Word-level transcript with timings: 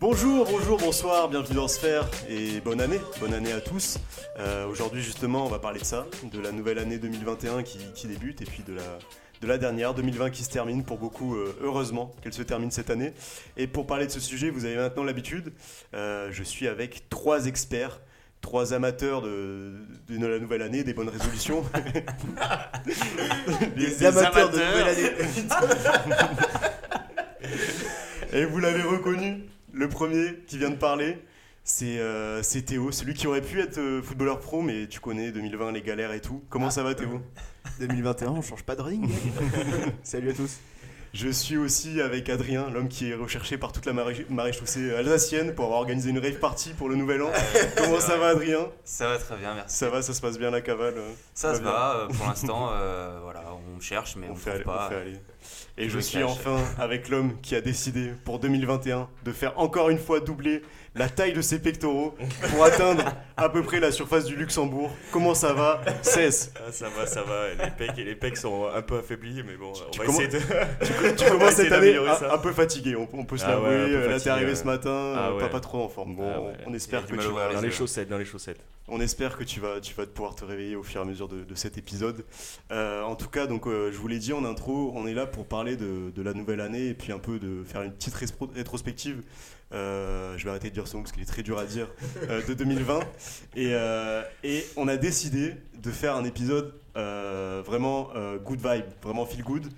Bonjour, 0.00 0.46
bonjour, 0.48 0.78
bonsoir, 0.78 1.28
bienvenue 1.28 1.56
dans 1.56 1.66
Sphère 1.66 2.08
et 2.28 2.60
bonne 2.60 2.80
année, 2.80 3.00
bonne 3.18 3.34
année 3.34 3.50
à 3.52 3.60
tous. 3.60 3.98
Euh, 4.38 4.64
Aujourd'hui 4.68 5.02
justement 5.02 5.44
on 5.44 5.48
va 5.48 5.58
parler 5.58 5.80
de 5.80 5.84
ça, 5.84 6.06
de 6.22 6.38
la 6.40 6.52
nouvelle 6.52 6.78
année 6.78 6.98
2021 6.98 7.64
qui, 7.64 7.78
qui 7.94 8.06
débute 8.06 8.40
et 8.40 8.44
puis 8.44 8.62
de 8.62 8.74
la, 8.74 8.82
de 9.40 9.46
la 9.48 9.58
dernière, 9.58 9.94
2020 9.94 10.30
qui 10.30 10.44
se 10.44 10.50
termine 10.50 10.84
pour 10.84 10.98
beaucoup, 10.98 11.34
euh, 11.34 11.52
heureusement 11.62 12.14
qu'elle 12.22 12.32
se 12.32 12.42
termine 12.42 12.70
cette 12.70 12.90
année. 12.90 13.12
Et 13.56 13.66
pour 13.66 13.88
parler 13.88 14.06
de 14.06 14.12
ce 14.12 14.20
sujet, 14.20 14.50
vous 14.50 14.66
avez 14.66 14.76
maintenant 14.76 15.02
l'habitude, 15.02 15.52
euh, 15.94 16.28
je 16.30 16.44
suis 16.44 16.68
avec 16.68 17.08
trois 17.08 17.46
experts. 17.46 18.00
Trois 18.40 18.72
amateurs 18.72 19.20
de, 19.20 19.72
de 20.08 20.24
la 20.24 20.38
nouvelle 20.38 20.62
année, 20.62 20.84
des 20.84 20.94
bonnes 20.94 21.08
résolutions. 21.08 21.64
Des 23.76 24.06
amateurs 24.06 24.50
de 24.50 24.58
nouvelle 24.58 24.88
année. 24.88 25.10
Et 28.32 28.44
vous 28.44 28.60
l'avez 28.60 28.82
reconnu, 28.82 29.42
le 29.72 29.88
premier 29.88 30.34
qui 30.46 30.58
vient 30.58 30.70
de 30.70 30.76
parler, 30.76 31.18
c'est 31.64 31.98
euh, 31.98 32.42
c'est 32.42 32.62
Théo, 32.62 32.90
celui 32.92 33.14
qui 33.14 33.26
aurait 33.26 33.42
pu 33.42 33.60
être 33.60 33.78
euh, 33.78 34.02
footballeur 34.02 34.40
pro, 34.40 34.62
mais 34.62 34.86
tu 34.88 35.00
connais 35.00 35.30
2020, 35.32 35.72
les 35.72 35.82
galères 35.82 36.12
et 36.12 36.20
tout. 36.20 36.42
Comment 36.48 36.70
ça 36.70 36.82
va 36.82 36.94
Théo? 36.94 37.20
2021, 37.80 38.28
on 38.30 38.42
change 38.42 38.62
pas 38.62 38.74
de 38.76 38.82
ring. 38.82 39.08
Salut 40.02 40.30
à 40.30 40.32
tous. 40.32 40.58
Je 41.14 41.28
suis 41.30 41.56
aussi 41.56 42.02
avec 42.02 42.28
Adrien, 42.28 42.68
l'homme 42.68 42.88
qui 42.88 43.10
est 43.10 43.14
recherché 43.14 43.56
par 43.56 43.72
toute 43.72 43.86
la 43.86 43.94
marée- 43.94 44.26
maréchaussée 44.28 44.94
alsacienne 44.94 45.54
pour 45.54 45.64
avoir 45.64 45.80
organisé 45.80 46.10
une 46.10 46.18
rave 46.18 46.38
party 46.38 46.74
pour 46.74 46.88
le 46.90 46.96
nouvel 46.96 47.22
an. 47.22 47.30
Comment 47.78 47.98
ça 47.98 48.18
va 48.18 48.28
Adrien? 48.28 48.68
Ça 48.84 49.08
va 49.08 49.18
très 49.18 49.36
bien, 49.38 49.54
merci. 49.54 49.74
Ça 49.76 49.88
va, 49.88 50.02
ça 50.02 50.12
se 50.12 50.20
passe 50.20 50.38
bien 50.38 50.50
la 50.50 50.60
cavale? 50.60 50.94
Euh, 50.98 51.10
Ça 51.32 51.48
va 51.48 51.54
se 51.54 51.60
bien. 51.62 51.70
va, 51.70 51.96
euh, 51.96 52.08
pour 52.08 52.26
l'instant, 52.26 52.70
euh, 52.72 53.20
voilà, 53.22 53.42
on 53.76 53.80
cherche, 53.80 54.16
mais 54.16 54.26
on, 54.28 54.32
on, 54.32 54.34
ne 54.34 54.38
fait 54.38 54.50
aller, 54.50 54.64
pas. 54.64 54.84
on 54.86 54.90
fait 54.90 55.00
aller. 55.00 55.16
Et 55.80 55.88
Je 55.88 56.00
suis 56.00 56.24
enfin 56.24 56.58
avec 56.76 57.08
l'homme 57.08 57.34
qui 57.40 57.54
a 57.54 57.60
décidé 57.60 58.10
pour 58.24 58.40
2021 58.40 59.08
de 59.24 59.32
faire 59.32 59.56
encore 59.60 59.90
une 59.90 59.98
fois 59.98 60.18
doubler 60.18 60.62
la 60.94 61.08
taille 61.08 61.32
de 61.32 61.42
ses 61.42 61.60
pectoraux 61.60 62.14
pour 62.50 62.64
atteindre 62.64 63.04
à 63.36 63.48
peu 63.48 63.62
près 63.62 63.78
la 63.80 63.92
surface 63.92 64.24
du 64.24 64.34
Luxembourg. 64.36 64.90
Comment 65.12 65.34
ça 65.34 65.52
va 65.52 65.80
Cesse 66.02 66.52
Ah, 66.56 66.72
ça 66.72 66.88
va, 66.88 67.06
ça 67.06 67.22
va. 67.22 67.48
Les 67.64 67.70
pecs, 67.70 67.96
les 67.96 68.14
pecs 68.16 68.36
sont 68.36 68.66
un 68.74 68.82
peu 68.82 68.98
affaiblis, 68.98 69.42
mais 69.46 69.56
bon, 69.56 69.72
on 69.86 69.90
tu 69.90 69.98
va 70.00 70.06
commen- 70.06 70.12
essayer 70.22 70.28
de. 70.28 70.38
Tu 71.16 71.24
commences 71.30 71.52
cette 71.54 71.72
année 71.72 71.96
un, 71.96 72.38
peu 72.38 72.52
fatigué, 72.52 72.96
on, 72.96 73.08
on 73.12 73.24
peut 73.24 73.36
se 73.36 73.44
Ah 73.44 73.50
l'avouer. 73.50 74.08
Là, 74.08 74.18
t'es 74.18 74.30
arrivé 74.30 74.50
ouais. 74.50 74.56
ce 74.56 74.64
matin, 74.64 75.14
Ah 75.16 75.30
euh, 75.30 75.48
pas, 75.48 75.60
trop 75.60 75.82
en 75.84 75.88
forme. 75.88 76.16
Bon, 76.16 76.32
Ah 76.34 76.62
on 76.66 76.74
espère 76.74 77.06
que 77.06 77.12
tu 77.14 77.28
vas, 77.28 77.52
Dans 77.52 77.60
les 77.60 77.70
chaussettes, 77.70 78.08
dans 78.08 78.18
les 78.18 78.24
chaussettes. 78.24 78.60
on 78.88 79.00
espère 79.00 79.36
que 79.36 79.44
tu 79.44 79.60
vas, 79.60 79.80
tu 79.80 79.94
vas 79.94 80.06
pouvoir 80.06 80.34
te 80.34 80.44
réveiller 80.44 80.74
au 80.76 80.82
fur 80.82 81.00
et 81.00 81.04
à 81.04 81.06
mesure 81.06 81.28
de, 81.28 81.44
de 81.44 81.54
cet 81.54 81.78
épisode. 81.78 82.24
Euh, 82.72 83.02
en 83.02 83.14
tout 83.14 83.28
cas, 83.28 83.46
donc, 83.46 83.66
euh, 83.66 83.90
je 83.92 83.98
vous 83.98 84.08
l'ai 84.08 84.18
dit 84.18 84.32
en 84.32 84.44
intro, 84.44 84.92
on 84.96 85.06
est 85.06 85.14
là 85.14 85.26
pour 85.26 85.46
parler 85.46 85.76
de, 85.76 86.10
de 86.14 86.22
la 86.22 86.32
nouvelle 86.34 86.60
année 86.60 86.88
et 86.88 86.94
puis 86.94 87.12
un 87.12 87.18
peu 87.18 87.38
de 87.38 87.62
faire 87.64 87.82
une 87.82 87.92
petite 87.92 88.14
rétro- 88.14 88.52
rétrospective. 88.54 89.22
Euh, 89.72 90.36
je 90.38 90.44
vais 90.44 90.50
arrêter 90.50 90.70
de 90.70 90.74
dire 90.74 90.88
ce 90.88 90.96
parce 90.96 91.12
qu'il 91.12 91.22
est 91.22 91.26
très 91.26 91.42
dur 91.42 91.58
à 91.58 91.66
dire 91.66 91.88
euh, 92.30 92.42
de 92.46 92.54
2020 92.54 93.00
et, 93.54 93.74
euh, 93.74 94.22
et 94.42 94.64
on 94.76 94.88
a 94.88 94.96
décidé 94.96 95.54
de 95.82 95.90
faire 95.90 96.16
un 96.16 96.24
épisode 96.24 96.74
vraiment 96.94 98.08
good 98.44 98.58
vibe, 98.58 98.86
vraiment 99.02 99.24
feel 99.24 99.44
good. 99.44 99.68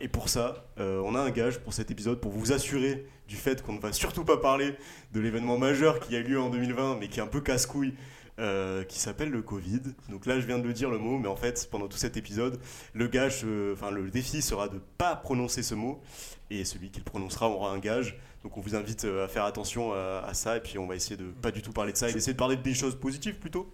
Et 0.00 0.08
pour 0.08 0.28
ça, 0.28 0.66
on 0.78 1.14
a 1.14 1.20
un 1.20 1.30
gage 1.30 1.60
pour 1.60 1.72
cet 1.72 1.92
épisode 1.92 2.20
pour 2.20 2.32
vous 2.32 2.52
assurer 2.52 3.06
du 3.28 3.36
fait 3.36 3.62
qu'on 3.62 3.74
ne 3.74 3.78
va 3.78 3.92
surtout 3.92 4.24
pas 4.24 4.36
parler 4.36 4.74
de 5.12 5.20
l'événement 5.20 5.58
majeur 5.58 6.00
qui 6.00 6.16
a 6.16 6.18
eu 6.18 6.24
lieu 6.24 6.40
en 6.40 6.50
2020 6.50 6.96
mais 6.98 7.06
qui 7.06 7.20
est 7.20 7.22
un 7.22 7.28
peu 7.28 7.40
casse-couille. 7.40 7.94
Euh, 8.38 8.84
qui 8.84 8.98
s'appelle 8.98 9.30
le 9.30 9.42
Covid. 9.42 9.80
Donc 10.08 10.26
là, 10.26 10.40
je 10.40 10.46
viens 10.46 10.58
de 10.58 10.66
le 10.66 10.72
dire 10.72 10.90
le 10.90 10.98
mot, 10.98 11.18
mais 11.18 11.28
en 11.28 11.36
fait, 11.36 11.68
pendant 11.70 11.86
tout 11.88 11.96
cet 11.98 12.16
épisode, 12.16 12.58
le 12.92 13.06
gage, 13.08 13.42
euh, 13.44 13.74
enfin 13.74 13.90
le 13.90 14.10
défi 14.10 14.42
sera 14.42 14.68
de 14.68 14.78
pas 14.98 15.14
prononcer 15.16 15.62
ce 15.62 15.74
mot, 15.74 16.00
et 16.50 16.64
celui 16.64 16.90
qui 16.90 16.98
le 16.98 17.04
prononcera 17.04 17.48
aura 17.48 17.70
un 17.72 17.78
gage. 17.78 18.18
Donc 18.42 18.56
on 18.58 18.60
vous 18.60 18.74
invite 18.74 19.04
euh, 19.04 19.24
à 19.24 19.28
faire 19.28 19.44
attention 19.44 19.92
à, 19.92 20.24
à 20.26 20.34
ça, 20.34 20.56
et 20.56 20.60
puis 20.60 20.78
on 20.78 20.86
va 20.86 20.96
essayer 20.96 21.16
de 21.16 21.30
pas 21.30 21.50
du 21.50 21.62
tout 21.62 21.72
parler 21.72 21.92
de 21.92 21.96
ça, 21.96 22.10
et 22.10 22.12
d'essayer 22.12 22.32
de 22.34 22.38
parler 22.38 22.56
des 22.56 22.74
choses 22.74 22.96
positives 22.98 23.36
plutôt. 23.38 23.72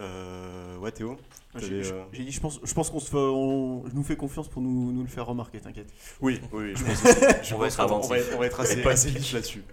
Euh, 0.00 0.76
ouais 0.78 0.92
Théo 0.92 1.16
J'ai 1.56 1.60
T'avais, 1.60 1.82
j'ai- 1.82 1.92
euh, 1.92 2.02
dit, 2.12 2.30
je 2.30 2.38
pense, 2.40 2.60
je 2.62 2.72
pense 2.72 2.88
qu'on 2.90 3.00
se 3.00 3.10
fait, 3.10 3.16
on 3.16 3.82
nous 3.92 4.02
fait 4.04 4.16
confiance 4.16 4.48
pour 4.48 4.62
nous, 4.62 4.92
nous 4.92 5.02
le 5.02 5.08
faire 5.08 5.26
remarquer, 5.26 5.60
t'inquiète. 5.60 5.88
Oui, 6.20 6.40
oui, 6.52 6.72
je 6.76 6.84
pense. 6.84 7.02
Je 7.42 7.54
On 7.54 7.58
va 7.58 7.66
être 7.66 7.76
qu'on 7.76 7.82
on 7.82 7.86
attentif. 7.86 8.10
va 8.10 8.18
être, 8.18 8.30
on 8.34 8.38
va 8.38 8.46
être 8.46 8.60
assez, 8.60 8.80
pas 8.82 8.90
assez 8.92 9.10
vite 9.10 9.32
là-dessus. 9.32 9.64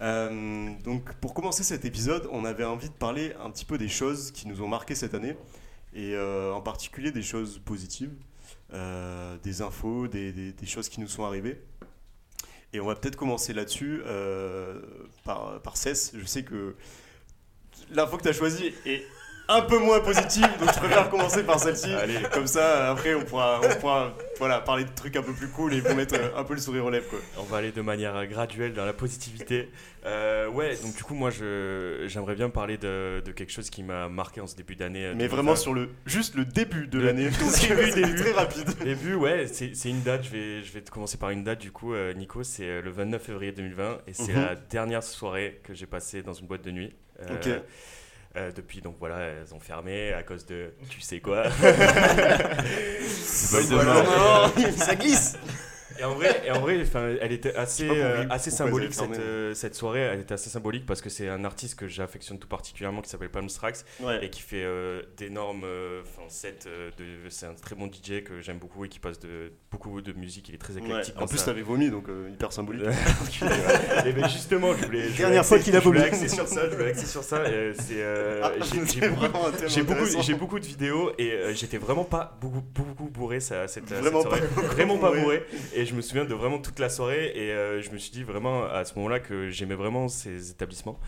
Euh, 0.00 0.70
donc, 0.84 1.12
pour 1.14 1.34
commencer 1.34 1.62
cet 1.62 1.84
épisode, 1.84 2.28
on 2.30 2.44
avait 2.44 2.64
envie 2.64 2.88
de 2.88 2.94
parler 2.94 3.34
un 3.42 3.50
petit 3.50 3.64
peu 3.64 3.78
des 3.78 3.88
choses 3.88 4.30
qui 4.30 4.46
nous 4.46 4.62
ont 4.62 4.68
marqué 4.68 4.94
cette 4.94 5.14
année, 5.14 5.36
et 5.94 6.14
euh, 6.14 6.52
en 6.52 6.60
particulier 6.60 7.10
des 7.10 7.22
choses 7.22 7.58
positives, 7.58 8.12
euh, 8.72 9.36
des 9.42 9.62
infos, 9.62 10.06
des, 10.06 10.54
choses 10.66 10.88
qui 10.88 11.00
nous 11.00 11.08
sont 11.08 11.24
arrivées. 11.24 11.60
Et 12.72 12.80
on 12.80 12.86
va 12.86 12.94
peut-être 12.94 13.16
commencer 13.16 13.54
là-dessus 13.54 14.02
par, 15.24 15.60
par 15.62 15.76
Cess. 15.76 16.12
Je 16.14 16.24
sais 16.26 16.42
que 16.42 16.76
l'info 17.90 18.18
que 18.18 18.22
tu 18.22 18.28
as 18.28 18.34
choisie 18.34 18.74
est 18.84 19.04
un 19.50 19.62
peu 19.62 19.78
moins 19.78 20.00
positive, 20.00 20.46
donc 20.60 20.72
je 20.74 20.78
préfère 20.78 21.08
commencer 21.08 21.42
par 21.42 21.58
celle-ci. 21.58 21.92
Allez. 21.94 22.18
Comme 22.32 22.46
ça, 22.46 22.90
après, 22.90 23.14
on 23.14 23.22
pourra, 23.22 23.60
on 23.64 23.80
pourra 23.80 24.14
voilà, 24.38 24.60
parler 24.60 24.84
de 24.84 24.90
trucs 24.94 25.16
un 25.16 25.22
peu 25.22 25.32
plus 25.32 25.48
cool 25.48 25.72
et 25.74 25.80
vous 25.80 25.94
mettre 25.94 26.14
euh, 26.16 26.36
un 26.36 26.44
peu 26.44 26.54
le 26.54 26.60
sourire 26.60 26.84
aux 26.84 26.90
lèvres. 26.90 27.08
Quoi. 27.08 27.18
On 27.38 27.44
va 27.44 27.56
aller 27.58 27.72
de 27.72 27.80
manière 27.80 28.26
graduelle 28.26 28.74
dans 28.74 28.84
la 28.84 28.92
positivité. 28.92 29.70
Euh, 30.04 30.48
ouais, 30.48 30.76
donc 30.82 30.94
du 30.96 31.02
coup, 31.02 31.14
moi, 31.14 31.30
je, 31.30 32.04
j'aimerais 32.08 32.34
bien 32.34 32.50
parler 32.50 32.76
de, 32.76 33.22
de 33.24 33.32
quelque 33.32 33.50
chose 33.50 33.70
qui 33.70 33.82
m'a 33.82 34.08
marqué 34.08 34.40
en 34.40 34.46
ce 34.46 34.54
début 34.54 34.76
d'année. 34.76 35.06
euh, 35.06 35.12
Mais 35.14 35.24
2020. 35.28 35.34
vraiment 35.36 35.56
sur 35.56 35.72
le, 35.74 35.88
juste 36.06 36.34
le 36.34 36.44
début 36.44 36.86
de 36.86 36.98
Le 36.98 37.06
l'année. 37.06 37.30
tout 37.30 37.66
début, 37.68 37.90
début. 37.90 38.14
très 38.16 38.32
rapide. 38.32 38.68
Début, 38.84 39.14
ouais, 39.14 39.46
c'est 39.46 39.74
c'est 39.74 39.88
une 39.88 40.02
date. 40.02 40.24
Je 40.24 40.30
vais, 40.30 40.62
je 40.62 40.72
vais 40.72 40.82
te 40.82 40.90
commencer 40.90 41.16
par 41.16 41.30
une 41.30 41.42
date 41.42 41.60
du 41.60 41.72
coup, 41.72 41.94
euh, 41.94 42.12
Nico. 42.12 42.42
C'est 42.42 42.64
euh, 42.68 42.82
le 42.82 42.90
29 42.90 43.22
février 43.22 43.52
2020 43.52 43.98
et 44.06 44.12
c'est 44.12 44.32
Mhm. 44.34 44.42
la 44.44 44.54
dernière 44.54 45.02
soirée 45.02 45.60
que 45.64 45.72
j'ai 45.74 45.86
passée 45.86 46.22
dans 46.22 46.34
une 46.34 46.46
boîte 46.46 46.62
de 46.62 46.70
nuit. 46.70 46.94
Euh, 47.22 47.34
Ok. 47.34 47.48
Euh, 48.36 48.52
depuis, 48.52 48.80
donc 48.80 48.96
voilà, 48.98 49.18
elles 49.18 49.54
ont 49.54 49.60
fermé 49.60 50.12
à 50.12 50.22
cause 50.22 50.44
de 50.46 50.74
tu 50.88 51.00
sais 51.00 51.20
quoi. 51.20 51.50
Ça 54.76 54.94
glisse 54.94 55.36
Et 56.00 56.04
en 56.04 56.14
vrai, 56.14 56.42
et 56.46 56.50
en 56.50 56.60
vrai 56.60 56.78
enfin, 56.82 57.14
elle 57.20 57.32
était 57.32 57.54
assez, 57.54 57.88
euh, 57.88 58.24
assez 58.30 58.50
symbolique 58.50 58.94
cette, 58.94 59.18
euh, 59.18 59.54
cette 59.54 59.74
soirée. 59.74 60.00
Elle 60.00 60.20
était 60.20 60.34
assez 60.34 60.50
symbolique 60.50 60.86
parce 60.86 61.00
que 61.00 61.08
c'est 61.10 61.28
un 61.28 61.44
artiste 61.44 61.78
que 61.78 61.88
j'affectionne 61.88 62.38
tout 62.38 62.48
particulièrement 62.48 63.00
qui 63.02 63.10
s'appelle 63.10 63.30
Palm 63.30 63.48
Strax 63.48 63.84
Ouais. 64.00 64.24
et 64.24 64.30
qui 64.30 64.42
fait 64.42 64.62
euh, 64.62 65.02
d'énormes 65.16 65.64
sets. 66.28 66.58
de, 66.98 67.04
c'est 67.28 67.46
un 67.46 67.54
très 67.54 67.74
bon 67.74 67.86
DJ 67.86 68.22
que 68.22 68.40
j'aime 68.40 68.58
beaucoup 68.58 68.84
et 68.84 68.88
qui 68.88 68.98
passe 69.00 69.18
de 69.18 69.52
beaucoup 69.70 70.00
de 70.00 70.12
musique. 70.12 70.48
Il 70.48 70.54
est 70.54 70.58
très 70.58 70.74
Ouais. 70.76 70.80
éclectique. 70.82 71.14
En 71.20 71.26
plus, 71.26 71.38
sa- 71.38 71.46
t'avais 71.46 71.62
vomi, 71.62 71.90
donc 71.90 72.06
hyper 72.32 72.52
symbolique. 72.52 72.84
et 74.06 74.12
ben 74.12 74.28
justement, 74.28 74.74
je 74.76 74.84
voulais. 74.86 75.08
je 75.08 75.16
Dernière 75.16 75.44
fois 75.44 75.58
qu'il 75.58 75.74
a 75.76 75.80
Je 75.80 75.84
vomi. 75.84 75.98
axer 76.00 76.28
sur 76.28 76.46
ça. 76.46 76.68
Je 76.70 76.74
voulais 76.76 76.90
axer 76.90 77.06
sur 77.06 77.22
ça. 77.22 77.42
Ah, 78.42 78.52
j'ai- 80.20 80.34
beaucoup 80.34 80.58
de 80.60 80.64
vidéos 80.66 81.12
et 81.18 81.32
j'étais 81.54 81.78
vraiment 81.78 82.04
pas 82.04 82.36
beaucoup, 82.40 82.62
beaucoup 82.74 83.04
bourré 83.10 83.40
ça, 83.40 83.66
cette, 83.68 83.88
cette 83.88 83.98
Vraiment 83.98 84.22
soirée. 84.22 84.40
pas 84.40 84.60
vraiment 84.62 84.98
pas 84.98 85.08
bourré. 85.08 85.20
bourré. 85.22 85.46
Et 85.74 85.84
je 85.88 85.94
me 85.94 86.00
souviens 86.02 86.24
de 86.24 86.34
vraiment 86.34 86.58
toute 86.58 86.78
la 86.78 86.88
soirée 86.88 87.32
et 87.34 87.50
euh, 87.52 87.80
je 87.82 87.90
me 87.90 87.98
suis 87.98 88.10
dit 88.10 88.22
vraiment 88.22 88.64
à 88.64 88.84
ce 88.84 88.94
moment-là 88.96 89.20
que 89.20 89.50
j'aimais 89.50 89.74
vraiment 89.74 90.08
ces 90.08 90.50
établissements. 90.50 90.98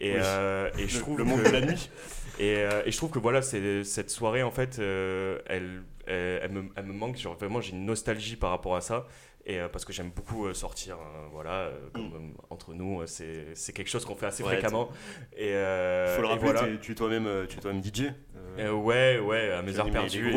Et, 0.00 0.12
Oui. 0.12 0.18
euh, 0.22 0.70
et 0.78 0.86
je 0.88 0.98
trouve 1.00 1.18
le 1.18 1.24
monde 1.24 1.42
que- 1.42 1.48
de 1.48 1.52
la 1.52 1.60
nuit. 1.60 1.90
et, 2.38 2.54
euh, 2.58 2.82
et 2.86 2.90
je 2.92 2.96
trouve 2.96 3.10
que 3.10 3.18
voilà, 3.18 3.42
c'est, 3.42 3.82
cette 3.84 4.10
soirée, 4.10 4.42
en 4.42 4.50
fait, 4.52 4.78
elle, 4.78 5.82
elle, 6.06 6.40
elle 6.42 6.50
me, 6.52 6.64
elle 6.76 6.84
me 6.86 6.92
manque. 6.92 7.16
Genre, 7.16 7.36
vraiment, 7.36 7.60
j'ai 7.60 7.72
une 7.72 7.84
nostalgie 7.84 8.36
par 8.36 8.50
rapport 8.50 8.76
à 8.76 8.80
ça. 8.80 9.06
Et 9.46 9.58
parce 9.72 9.86
que 9.86 9.94
j'aime 9.94 10.10
beaucoup 10.10 10.52
sortir, 10.52 10.96
hein, 10.96 11.28
voilà, 11.32 11.70
comme, 11.94 12.08
Mm. 12.08 12.34
entre 12.50 12.74
nous, 12.74 13.00
c'est, 13.06 13.54
quelque 13.72 13.88
chose 13.88 14.04
qu'on 14.04 14.14
fait 14.14 14.26
assez 14.26 14.42
Ouais, 14.42 14.50
fréquemment. 14.58 14.90
Et, 15.34 15.52
Faut 16.16 16.20
le 16.22 16.26
rappeler, 16.26 16.52
voilà. 16.52 16.68
tu 16.82 16.92
es 16.92 16.94
toi-même 16.94 17.46
tu 17.48 17.56
es 17.56 17.60
toi-même 17.60 17.82
DJ. 17.82 18.12
Euh, 18.58 18.68
Euh, 18.68 18.72
ouais, 18.72 19.18
ouais, 19.18 19.52
à 19.52 19.62
mes 19.62 19.78
heures 19.78 19.90
perdues. 19.90 20.32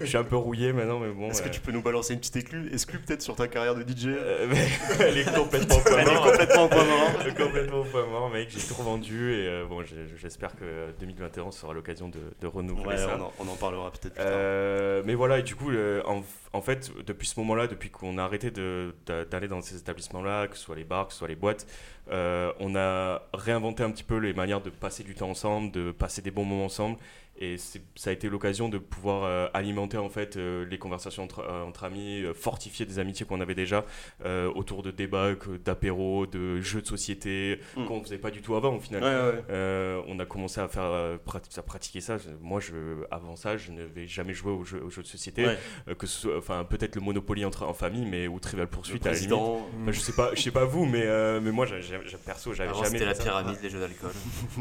Je 0.00 0.04
suis 0.06 0.16
un 0.16 0.24
peu 0.24 0.36
rouillé 0.36 0.72
maintenant, 0.72 0.98
mais 0.98 1.10
bon. 1.10 1.28
Est-ce 1.30 1.42
que 1.42 1.48
euh, 1.48 1.52
tu 1.52 1.60
peux 1.60 1.72
nous 1.72 1.82
balancer 1.82 2.14
une 2.14 2.20
petite 2.20 2.36
exclue, 2.36 2.98
peut-être 3.00 3.22
sur 3.22 3.36
ta 3.36 3.48
carrière 3.48 3.74
de 3.74 3.82
DJ 3.82 4.06
euh, 4.08 4.52
elle 5.00 5.18
est 5.18 5.34
complètement 5.34 5.76
au 5.76 5.80
point 5.80 5.98
Elle 5.98 6.08
est 6.08 6.14
mort. 6.14 6.24
complètement 6.24 6.64
au 6.64 6.68
point 6.68 6.84
mort. 6.84 7.34
Complètement 7.36 7.78
au 7.80 7.84
point 7.84 8.06
mort, 8.06 8.30
mec. 8.30 8.48
J'ai 8.50 8.60
tout 8.66 8.74
revendu 8.74 9.32
et 9.34 9.46
euh, 9.48 9.64
bon, 9.66 9.82
j'espère 10.16 10.54
que 10.56 10.90
2021 11.00 11.50
sera 11.50 11.72
l'occasion 11.72 12.08
de, 12.08 12.18
de 12.40 12.46
renouveler 12.46 12.96
ça. 12.98 13.18
on 13.38 13.48
en, 13.48 13.56
parlera 13.56 13.90
peut-être 13.90 14.14
plus 14.14 14.24
tard. 14.24 14.26
Euh, 14.26 15.02
mais 15.04 15.14
voilà, 15.14 15.38
et 15.38 15.42
du 15.42 15.54
coup, 15.54 15.70
euh, 15.70 16.02
en, 16.06 16.22
en 16.52 16.62
fait, 16.62 16.90
depuis 17.06 17.26
ce 17.26 17.38
moment-là, 17.40 17.66
depuis 17.66 17.90
qu'on 17.90 18.18
a 18.18 18.22
arrêté 18.24 18.50
d'aller 18.50 19.48
dans 19.48 19.60
ces 19.60 19.76
établissements-là, 19.76 20.48
que 20.48 20.56
ce 20.56 20.64
soit 20.64 20.76
les 20.76 20.84
bars, 20.84 21.06
que 21.06 21.12
ce 21.12 21.18
soit 21.18 21.28
les 21.28 21.36
boîtes, 21.36 21.66
euh, 22.10 22.52
on 22.60 22.74
a 22.74 23.22
réinventé 23.34 23.82
un 23.82 23.90
petit 23.90 24.04
peu 24.04 24.16
les 24.16 24.32
manières 24.32 24.60
de 24.62 24.70
passer 24.70 25.02
du 25.04 25.14
temps 25.14 25.30
ensemble, 25.30 25.70
de 25.72 25.92
passer 25.92 26.22
des 26.22 26.30
bons 26.30 26.44
moments 26.44 26.64
ensemble. 26.66 26.96
Et 27.40 27.56
ça 27.58 28.10
a 28.10 28.12
été 28.12 28.28
l'occasion 28.28 28.68
de 28.68 28.78
pouvoir 28.78 29.24
euh, 29.24 29.46
alimenter 29.54 29.96
en 29.98 30.08
fait 30.08 30.36
euh, 30.36 30.64
les 30.66 30.78
conversations 30.78 31.22
entre, 31.24 31.40
euh, 31.40 31.62
entre 31.64 31.84
amis, 31.84 32.22
euh, 32.22 32.34
fortifier 32.34 32.86
des 32.86 32.98
amitiés 32.98 33.26
qu'on 33.26 33.40
avait 33.40 33.54
déjà 33.54 33.84
euh, 34.24 34.50
autour 34.54 34.82
de 34.82 34.90
débats, 34.90 35.30
d'apéros, 35.64 36.26
de 36.26 36.60
jeux 36.60 36.82
de 36.82 36.86
société 36.86 37.58
Mm. 37.76 37.84
qu'on 37.86 38.02
faisait 38.02 38.18
pas 38.18 38.30
du 38.30 38.42
tout 38.42 38.54
avant 38.56 38.74
au 38.74 38.80
final. 38.80 39.02
Ouais, 39.02 39.08
ouais. 39.38 39.44
Euh, 39.50 40.00
on 40.08 40.18
a 40.18 40.24
commencé 40.26 40.60
à 40.60 40.68
faire 40.68 40.82
à 40.84 41.62
pratiquer 41.62 42.00
ça. 42.00 42.16
Moi, 42.40 42.60
je, 42.60 42.74
avant 43.10 43.36
ça, 43.36 43.56
je 43.56 43.70
n'avais 43.72 44.06
jamais 44.06 44.34
joué 44.34 44.52
aux 44.52 44.64
jeux, 44.64 44.82
aux 44.82 44.90
jeux 44.90 45.02
de 45.02 45.06
société. 45.06 45.44
Ouais. 45.46 45.58
Euh, 45.88 45.94
que 45.94 46.06
ce 46.06 46.20
soit, 46.22 46.38
enfin, 46.38 46.64
peut-être 46.64 46.94
le 46.96 47.00
Monopoly 47.02 47.44
entre 47.44 47.64
en 47.64 47.74
famille, 47.74 48.06
mais 48.06 48.26
ou 48.28 48.38
Trivial 48.40 48.68
Pursuit 48.68 49.00
à 49.04 49.10
la 49.10 49.14
limite. 49.18 49.32
Enfin, 49.32 49.92
je 49.92 50.00
sais 50.00 50.12
pas, 50.12 50.30
je 50.34 50.42
sais 50.42 50.50
pas 50.50 50.64
vous, 50.64 50.84
mais 50.86 51.02
euh, 51.04 51.40
mais 51.40 51.50
moi, 51.52 51.66
j'ai- 51.66 51.82
j'ai- 51.82 51.98
j'ai- 52.06 52.16
perso, 52.16 52.52
j'avais 52.52 52.72
jamais. 52.74 52.86
c'était 52.88 53.04
la 53.04 53.14
ça. 53.14 53.22
pyramide, 53.22 53.58
les 53.62 53.70
jeux 53.70 53.80
d'alcool. 53.80 54.10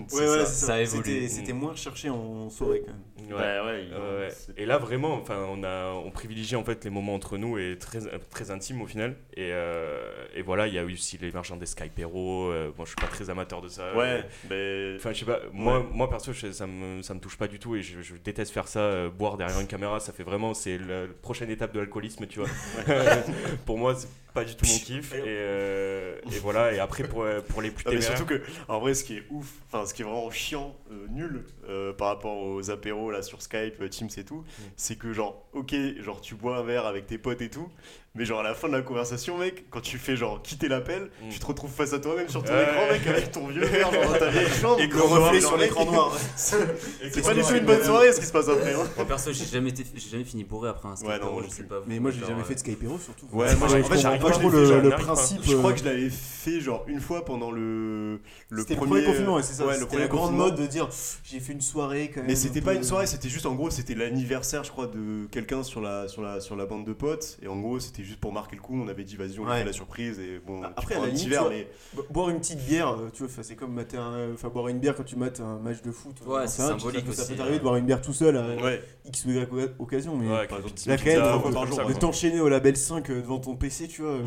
c'est 0.08 0.16
Ouais, 0.16 0.22
ouais, 0.30 0.46
ça. 0.46 0.68
ça 0.68 0.82
évolue. 0.82 1.04
C'était- 1.04 1.28
C'était 1.28 1.54
moins 1.54 1.72
recherché 1.72 2.10
en 2.10 2.50
soirée 2.68 2.82
quand 2.86 2.92
même. 2.92 3.02
Ouais. 3.30 3.34
Ouais, 3.34 3.60
ouais, 3.66 3.84
il- 3.86 3.94
Euh, 3.94 4.20
ouais. 4.28 4.30
c'est- 4.30 4.58
Et 4.58 4.66
là 4.66 4.78
vraiment, 4.78 5.16
enfin, 5.16 5.46
on 5.50 5.62
a, 5.64 5.92
on 5.92 6.12
privilégie 6.12 6.56
en 6.56 6.64
fait 6.64 6.84
les 6.86 6.90
moments 6.90 7.14
entre 7.16 7.38
nous 7.38 7.58
et 7.58 7.78
très, 7.78 8.00
très 8.30 8.52
intimes 8.52 8.82
au 8.82 8.86
final. 8.88 9.18
Et, 9.36 9.50
euh, 9.52 10.12
et 10.36 10.42
voilà, 10.42 10.68
il 10.68 10.74
y 10.74 10.80
a 10.80 10.84
eu 10.84 10.94
aussi 10.94 11.18
l'émergence 11.18 11.60
des 11.60 11.66
Skypero. 11.66 12.52
Euh, 12.52 12.72
bon, 12.78 12.86
je 12.86 12.90
suis 12.90 12.96
pas 12.96 13.08
très 13.08 13.30
amateur 13.30 13.62
de 13.62 13.68
ça. 13.68 13.94
Ouais, 13.96 14.24
mais. 14.50 14.94
Enfin, 14.96 15.12
je 15.12 15.20
sais 15.20 15.26
pas, 15.26 15.40
moi, 15.52 15.80
Ouais. 15.80 15.86
moi 15.92 16.10
perso, 16.10 16.32
je- 16.32 16.52
ça 16.52 16.68
me, 16.68 17.02
ça 17.02 17.14
me 17.16 17.20
touche 17.20 17.38
pas 17.38 17.48
du 17.48 17.60
tout 17.60 17.76
et 17.76 17.82
je, 17.82 18.02
je 18.02 18.14
déteste 18.16 18.54
faire 18.54 18.68
ça, 18.68 18.80
euh, 18.80 19.10
boire 19.10 19.36
derrière 19.36 19.60
une 19.60 19.68
caméra, 19.68 20.00
ça 20.00 20.14
fait 20.14 20.24
vraiment, 20.24 20.54
c'est 20.54 20.78
la 20.78 21.08
prochaine 21.22 21.50
étape 21.50 21.74
de 21.74 21.80
l'alcoolisme, 21.80 22.28
tu 22.28 22.40
vois. 22.40 22.50
pour 23.66 23.78
moi, 23.78 23.96
c'est 23.96 24.08
pas 24.34 24.44
du 24.46 24.56
tout 24.56 24.66
mon 24.68 24.78
kiff. 24.78 25.14
Et, 25.16 25.22
euh, 25.26 26.16
et 26.32 26.40
voilà, 26.40 26.72
et 26.74 26.80
après, 26.80 27.04
pour, 27.04 27.24
euh, 27.24 27.42
pour 27.42 27.62
les 27.62 27.72
plus 27.72 27.84
Non, 27.86 27.92
mais 27.92 28.00
téméraires. 28.00 28.18
surtout 28.18 28.34
que, 28.36 28.42
en 28.68 28.80
vrai, 28.80 28.94
ce 28.94 29.04
qui 29.04 29.18
est 29.18 29.24
ouf, 29.32 29.48
enfin, 29.72 29.86
ce 29.86 29.94
qui 29.94 30.02
est 30.04 30.06
vraiment 30.06 30.30
chiant, 30.32 30.76
euh, 30.92 31.08
nul 31.10 31.44
euh, 31.70 31.94
par 31.94 32.08
rapport 32.10 32.38
aux 32.38 32.70
apéros 32.72 33.12
là 33.12 33.22
sur 33.22 33.42
Skype, 33.42 33.76
euh, 33.82 33.90
Teams 33.90 34.10
et 34.18 34.24
tout, 34.24 34.44
c'est 34.76 34.98
que, 34.98 35.14
genre, 35.14 35.48
ok, 35.54 35.74
genre, 36.02 36.22
tu 36.22 36.36
bois 36.36 36.58
un 36.58 36.64
verre 36.64 36.86
avec 36.86 37.08
tes 37.08 37.18
potes 37.18 37.42
et 37.42 37.50
tout, 37.50 37.68
mais 38.16 38.26
genre, 38.26 38.40
à 38.40 38.44
la 38.44 38.54
fin 38.56 38.68
de 38.68 38.74
la 38.74 38.82
conversation, 38.82 39.38
mec, 39.38 39.66
quand 39.70 39.82
tu 39.82 39.98
fais 39.98 40.16
genre 40.16 40.42
quitter 40.42 40.68
l'appel, 40.68 41.10
Mm. 41.22 41.30
tu 41.30 41.40
te 41.40 41.46
retrouves 41.46 41.70
face 41.72 41.94
à 41.94 42.00
toi-même 42.00 42.30
sur 42.30 42.44
ton 42.44 42.54
Ouais. 42.54 42.64
écran, 42.64 42.82
mec, 42.92 43.08
avec 43.08 43.32
ton 43.32 43.48
vieux 43.48 43.66
verre 43.66 43.92
dans 43.92 44.18
ta 44.18 44.30
vieille 44.30 44.48
chambre. 44.62 44.80
Et 44.80 44.88
Le 44.88 44.96
gros 44.96 45.08
reflet 45.08 45.42
sur 45.42 45.58
l'écran 45.58 45.86
noir. 45.86 46.18
C'est 46.36 47.22
pas 47.24 47.34
du 47.34 47.42
tout 47.42 47.54
une 47.56 47.66
bonne 47.66 47.84
soirée 47.84 48.12
ce 48.14 48.20
qui 48.20 48.26
se 48.26 48.32
passe 48.32 48.50
après. 48.50 48.74
hein. 48.74 48.84
Moi 48.96 49.06
perso, 49.06 49.32
j'ai 49.32 49.46
jamais, 49.46 49.70
été- 49.70 49.84
j'ai 49.96 50.10
jamais 50.10 50.24
fini 50.24 50.44
bourré 50.44 50.70
après 50.70 50.90
un 50.90 50.96
skate. 50.96 51.10
Ouais, 51.10 51.20
non, 51.20 51.32
moi 51.34 51.42
je 51.44 51.48
non 51.48 51.54
sais 51.54 51.64
pas. 51.64 51.82
Mais 51.88 52.00
moi 52.00 52.12
j'ai 52.12 52.20
genre, 52.20 52.30
jamais 52.30 52.42
euh, 52.42 52.46
fait 52.46 52.56
de 52.56 52.60
Skypero 52.60 52.98
surtout. 52.98 53.28
Ouais, 53.32 53.56
moi, 53.56 53.68
en 53.68 53.84
fait, 53.84 53.98
j'arrive 54.00 54.22
pas 54.22 54.32
trop 54.32 54.50
le, 54.50 54.90
principe. 54.90 55.42
Je 55.44 55.56
crois 55.56 55.74
que 55.74 55.80
je 55.80 55.86
l'avais 55.86 56.10
fait 56.10 56.60
genre 56.60 56.84
une 56.88 57.00
fois 57.02 57.24
pendant 57.26 57.52
le, 57.52 58.20
premier, 58.50 58.66
le 58.70 58.76
premier 58.76 59.04
confinement, 59.06 59.42
c'est 59.42 59.54
ça. 59.54 59.66
le 59.66 59.74
c'était 59.74 59.86
premier 59.86 60.02
la 60.04 60.08
grande 60.08 60.36
mode 60.36 60.56
de 60.56 60.66
dire 60.78 60.90
j'ai 61.24 61.40
fait 61.40 61.54
une 61.54 61.62
soirée 61.62 62.10
quand 62.14 62.22
même. 62.22 62.28
Mais 62.30 62.36
c'était 62.36 62.60
peu- 62.62 62.66
pas 62.68 62.74
une 62.74 62.84
soirée, 62.84 63.08
c'était 63.08 63.30
juste 63.30 63.46
en 63.46 63.56
gros, 63.56 63.70
c'était 63.70 63.96
l'anniversaire, 63.96 64.64
je 64.64 64.72
crois, 64.72 64.88
de 64.88 65.28
quelqu'un 65.32 65.64
sur 65.64 65.82
la, 65.82 66.08
sur, 66.08 66.22
la, 66.22 66.40
sur 66.40 66.56
la 66.56 66.66
bande 66.66 66.86
de 66.86 66.94
potes. 66.94 67.38
Et 67.42 67.48
en 67.48 67.60
gros, 67.60 67.80
c'était 67.80 68.04
juste 68.04 68.20
pour 68.20 68.32
marquer 68.34 68.56
le 68.56 68.62
coup. 68.62 68.80
On 68.82 68.88
avait 68.88 69.04
dit, 69.04 69.16
vas-y, 69.16 69.40
on 69.40 69.46
Ouais. 69.48 69.60
fait 69.60 69.66
la 69.66 69.74
surprise. 69.74 70.20
Et 70.20 70.40
bon, 70.46 70.62
Ah, 70.64 70.68
tu 70.68 70.74
après, 70.78 70.96
un 70.96 71.02
la 71.06 71.12
petit 71.12 71.28
verre, 71.30 71.44
tu 71.46 71.50
mais 71.50 71.68
Bo- 71.94 72.06
Boire 72.10 72.30
une 72.30 72.40
petite 72.40 72.66
bière, 72.66 72.90
euh, 72.90 73.10
tu 73.14 73.24
vois, 73.26 73.44
c'est 73.44 73.56
comme 73.56 73.74
mater 73.74 73.98
un- 73.98 74.34
enfin, 74.34 74.50
boire 74.50 74.68
une 74.70 74.80
bière 74.80 74.96
quand 74.96 75.04
tu 75.06 75.16
mates 75.16 75.40
un 75.40 75.60
match 75.60 75.82
de 75.82 75.92
foot. 75.92 76.16
euh, 76.28 76.32
Ouais, 76.40 76.48
c'est 76.48 76.62
symbolique 76.62 77.00
ça, 77.02 77.06
peut- 77.06 77.14
Ça 77.14 77.26
peut 77.26 77.36
t'arriver 77.36 77.56
euh. 77.56 77.60
de 77.60 77.64
boire 77.64 77.76
une 77.76 77.86
bière 77.86 78.02
tout 78.02 78.14
seul 78.14 78.38
à 78.38 78.56
ouais. 78.56 78.82
X 79.06 79.26
ou 79.26 79.32
Y 79.32 79.50
occasion, 79.80 80.16
mais 80.18 80.28
Ouais, 80.30 80.48
par 80.48 80.58
exemple, 80.60 80.76
quand 80.86 81.50
ou 81.50 81.52
par 81.54 81.66
jour, 81.68 81.86
de 81.86 81.94
t'enchaîner 81.94 82.40
au 82.42 82.50
label 82.50 82.76
5 82.78 83.10
euh, 83.10 83.22
devant 83.22 83.40
ton 83.40 83.56
PC, 83.56 83.88
tu 83.88 84.02
vois. 84.02 84.12
euh, 84.12 84.26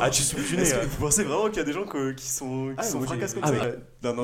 Ah, 0.00 0.10
tu 0.10 0.22
vous 0.22 0.96
pensez 1.00 1.24
vraiment 1.24 1.48
qu'il 1.48 1.58
y 1.58 1.60
a 1.60 1.64
des 1.64 1.72
gens 1.72 1.84
qui 2.16 2.26
sont, 2.30 2.68
qui 2.68 2.74
Ah, 2.78 2.82
sont 2.82 3.00
fracassés 3.02 3.33
ah, 3.42 3.52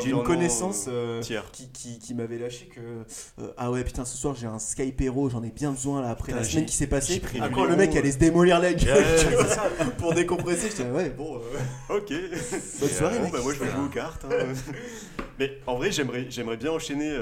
J'ai 0.03 0.11
une 0.11 0.23
connaissance 0.23 0.87
euh, 0.89 1.21
euh, 1.31 1.41
qui, 1.53 1.71
qui, 1.73 1.99
qui 1.99 2.15
m'avait 2.15 2.39
lâché 2.39 2.67
que 2.67 2.81
euh, 2.81 3.53
ah 3.57 3.71
ouais 3.71 3.83
putain 3.85 4.05
ce 4.05 4.17
soir 4.17 4.35
j'ai 4.35 4.47
un 4.47 4.59
Skypero 4.59 5.31
j'en 5.31 5.43
ai 5.43 5.51
bien 5.51 5.71
besoin 5.73 6.03
là 6.03 6.11
après 6.11 6.33
Putain, 6.33 6.39
la 6.39 6.45
semaine 6.45 6.67
qui 6.67 6.77
s'est 6.77 6.87
passée 6.87 7.21
à 7.41 7.49
quand 7.49 7.65
le 7.65 7.77
mec 7.77 7.95
allait 7.97 8.13
se 8.13 8.19
démolir 8.19 8.61
la 8.61 8.73
gueule 8.75 9.05
pour 9.99 10.13
décompresser 10.15 10.69
j'étais 10.71 10.91
ouais 10.91 11.11
bon 11.11 11.37
euh, 11.39 11.41
Ok. 11.97 12.13
bonne 12.81 12.89
soirée 12.91 13.19
Bon, 13.21 13.29
bah, 13.31 13.41
moi 13.43 13.53
je 13.55 13.59
vais 13.61 13.71
jouer 13.71 13.85
aux 13.85 13.89
cartes. 13.89 14.25
hein. 14.25 14.31
Mais 15.39 15.59
en 15.67 15.77
vrai, 15.77 15.91
j'aimerais, 15.91 16.27
j'aimerais 16.29 16.59
bien 16.59 16.71
enchaîner 16.71 17.17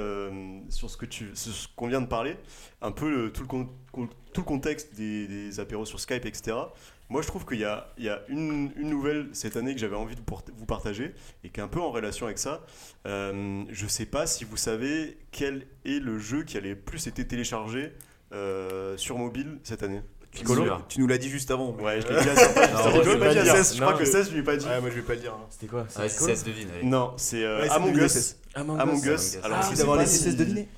sur 0.71 0.91
ce 0.91 0.97
que 0.97 1.07
tu, 1.07 1.31
sur 1.35 1.53
ce 1.53 1.69
qu'on 1.77 1.87
vient 1.87 2.01
de 2.01 2.07
parler, 2.09 2.37
un 2.83 2.91
peu 2.91 3.09
le- 3.09 3.33
tout, 3.33 3.43
le 3.43 3.47
con- 3.47 3.69
con- 3.93 4.09
tout 4.33 4.41
le 4.41 4.45
contexte 4.45 4.93
des, 4.97 5.29
des 5.29 5.61
apéros 5.61 5.85
sur 5.87 6.01
Skype, 6.01 6.27
etc. 6.27 6.57
Moi, 7.11 7.23
je 7.23 7.27
trouve 7.27 7.47
qu'il 7.47 7.59
y 7.61 7.65
a, 7.65 7.89
il 7.97 8.05
y 8.05 8.09
a 8.11 8.21
une, 8.29 8.71
une 8.77 8.91
nouvelle 8.91 9.29
cette 9.33 9.57
année 9.57 9.75
que 9.75 9.81
j'avais 9.81 9.97
envie 9.97 10.15
de 10.15 10.21
vous 10.57 10.67
partager 10.67 11.15
et 11.43 11.49
qui 11.49 11.59
est 11.61 11.63
un 11.63 11.69
peu 11.69 11.81
en 11.81 11.91
relation 11.91 12.27
avec 12.27 12.39
ça. 12.39 12.67
Euh, 13.07 13.65
je 13.71 13.87
sais 13.87 14.05
pas 14.07 14.27
si 14.27 14.45
vous 14.45 14.59
savez 14.59 15.17
quel 15.33 15.67
est 15.87 16.01
le 16.01 16.19
jeu 16.19 16.43
qui 16.43 16.59
a 16.59 16.61
le 16.61 16.77
plus 16.77 17.07
été 17.07 17.27
téléchargé 17.27 17.93
euh, 18.35 18.97
sur 18.99 19.17
mobile 19.17 19.59
cette 19.63 19.83
année. 19.83 20.03
Piccolo. 20.31 20.65
Tu- 20.65 20.97
tu 20.97 21.01
nous 21.01 21.07
l'as 21.07 21.17
dit 21.17 21.31
juste 21.31 21.51
avant 21.51 21.71
Ouais, 21.77 22.03
je 22.03 22.09
l'ai 22.09 22.21
dit 22.23 22.29
à 22.29 22.37
certains. 22.37 22.67
Non, 22.75 22.91
je 22.91 22.91
moi, 22.91 23.03
je 23.03 23.09
l'ai 23.09 23.15
vais 23.15 23.19
pas 23.21 23.25
pas 23.27 23.33
dit 23.33 23.39
à 23.39 23.43
dire. 23.45 23.53
16, 23.65 23.77
je 23.77 23.81
crois 23.81 23.95
que 23.95 24.05
16, 24.05 24.27
je 24.29 24.33
lui 24.35 24.41
ai 24.41 24.43
pas 24.43 24.57
dit. 24.59 24.67
ouais 24.67 24.81
moi 24.83 24.91
je 24.91 24.95
vais 24.97 25.03
pas 25.03 25.15
le 25.15 25.21
dire. 25.21 25.35
C'était 25.49 25.67
quoi 25.69 25.87
Ah 25.97 26.07
c'est 26.07 26.09
16 26.11 26.45
devine. 26.45 26.69
Non, 26.83 27.15
c'est 27.17 27.43
euh, 27.43 27.61
Ouais, 27.63 27.69
c'est 27.69 27.75
Among 27.75 27.89
deviner, 27.93 28.05
Us. 28.05 28.13
c'est- 28.13 28.37
Among 28.55 28.79
Among 28.79 28.97
Us. 28.99 29.05
Us. 29.05 29.09
Among 29.09 29.15
Us. 29.15 29.39
Alors, 29.45 29.59
ah 29.59 29.63
sais 29.63 29.75
d'avoir 29.77 30.07
si- 30.07 30.19
16 30.19 30.37
devinés 30.37 30.69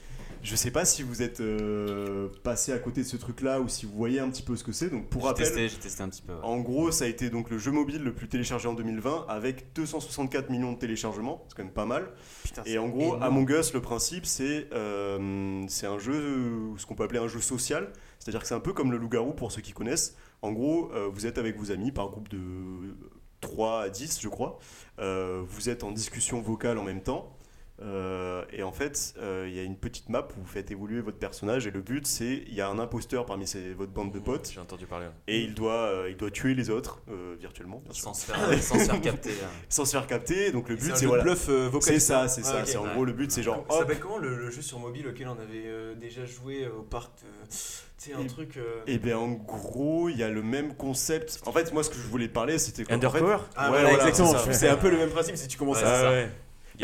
Je 0.42 0.56
sais 0.56 0.70
pas 0.70 0.84
si 0.84 1.02
vous 1.02 1.22
êtes 1.22 1.40
euh, 1.40 2.28
passé 2.42 2.72
à 2.72 2.78
côté 2.78 3.02
de 3.02 3.06
ce 3.06 3.16
truc-là 3.16 3.60
ou 3.60 3.68
si 3.68 3.84
vous 3.84 3.92
voyez 3.92 4.20
un 4.20 4.30
petit 4.30 4.42
peu 4.42 4.56
ce 4.56 4.64
que 4.64 4.72
c'est. 4.72 4.88
Donc 4.88 5.08
pour 5.08 5.22
J'ai 5.22 5.28
rappel, 5.28 5.70
testé, 5.78 6.02
un 6.02 6.08
petit 6.08 6.22
peu. 6.22 6.32
ouais. 6.32 6.38
en 6.42 6.58
gros, 6.60 6.90
ça 6.90 7.04
a 7.04 7.08
été 7.08 7.28
donc 7.30 7.50
le 7.50 7.58
jeu 7.58 7.70
mobile 7.70 8.02
le 8.02 8.14
plus 8.14 8.28
téléchargé 8.28 8.66
en 8.66 8.74
2020 8.74 9.26
avec 9.28 9.72
264 9.74 10.50
millions 10.50 10.72
de 10.72 10.78
téléchargements. 10.78 11.44
C'est 11.48 11.56
quand 11.56 11.64
même 11.64 11.72
pas 11.72 11.84
mal. 11.84 12.08
putain 12.42 12.62
Et 12.64 12.78
en 12.78 12.88
gros, 12.88 13.14
Among 13.22 13.50
Us, 13.50 13.74
le 13.74 13.82
principe, 13.82 14.24
c'est 14.24 14.68
euh, 14.72 15.62
c'est 15.68 15.86
un 15.86 15.98
jeu, 15.98 16.74
ce 16.78 16.86
qu'on 16.86 16.94
peut 16.94 17.04
appeler 17.04 17.20
un 17.20 17.28
jeu 17.28 17.40
social. 17.40 17.92
C'est-à-dire 18.18 18.40
que 18.40 18.46
c'est 18.46 18.54
un 18.54 18.60
peu 18.60 18.72
comme 18.72 18.92
le 18.92 18.98
loup-garou 18.98 19.32
pour 19.32 19.52
ceux 19.52 19.60
qui 19.62 19.72
connaissent. 19.72 20.16
En 20.42 20.52
gros, 20.52 20.90
euh, 20.94 21.08
vous 21.12 21.26
êtes 21.26 21.36
avec 21.38 21.58
vos 21.58 21.70
amis 21.70 21.92
par 21.92 22.08
groupe 22.08 22.28
de 22.28 22.38
3 23.42 23.82
à 23.82 23.88
10, 23.90 24.20
je 24.20 24.28
crois. 24.28 24.58
Vous 24.98 25.68
êtes 25.68 25.84
en 25.84 25.92
discussion 25.92 26.40
vocale 26.40 26.78
en 26.78 26.84
même 26.84 27.02
temps. 27.02 27.34
Euh, 27.82 28.44
et 28.52 28.62
en 28.62 28.72
fait, 28.72 29.14
euh, 29.18 29.46
il 29.48 29.54
y 29.56 29.58
a 29.58 29.62
une 29.62 29.76
petite 29.76 30.08
map 30.10 30.28
où 30.36 30.40
vous 30.40 30.46
faites 30.46 30.70
évoluer 30.70 31.00
votre 31.00 31.18
personnage. 31.18 31.66
Et 31.66 31.70
le 31.70 31.80
but, 31.80 32.06
c'est 32.06 32.42
il 32.46 32.54
y 32.54 32.60
a 32.60 32.68
un 32.68 32.78
imposteur 32.78 33.24
parmi 33.24 33.46
ces- 33.46 33.72
votre 33.72 33.92
bande 33.92 34.12
de 34.12 34.18
potes. 34.18 34.50
J'ai 34.52 34.60
entendu 34.60 34.86
parler. 34.86 35.06
Et 35.28 35.40
il 35.40 35.54
doit, 35.54 35.72
euh, 35.72 36.08
il 36.10 36.16
doit 36.16 36.30
tuer 36.30 36.54
les 36.54 36.68
autres, 36.68 37.00
euh, 37.10 37.36
virtuellement, 37.40 37.80
bien 37.84 37.92
sûr, 37.94 38.04
Sans 38.04 38.14
se 38.14 38.26
faire, 38.26 38.62
sans 38.62 38.78
se 38.78 38.84
faire 38.84 39.00
capter. 39.00 39.30
hein. 39.30 39.48
sans 39.70 39.84
se 39.86 39.92
faire 39.92 40.06
capter. 40.06 40.52
Donc 40.52 40.68
le 40.68 40.76
c'est 40.78 40.86
but, 40.88 40.96
c'est 40.96 41.06
voilà. 41.06 41.22
bluff 41.22 41.46
euh, 41.48 41.68
vocal 41.70 41.94
C'est 41.94 42.00
ça, 42.00 42.28
c'est 42.28 42.42
Ah, 42.44 42.44
ça. 42.44 42.66
c'est 42.66 42.76
en 42.76 42.84
ouais. 42.84 42.92
gros 42.94 43.04
le 43.04 43.12
but, 43.12 43.30
c'est 43.32 43.42
genre 43.42 43.64
ça 43.70 43.78
s'appelle 43.78 43.98
comment 44.00 44.18
le, 44.18 44.36
le 44.36 44.50
jeu 44.50 44.62
sur 44.62 44.78
mobile 44.78 45.08
auquel 45.08 45.28
on 45.28 45.32
avait 45.40 45.64
euh, 45.66 45.94
déjà 45.94 46.24
joué 46.26 46.64
euh, 46.64 46.78
au 46.80 46.82
parc 46.82 47.10
sais 47.48 48.12
un 48.14 48.20
Et- 48.20 48.26
truc 48.26 48.56
euh, 48.56 48.80
Et 48.86 48.98
bien 48.98 49.18
en 49.18 49.28
gros, 49.30 50.08
il 50.08 50.16
y 50.18 50.22
a 50.22 50.28
le 50.30 50.42
même 50.42 50.74
concept. 50.74 51.40
En 51.46 51.52
fait, 51.52 51.72
moi 51.72 51.82
ce 51.82 51.90
que 51.90 51.96
je 51.96 52.06
voulais 52.08 52.28
parler, 52.28 52.58
c'était 52.58 52.90
Undercover? 52.92 53.36
Ah, 53.56 53.64
Ouais, 53.64 53.68
voilà, 53.80 53.88
voilà, 53.90 54.08
exactement. 54.08 54.38
c'est. 54.44 54.52
C'est 54.54 54.68
un 54.68 54.76
peu 54.76 54.90
le 54.90 54.96
même 54.98 55.10
principe 55.10 55.36
si 55.36 55.48
tu 55.48 55.56
commences 55.58 55.78
Ouais, 55.78 55.84
à. 55.84 55.94
c'est 55.96 56.02
ça. 56.04 56.10
ouais. 56.10 56.30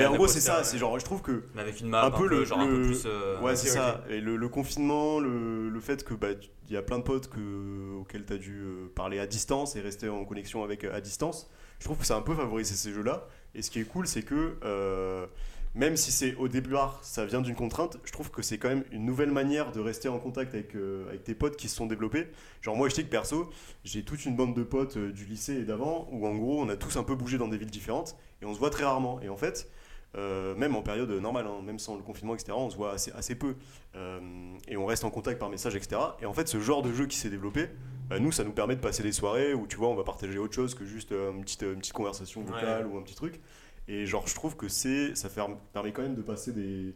A 0.05 0.11
en 0.11 0.15
gros, 0.15 0.27
c'est 0.29 0.41
ça. 0.41 0.65
C'est 0.65 0.79
genre, 0.79 0.99
je 0.99 1.05
trouve 1.05 1.23
que 1.23 1.45
Mais 1.55 1.63
avec 1.63 1.81
une 1.81 1.89
map 1.89 2.03
Un 2.03 2.07
un 2.07 2.11
peu 2.11 2.27
le- 2.27 2.45
genre 2.45 2.61
un 2.61 2.67
peu 2.67 2.83
plus. 2.83 3.03
euh, 3.07 3.41
ouais, 3.41 3.57
c'est 3.57 3.69
ça. 3.69 4.05
Et 4.11 4.21
le, 4.21 4.37
le 4.37 4.49
confinement, 4.49 5.21
le, 5.21 5.69
le 5.69 5.81
fait 5.81 6.05
que 6.05 6.15
bah, 6.15 6.29
il 6.69 6.75
y 6.75 6.77
a 6.77 6.83
plein 6.83 6.99
de 6.99 7.05
potes 7.05 7.29
que, 7.29 7.95
auxquels 8.01 8.25
tu 8.27 8.33
as 8.33 8.39
dû 8.39 8.61
euh, 8.63 8.91
parler 8.95 9.19
à 9.19 9.27
distance 9.27 9.77
et 9.77 9.81
rester 9.81 10.09
en 10.09 10.25
connexion 10.25 10.65
avec 10.65 10.85
euh, 10.85 10.95
à 10.95 11.01
distance. 11.01 11.49
Je 11.79 11.85
trouve 11.85 11.99
que 11.99 12.07
ça 12.07 12.15
a 12.15 12.19
un 12.19 12.23
peu 12.23 12.35
favorisé 12.35 12.75
ces 12.75 12.93
jeux-là. 12.93 13.27
Et 13.55 13.63
ce 13.63 13.71
qui 13.71 13.81
est 13.81 13.85
cool, 13.85 14.07
c'est 14.07 14.23
que 14.23 14.57
euh, 14.65 15.27
même 15.75 15.97
si 15.97 16.11
c'est 16.11 16.35
au 16.37 16.49
départ, 16.49 16.99
ça 17.03 17.27
vient 17.27 17.43
d'une 17.43 17.55
contrainte, 17.55 17.99
je 18.05 18.11
trouve 18.13 18.31
que 18.31 18.41
c'est 18.43 18.57
quand 18.59 18.69
même 18.71 18.85
une 18.93 19.05
nouvelle 19.05 19.31
manière 19.31 19.73
de 19.73 19.81
rester 19.81 20.09
en 20.09 20.19
contact 20.19 20.55
avec, 20.55 20.75
euh, 20.75 21.07
avec 21.09 21.23
tes 21.25 21.35
potes 21.35 21.57
qui 21.57 21.69
se 21.69 21.77
sont 21.77 21.87
développés. 21.87 22.29
Genre 22.63 22.75
moi, 22.77 22.89
je 22.89 22.95
sais 22.95 23.05
que 23.05 23.11
perso, 23.11 23.51
j'ai 23.85 24.03
toute 24.03 24.25
une 24.25 24.35
bande 24.37 24.55
de 24.55 24.63
potes 24.63 24.97
euh, 24.97 25.13
du 25.13 25.27
lycée 25.27 25.55
et 25.55 25.65
d'avant 25.65 26.09
où 26.11 26.27
en 26.27 26.35
gros, 26.35 26.61
on 26.63 26.69
a 26.71 26.77
tous 26.77 26.97
un 26.97 27.03
peu 27.05 27.15
bougé 27.15 27.37
dans 27.39 27.49
des 27.49 27.59
villes 27.59 27.71
différentes 27.71 28.17
et 28.43 28.47
on 28.47 28.55
se 28.55 28.59
voit 28.59 28.71
très 28.71 28.85
rarement. 28.85 29.21
Et 29.21 29.29
en 29.29 29.37
fait, 29.37 29.71
euh, 30.15 30.55
même 30.55 30.75
en 30.77 30.83
période 30.83 31.11
normale, 31.11 31.47
hein, 31.47 31.63
même 31.63 31.79
sans 31.79 31.97
le 31.97 32.03
confinement, 32.03 32.35
etc., 32.35 32.53
on 32.57 32.71
se 32.71 32.77
voit 32.77 32.93
assez, 32.93 33.13
assez 33.13 33.35
peu. 33.35 33.55
Euh, 33.95 34.21
et 34.69 34.77
on 34.77 34.87
reste 34.87 35.05
en 35.05 35.11
contact 35.11 35.39
par 35.39 35.51
message, 35.51 35.75
etc. 35.77 36.01
Et 36.21 36.27
en 36.27 36.33
fait, 36.33 36.49
ce 36.49 36.59
genre 36.59 36.83
de 36.83 36.93
jeu 36.93 37.07
qui 37.07 37.17
s'est 37.17 37.29
développé, 37.29 37.69
bah, 38.09 38.19
nous, 38.19 38.33
ça 38.33 38.45
nous 38.45 38.53
permet 38.53 38.77
de 38.77 38.81
passer 38.81 39.03
des 39.03 39.13
soirées 39.13 39.53
où, 39.53 39.67
tu 39.67 39.77
vois, 39.77 39.89
on 39.89 39.95
va 39.95 40.05
partager 40.05 40.39
autre 40.39 40.55
chose 40.55 40.75
que 40.75 40.85
juste 40.85 41.13
euh, 41.13 41.33
une, 41.33 41.43
petite, 41.43 41.63
une 41.63 41.79
petite 41.79 41.93
conversation 41.93 42.43
vocale 42.43 42.87
ou 42.87 42.97
un 42.97 43.03
petit 43.03 43.15
truc. 43.15 43.41
Et 43.89 44.07
genre, 44.07 44.27
je 44.27 44.35
trouve 44.35 44.57
que 44.57 44.69
c'est, 44.69 45.15
ça 45.15 45.29
permet 45.29 45.93
quand 45.93 46.03
même 46.03 46.15
de 46.17 46.23
passer 46.23 46.53
des, 46.53 46.95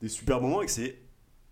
des 0.00 0.08
super 0.08 0.40
moments 0.40 0.62
et 0.62 0.66
que 0.66 0.72
c'est, 0.72 0.96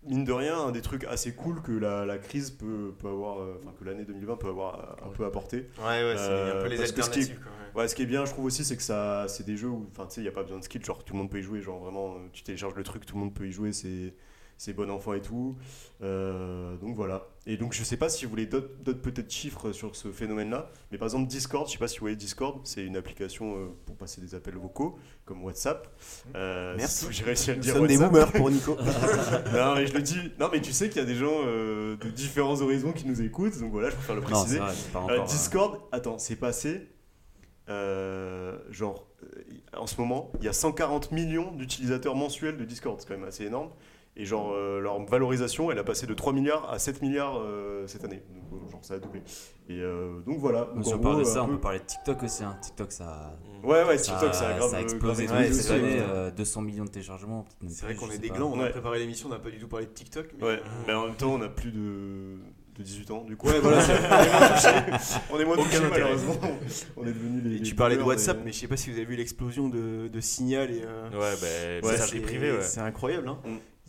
mine 0.05 0.23
de 0.23 0.31
rien, 0.31 0.57
un 0.59 0.71
des 0.71 0.81
trucs 0.81 1.03
assez 1.05 1.33
cool 1.33 1.61
que 1.61 1.71
la, 1.71 2.05
la 2.05 2.17
crise 2.17 2.51
peut, 2.51 2.93
peut 2.99 3.07
avoir, 3.07 3.39
euh, 3.39 3.59
enfin, 3.61 3.73
que 3.79 3.83
l'année 3.85 4.05
2020 4.05 4.35
peut 4.37 4.49
avoir 4.49 4.79
euh, 5.03 5.07
un 5.07 5.09
peu 5.09 5.25
apporté. 5.25 5.67
Ouais, 5.79 5.83
ouais, 6.03 6.13
c'est 6.17 6.29
Euh, 6.29 6.59
un 6.59 6.63
peu 6.63 6.67
les 6.69 6.77
parce 6.77 6.91
que 6.91 7.01
ce 7.01 7.09
qui 7.09 7.19
est- 7.19 7.23
alternatives. 7.23 7.39
quoi, 7.43 7.51
ouais. 7.75 7.81
Ouais, 7.83 7.87
ce 7.87 7.95
qui 7.95 8.03
est 8.03 8.05
bien, 8.05 8.23
je 8.25 8.31
trouve 8.31 8.45
aussi, 8.45 8.63
c'est 8.63 8.77
que 8.77 8.83
ça, 8.83 9.27
c'est 9.27 9.45
des 9.45 9.57
jeux 9.57 9.67
où, 9.69 9.87
enfin, 9.91 10.05
tu 10.07 10.15
sais, 10.15 10.21
il 10.21 10.23
n'y 10.25 10.29
a 10.29 10.33
pas 10.33 10.43
besoin 10.43 10.59
de 10.59 10.63
skill, 10.63 10.83
genre 10.85 11.03
tout 11.03 11.13
le 11.13 11.19
monde 11.19 11.29
peut 11.29 11.39
y 11.39 11.43
jouer, 11.43 11.61
genre 11.61 11.79
vraiment, 11.79 12.13
euh, 12.15 12.17
tu 12.31 12.43
télécharges 12.43 12.75
le 12.75 12.83
truc, 12.83 13.05
tout 13.05 13.15
le 13.15 13.21
monde 13.21 13.33
peut 13.33 13.47
y 13.47 13.51
jouer, 13.51 13.73
c'est, 13.73 14.13
c'est 14.57 14.73
bon 14.73 14.89
enfant 14.89 15.13
et 15.13 15.21
tout. 15.21 15.55
Euh, 16.01 16.75
donc 16.77 16.95
voilà. 16.95 17.27
Et 17.45 17.57
donc 17.57 17.73
je 17.73 17.83
sais 17.83 17.97
pas 17.97 18.09
si 18.09 18.25
vous 18.25 18.31
voulez 18.31 18.45
d'autres 18.45 18.69
d'autres 18.83 19.01
peut-être 19.01 19.29
chiffres 19.31 19.71
sur 19.71 19.95
ce 19.95 20.11
phénomène-là, 20.11 20.71
mais 20.91 20.97
par 20.97 21.07
exemple 21.07 21.27
Discord, 21.27 21.67
je 21.67 21.73
sais 21.73 21.77
pas 21.77 21.87
si 21.87 21.97
vous 21.99 22.03
voyez 22.03 22.15
Discord, 22.15 22.59
c'est 22.63 22.83
une 22.83 22.95
application 22.95 23.55
euh, 23.57 23.67
pour 23.85 23.95
passer 23.95 24.21
des 24.21 24.33
appels 24.33 24.55
vocaux 24.55 24.97
comme 25.25 25.43
WhatsApp. 25.43 25.87
Euh, 26.35 26.75
Merci. 26.77 27.07
J'ai 27.11 27.23
réussi 27.23 27.51
à 27.51 27.53
le 27.53 27.59
Nous 27.59 27.63
dire. 27.63 27.87
des 27.87 27.97
boomers 27.97 28.31
pour 28.31 28.49
Nico. 28.49 28.75
non 29.53 29.75
mais 29.75 29.87
je 29.87 29.93
le 29.93 30.01
dis. 30.01 30.31
Non 30.39 30.49
mais 30.51 30.61
tu 30.61 30.71
sais 30.73 30.89
qu'il 30.89 30.97
y 30.97 31.03
a 31.03 31.07
des 31.07 31.15
gens 31.15 31.43
de 31.43 32.09
différents 32.15 32.61
horizons 32.61 32.91
qui 32.93 33.05
nous 33.07 33.21
écoutent, 33.21 33.59
donc 33.59 33.71
voilà, 33.71 33.89
je 33.89 33.95
préfère 33.95 34.15
le 34.15 34.21
Non, 34.21 34.27
préciser. 34.27 34.55
c'est 34.55 34.61
vrai, 34.63 34.73
c'est 34.73 34.91
pas 34.91 34.99
encore. 34.99 35.25
Discord, 35.25 35.81
attends, 35.91 36.17
c'est 36.17 36.35
passé. 36.37 36.87
genre, 37.67 39.07
en 39.77 39.87
ce 39.87 39.99
moment, 39.99 40.31
il 40.39 40.45
y 40.45 40.49
a 40.49 40.53
140 40.53 41.11
millions 41.11 41.51
d'utilisateurs 41.51 42.15
mensuels 42.15 42.57
de 42.57 42.65
Discord, 42.65 42.99
c'est 42.99 43.07
quand 43.07 43.17
même 43.17 43.27
assez 43.27 43.45
énorme. 43.45 43.69
Et 44.17 44.23
genre, 44.23 44.53
euh, 44.53 44.79
leur 44.79 45.03
valorisation, 45.05 45.71
elle 45.71 45.79
a 45.79 45.83
passé 45.83 46.07
de 46.07 46.13
3 46.13 46.31
milliards 46.31 46.69
à 46.71 46.79
7 46.79 47.01
milliards 47.01 47.37
euh, 47.37 47.85
cette 47.85 48.05
année. 48.05 48.23
Donc, 48.51 48.61
euh, 48.65 48.71
genre, 48.71 48.79
ça 48.83 48.93
a 48.93 48.99
doublé. 48.99 49.21
Et 49.67 49.81
euh, 49.81 50.21
donc 50.25 50.37
voilà. 50.39 50.69
Donc, 50.73 50.85
Si 50.85 50.93
on 50.93 50.99
parle 50.99 51.19
de 51.19 51.23
ça, 51.25 51.43
on 51.43 51.47
peu- 51.47 51.53
peut 51.55 51.59
parler 51.59 51.79
de 51.79 51.83
TikTok 51.83 52.23
aussi. 52.23 52.43
hein. 52.45 52.57
TikTok, 52.61 52.93
ça, 52.93 53.37
Ouais, 53.61 53.83
ouais, 53.83 53.97
ça, 53.97 54.13
TikTok, 54.13 54.33
ça 54.33 54.47
a 54.49 54.57
grave 54.57 54.69
ça 54.71 54.77
a 54.77 54.81
explosé 54.81 55.25
grave 55.25 55.39
Ouais, 55.41 55.51
cette 55.51 55.71
année. 55.71 55.97
vrai. 55.97 56.05
euh, 56.07 56.31
200 56.31 56.61
millions 56.61 56.85
de 56.85 56.89
téléchargements. 56.91 57.45
C'est 57.67 57.83
vrai 57.85 57.95
qu'on 57.95 58.09
est 58.09 58.17
des 58.19 58.29
glands, 58.29 58.51
on 58.55 58.59
a 58.61 58.63
Ouais. 58.63 58.69
préparé 58.69 58.99
l'émission, 58.99 59.27
on 59.27 59.31
n'a 59.31 59.39
pas 59.39 59.49
du 59.49 59.59
tout 59.59 59.67
parlé 59.67 59.85
de 59.87 59.91
TikTok. 59.91 60.27
mais- 60.39 60.45
Ouais, 60.45 60.61
mais 60.87 60.93
en 60.93 61.07
même 61.07 61.15
temps, 61.15 61.33
on 61.33 61.41
a 61.41 61.49
plus 61.49 61.71
de, 61.71 62.37
de 62.77 62.83
18 62.83 63.11
ans, 63.11 63.23
du 63.25 63.35
coup. 63.35 63.47
Ouais, 63.47 63.59
voilà, 63.59 63.79
on 65.33 65.39
est 65.39 65.45
moins 65.45 65.57
touchés. 65.57 65.79
Malheureusement. 65.89 66.35
On 66.95 67.03
est 67.05 67.11
devenus 67.11 67.43
les. 67.43 67.55
Et 67.55 67.59
les 67.59 67.61
tu 67.63 67.75
parlais 67.75 67.97
de 67.97 68.03
WhatsApp, 68.03 68.37
mais- 68.37 68.45
mais 68.45 68.51
je 68.53 68.59
sais 68.59 68.67
pas 68.67 68.77
si 68.77 68.91
vous 68.91 68.95
avez 68.97 69.05
vu 69.05 69.15
l'explosion 69.17 69.67
de, 69.67 70.07
de 70.07 70.19
Signal 70.21 70.71
et. 70.71 70.83
euh, 70.85 71.09
Ouais, 71.11 71.81
bah, 71.81 71.87
Ouais, 71.89 71.97
c'est- 71.97 72.19
privée, 72.21 72.51
ouais. 72.53 72.61
C'est 72.61 72.79
incroyable. 72.81 73.27
Hein. 73.27 73.39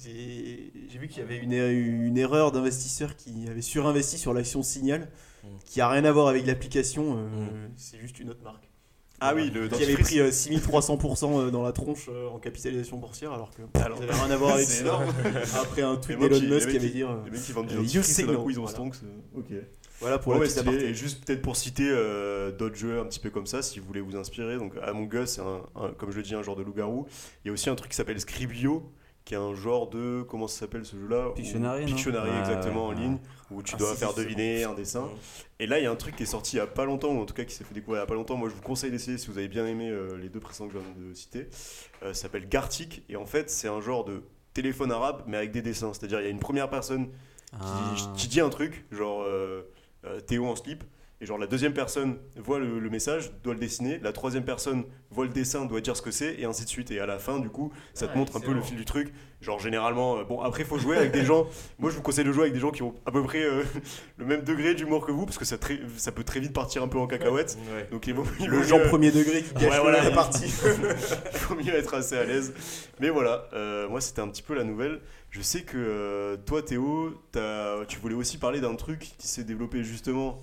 J'ai 0.03 0.99
vu 0.99 1.09
qu'il 1.09 1.19
y 1.19 1.23
avait 1.23 1.39
une, 1.39 1.53
une 1.53 2.19
erreur 2.19 2.53
d'investisseur 2.53 3.17
qui 3.17 3.49
avait 3.49 3.63
surinvesti 3.63 4.19
sur 4.19 4.33
l'action 4.35 4.63
Signal, 4.63 5.09
Mm. 5.45 5.49
qui 5.65 5.81
a 5.81 5.89
rien 5.89 6.05
à 6.05 6.13
voir 6.13 6.27
avec 6.29 6.45
l'application. 6.47 7.17
euh, 7.19 7.27
Mm. 7.47 7.71
C'est 7.77 7.99
juste 7.99 8.19
une 8.21 8.31
autre 8.31 8.43
marque. 8.43 8.69
Ah 9.21 9.35
oui, 9.35 9.49
le 9.51 9.69
qui 9.69 9.83
avait 9.83 9.97
pris 9.97 10.21
euh, 10.21 10.31
6300% 10.31 11.39
euh, 11.47 11.51
dans 11.51 11.63
la 11.63 11.73
tronche 11.73 12.09
euh, 12.11 12.29
en 12.29 12.39
capitalisation 12.39 12.99
boursière, 12.99 13.33
alors 13.33 13.51
que 13.55 13.63
Alors, 13.81 13.97
ça 13.99 14.05
n'avait 14.05 14.19
rien 14.19 14.31
à 14.31 14.37
voir 14.37 14.55
avec 14.57 14.67
ça. 14.67 14.83
énorme. 14.83 15.07
Après 15.63 15.81
un 15.83 15.97
tweet 15.97 16.19
d'Elon 16.19 16.39
qui- 16.39 16.47
Musk 16.49 16.69
qui 16.69 16.77
avait 16.77 16.89
dit 16.91 17.03
euh, 17.03 17.15
Les 17.25 17.31
mecs 17.31 17.41
qui 17.43 17.53
vendent 17.53 17.71
Euh, 17.73 17.77
coup, 18.37 18.51
ils 18.51 18.59
ont 18.61 18.65
voilà. 18.65 18.69
stonks. 18.77 18.97
Ok. 19.35 19.47
voilà 20.01 20.19
pour 20.19 20.33
Ouais, 20.35 20.39
la 20.41 20.45
ouais, 20.47 20.59
aparté. 20.59 20.85
Et 20.91 20.95
juste 20.95 21.25
peut-être 21.25 21.41
pour 21.41 21.57
citer 21.57 21.89
euh, 21.89 22.53
d'autres 22.53 22.77
jeux 22.77 23.01
un 23.01 23.07
petit 23.07 23.21
peu 23.21 23.31
comme 23.31 23.47
ça, 23.47 23.63
si 23.63 23.79
vous 23.79 23.87
voulez 23.87 24.03
vous 24.03 24.17
inspirer. 24.17 24.59
Donc 24.59 24.75
Among 24.83 25.11
Us, 25.15 25.31
c'est 25.31 25.41
un, 25.41 25.63
un- 25.77 25.93
comme 25.97 26.11
je 26.11 26.17
le 26.19 26.23
dis, 26.23 26.35
un 26.35 26.43
genre 26.43 26.57
de 26.57 26.63
loup-garou. 26.63 27.07
Il 27.45 27.49
y 27.49 27.51
a 27.51 27.53
aussi 27.55 27.71
un 27.71 27.75
truc 27.75 27.93
qui 27.93 27.97
s'appelle 27.97 28.21
Scribio, 28.21 28.93
qui 29.27 29.35
est 29.35 29.37
un 29.37 29.55
genre 29.55 29.91
de 29.91 30.23
comment 30.27 30.47
ça 30.49 30.61
s'appelle 30.61 30.87
ce 30.87 30.97
jeu-là 30.97 31.29
Où- 31.29 31.33
Pictionary, 31.33 31.81
non 31.83 31.87
Pictionary, 31.87 32.31
exactement 32.39 32.89
ouais, 32.89 32.95
en 32.95 32.97
ouais. 32.97 33.03
ligne, 33.05 33.19
où 33.51 33.61
tu 33.63 33.75
Ah, 33.75 33.79
dois 33.79 33.93
si, 33.93 33.99
faire 33.99 34.13
si, 34.13 34.21
deviner 34.21 34.65
un 34.65 34.73
dessin. 34.73 35.09
Et 35.59 35.67
là, 35.67 35.79
il 35.79 35.83
y 35.83 35.87
a 35.87 35.91
un 35.91 35.97
truc 35.97 36.17
qui 36.17 36.23
est 36.23 36.27
sorti 36.27 36.57
il 36.57 36.59
y 36.61 36.63
a 36.63 36.67
pas 36.67 36.85
longtemps, 36.87 37.13
ou 37.13 37.21
en 37.21 37.27
tout 37.27 37.35
cas 37.35 37.45
qui 37.45 37.53
s'est 37.55 37.65
fait 37.65 37.75
découvrir 37.75 37.99
il 38.01 38.03
y 38.03 38.05
a 38.05 38.07
pas 38.07 38.15
longtemps. 38.15 38.37
Moi, 38.37 38.49
je 38.49 38.55
vous 38.55 38.63
conseille 38.63 38.91
d'essayer 38.93 39.19
si 39.19 39.27
vous 39.27 39.37
avez 39.37 39.49
bien 39.49 39.67
aimé 39.67 39.91
euh, 39.91 40.17
les 40.17 40.29
deux 40.29 40.41
précédents 40.41 40.69
que 40.69 40.75
je 40.75 40.79
viens 40.79 41.09
de 41.11 41.13
citer. 41.13 41.49
Euh, 42.03 42.15
ça 42.15 42.23
s'appelle 42.23 42.49
Gartic, 42.49 43.03
et 43.09 43.17
en 43.17 43.27
fait, 43.27 43.51
c'est 43.51 43.69
un 43.69 43.81
genre 43.81 44.05
de 44.05 44.23
téléphone 44.55 44.91
arabe, 44.93 45.25
mais 45.27 45.37
avec 45.37 45.51
des 45.51 45.61
dessins. 45.61 45.93
C'est-à-dire, 45.93 46.21
il 46.21 46.25
y 46.25 46.29
a 46.29 46.31
une 46.31 46.39
première 46.39 46.71
personne 46.71 47.09
qui, 47.51 47.57
Ah. 47.61 47.95
qui 48.17 48.29
dit 48.29 48.41
un 48.41 48.49
truc, 48.49 48.85
genre 48.93 49.23
euh, 49.23 49.63
euh, 50.05 50.21
Théo 50.21 50.47
en 50.47 50.55
slip, 50.57 50.85
et 51.21 51.27
genre 51.27 51.39
la 51.39 51.47
deuxième 51.47 51.73
personne 51.73 52.19
voit 52.37 52.59
le, 52.59 52.79
le 52.79 52.91
message, 52.91 53.33
doit 53.43 53.55
le 53.55 53.61
dessiner, 53.61 53.99
la 54.03 54.13
troisième 54.13 54.45
personne 54.45 54.85
voit 55.11 55.25
le 55.25 55.31
dessin, 55.33 55.65
doit 55.65 55.81
dire 55.81 55.97
ce 55.97 56.03
que 56.03 56.11
c'est, 56.11 56.35
et 56.39 56.45
ainsi 56.45 56.65
de 56.65 56.69
suite. 56.69 56.91
Et 56.91 57.01
à 57.01 57.07
la 57.07 57.19
fin, 57.19 57.39
du 57.39 57.49
coup, 57.49 57.73
ça 57.95 58.07
te 58.07 58.13
Ah, 58.15 58.19
montre 58.19 58.37
un 58.37 58.41
peu 58.41 58.53
le 58.53 58.61
fil 58.61 58.77
du 58.77 58.85
truc. 58.85 59.13
Genre 59.41 59.59
généralement, 59.59 60.19
euh, 60.19 60.25
bon 60.25 60.41
après, 60.41 60.63
il 60.63 60.67
faut 60.67 60.79
jouer 60.79 60.97
avec 60.97 61.13
des 61.13 61.25
gens. 61.25 61.47
Moi, 61.79 61.91
je 61.91 61.97
vous 61.97 62.03
conseille 62.03 62.25
de 62.25 62.33
jouer 62.33 62.43
avec 62.43 62.53
des 62.55 62.59
gens 62.61 62.71
qui 62.71 62.83
ont 62.83 62.95
à 63.07 63.13
peu 63.13 63.23
près 63.23 63.43
euh, 63.43 63.63
le 64.19 64.25
même 64.27 64.43
degré 64.43 64.75
d'humour 64.75 65.07
que 65.07 65.13
vous, 65.13 65.25
parce 65.25 65.39
que 65.39 65.45
ça, 65.47 65.57
très- 65.57 65.81
ça 65.97 66.13
peut 66.13 66.25
très 66.25 66.41
vite 66.41 66.53
partir 66.53 66.83
un 66.83 66.89
peu 66.89 66.99
en 66.99 67.07
cacahuète. 67.07 67.57
Ouais. 67.75 67.87
Donc 67.91 68.07
il 68.07 68.15
vaut, 68.15 68.25
il 68.41 68.49
Le 68.49 68.59
vaut 68.59 68.63
genre 68.65 68.81
mieux- 68.81 68.89
premier 68.89 69.11
degré 69.11 69.43
qui 69.43 69.55
gâche 69.55 69.71
Ouais, 69.73 69.81
voilà, 69.81 70.03
la 70.03 70.09
il- 70.11 70.15
partie. 70.15 70.45
il 70.45 71.39
faut 71.39 71.55
mieux 71.55 71.75
être 71.75 71.95
assez 71.95 72.17
à 72.17 72.25
l'aise. 72.25 72.53
Mais 73.01 73.09
voilà, 73.11 73.49
euh, 73.55 73.89
moi 73.89 74.01
c'était 74.03 74.21
un 74.21 74.29
petit 74.29 74.43
peu 74.43 74.55
la 74.55 74.65
nouvelle. 74.65 75.01
Je 75.31 75.41
sais 75.43 75.63
que 75.63 75.77
euh, 75.77 76.37
toi 76.45 76.63
Théo, 76.63 77.13
tu 77.89 77.99
voulais 78.01 78.15
aussi 78.15 78.39
parler 78.39 78.61
d'un 78.61 78.75
truc 78.75 79.01
qui 79.19 79.29
s'est 79.29 79.45
développé 79.45 79.83
justement 79.85 80.39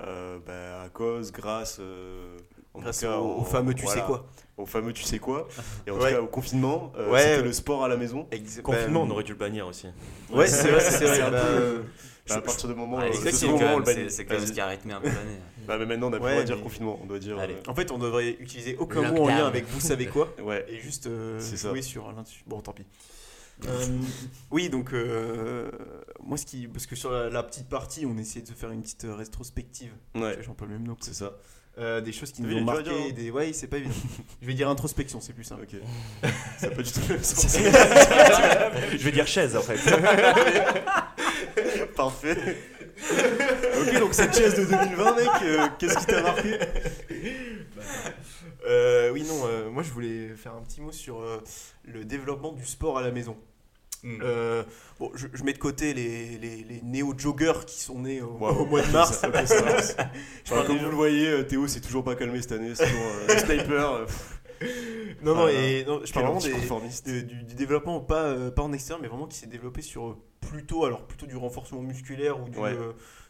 euh, 0.00 0.38
bah, 0.46 0.82
à 0.84 0.88
cause, 0.88 1.32
grâce, 1.32 1.78
euh, 1.80 2.36
en 2.74 2.80
Grâce 2.80 3.00
tout 3.00 3.06
cas, 3.06 3.16
au, 3.18 3.44
fameux 3.44 3.74
tu 3.74 3.84
voilà, 3.84 4.00
sais 4.00 4.06
quoi. 4.06 4.26
Au 4.56 4.66
fameux 4.66 4.92
tu 4.92 5.02
sais 5.02 5.18
quoi. 5.18 5.46
Et 5.86 5.90
en 5.90 5.94
Ouais. 5.98 6.10
tout 6.10 6.16
cas 6.16 6.22
au 6.22 6.26
confinement, 6.26 6.92
euh, 6.96 7.10
Ouais. 7.10 7.20
c'était 7.20 7.42
le 7.42 7.52
sport 7.52 7.84
à 7.84 7.88
la 7.88 7.96
maison. 7.96 8.26
Confinement, 8.62 9.02
on 9.02 9.10
aurait 9.10 9.24
dû 9.24 9.32
le 9.32 9.38
bannir 9.38 9.66
aussi. 9.66 9.86
Ouais, 10.32 10.46
c'est 10.46 10.68
vrai, 10.70 10.80
c'est 10.80 11.04
vrai. 11.04 11.20
un 11.22 11.30
bah, 11.30 11.42
peu- 11.56 11.84
je- 12.26 12.32
Bah, 12.32 12.38
à 12.38 12.40
partir 12.42 12.68
du 12.68 12.74
moment, 12.74 12.98
Ouais, 12.98 13.10
euh, 13.10 13.30
c'est 13.32 13.46
quand 13.46 13.52
le 13.58 13.58
même- 13.58 13.82
bannit. 13.82 14.00
c'est- 14.04 14.08
c'est 14.10 14.24
quand 14.24 14.34
même 14.34 14.46
ce 14.46 14.52
qui 14.52 14.60
a 14.60 14.66
rythmé 14.66 14.92
un 14.94 15.00
peu 15.00 15.08
l'année. 15.08 15.38
Bah, 15.66 15.76
mais 15.78 15.86
maintenant 15.86 16.08
on 16.10 16.12
a 16.14 16.18
plus 16.18 16.24
Ouais, 16.26 16.38
de 16.38 16.42
dire 16.44 16.56
mais- 16.56 16.62
confinement, 16.62 16.98
on 17.02 17.06
doit 17.06 17.18
dire. 17.18 17.38
Allez. 17.38 17.54
euh, 17.54 17.70
En 17.70 17.74
fait, 17.74 17.90
on 17.92 17.98
devrait 17.98 18.30
utiliser 18.40 18.76
aucun 18.78 19.02
mot 19.12 19.24
en 19.24 19.28
lien 19.28 19.46
avec 19.46 19.66
vous 19.68 19.80
savez 19.80 20.06
quoi 20.06 20.28
ouais. 20.42 20.64
et 20.68 20.78
juste 20.78 21.06
euh, 21.06 21.38
C'est 21.40 21.56
ça. 21.56 21.68
jouer 21.70 21.82
sur 21.82 22.10
l'un 22.12 22.22
dessus. 22.22 22.42
Bon, 22.46 22.60
tant 22.60 22.72
pis. 22.72 22.84
Euh, 23.68 23.86
oui, 24.50 24.68
donc 24.68 24.92
euh, 24.92 25.70
moi, 26.22 26.36
ce 26.36 26.44
qui, 26.46 26.66
parce 26.68 26.86
que 26.86 26.96
sur 26.96 27.10
la, 27.10 27.28
la 27.30 27.42
petite 27.42 27.68
partie, 27.68 28.06
on 28.06 28.16
essayait 28.18 28.42
de 28.42 28.48
se 28.48 28.52
faire 28.54 28.70
une 28.70 28.82
petite 28.82 29.04
euh, 29.04 29.14
rétrospective. 29.14 29.92
Ouais, 30.14 30.38
J'ai 30.40 30.50
un 30.50 30.54
peu 30.54 30.64
le 30.66 30.72
même 30.72 30.86
nom. 30.86 30.96
c'est 31.00 31.14
ça. 31.14 31.32
Euh, 31.78 32.02
des 32.02 32.12
choses 32.12 32.32
qui 32.32 32.42
C'est 32.42 32.48
nous 32.48 32.54
ont 32.56 32.68
à 32.68 32.82
dire, 32.82 32.92
marqué. 32.92 33.08
hein. 33.10 33.12
Des... 33.16 33.30
Ouais, 33.30 33.52
c'est 33.54 33.66
pas 33.66 33.78
évident. 33.78 33.94
Je 34.42 34.46
vais 34.46 34.52
dire 34.54 34.68
introspection, 34.68 35.20
c'est 35.22 35.32
plus 35.32 35.44
simple. 35.44 35.62
Ok. 35.62 35.80
ça 36.58 36.68
peut 36.68 36.82
du 36.82 36.92
tout 36.92 37.00
le 37.08 37.14
même 37.14 37.22
sens. 37.22 37.56
Je 37.56 38.96
vais 38.98 39.12
dire 39.12 39.26
chaise 39.26 39.56
en 39.56 39.62
fait. 39.62 39.78
Parfait. 41.96 42.36
ok, 43.80 43.98
donc 44.00 44.12
cette 44.14 44.36
chaise 44.36 44.54
de 44.56 44.64
2020, 44.64 45.16
mec, 45.16 45.28
euh, 45.44 45.66
qu'est-ce 45.78 45.98
qui 45.98 46.06
t'a 46.06 46.22
marqué? 46.22 46.58
Euh, 48.68 49.10
oui, 49.10 49.24
non, 49.26 49.40
euh, 49.46 49.70
moi 49.70 49.82
je 49.82 49.90
voulais 49.90 50.28
faire 50.36 50.54
un 50.54 50.62
petit 50.62 50.80
mot 50.80 50.92
sur 50.92 51.20
euh, 51.20 51.42
le 51.84 52.04
développement 52.04 52.52
du 52.52 52.64
sport 52.64 52.98
à 52.98 53.02
la 53.02 53.10
maison. 53.10 53.36
Euh, 54.04 54.64
bon, 54.98 55.10
je, 55.14 55.28
je 55.32 55.44
mets 55.44 55.52
de 55.52 55.58
côté 55.58 55.94
les, 55.94 56.38
les, 56.38 56.64
les 56.64 56.82
néo-joggers 56.82 57.64
qui 57.66 57.80
sont 57.80 58.00
nés 58.00 58.20
au, 58.20 58.32
mois 58.36 58.82
de 58.82 58.90
mars. 58.92 59.18
Ça. 59.20 59.30
Je 60.44 60.52
Enfin, 60.52 60.64
comme 60.66 60.78
vous 60.78 60.90
le 60.90 60.96
voyez, 60.96 61.28
euh, 61.28 61.42
Théo 61.44 61.66
s'est 61.68 61.80
toujours 61.80 62.02
pas 62.02 62.16
calmé 62.16 62.42
cette 62.42 62.52
année. 62.52 62.74
C'est 62.74 62.86
toujours 62.86 63.06
euh, 63.28 63.38
sniper. 63.38 63.92
euh, 63.92 64.06
Non, 65.22 65.34
non, 65.36 65.44
Ah, 65.46 65.52
et 65.52 65.84
non, 65.84 66.00
je 66.04 66.12
parle 66.12 66.26
vraiment 66.26 66.40
des, 66.40 66.50
de- 67.12 67.20
du, 67.26 67.42
du 67.44 67.54
développement, 67.54 68.00
pas, 68.00 68.24
euh, 68.26 68.50
pas 68.50 68.62
en 68.62 68.72
externe, 68.72 69.00
mais 69.02 69.08
vraiment 69.08 69.26
qui 69.26 69.36
s'est 69.38 69.46
développé 69.46 69.82
sur 69.82 70.18
plutôt, 70.40 70.84
alors 70.84 71.06
plutôt 71.06 71.26
du 71.26 71.36
renforcement 71.36 71.80
musculaire 71.82 72.40
ou 72.40 72.48
du, 72.48 72.58
Ouais. 72.58 72.76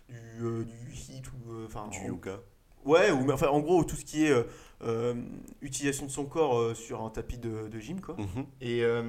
du, 0.08 0.64
du 0.64 0.94
hit 0.94 1.24
ou 1.28 1.64
enfin 1.66 1.88
Du 1.88 2.06
yoga. 2.06 2.40
Ouais, 2.84 3.10
ou 3.12 3.24
mais 3.24 3.32
enfin 3.32 3.48
en 3.48 3.60
gros 3.60 3.84
tout 3.84 3.94
ce 3.96 4.04
qui 4.04 4.26
est 4.26 4.34
euh, 4.82 5.14
utilisation 5.60 6.04
de 6.06 6.10
son 6.10 6.24
corps 6.24 6.58
euh, 6.58 6.74
sur 6.74 7.02
un 7.02 7.10
tapis 7.10 7.38
de, 7.38 7.68
de 7.68 7.78
gym 7.78 8.00
quoi. 8.00 8.16
Mhm. 8.18 8.44
Et, 8.60 8.82
euh, 8.82 9.02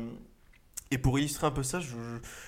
et 0.94 0.98
pour 0.98 1.18
illustrer 1.18 1.48
un 1.48 1.52
peu 1.52 1.64
ça, 1.64 1.80
je, 1.80 1.96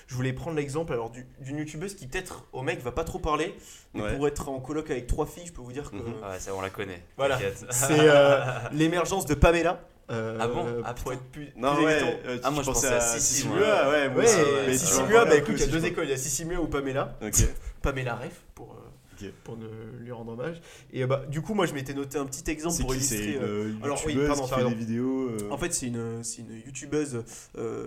je 0.06 0.14
voulais 0.14 0.32
prendre 0.32 0.56
l'exemple 0.56 0.92
alors 0.92 1.10
du- 1.10 1.26
d'une 1.40 1.58
youtubeuse 1.58 1.94
qui 1.96 2.06
peut-être 2.06 2.44
au 2.52 2.62
mec 2.62 2.80
va 2.82 2.92
pas 2.92 3.04
trop 3.04 3.18
parler, 3.18 3.54
mais 3.94 4.02
Ouais. 4.02 4.14
pour 4.16 4.28
être 4.28 4.48
en 4.48 4.60
coloc 4.60 4.90
avec 4.90 5.06
trois 5.06 5.26
filles, 5.26 5.46
je 5.46 5.52
peux 5.52 5.62
vous 5.62 5.72
dire 5.72 5.90
que 5.90 5.96
Mhm. 5.96 6.14
Ah 6.22 6.30
ouais, 6.30 6.38
ça, 6.38 6.54
on 6.54 6.60
la 6.60 6.70
connaît. 6.70 7.02
Voilà. 7.16 7.38
c'est 7.70 7.92
euh, 7.98 8.38
l'émergence 8.72 9.26
de 9.26 9.34
Pamela. 9.34 9.80
euh, 10.10 10.38
Ah 10.40 10.46
bon 10.46 10.64
Ah, 10.84 10.94
pour 10.94 11.10
putain. 11.10 11.14
être 11.16 11.30
plus, 11.32 11.48
Non, 11.56 11.74
plus 11.74 11.84
ouais. 11.86 12.20
euh, 12.26 12.38
Ah, 12.44 12.50
moi, 12.52 12.62
je 12.62 12.70
pensais 12.70 12.88
pensais 12.88 12.94
à 12.94 12.96
à 12.98 13.18
Sissi, 13.18 13.34
Sissi 13.34 13.48
moi. 13.48 13.56
Mua, 13.58 13.66
ouais, 13.90 14.06
Ouais, 14.08 14.14
ouais, 14.14 14.14
Mais 14.14 14.26
ça 14.26 14.38
tu 14.72 14.78
Sissi 14.78 14.92
vas 14.92 14.98
en 15.02 15.06
Mua, 15.08 15.14
parler 15.16 15.30
bah 15.30 15.36
écoute, 15.38 15.54
il 15.56 15.60
y 15.60 15.64
a 15.64 15.66
deux 15.72 15.84
écoles, 15.84 16.04
il 16.04 16.10
y 16.10 16.14
a 16.14 16.16
Sissi 16.16 16.44
Mua 16.44 16.60
ou 16.60 16.68
Pamela. 16.68 17.16
veux. 17.20 17.26
Ok. 17.28 17.34
Pamela 17.82 18.14
Ref 18.14 18.40
pour, 18.54 18.72
euh, 18.72 18.76
Ok. 19.24 19.30
pour 19.44 19.56
ne 19.56 19.66
lui 20.00 20.12
rendre 20.12 20.32
hommage. 20.32 20.60
Et 20.92 21.06
bah, 21.06 21.22
du 21.28 21.40
coup, 21.40 21.54
moi 21.54 21.64
je 21.66 21.72
m'étais 21.72 21.94
noté 21.94 22.18
un 22.18 22.26
petit 22.26 22.48
exemple 22.50 22.76
C'est 22.76 22.82
pour 22.84 22.92
qui 22.94 23.00
C'est 23.00 23.14
illustrer. 23.16 23.36
une 23.36 23.42
euh, 23.42 23.72
alors, 23.82 24.00
oui, 24.06 24.12
youtubeuse 24.12 24.28
pardon, 24.28 24.46
qui 24.46 24.54
fait 24.62 24.68
des 24.68 24.74
vidéos. 24.84 25.28
euh, 25.30 25.48
En 25.50 25.56
fait, 25.58 25.72
c'est 25.74 25.86
une, 25.86 26.22
c'est 26.22 26.42
une 26.42 26.52
youtubeuse. 26.66 27.24
euh, 27.56 27.86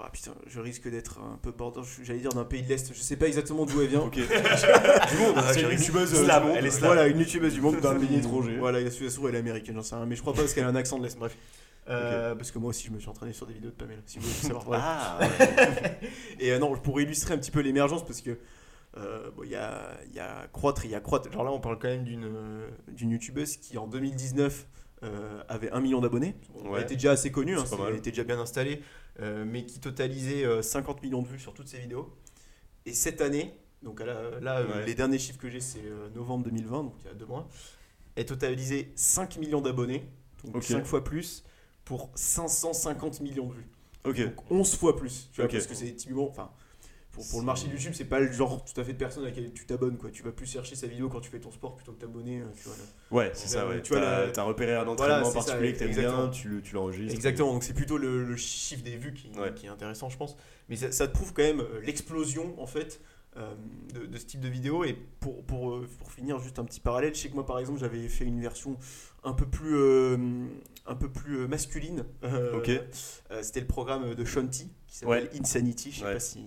ah 0.00 0.10
putain, 0.12 0.32
je 0.46 0.60
risque 0.60 0.88
d'être 0.88 1.18
un 1.20 1.38
peu 1.42 1.50
border. 1.50 1.80
J'allais 2.02 2.20
dire 2.20 2.32
d'un 2.32 2.44
pays 2.44 2.62
de 2.62 2.68
l'Est. 2.68 2.92
Je 2.94 3.00
sais 3.00 3.16
pas 3.16 3.26
exactement 3.26 3.66
d'où 3.66 3.80
elle 3.80 3.88
vient. 3.88 4.00
Ok. 4.02 4.14
du 4.14 4.20
monde, 4.20 5.34
Ah, 5.36 5.52
c'est 5.52 5.62
une 5.62 5.70
une 5.70 5.78
youtubeuse 5.78 6.14
euh, 6.14 6.22
du 6.24 6.46
monde. 6.46 6.54
elle 6.56 6.66
est 6.66 6.70
slave. 6.70 6.86
Voilà, 6.92 7.06
une 7.08 7.18
youtubeuse 7.18 7.54
du 7.54 7.60
monde 7.60 7.80
D'un 7.80 7.94
pays 7.98 8.16
étranger. 8.16 8.56
Voilà, 8.58 8.80
la 8.80 8.90
Suisse 8.90 9.18
elle 9.28 9.34
est 9.34 9.38
américaine, 9.38 9.74
j'en 9.74 9.82
sais 9.82 9.96
rien. 9.96 10.06
Mais 10.06 10.14
je 10.16 10.20
crois 10.20 10.34
pas 10.34 10.40
parce 10.42 10.54
qu'elle 10.54 10.64
a 10.64 10.68
un 10.68 10.76
accent 10.76 10.98
de 10.98 11.04
l'Est. 11.04 11.18
Bref. 11.18 11.36
Euh, 11.90 12.34
Parce 12.34 12.50
que 12.50 12.58
moi 12.58 12.68
aussi, 12.68 12.86
je 12.86 12.92
me 12.92 12.98
suis 13.00 13.08
entraîné 13.08 13.32
sur 13.32 13.46
des 13.46 13.54
vidéos 13.54 13.70
de 13.70 13.74
Pamela. 13.74 13.96
Si 14.04 14.18
vous 14.18 14.26
voulez 14.26 14.34
savoir. 14.34 14.64
Voilà. 14.66 15.18
Ah, 15.20 15.20
Et 16.38 16.52
euh, 16.52 16.58
non, 16.58 16.76
pour 16.76 17.00
illustrer 17.00 17.32
un 17.34 17.38
petit 17.38 17.50
peu 17.50 17.60
l'émergence, 17.60 18.04
parce 18.04 18.20
que 18.20 18.38
euh, 18.98 19.30
bon, 19.34 19.42
il 19.44 19.50
y, 19.50 19.56
a, 19.56 19.92
il 20.10 20.14
y 20.14 20.20
a 20.20 20.46
croître, 20.52 20.84
il 20.84 20.90
y 20.90 20.94
a 20.94 21.00
croître. 21.00 21.32
Genre 21.32 21.44
là, 21.44 21.50
on 21.50 21.60
parle 21.60 21.78
quand 21.78 21.88
même 21.88 22.04
d'une 22.04 22.24
euh, 22.26 22.68
d'une 22.88 23.10
youtubeuse 23.10 23.56
qui 23.56 23.78
en 23.78 23.86
2019 23.86 24.66
euh, 25.04 25.40
avait 25.48 25.70
1 25.70 25.80
million 25.80 26.00
d'abonnés. 26.00 26.34
Ouais. 26.56 26.72
Elle 26.78 26.82
était 26.82 26.94
déjà 26.96 27.12
assez 27.12 27.30
connue, 27.32 27.54
hein, 27.56 27.62
C'est 27.64 27.70
pas 27.70 27.76
c'est- 27.76 27.82
mal. 27.82 27.92
elle 27.92 27.98
était 27.98 28.10
déjà 28.10 28.24
bien 28.24 28.38
installée, 28.38 28.82
mais 29.20 29.64
qui 29.66 29.80
totalisait 29.80 30.44
euh, 30.44 30.62
50 30.62 31.02
millions 31.02 31.22
de 31.22 31.28
vues 31.28 31.38
sur 31.40 31.54
toutes 31.54 31.68
ses 31.68 31.78
vidéos. 31.78 32.14
Et 32.86 32.92
cette 32.92 33.20
année, 33.20 33.54
donc 33.82 34.00
là, 34.00 34.06
euh, 34.12 34.66
Ouais. 34.66 34.86
les 34.86 34.94
derniers 34.94 35.18
chiffres 35.18 35.38
que 35.38 35.50
j'ai, 35.50 35.60
c'est 35.60 35.84
euh, 35.84 36.08
novembre 36.14 36.44
2020, 36.44 36.84
donc 36.84 36.94
il 37.04 37.08
y 37.08 37.10
a 37.10 37.14
deux 37.14 37.26
mois, 37.26 37.48
elle 38.16 38.26
totalisait 38.26 38.90
5 38.94 39.36
millions 39.38 39.60
d'abonnés, 39.60 40.04
donc 40.44 40.56
Ok. 40.56 40.62
5 40.64 40.84
fois 40.86 41.04
plus, 41.04 41.44
pour 41.84 42.10
550 42.14 43.20
millions 43.20 43.48
de 43.48 43.54
vues. 43.54 43.68
Donc 44.04 44.50
11 44.50 44.74
fois 44.76 44.96
plus. 44.96 45.28
Tu 45.32 45.36
vois, 45.40 45.46
Ok. 45.46 45.52
parce 45.52 45.66
que 45.66 45.74
c'est 45.74 45.92
typiquement. 45.94 46.28
Enfin, 46.28 46.50
pour, 47.18 47.28
pour 47.30 47.40
le 47.40 47.46
marché 47.46 47.66
de 47.66 47.72
YouTube, 47.72 47.92
c'est 47.94 48.04
pas 48.04 48.20
le 48.20 48.30
genre 48.32 48.64
tout 48.64 48.80
à 48.80 48.84
fait 48.84 48.92
de 48.92 48.98
personne 48.98 49.24
à 49.24 49.26
laquelle 49.26 49.52
tu 49.52 49.66
t'abonnes. 49.66 49.96
quoi. 49.98 50.10
Tu 50.10 50.22
vas 50.22 50.32
plus 50.32 50.46
chercher 50.46 50.74
sa 50.76 50.86
vidéo 50.86 51.08
quand 51.08 51.20
tu 51.20 51.30
fais 51.30 51.40
ton 51.40 51.50
sport 51.50 51.74
plutôt 51.74 51.92
que 51.92 52.00
t'abonner. 52.00 52.40
euh, 52.40 52.44
tu 52.56 52.68
vois, 52.68 52.76
là. 52.76 52.84
Ouais, 53.10 53.30
c'est 53.34 53.48
ça, 53.48 53.62
Euh, 53.64 53.68
ouais. 53.70 53.82
tu 53.82 53.94
la- 53.94 54.28
t'as 54.30 54.42
repéré 54.44 54.72
un 54.74 54.84
Voilà, 54.84 54.92
entraînement 54.92 55.24
ça, 55.30 55.32
particulier 55.34 55.72
que 55.72 55.78
t'aimes 55.80 55.94
bien, 55.96 56.28
tu 56.28 56.48
le- 56.48 56.62
tu 56.62 56.74
l'enregistres. 56.74 57.14
Exactement, 57.14 57.52
donc 57.52 57.64
c'est 57.64 57.74
plutôt 57.74 57.98
le, 57.98 58.24
le 58.24 58.36
chiffre 58.36 58.82
des 58.82 58.96
vues 58.96 59.12
qui, 59.14 59.30
Ouais. 59.38 59.52
qui 59.54 59.66
est 59.66 59.70
intéressant, 59.70 60.08
je 60.08 60.16
pense. 60.16 60.36
Mais 60.68 60.76
ça, 60.76 60.92
ça 60.92 61.08
te 61.08 61.12
prouve 61.14 61.32
quand 61.32 61.42
même 61.42 61.60
euh, 61.60 61.80
l'explosion, 61.82 62.54
en 62.60 62.66
fait, 62.66 63.00
euh, 63.36 63.54
de, 63.94 64.06
de 64.06 64.18
ce 64.18 64.24
type 64.26 64.40
de 64.40 64.48
vidéo. 64.48 64.84
Et 64.84 64.96
pour, 65.20 65.44
pour, 65.44 65.80
pour 65.98 66.12
finir, 66.12 66.38
juste 66.40 66.58
un 66.58 66.64
petit 66.64 66.80
parallèle, 66.80 67.14
je 67.14 67.20
sais 67.20 67.28
que 67.28 67.34
moi, 67.34 67.46
par 67.46 67.58
exemple, 67.58 67.78
j'avais 67.80 68.08
fait 68.08 68.24
une 68.24 68.40
version 68.40 68.76
un 69.24 69.32
peu 69.32 69.46
plus, 69.46 69.74
euh, 69.76 70.16
un 70.86 70.94
peu 70.94 71.10
plus 71.10 71.46
masculine. 71.48 72.04
Euh, 72.24 72.56
Ok. 72.58 72.70
C'était 73.42 73.60
le 73.60 73.66
programme 73.66 74.14
de 74.14 74.24
Shanti, 74.24 74.70
qui 74.86 74.96
s'appelle 74.98 75.28
Insanity. 75.38 75.90
Je 75.92 75.98
sais 76.00 76.04
Ouais. 76.04 76.14
pas 76.14 76.20
si, 76.20 76.44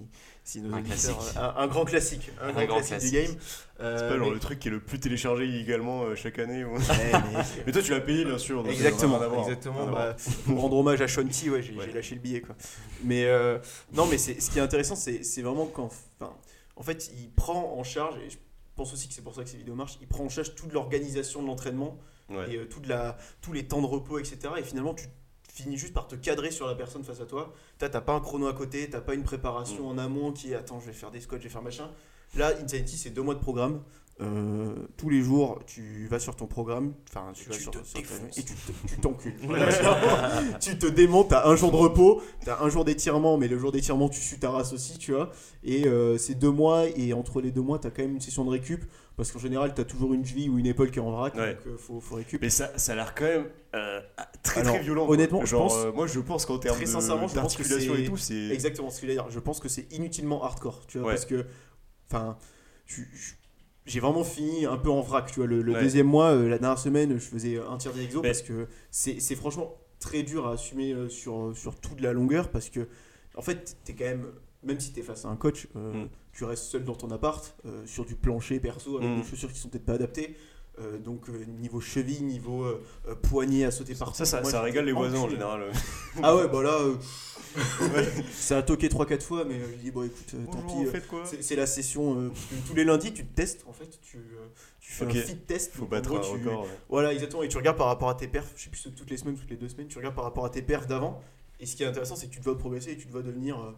si 0.52 0.62
nos 0.62 0.74
Un 0.74 0.80
auditeurs- 0.80 1.18
classique. 1.18 1.38
Un, 1.38 1.54
un 1.58 1.68
grand 1.68 1.86
classique. 1.86 2.30
Un, 2.42 2.48
Un 2.50 2.52
grand, 2.52 2.66
grand 2.66 2.82
classique, 2.82 3.12
du 3.12 3.18
classique. 3.18 3.38
game. 3.38 3.40
Euh, 3.82 3.98
C'est 3.98 4.10
pas 4.10 4.18
genre 4.18 4.28
mais- 4.28 4.34
le 4.34 4.40
truc 4.40 4.60
qui 4.60 4.68
est 4.68 4.72
le 4.72 4.80
plus 4.80 5.00
téléchargé 5.00 5.46
illégalement 5.46 6.04
euh, 6.04 6.16
chaque 6.16 6.40
année. 6.40 6.64
Ouais, 6.66 6.80
mais- 6.90 7.40
Mais 7.66 7.72
toi, 7.72 7.82
tu 7.82 7.92
l'as 7.92 8.02
payé, 8.02 8.26
bien 8.26 8.38
sûr. 8.38 8.64
donc 8.64 8.72
Exactement, 8.72 9.14
n'a 9.14 9.18
rien 9.20 9.26
à 9.26 9.30
voir. 9.30 9.44
exactement. 9.48 9.86
Voir. 9.86 9.92
Bah, 9.92 10.16
pour 10.46 10.62
rendre 10.62 10.78
hommage 10.78 11.02
à 11.02 11.08
Shanti, 11.08 11.50
ouais, 11.50 11.62
j'ai 11.64 11.74
Ouais. 11.76 11.92
lâché 11.92 12.16
le 12.16 12.22
billet 12.22 12.42
quoi. 12.42 12.56
Mais 13.04 13.26
euh, 13.26 13.58
non, 13.94 14.06
mais 14.08 14.18
c'est 14.18 14.40
ce 14.42 14.52
qui 14.52 14.60
est 14.60 14.62
intéressant, 14.62 14.96
c'est 14.96 15.24
c'est 15.24 15.42
vraiment 15.42 15.66
quand, 15.66 15.86
enfin, 16.20 16.34
en 16.76 16.84
fait, 16.84 17.12
il 17.18 17.32
prend 17.32 17.76
en 17.78 17.84
charge 17.84 18.16
et 18.26 18.30
je 18.30 18.38
pense 18.76 18.94
aussi 18.94 19.08
que 19.08 19.14
c'est 19.14 19.24
pour 19.24 19.36
ça 19.36 19.44
que 19.44 19.50
ces 19.50 19.58
vidéos 19.58 19.76
marchent. 19.76 19.98
Il 20.02 20.08
prend 20.08 20.24
en 20.24 20.30
charge 20.30 20.54
toute 20.56 20.74
l'organisation 20.74 21.42
de 21.42 21.48
l'entraînement 21.48 21.98
Ouais. 22.30 22.54
et 22.54 22.58
euh, 22.58 22.66
toute 22.66 22.88
la, 22.88 23.18
tous 23.42 23.52
les 23.52 23.68
temps 23.68 23.82
de 23.82 23.88
repos, 23.88 24.18
etc. 24.18 24.38
Et 24.58 24.64
finalement, 24.64 24.94
tu 24.94 25.06
finis 25.54 25.78
juste 25.78 25.94
par 25.94 26.08
te 26.08 26.16
cadrer 26.16 26.52
sur 26.52 26.68
la 26.68 26.76
personne 26.76 27.04
face 27.04 27.20
à 27.22 27.26
toi. 27.26 27.54
T'as 27.78 27.90
pas 28.02 28.14
un 28.14 28.20
chrono 28.22 28.48
à 28.48 28.54
côté, 28.54 28.90
t'as 28.90 29.02
pas 29.02 29.14
une 29.14 29.24
préparation 29.24 29.84
Mm. 29.84 29.88
en 29.88 29.98
amont 29.98 30.32
qui 30.32 30.52
est 30.52 30.56
attends, 30.56 30.80
je 30.80 30.88
vais 30.88 30.94
faire 30.94 31.12
des 31.12 31.20
squats, 31.20 31.38
je 31.38 31.44
vais 31.44 31.50
faire 31.50 31.62
machin. 31.62 31.90
Là, 32.36 32.54
Insanity, 32.62 32.98
c'est 32.98 33.10
deux 33.10 33.22
mois 33.22 33.36
de 33.36 33.40
programme. 33.42 33.84
Euh, 34.20 34.76
tous 34.98 35.10
les 35.10 35.22
jours, 35.22 35.60
tu 35.66 36.06
vas 36.08 36.20
sur 36.20 36.36
ton 36.36 36.46
programme, 36.46 36.94
enfin, 37.10 37.32
tu 37.34 37.50
vas 37.50 37.56
tu 37.56 37.62
sur, 37.62 37.72
te 37.72 37.84
sur 37.84 37.94
ta- 38.04 38.40
et 38.40 38.44
tu 38.44 38.54
te- 38.54 38.88
tu 38.88 38.98
t'encules. 39.00 39.34
Genre, 39.42 39.98
tu 40.60 40.78
te 40.78 40.86
démontes, 40.86 41.30
t'as 41.30 41.48
un 41.48 41.56
jour 41.56 41.72
de 41.72 41.78
repos, 41.78 42.22
t'as 42.46 42.62
un 42.62 42.70
jour 42.70 42.86
d'étirement, 42.86 43.40
mais 43.40 43.48
le 43.48 43.58
jour 43.58 43.72
d'étirement, 43.72 44.10
tu 44.10 44.20
sues 44.20 44.38
ta 44.38 44.52
race 44.52 44.74
aussi, 44.74 45.00
tu 45.00 45.14
vois. 45.14 45.32
Et 45.64 45.88
euh, 45.88 46.20
c'est 46.20 46.36
deux 46.36 46.52
mois, 46.52 46.86
et 46.96 47.14
entre 47.14 47.42
les 47.42 47.50
deux 47.52 47.62
mois, 47.64 47.80
t'as 47.80 47.90
quand 47.90 48.04
même 48.04 48.14
une 48.14 48.22
session 48.22 48.46
de 48.46 48.52
récup, 48.52 48.86
parce 49.18 49.32
qu'en 49.32 49.40
général, 49.40 49.74
t'as 49.74 49.86
toujours 49.86 50.14
une 50.14 50.24
cheville 50.24 50.50
ou 50.50 50.60
une 50.60 50.68
épaule 50.68 50.92
qui 50.92 51.00
est 51.00 51.02
en 51.02 51.10
vrac, 51.12 51.34
Ouais. 51.34 51.56
donc 51.56 51.66
euh, 51.66 51.78
faut, 51.80 52.00
faut 52.00 52.16
récup. 52.16 52.42
Mais 52.44 52.52
ça, 52.52 52.78
ça 52.78 52.92
a 52.92 52.96
l'air 52.96 53.16
quand 53.16 53.26
même 53.26 53.48
très 54.44 54.62
Alors, 54.62 54.76
très 54.76 54.84
violent. 54.84 55.08
honnêtement, 55.10 55.40
quoi. 55.40 55.46
je 55.46 55.52
genre, 55.52 55.68
pense- 55.68 55.96
moi 55.96 56.06
je 56.06 56.20
pense 56.20 56.46
qu'en 56.46 56.60
termes 56.60 56.78
d'articulation 57.34 57.96
et 57.96 58.04
tout, 58.04 58.18
c'est. 58.18 58.50
Exactement 58.50 58.92
ce 58.92 59.02
que 59.02 59.08
je 59.08 59.14
dire. 59.14 59.26
Je 59.32 59.40
pense 59.40 59.60
que 59.60 59.68
c'est 59.70 59.92
inutilement 59.94 60.44
hardcore, 60.44 60.86
tu 60.86 61.00
vois, 61.00 61.08
Ouais. 61.08 61.14
parce 61.14 61.26
que, 61.26 61.44
enfin, 62.12 62.38
je- 62.86 63.02
j'ai 63.86 64.00
vraiment 64.00 64.24
fini 64.24 64.66
un 64.66 64.78
peu 64.78 64.90
en 64.90 65.02
vrac, 65.02 65.32
tu 65.32 65.40
vois. 65.40 65.48
Le, 65.48 65.62
le 65.62 65.74
Ouais. 65.74 65.82
deuxième 65.82 66.08
mois, 66.08 66.32
euh, 66.32 66.48
la 66.50 66.58
dernière 66.60 66.78
semaine, 66.80 67.14
je 67.14 67.26
faisais 67.26 67.58
un 67.60 67.78
tiers 67.78 67.94
des 67.94 68.04
exos 68.04 68.22
parce 68.22 68.42
que 68.42 68.68
c'est 68.92 69.36
franchement 69.36 69.76
très 70.00 70.24
dur 70.24 70.48
à 70.48 70.54
assumer 70.54 70.94
euh, 70.94 71.10
sur, 71.10 71.52
sur 71.56 71.76
toute 71.80 72.02
la 72.02 72.14
longueur 72.14 72.50
parce 72.50 72.70
que, 72.70 72.88
en 73.36 73.42
fait, 73.42 73.78
t'es 73.84 73.94
quand 73.94 74.06
même, 74.06 74.28
même 74.64 74.80
si 74.80 74.92
t'es 74.94 75.02
face 75.02 75.26
à 75.26 75.30
un 75.30 75.36
coach, 75.36 75.68
euh, 75.76 76.06
Mm. 76.06 76.10
tu 76.34 76.44
restes 76.44 76.64
seul 76.66 76.84
dans 76.84 76.96
ton 76.96 77.10
appart, 77.12 77.56
euh, 77.66 77.86
sur 77.86 78.06
du 78.06 78.16
plancher 78.16 78.60
perso, 78.60 78.98
avec 78.98 79.10
Mm. 79.10 79.22
des 79.22 79.28
chaussures 79.28 79.52
qui 79.52 79.60
sont 79.60 79.70
peut-être 79.70 79.86
pas 79.86 79.94
adaptées. 79.94 80.36
Euh, 80.80 80.98
donc 80.98 81.28
euh, 81.30 81.44
niveau 81.60 81.82
cheville, 81.82 82.24
niveau 82.24 82.64
euh, 82.64 82.82
euh, 83.08 83.14
poignet 83.16 83.66
à 83.66 83.72
sauter 83.72 83.94
partout. 83.94 84.16
Ça, 84.18 84.26
ça, 84.26 84.42
Moi, 84.42 84.50
ça 84.50 84.58
j'étais 84.60 84.66
régale 84.70 84.86
les 84.86 84.94
voisins 84.94 85.20
en 85.20 85.30
général. 85.30 85.64
Ah 86.24 86.34
ouais, 86.36 86.48
bah 86.48 86.64
là, 86.64 86.80
euh, 86.80 86.96
ça 88.32 88.60
a 88.60 88.62
toqué 88.64 88.88
3-4 88.88 89.22
fois, 89.22 89.44
mais 89.46 89.56
euh, 89.56 89.68
je 89.74 89.78
dis, 89.78 89.92
bon 89.92 90.04
écoute, 90.04 90.34
euh, 90.34 90.46
tant 90.52 90.62
pis. 90.62 91.36
c'est 91.42 91.56
la 91.58 91.68
session, 91.68 92.20
euh, 92.22 92.30
tous 92.68 92.74
les 92.74 92.86
lundis, 92.86 93.14
tu 93.14 93.26
te 93.26 93.36
testes 93.36 93.66
en 93.68 93.74
fait, 93.74 94.00
tu, 94.02 94.18
euh, 94.18 94.48
tu 94.80 94.92
fais 94.94 95.06
un 95.06 95.10
fit 95.10 95.38
test. 95.38 95.74
Faut 95.74 95.86
battre 95.86 96.10
gros, 96.10 96.20
un 96.20 96.22
tu- 96.22 96.32
record. 96.32 96.64
ouais. 96.64 96.70
Voilà, 96.90 97.14
exactement, 97.14 97.44
et 97.44 97.50
tu 97.50 97.58
regardes 97.58 97.78
par 97.78 97.88
rapport 97.88 98.10
à 98.10 98.16
tes 98.16 98.28
perfs, 98.28 98.54
je 98.56 98.64
sais 98.64 98.70
plus 98.70 98.82
toutes 98.96 99.10
les 99.10 99.18
semaines, 99.18 99.36
toutes 99.36 99.50
les 99.50 99.58
deux 99.58 99.70
semaines, 99.70 99.88
tu 99.88 99.98
regardes 99.98 100.16
par 100.16 100.24
rapport 100.24 100.46
à 100.46 100.50
tes 100.50 100.62
perfs 100.62 100.88
d'avant, 100.88 101.22
et 101.60 101.66
ce 101.66 101.76
qui 101.76 101.84
est 101.84 101.88
intéressant, 101.88 102.16
c'est 102.16 102.28
que 102.28 102.34
tu 102.34 102.40
te 102.40 102.50
vas 102.50 102.56
progresser 102.56 102.92
et 102.92 102.98
tu 102.98 103.08
te 103.08 103.14
vas 103.14 103.22
devenir 103.22 103.60
euh, 103.60 103.72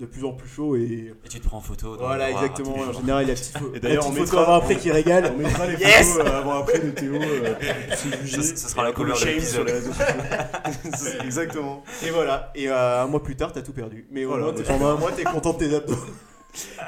de 0.00 0.06
plus 0.06 0.24
en 0.24 0.32
plus 0.32 0.48
chaud, 0.48 0.76
et 0.76 1.12
Et 1.24 1.28
tu 1.28 1.40
te 1.40 1.46
prends 1.46 1.58
en 1.58 1.60
photo. 1.60 1.96
dans 1.96 2.06
voilà, 2.06 2.30
exactement, 2.30 2.76
en 2.76 2.92
général, 2.92 3.24
il 3.24 3.28
y 3.28 3.32
a 3.32 3.34
petite, 3.34 3.56
pho- 3.58 3.74
Et 3.74 3.80
d'ailleurs, 3.80 4.06
on 4.06 4.10
photo 4.12 4.20
mettra- 4.22 4.42
avant-après 4.42 4.76
qui 4.76 4.90
régale. 4.92 5.32
On 5.34 5.38
mettra 5.38 5.66
les 5.66 5.74
Yes 5.76 6.12
photos 6.12 6.26
euh, 6.32 6.38
avant-après 6.38 6.78
de 6.78 6.90
Théo. 6.90 7.14
euh. 7.14 7.54
Ça- 8.26 8.68
sera 8.68 8.82
la 8.84 8.88
le 8.90 8.94
de 8.94 9.24
l'épisode. 9.24 9.70
Exactement. 11.24 11.82
Et 12.06 12.10
voilà, 12.10 12.52
et 12.54 12.68
euh, 12.68 13.02
un 13.02 13.06
mois 13.06 13.22
plus 13.22 13.36
tard, 13.36 13.52
t'as 13.52 13.62
tout 13.62 13.72
perdu. 13.72 14.06
Mais 14.10 14.24
au 14.24 14.28
Voilà, 14.28 14.52
pendant 14.66 14.88
un 14.88 14.96
mois, 14.96 15.10
t'es 15.12 15.24
content 15.24 15.52
de 15.52 15.58
tes 15.58 15.74
abdos. 15.74 15.96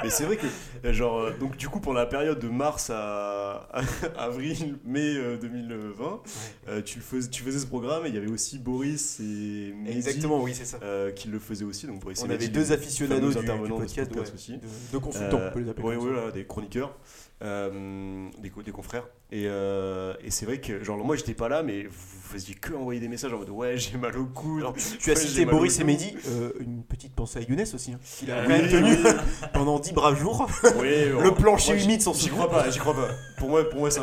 Mais 0.02 0.10
c'est 0.10 0.24
vrai 0.24 0.36
que, 0.36 0.92
genre, 0.92 1.18
euh, 1.20 1.30
donc 1.38 1.56
du 1.56 1.68
coup, 1.68 1.80
pendant 1.80 1.98
la 2.00 2.06
période 2.06 2.38
de 2.40 2.48
mars 2.48 2.90
à, 2.90 3.68
à 3.72 3.82
avril, 4.24 4.78
mai 4.84 5.14
euh, 5.16 5.36
2020, 5.36 6.20
euh, 6.68 6.82
tu, 6.82 7.00
fais- 7.00 7.28
tu 7.30 7.42
faisais 7.42 7.58
ce 7.58 7.66
programme 7.66 8.06
et 8.06 8.08
il 8.08 8.14
y 8.14 8.18
avait 8.18 8.30
aussi 8.30 8.58
Boris 8.58 9.20
et 9.20 9.72
Mehdi, 9.76 9.96
Exactement, 9.98 10.42
oui, 10.42 10.54
c'est 10.54 10.64
ça. 10.64 10.78
euh, 10.82 11.10
qui 11.12 11.28
le 11.28 11.38
faisaient 11.38 11.64
aussi. 11.64 11.86
Donc 11.86 12.00
Boris 12.00 12.22
On 12.26 12.30
avait 12.30 12.48
deux 12.48 12.72
aficionados 12.72 13.28
du, 13.28 13.34
du 13.34 13.38
intervenants 13.40 13.76
de 13.76 13.80
podcast, 13.82 14.10
ouais, 14.14 14.22
aussi. 14.34 14.52
de- 14.58 14.60
deux 14.92 15.00
consultants, 15.00 15.38
Euh, 15.38 15.48
on 15.50 15.52
peut 15.52 15.60
les 15.60 15.70
appeler 15.70 15.86
ouais, 15.88 15.94
ça. 15.94 16.00
voilà, 16.00 16.30
des 16.32 16.44
chroniqueurs, 16.46 16.96
euh, 17.42 18.28
des, 18.38 18.50
co- 18.50 18.62
des 18.62 18.72
confrères. 18.72 19.06
Et, 19.32 19.44
euh, 19.46 20.14
et 20.24 20.30
c'est 20.32 20.44
vrai 20.46 20.60
que, 20.60 20.82
genre, 20.82 20.96
moi 21.04 21.14
j'étais 21.16 21.34
pas 21.34 21.48
là, 21.48 21.62
mais 21.62 21.84
vous 21.84 22.20
faisiez 22.32 22.54
que 22.54 22.72
envoyer 22.74 23.00
des 23.00 23.08
messages 23.08 23.32
en 23.32 23.38
mode 23.38 23.50
ouais, 23.50 23.76
j'ai 23.78 23.96
mal 23.96 24.16
au. 24.18 24.28
Alors, 24.58 24.74
tu 24.74 25.10
as 25.10 25.14
Ouais, 25.14 25.20
cité 25.20 25.44
Boris 25.44 25.78
et. 25.80 25.84
Mehdi, 25.84 26.14
euh, 26.28 26.50
une 26.60 26.82
petite 26.82 27.14
pensée 27.14 27.38
à 27.38 27.42
Younes 27.42 27.60
aussi. 27.74 27.92
hein. 27.92 28.00
Il 28.22 28.30
a 28.32 28.42
quand 28.42 28.48
même 28.48 28.64
oui, 28.64 28.70
tenu 28.70 28.90
oui. 28.92 29.10
pendant 29.52 29.78
10 29.78 29.92
braves 29.92 30.18
jours. 30.18 30.48
Oui, 30.78 31.06
Le 31.06 31.30
bon, 31.30 31.34
plancher 31.34 31.74
moi, 31.74 31.82
humide 31.82 32.02
sans 32.02 32.12
J'y 32.14 32.28
crois 32.28 32.48
pas, 32.50 32.70
j'y 32.70 32.78
crois 32.78 32.94
pas. 32.94 33.08
Pour 33.38 33.48
moi, 33.50 33.68
pour 33.68 33.80
moi 33.80 33.90
ça, 33.90 34.02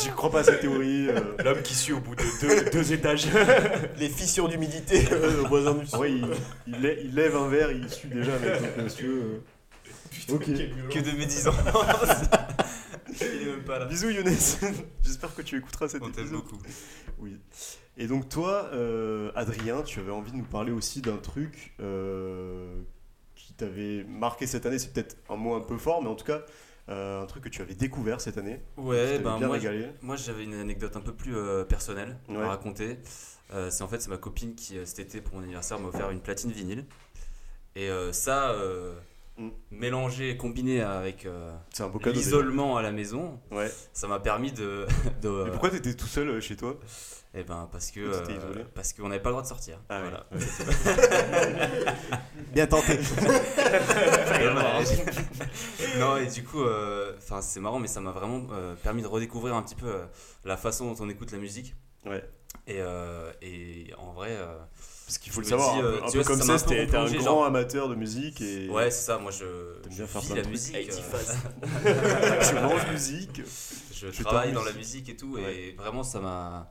j'y 0.00 0.08
crois 0.10 0.30
pas 0.30 0.40
à 0.40 0.44
cette 0.44 0.60
théorie. 0.60 1.08
euh. 1.08 1.20
L'homme 1.44 1.62
qui 1.62 1.74
suit 1.74 1.92
au 1.92 2.00
bout 2.00 2.14
de 2.14 2.22
deux, 2.40 2.70
deux 2.70 2.92
étages. 2.92 3.26
Les 3.98 4.08
fissures 4.08 4.48
d'humidité 4.48 5.04
euh, 5.12 5.42
au 5.44 5.48
voisin 5.48 5.74
du 5.74 5.84
vrai, 5.86 6.12
il, 6.12 6.26
il 6.66 6.74
lè- 6.80 6.98
il 7.04 7.14
lève 7.14 7.36
un 7.36 7.48
verre, 7.48 7.70
il 7.72 7.88
suit 7.90 8.08
déjà. 8.08 8.32
Donc, 8.32 8.48
euh, 9.02 9.40
euh. 10.30 10.34
Ok. 10.34 10.44
Que 10.44 10.98
de 11.00 11.16
médisants. 11.18 11.52
Il 13.20 13.26
est 13.48 13.50
même 13.50 13.62
pas 13.64 13.78
là. 13.78 13.84
Bisous 13.84 14.10
Younes. 14.10 14.26
J'espère 15.04 15.34
que 15.34 15.42
tu 15.42 15.56
écouteras 15.58 15.88
cet 15.88 16.02
On 16.02 16.10
t'aime 16.10 16.30
beaucoup. 16.30 16.58
Oui. 17.20 17.36
Et 17.96 18.06
donc 18.08 18.28
toi, 18.28 18.68
euh, 18.72 19.30
Adrien, 19.36 19.82
tu 19.82 20.00
avais 20.00 20.10
envie 20.10 20.32
de 20.32 20.36
nous 20.36 20.44
parler 20.44 20.72
aussi 20.72 21.00
d'un 21.00 21.16
truc 21.18 21.74
euh, 21.80 22.74
qui 23.54 23.64
t'avait 23.64 24.04
marqué 24.04 24.46
cette 24.46 24.66
année. 24.66 24.78
C'est 24.78 24.92
peut-être 24.92 25.16
un 25.28 25.36
mot 25.36 25.54
un 25.54 25.60
peu 25.60 25.76
fort, 25.78 26.02
mais 26.02 26.08
en 26.08 26.14
tout 26.14 26.24
cas, 26.24 26.42
euh, 26.88 27.22
un 27.22 27.26
truc 27.26 27.44
que 27.44 27.48
tu 27.48 27.62
avais 27.62 27.74
découvert 27.74 28.20
cette 28.20 28.38
année. 28.38 28.60
Ouais, 28.76 29.18
ben 29.18 29.38
bien 29.38 29.46
moi, 29.46 29.58
moi 30.02 30.16
j'avais 30.16 30.44
une 30.44 30.54
anecdote 30.54 30.96
un 30.96 31.00
peu 31.00 31.12
plus 31.14 31.36
euh, 31.36 31.64
personnelle 31.64 32.16
Ouais. 32.28 32.42
à 32.42 32.48
raconter. 32.48 32.98
Euh, 33.52 33.70
c'est 33.70 33.82
en 33.82 33.88
fait 33.88 34.00
c'est 34.00 34.08
ma 34.10 34.16
copine 34.16 34.54
qui 34.54 34.76
cet 34.84 34.98
été 35.00 35.20
pour 35.20 35.36
mon 35.36 35.42
anniversaire 35.42 35.78
m'a 35.78 35.88
offert 35.88 36.10
une 36.10 36.20
platine 36.20 36.50
vinyle. 36.50 36.84
Et 37.76 37.88
ça, 38.12 38.54
Mm. 39.36 39.48
mélangé 39.72 40.30
et 40.30 40.36
combiné 40.36 40.80
avec 40.80 41.26
l'isolement 42.12 42.76
à 42.76 42.82
la 42.82 42.92
maison, 42.92 43.40
Ouais. 43.50 43.68
ça 43.92 44.06
m'a 44.06 44.20
permis 44.20 44.52
de. 44.52 44.86
de 45.22 45.42
Mais 45.44 45.50
pourquoi 45.50 45.70
t'étais 45.70 45.94
tout 45.94 46.06
seul 46.06 46.40
chez 46.40 46.54
toi? 46.54 46.78
Eh 47.36 47.42
ben 47.42 47.68
parce 47.72 47.90
que 47.90 47.98
euh, 48.00 48.64
parce 48.74 48.92
qu'on 48.92 49.08
n'avait 49.08 49.20
pas 49.20 49.30
le 49.30 49.34
droit 49.34 49.42
de 49.42 49.48
sortir. 49.48 49.80
Ah 49.88 50.00
ouais. 50.02 50.08
voilà. 50.08 50.26
Bien 52.52 52.66
tenté. 52.66 52.98
Non 55.98 56.16
et 56.16 56.26
du 56.26 56.42
coup, 56.44 56.62
euh, 56.62 57.12
enfin 57.18 57.40
c'est 57.40 57.60
marrant, 57.60 57.78
mais 57.78 57.88
ça 57.88 58.00
m'a 58.00 58.10
vraiment 58.12 58.46
euh, 58.52 58.74
permis 58.76 59.02
de 59.02 59.06
redécouvrir 59.06 59.54
un 59.54 59.62
petit 59.62 59.74
peu 59.74 59.86
euh, 59.86 60.04
la 60.44 60.56
façon 60.56 60.92
dont 60.92 61.04
on 61.04 61.08
écoute 61.08 61.30
la 61.32 61.38
musique. 61.38 61.74
Ouais. 62.04 62.22
Et, 62.66 62.76
euh, 62.80 63.30
et 63.42 63.92
en 63.98 64.12
vrai, 64.12 64.30
euh, 64.30 64.56
Parce 65.06 65.18
qu'il 65.18 65.32
faut 65.32 65.40
Je 65.42 65.46
le 65.46 65.50
savoir, 65.58 65.74
dis, 65.74 65.80
un 65.80 65.82
peu, 65.82 65.94
un 65.94 66.06
tu 66.06 66.12
peu 66.12 66.18
vois, 66.18 66.24
comme 66.24 66.42
ça 66.42 66.58
ça, 66.58 66.66
un 66.74 66.84
grand 66.86 67.06
genre- 67.08 67.44
amateur 67.44 67.88
de 67.88 67.94
musique 67.94 68.40
et 68.40 68.68
ouais 68.68 68.90
c'est 68.90 69.06
ça. 69.06 69.18
Moi 69.18 69.30
je, 69.32 69.44
T'aimes 69.82 69.92
je 69.92 69.96
bien 69.96 70.06
faire 70.06 70.20
vis 70.20 70.26
plein 70.28 70.36
la 70.36 70.42
de 70.42 70.46
trucs. 70.46 70.52
musique. 70.52 70.76
Euh, 71.86 72.40
tu 72.48 72.54
manges 72.54 72.86
musique. 72.90 73.42
je 73.92 74.10
Je 74.10 74.22
travaille 74.22 74.52
dans 74.52 74.62
la 74.64 74.72
musique. 74.72 75.06
musique 75.06 75.08
et 75.10 75.16
tout, 75.16 75.34
Ouais. 75.34 75.54
et 75.56 75.72
vraiment 75.76 76.02
ça 76.02 76.20
m'a, 76.20 76.70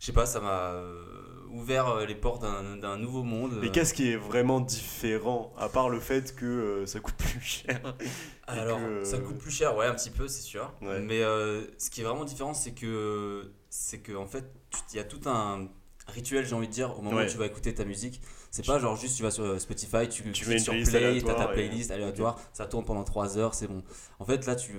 je 0.00 0.06
sais 0.06 0.12
pas, 0.12 0.26
ça 0.26 0.40
m'a 0.40 0.72
euh, 0.72 1.20
ouvert 1.50 1.88
euh, 1.88 2.06
les 2.06 2.14
portes 2.14 2.42
d'un 2.42 2.96
nouveau 2.96 3.22
monde. 3.22 3.60
Et 3.62 3.70
qu'est-ce 3.70 3.92
qui 3.92 4.10
est 4.10 4.16
vraiment 4.16 4.60
différent, 4.60 5.52
à 5.58 5.68
part 5.68 5.90
le 5.90 6.00
fait 6.00 6.34
que 6.34 6.46
euh, 6.46 6.86
ça 6.86 7.00
coûte 7.00 7.16
plus 7.16 7.40
cher 7.40 7.94
Alors, 8.46 8.78
que, 8.78 9.04
ça 9.04 9.18
coûte 9.18 9.38
plus 9.38 9.50
cher, 9.50 9.76
ouais, 9.76 9.86
un 9.86 9.94
petit 9.94 10.10
peu, 10.10 10.26
c'est 10.26 10.42
sûr. 10.42 10.72
Ouais. 10.80 11.00
Mais 11.00 11.22
euh, 11.22 11.66
ce 11.78 11.90
qui 11.90 12.00
est 12.00 12.04
vraiment 12.04 12.24
différent, 12.24 12.54
c'est 12.54 12.72
que, 12.72 13.52
c'est 13.68 14.00
que 14.00 14.12
en 14.16 14.26
fait, 14.26 14.50
il 14.92 14.96
y 14.96 15.00
a 15.00 15.04
tout 15.04 15.28
un 15.28 15.68
rituel, 16.08 16.44
j'ai 16.46 16.54
envie 16.54 16.66
de 16.66 16.72
dire, 16.72 16.98
au 16.98 17.02
moment 17.02 17.18
Ouais. 17.18 17.26
où 17.26 17.30
tu 17.30 17.36
vas 17.36 17.46
écouter 17.46 17.74
ta 17.74 17.84
musique. 17.84 18.20
C'est 18.50 18.66
pas 18.66 18.78
genre 18.80 18.96
juste 18.96 19.16
tu 19.16 19.22
vas 19.22 19.30
sur 19.30 19.44
euh, 19.44 19.58
Spotify, 19.60 20.08
tu, 20.08 20.24
Tu 20.32 20.44
cliques 20.44 20.60
sur 20.60 20.72
play, 20.72 21.22
t'as 21.24 21.34
ta 21.34 21.46
playlist 21.48 21.90
aléatoire, 21.92 22.40
ça 22.52 22.66
tourne 22.66 22.84
pendant 22.84 23.04
3 23.04 23.38
heures, 23.38 23.54
c'est 23.54 23.68
bon. 23.68 23.82
En 24.18 24.24
fait, 24.24 24.44
là, 24.46 24.56
tu, 24.56 24.72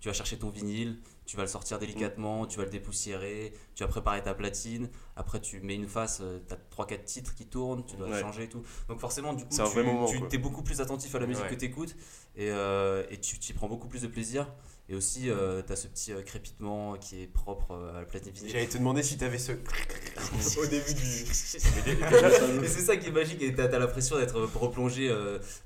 tu 0.00 0.08
vas 0.08 0.12
chercher 0.14 0.36
ton 0.36 0.50
vinyle, 0.50 1.00
tu 1.24 1.36
vas 1.38 1.42
le 1.44 1.48
sortir 1.48 1.78
délicatement, 1.78 2.44
tu 2.46 2.58
vas 2.58 2.64
le 2.64 2.70
dépoussiérer, 2.70 3.54
tu 3.74 3.82
vas 3.82 3.88
préparer 3.88 4.22
ta 4.22 4.34
platine, 4.34 4.90
après 5.16 5.40
tu 5.40 5.60
mets 5.60 5.74
une 5.74 5.88
face, 5.88 6.18
euh, 6.20 6.38
t'as 6.46 6.56
3-4 6.70 7.04
titres 7.04 7.34
qui 7.34 7.46
tournent, 7.46 7.86
tu 7.86 7.96
dois 7.96 8.08
Ouais. 8.08 8.20
changer 8.20 8.42
et 8.44 8.48
tout. 8.50 8.62
Donc 8.88 9.00
forcément, 9.00 9.32
du 9.32 9.44
coup, 9.44 9.56
tu, 9.56 9.78
moment, 9.78 10.06
es 10.30 10.38
beaucoup 10.38 10.62
plus 10.62 10.82
attentif 10.82 11.14
à 11.14 11.18
la 11.18 11.26
musique 11.26 11.44
Ouais. 11.44 11.50
que 11.50 11.54
tu 11.54 11.64
écoutes 11.64 11.96
et, 12.36 12.50
euh, 12.50 13.04
et 13.10 13.18
tu 13.18 13.36
y 13.36 13.52
prends 13.54 13.68
beaucoup 13.68 13.88
plus 13.88 14.02
de 14.02 14.08
plaisir. 14.08 14.52
Et 14.90 14.94
aussi, 14.94 15.30
euh, 15.30 15.62
tu 15.66 15.72
as 15.72 15.76
ce 15.76 15.86
petit 15.86 16.12
euh, 16.12 16.20
crépitement 16.20 16.96
qui 16.98 17.22
est 17.22 17.26
propre 17.26 17.70
euh, 17.70 17.96
à 17.96 18.00
la 18.00 18.04
platine 18.04 18.32
vinyle. 18.32 18.52
J'allais 18.52 18.66
te 18.66 18.76
demander 18.76 19.02
si 19.02 19.16
t'avais 19.16 19.38
ce. 19.38 19.52
au 20.60 20.66
début 20.66 20.92
du. 20.92 21.02
Et 22.64 22.68
c'est 22.68 22.82
ça 22.82 22.96
qui 22.98 23.08
est 23.08 23.12
magique, 23.12 23.40
et 23.42 23.54
t'as 23.54 23.68
t'as 23.68 23.78
l'impression 23.78 24.18
d'être 24.18 24.38
replongé 24.54 25.10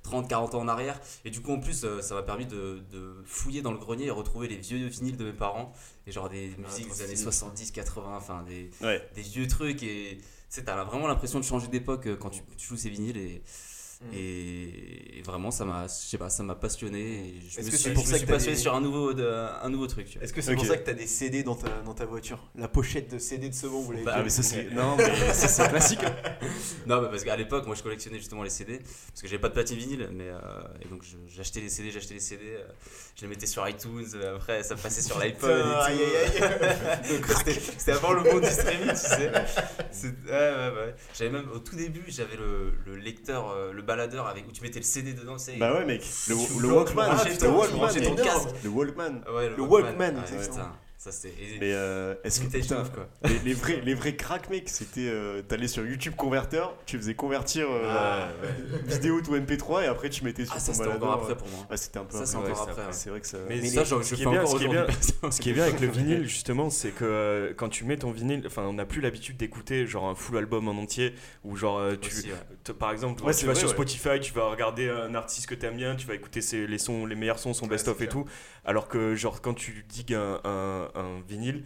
30-40 0.04 0.34
ans 0.54 0.60
en 0.60 0.68
arrière. 0.68 1.00
Et 1.24 1.30
du 1.30 1.40
coup, 1.40 1.52
en 1.52 1.58
plus, 1.60 1.84
euh, 1.84 2.00
ça 2.00 2.14
m'a 2.14 2.22
permis 2.22 2.46
de, 2.46 2.80
de 2.92 3.14
fouiller 3.24 3.60
dans 3.60 3.72
le 3.72 3.78
grenier 3.78 4.06
et 4.06 4.10
retrouver 4.10 4.46
les 4.48 4.56
vieux 4.56 4.86
vinyles 4.86 5.16
de 5.16 5.24
mes 5.24 5.32
parents. 5.32 5.72
Et 6.06 6.12
genre 6.12 6.28
des 6.28 6.52
musiques 6.56 6.86
trop 6.86 6.94
des 6.96 7.02
années 7.02 7.16
stylé. 7.16 7.32
70, 7.32 7.70
80, 7.72 8.16
enfin 8.16 8.44
des, 8.48 8.70
Ouais. 8.80 9.04
des 9.16 9.22
vieux 9.22 9.46
trucs. 9.48 9.82
Et 9.82 10.18
tu 10.20 10.24
sais, 10.48 10.64
t'as 10.64 10.82
vraiment 10.84 11.08
l'impression 11.08 11.40
de 11.40 11.44
changer 11.44 11.66
d'époque 11.68 12.06
euh, 12.06 12.16
quand 12.16 12.30
tu, 12.30 12.42
tu 12.56 12.68
joues 12.68 12.76
ces 12.76 12.88
vinyles. 12.88 13.16
Et, 13.16 13.42
Mm. 14.00 14.14
et, 14.14 15.18
et 15.18 15.22
vraiment, 15.22 15.50
ça 15.50 15.64
m'a, 15.64 15.86
je 15.88 15.92
sais 15.92 16.18
pas, 16.18 16.30
ça 16.30 16.42
m'a 16.44 16.54
passionné. 16.54 17.00
Et 17.00 17.40
je 17.40 17.58
Est-ce 17.58 17.66
me 17.66 17.70
que 17.72 17.76
suis, 17.76 17.84
c'est 17.88 17.92
pour 17.94 18.06
ça 18.06 18.16
suis 18.16 18.26
que 18.26 18.30
passionné 18.30 18.54
des- 18.56 18.62
sur 18.62 18.74
un 18.74 18.80
nouveau, 18.80 19.12
de- 19.12 19.26
un 19.62 19.68
nouveau 19.70 19.86
truc. 19.88 20.06
tu. 20.08 20.18
Est-ce 20.20 20.32
que 20.32 20.40
c'est 20.40 20.52
Ok. 20.52 20.58
pour 20.58 20.66
ça 20.66 20.76
que 20.76 20.84
t'as 20.84 20.92
des 20.94 21.06
CD 21.06 21.42
dans 21.42 21.56
ta, 21.56 21.68
dans 21.84 21.94
ta 21.94 22.04
voiture? 22.06 22.38
La 22.56 22.68
pochette 22.68 23.10
de 23.12 23.18
CD 23.18 23.48
de 23.48 23.54
Saumon, 23.54 23.80
vous 23.80 23.92
l'avez 23.92 24.04
Bah, 24.04 24.14
Ah, 24.16 24.22
mais 24.22 24.28
ça, 24.30 24.42
c'est. 24.44 24.70
Non, 24.70 24.96
mais 24.96 25.32
ça, 25.32 25.48
c'est 25.48 25.68
classique. 25.68 26.00
Non, 26.86 27.02
mais 27.02 27.08
parce 27.08 27.24
qu'à 27.24 27.36
l'époque, 27.36 27.66
moi 27.66 27.74
je 27.74 27.82
collectionnais 27.82 28.18
justement 28.18 28.42
les 28.44 28.50
CD, 28.50 28.78
parce 28.78 29.20
que 29.22 29.26
j'avais 29.28 29.40
pas 29.40 29.48
de 29.48 29.54
platine 29.54 29.76
vinyle, 29.76 30.08
mais 30.12 30.28
euh, 30.28 30.38
et 30.82 30.88
donc 30.88 31.02
j'achetais 31.26 31.60
les 31.60 31.68
CD, 31.68 31.90
j'achetais 31.90 32.14
les 32.14 32.20
CD, 32.20 32.42
euh, 32.46 32.62
je 33.16 33.22
les 33.22 33.28
mettais 33.28 33.46
sur 33.46 33.68
iTunes, 33.68 34.06
euh, 34.14 34.36
après 34.36 34.62
ça 34.62 34.76
passait 34.76 35.02
sur 35.02 35.18
l'iPod 35.18 35.50
et 35.50 35.54
tout. 35.54 35.68
Putain, 35.68 35.80
aïe, 35.80 35.98
aïe, 36.00 36.42
aïe. 36.42 37.08
Donc, 37.18 37.26
C'était 37.78 37.92
avant 37.92 38.12
le 38.12 38.22
monde 38.22 38.42
du 38.42 38.48
streaming, 38.50 38.90
tu 38.90 38.96
sais. 38.96 39.30
Ouais, 39.30 40.30
ouais, 40.30 40.72
ouais. 40.76 40.94
J'avais 41.16 41.30
même 41.30 41.48
au 41.52 41.58
tout 41.58 41.76
début, 41.76 42.04
j'avais 42.08 42.36
le, 42.36 42.72
le 42.86 42.96
lecteur, 42.96 43.50
euh, 43.50 43.72
le 43.72 43.82
baladeur 43.88 44.26
avec 44.28 44.46
où 44.46 44.52
tu 44.52 44.62
mettais 44.62 44.78
le 44.78 44.84
CD 44.84 45.12
dedans, 45.14 45.36
tu 45.36 45.44
sais. 45.46 45.56
Bah 45.56 45.72
ouais, 45.74 45.84
mec. 45.84 46.02
Le, 46.28 46.34
le 46.60 46.68
Walkman. 46.72 47.08
le 47.40 47.48
Walkman. 47.48 47.76
brancher 47.78 48.02
ton 48.02 48.14
mais- 48.14 48.22
casque. 48.22 48.48
Le 48.62 48.70
Walkman. 48.70 49.24
Ouais, 49.34 49.48
Le 49.56 49.62
Walkman, 49.62 50.14
ouais, 50.16 50.22
c'est 50.26 50.42
ça. 50.44 50.50
putain, 50.50 50.72
ça 51.00 51.12
c'était. 51.12 51.32
et- 51.40 51.58
Mais 51.60 51.72
euh, 51.72 52.14
est-ce 52.24 52.40
que 52.40 52.48
putain, 52.48 52.82
quoi. 52.92 53.08
les, 53.22 53.38
les 53.44 53.54
vrais 53.54 53.80
les 53.84 53.94
vrais 53.94 54.16
cracks 54.16 54.50
mec 54.50 54.68
c'était 54.68 55.06
euh, 55.08 55.42
t'allais 55.42 55.68
sur 55.68 55.86
YouTube 55.86 56.14
converteur 56.16 56.74
tu 56.86 56.96
faisais 56.98 57.14
convertir 57.14 57.68
euh, 57.70 57.84
Ah, 57.88 58.28
vidéo 58.86 59.20
tout 59.20 59.36
MP3 59.36 59.84
et 59.84 59.86
après 59.86 60.10
tu 60.10 60.24
mettais 60.24 60.44
sur 60.44 60.54
Ah, 60.56 60.58
ton 60.58 60.64
ça 60.64 60.72
c'était 60.74 60.88
encore 60.88 60.98
baladeur, 60.98 61.20
après 61.20 61.32
euh, 61.32 61.36
pour 61.36 61.48
moi. 61.50 61.66
ouais, 61.70 61.76
c'était 61.76 61.98
un 62.00 62.04
peu 62.04 62.18
Ça 62.18 62.26
c'est 62.26 62.36
encore 62.36 62.48
ouais, 62.66 62.70
après. 62.72 62.82
ouais. 62.86 62.88
c'est 62.92 63.10
vrai 63.10 63.20
que 63.20 63.26
ça 63.28 63.38
Mais 63.48 63.64
ça, 63.64 63.84
genre, 63.84 64.02
ce 64.02 64.10
je 64.10 64.14
qui 64.16 64.22
fais 64.24 64.28
est 64.28 64.32
bien- 64.32 64.40
encore 64.42 64.52
ce 64.52 64.56
qui 64.58 64.64
est 64.64 64.68
aujourd'hui. 64.68 64.96
Ce 65.30 65.40
qui 65.40 65.50
est 65.50 65.52
bien 65.52 65.64
avec 65.64 65.80
le 65.80 65.86
vinyle, 65.98 66.24
justement, 66.26 66.68
c'est 66.68 66.90
que 66.90 67.04
euh, 67.04 67.54
quand 67.56 67.68
tu 67.68 67.84
mets 67.84 67.96
ton 67.96 68.10
vinyle, 68.10 68.42
enfin, 68.46 68.62
on 68.64 68.72
n'a 68.72 68.84
plus 68.84 69.00
l'habitude 69.00 69.36
d'écouter 69.36 69.86
genre 69.86 70.08
un 70.08 70.14
full 70.16 70.36
album 70.36 70.66
en 70.68 70.72
entier, 70.72 71.14
ou 71.44 71.54
genre 71.56 71.78
euh, 71.78 71.94
tu, 72.00 72.08
Aussi, 72.10 72.30
ouais. 72.32 72.74
par 72.74 72.90
exemple, 72.90 73.22
Ouais, 73.22 73.32
tu 73.34 73.46
vas 73.46 73.52
vrai, 73.52 73.60
sur 73.60 73.68
ouais. 73.68 73.74
Spotify, 73.74 74.18
tu 74.20 74.32
vas 74.32 74.48
regarder 74.50 74.88
un 74.90 75.14
artiste 75.14 75.46
que 75.46 75.54
t'aimes 75.54 75.76
bien, 75.76 75.94
tu 75.94 76.06
vas 76.08 76.14
écouter 76.14 76.40
ses- 76.40 76.66
les 76.66 76.78
sons, 76.78 77.06
les 77.06 77.14
meilleurs 77.14 77.38
sons, 77.38 77.54
son 77.54 77.66
best-of 77.68 78.00
et 78.00 78.08
tout, 78.08 78.24
alors 78.64 78.88
que 78.88 79.14
genre 79.14 79.40
quand 79.40 79.54
tu 79.54 79.84
digues 79.88 80.14
un, 80.14 80.87
un- 80.94 81.00
un 81.00 81.20
vinyle. 81.26 81.64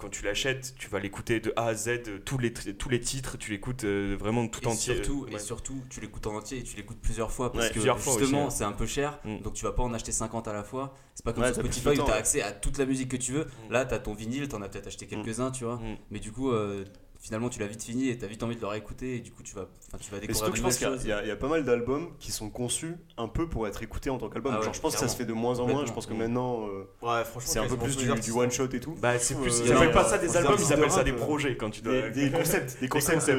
Quand, 0.00 0.08
tu 0.10 0.24
l'achètes, 0.24 0.74
tu 0.76 0.88
vas 0.90 0.98
l'écouter 0.98 1.38
de 1.38 1.52
A 1.54 1.66
à 1.66 1.74
Z, 1.74 2.00
tous 2.24 2.38
les, 2.38 2.52
tous 2.52 2.88
les 2.88 2.98
titres, 2.98 3.38
tu 3.38 3.52
l'écoutes 3.52 3.84
euh, 3.84 4.16
vraiment 4.18 4.48
tout 4.48 4.60
et 4.64 4.66
entier. 4.66 4.96
Surtout, 4.96 5.26
Ouais. 5.26 5.34
Et 5.34 5.38
surtout, 5.38 5.80
tu 5.88 6.00
l'écoutes 6.00 6.26
en 6.26 6.34
entier 6.34 6.58
et 6.58 6.62
tu 6.64 6.74
l'écoutes 6.76 6.98
plusieurs 7.00 7.30
fois 7.30 7.52
parce 7.52 7.68
Ouais, 7.68 7.72
que 7.74 7.80
justement, 7.80 8.50
c'est 8.50 8.64
un 8.64 8.72
peu 8.72 8.86
cher. 8.86 9.20
Mm. 9.24 9.42
Donc 9.42 9.54
tu 9.54 9.64
vas 9.64 9.70
pas 9.70 9.84
en 9.84 9.94
acheter 9.94 10.10
50 10.10 10.48
à 10.48 10.52
la 10.52 10.64
fois. 10.64 10.92
C'est 11.14 11.24
pas 11.24 11.32
comme 11.32 11.44
Ouais, 11.44 11.52
sur 11.54 11.62
Spotify 11.62 11.90
où 11.90 12.04
tu 12.04 12.10
as 12.10 12.14
accès 12.14 12.42
à 12.42 12.50
toute 12.50 12.78
la 12.78 12.84
musique 12.84 13.12
que 13.12 13.16
tu 13.16 13.30
veux. 13.30 13.44
Mm. 13.44 13.72
Là, 13.72 13.84
tu 13.84 13.94
as 13.94 14.00
ton 14.00 14.12
vinyle, 14.12 14.48
tu 14.48 14.56
en 14.56 14.62
as 14.62 14.68
peut-être 14.68 14.88
acheté 14.88 15.06
quelques-uns, 15.06 15.52
tu 15.52 15.62
vois. 15.62 15.76
Mm. 15.76 15.96
Mais 16.10 16.18
du 16.18 16.32
coup, 16.32 16.50
euh, 16.50 16.84
finalement, 17.20 17.48
tu 17.50 17.60
l'as 17.60 17.66
vite 17.66 17.82
fini 17.84 18.08
et 18.08 18.16
tu 18.18 18.24
as 18.24 18.28
vite 18.28 18.42
envie 18.42 18.56
de 18.56 18.60
le 18.62 18.66
réécouter 18.66 19.16
et 19.16 19.20
du 19.20 19.30
coup, 19.30 19.42
tu 19.42 19.54
vas, 19.54 19.68
enfin, 19.88 19.98
tu 20.00 20.10
vas 20.10 20.18
découvrir 20.18 20.36
surtout 20.36 20.50
de 20.50 20.52
que 20.52 20.58
je 20.58 20.62
pense 20.62 20.76
qu'il 20.78 20.86
y 20.86 20.90
a- 20.90 20.92
choses. 20.94 21.04
il 21.04 21.08
y, 21.08 21.12
a- 21.12 21.22
il 21.22 21.28
y 21.28 21.30
a 21.30 21.36
pas 21.36 21.48
mal 21.48 21.64
d'albums 21.64 22.08
qui 22.18 22.32
sont 22.32 22.48
conçus 22.50 22.94
un 23.18 23.28
peu 23.28 23.46
pour 23.48 23.68
être 23.68 23.82
écoutés 23.82 24.08
en 24.10 24.18
tant 24.18 24.28
qu'album 24.30 24.52
Ah 24.54 24.58
ouais, 24.58 24.64
genre 24.64 24.74
je 24.74 24.80
pense 24.80 24.94
que 24.94 25.00
ça 25.00 25.06
se 25.08 25.16
fait 25.16 25.26
de 25.26 25.32
moins 25.34 25.58
en 25.60 25.66
moins 25.68 25.84
je 25.86 25.92
pense 25.92 26.06
que 26.06 26.14
maintenant 26.14 26.66
euh, 26.68 26.84
Ouais, 27.02 27.22
c'est 27.40 27.58
un 27.58 27.66
peu 27.68 27.76
plus 27.76 27.96
du, 27.96 28.32
one 28.32 28.50
shot 28.50 28.68
et 28.72 28.80
tout 28.80 28.96
Bah, 29.00 29.18
c'est 29.18 29.34
plus, 29.34 29.60
Euh, 29.60 29.64
ils 29.66 29.72
appellent 29.72 29.92
pas 29.92 30.04
ça 30.04 30.18
des 30.18 30.34
albums, 30.36 30.56
ils 30.58 30.72
appellent 30.72 30.90
ça 30.90 31.04
des 31.04 31.12
euh, 31.12 31.16
projets 31.16 31.56
quand 31.56 31.70
tu 31.70 31.82
dois. 31.82 32.08
des, 32.10 32.10
des 32.10 32.30
concepts 32.36 32.80
des 32.80 32.88
concepts 32.88 33.30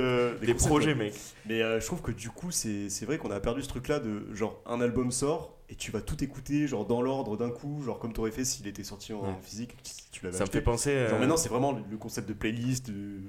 Des 0.41 0.53
projets, 0.53 0.95
mec. 0.95 1.13
Mais 1.47 1.59
je 1.79 1.85
trouve 1.85 2.01
que 2.01 2.11
du 2.11 2.29
coup, 2.29 2.51
c'est 2.51 2.89
c'est 2.89 3.05
vrai 3.05 3.17
qu'on 3.17 3.31
a 3.31 3.39
perdu 3.39 3.61
ce 3.63 3.67
truc-là 3.67 3.99
de 3.99 4.33
genre 4.33 4.61
un 4.65 4.79
album 4.81 5.11
sort 5.11 5.57
et 5.69 5.75
tu 5.75 5.89
vas 5.91 6.01
tout 6.01 6.21
écouter 6.23 6.67
genre 6.67 6.85
dans 6.85 7.01
l'ordre 7.01 7.37
d'un 7.37 7.49
coup, 7.49 7.81
genre 7.83 7.97
comme 7.97 8.11
t'aurais 8.13 8.31
fait 8.31 8.43
s'il 8.45 8.67
était 8.67 8.83
sorti 8.83 9.13
en 9.13 9.21
Ouais. 9.21 9.35
physique, 9.41 9.75
si 9.83 10.03
tu 10.11 10.25
l'avais 10.25 10.37
Ça 10.37 10.43
me 10.45 10.49
fait 10.49 10.61
penser. 10.61 10.89
euh, 10.91 11.09
Genre 11.09 11.19
maintenant, 11.19 11.37
c'est 11.37 11.47
vraiment 11.49 11.71
le 11.89 11.97
concept 11.97 12.27
de 12.27 12.33
playlist. 12.33 12.87
de- 12.91 13.21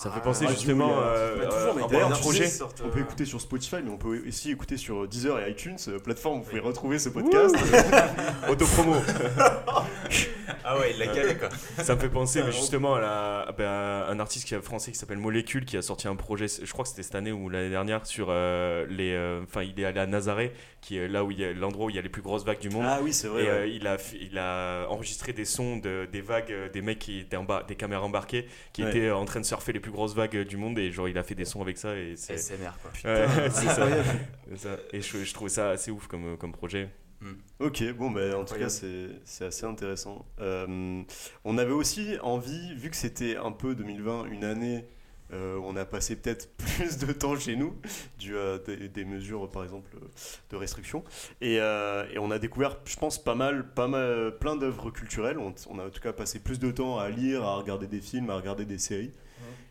Ça 0.00 0.10
me 0.10 0.14
fait 0.14 0.20
Ah, 0.22 0.26
penser 0.26 0.46
justement 0.46 0.96
a- 0.96 1.02
euh, 1.02 1.36
Bah, 1.48 1.48
euh, 1.52 2.08
de 2.08 2.14
tu 2.14 2.20
projet. 2.20 2.48
On 2.84 2.88
peut 2.88 3.00
euh, 3.00 3.02
écouter 3.02 3.24
sur 3.24 3.40
Spotify, 3.40 3.76
mais 3.84 3.90
on 3.90 3.96
peut 3.96 4.22
aussi 4.28 4.52
écouter 4.52 4.76
sur 4.76 5.08
Deezer 5.08 5.40
et 5.40 5.50
iTunes, 5.50 5.76
euh, 5.88 5.98
plateforme 5.98 6.38
où 6.38 6.42
vous 6.44 6.48
pouvez 6.50 6.60
retrouver 6.60 7.00
ce 7.00 7.08
podcast. 7.08 7.56
Autopromo. 8.48 8.94
Ah 10.64 10.78
ouais, 10.78 10.92
il 10.92 10.98
l'a 10.98 11.06
calé 11.06 11.34
quoi. 11.36 11.48
Ça 11.82 11.94
me 11.94 12.00
fait 12.00 12.08
penser 12.08 12.42
mais 12.42 12.52
justement 12.52 12.94
à, 12.94 13.00
la- 13.00 13.40
à, 13.48 13.52
bah, 13.52 14.06
un 14.08 14.18
artiste 14.20 14.46
qui 14.46 14.54
est 14.54 14.60
français 14.60 14.92
qui 14.92 14.98
s'appelle 14.98 15.18
Molécule 15.18 15.64
qui 15.64 15.76
a 15.76 15.82
sorti 15.82 16.08
un 16.08 16.16
projet, 16.16 16.46
je 16.48 16.70
crois 16.72 16.82
que 16.84 16.90
c'était 16.90 17.02
cette 17.02 17.14
année 17.14 17.32
ou 17.32 17.48
l'année 17.48 17.70
dernière, 17.70 18.04
sur 18.06 18.26
euh, 18.30 18.86
les. 18.88 19.12
euh, 19.14 19.42
Enfin, 19.44 19.62
il 19.62 19.78
est 19.80 19.84
allé 19.84 20.00
à 20.00 20.06
Nazaré, 20.06 20.52
qui 20.80 20.96
est 20.96 21.08
là 21.08 21.24
où 21.24 21.30
il 21.30 21.38
y 21.40 21.44
a 21.44 21.52
l'endroit 21.52 21.86
où 21.86 21.90
il 21.90 21.96
y 21.96 21.98
a 21.98 22.02
les 22.02 22.08
plus 22.08 22.22
grosses 22.22 22.44
vagues 22.44 22.60
du 22.60 22.70
monde. 22.70 22.84
ah 22.86 23.00
oui, 23.02 23.12
c'est 23.12 23.28
vrai. 23.28 23.42
Et 23.42 23.46
ouais. 23.46 23.50
euh, 23.50 23.66
il, 23.66 23.86
a, 23.86 23.96
il 24.20 24.38
a 24.38 24.86
enregistré 24.88 25.32
des 25.32 25.44
sons 25.44 25.76
de, 25.78 26.08
des 26.10 26.20
vagues, 26.20 26.52
euh, 26.52 26.68
des 26.68 26.82
mecs 26.82 26.98
qui 27.00 27.18
étaient 27.20 27.36
en 27.36 27.44
bas, 27.44 27.64
des 27.66 27.74
caméras 27.76 28.04
embarquées, 28.04 28.46
qui 28.72 28.82
Ouais. 28.84 28.90
étaient 28.90 29.10
en 29.10 29.24
train 29.24 29.40
de 29.40 29.44
surfer 29.44 29.72
les 29.72 29.80
plus 29.80 29.90
grosses 29.90 30.14
vagues 30.14 30.36
euh, 30.36 30.44
du 30.44 30.56
monde. 30.56 30.78
Et 30.78 30.90
genre, 30.92 31.08
il 31.08 31.18
a 31.18 31.22
fait 31.22 31.34
des 31.34 31.44
sons 31.44 31.60
avec 31.62 31.78
ça. 31.78 31.96
Et 31.96 32.14
c'est. 32.16 32.36
SMR 32.36 32.72
quoi. 32.80 32.90
Ouais, 33.10 33.26
c'est 33.50 33.66
ça. 33.68 33.86
Et 34.92 35.00
je, 35.00 35.24
je 35.24 35.34
trouvais 35.34 35.50
ça 35.50 35.70
assez 35.70 35.90
ouf 35.90 36.06
comme, 36.06 36.36
comme 36.36 36.52
projet. 36.52 36.88
Ok, 37.58 37.82
bon, 37.94 38.12
bah, 38.12 38.38
en 38.38 38.44
tout 38.44 38.54
cas, 38.54 38.68
c'est 38.68 39.08
c'est 39.24 39.46
assez 39.46 39.66
intéressant. 39.66 40.24
Euh, 40.40 41.02
on 41.44 41.58
avait 41.58 41.72
aussi 41.72 42.16
envie, 42.22 42.74
vu 42.76 42.90
que 42.90 42.96
c'était 42.96 43.36
un 43.36 43.50
peu 43.50 43.74
2020, 43.74 44.26
une 44.26 44.44
année 44.44 44.84
euh, 45.32 45.60
on 45.62 45.76
a 45.76 45.84
passé 45.84 46.16
peut-être 46.16 46.48
plus 46.56 46.98
de 46.98 47.12
temps 47.12 47.36
chez 47.36 47.56
nous, 47.56 47.76
dû 48.18 48.36
à 48.36 48.58
des, 48.58 48.88
des 48.88 49.04
mesures, 49.04 49.50
par 49.50 49.62
exemple, 49.62 49.90
de 50.50 50.56
restriction. 50.56 51.04
Et, 51.40 51.60
euh, 51.60 52.06
et 52.12 52.18
on 52.18 52.30
a 52.30 52.38
découvert, 52.38 52.78
je 52.84 52.96
pense, 52.96 53.22
pas 53.22 53.34
mal, 53.34 53.72
pas 53.74 53.88
mal 53.88 54.36
plein 54.38 54.56
d'œuvres 54.56 54.90
culturelles. 54.90 55.38
On, 55.38 55.54
on 55.68 55.78
a 55.78 55.86
en 55.86 55.90
tout 55.90 56.00
cas 56.00 56.12
passé 56.12 56.38
plus 56.38 56.58
de 56.58 56.70
temps 56.70 56.98
à 56.98 57.10
lire, 57.10 57.44
à 57.44 57.56
regarder 57.56 57.86
des 57.86 58.00
films, 58.00 58.30
à 58.30 58.36
regarder 58.36 58.64
des 58.64 58.78
séries. 58.78 59.12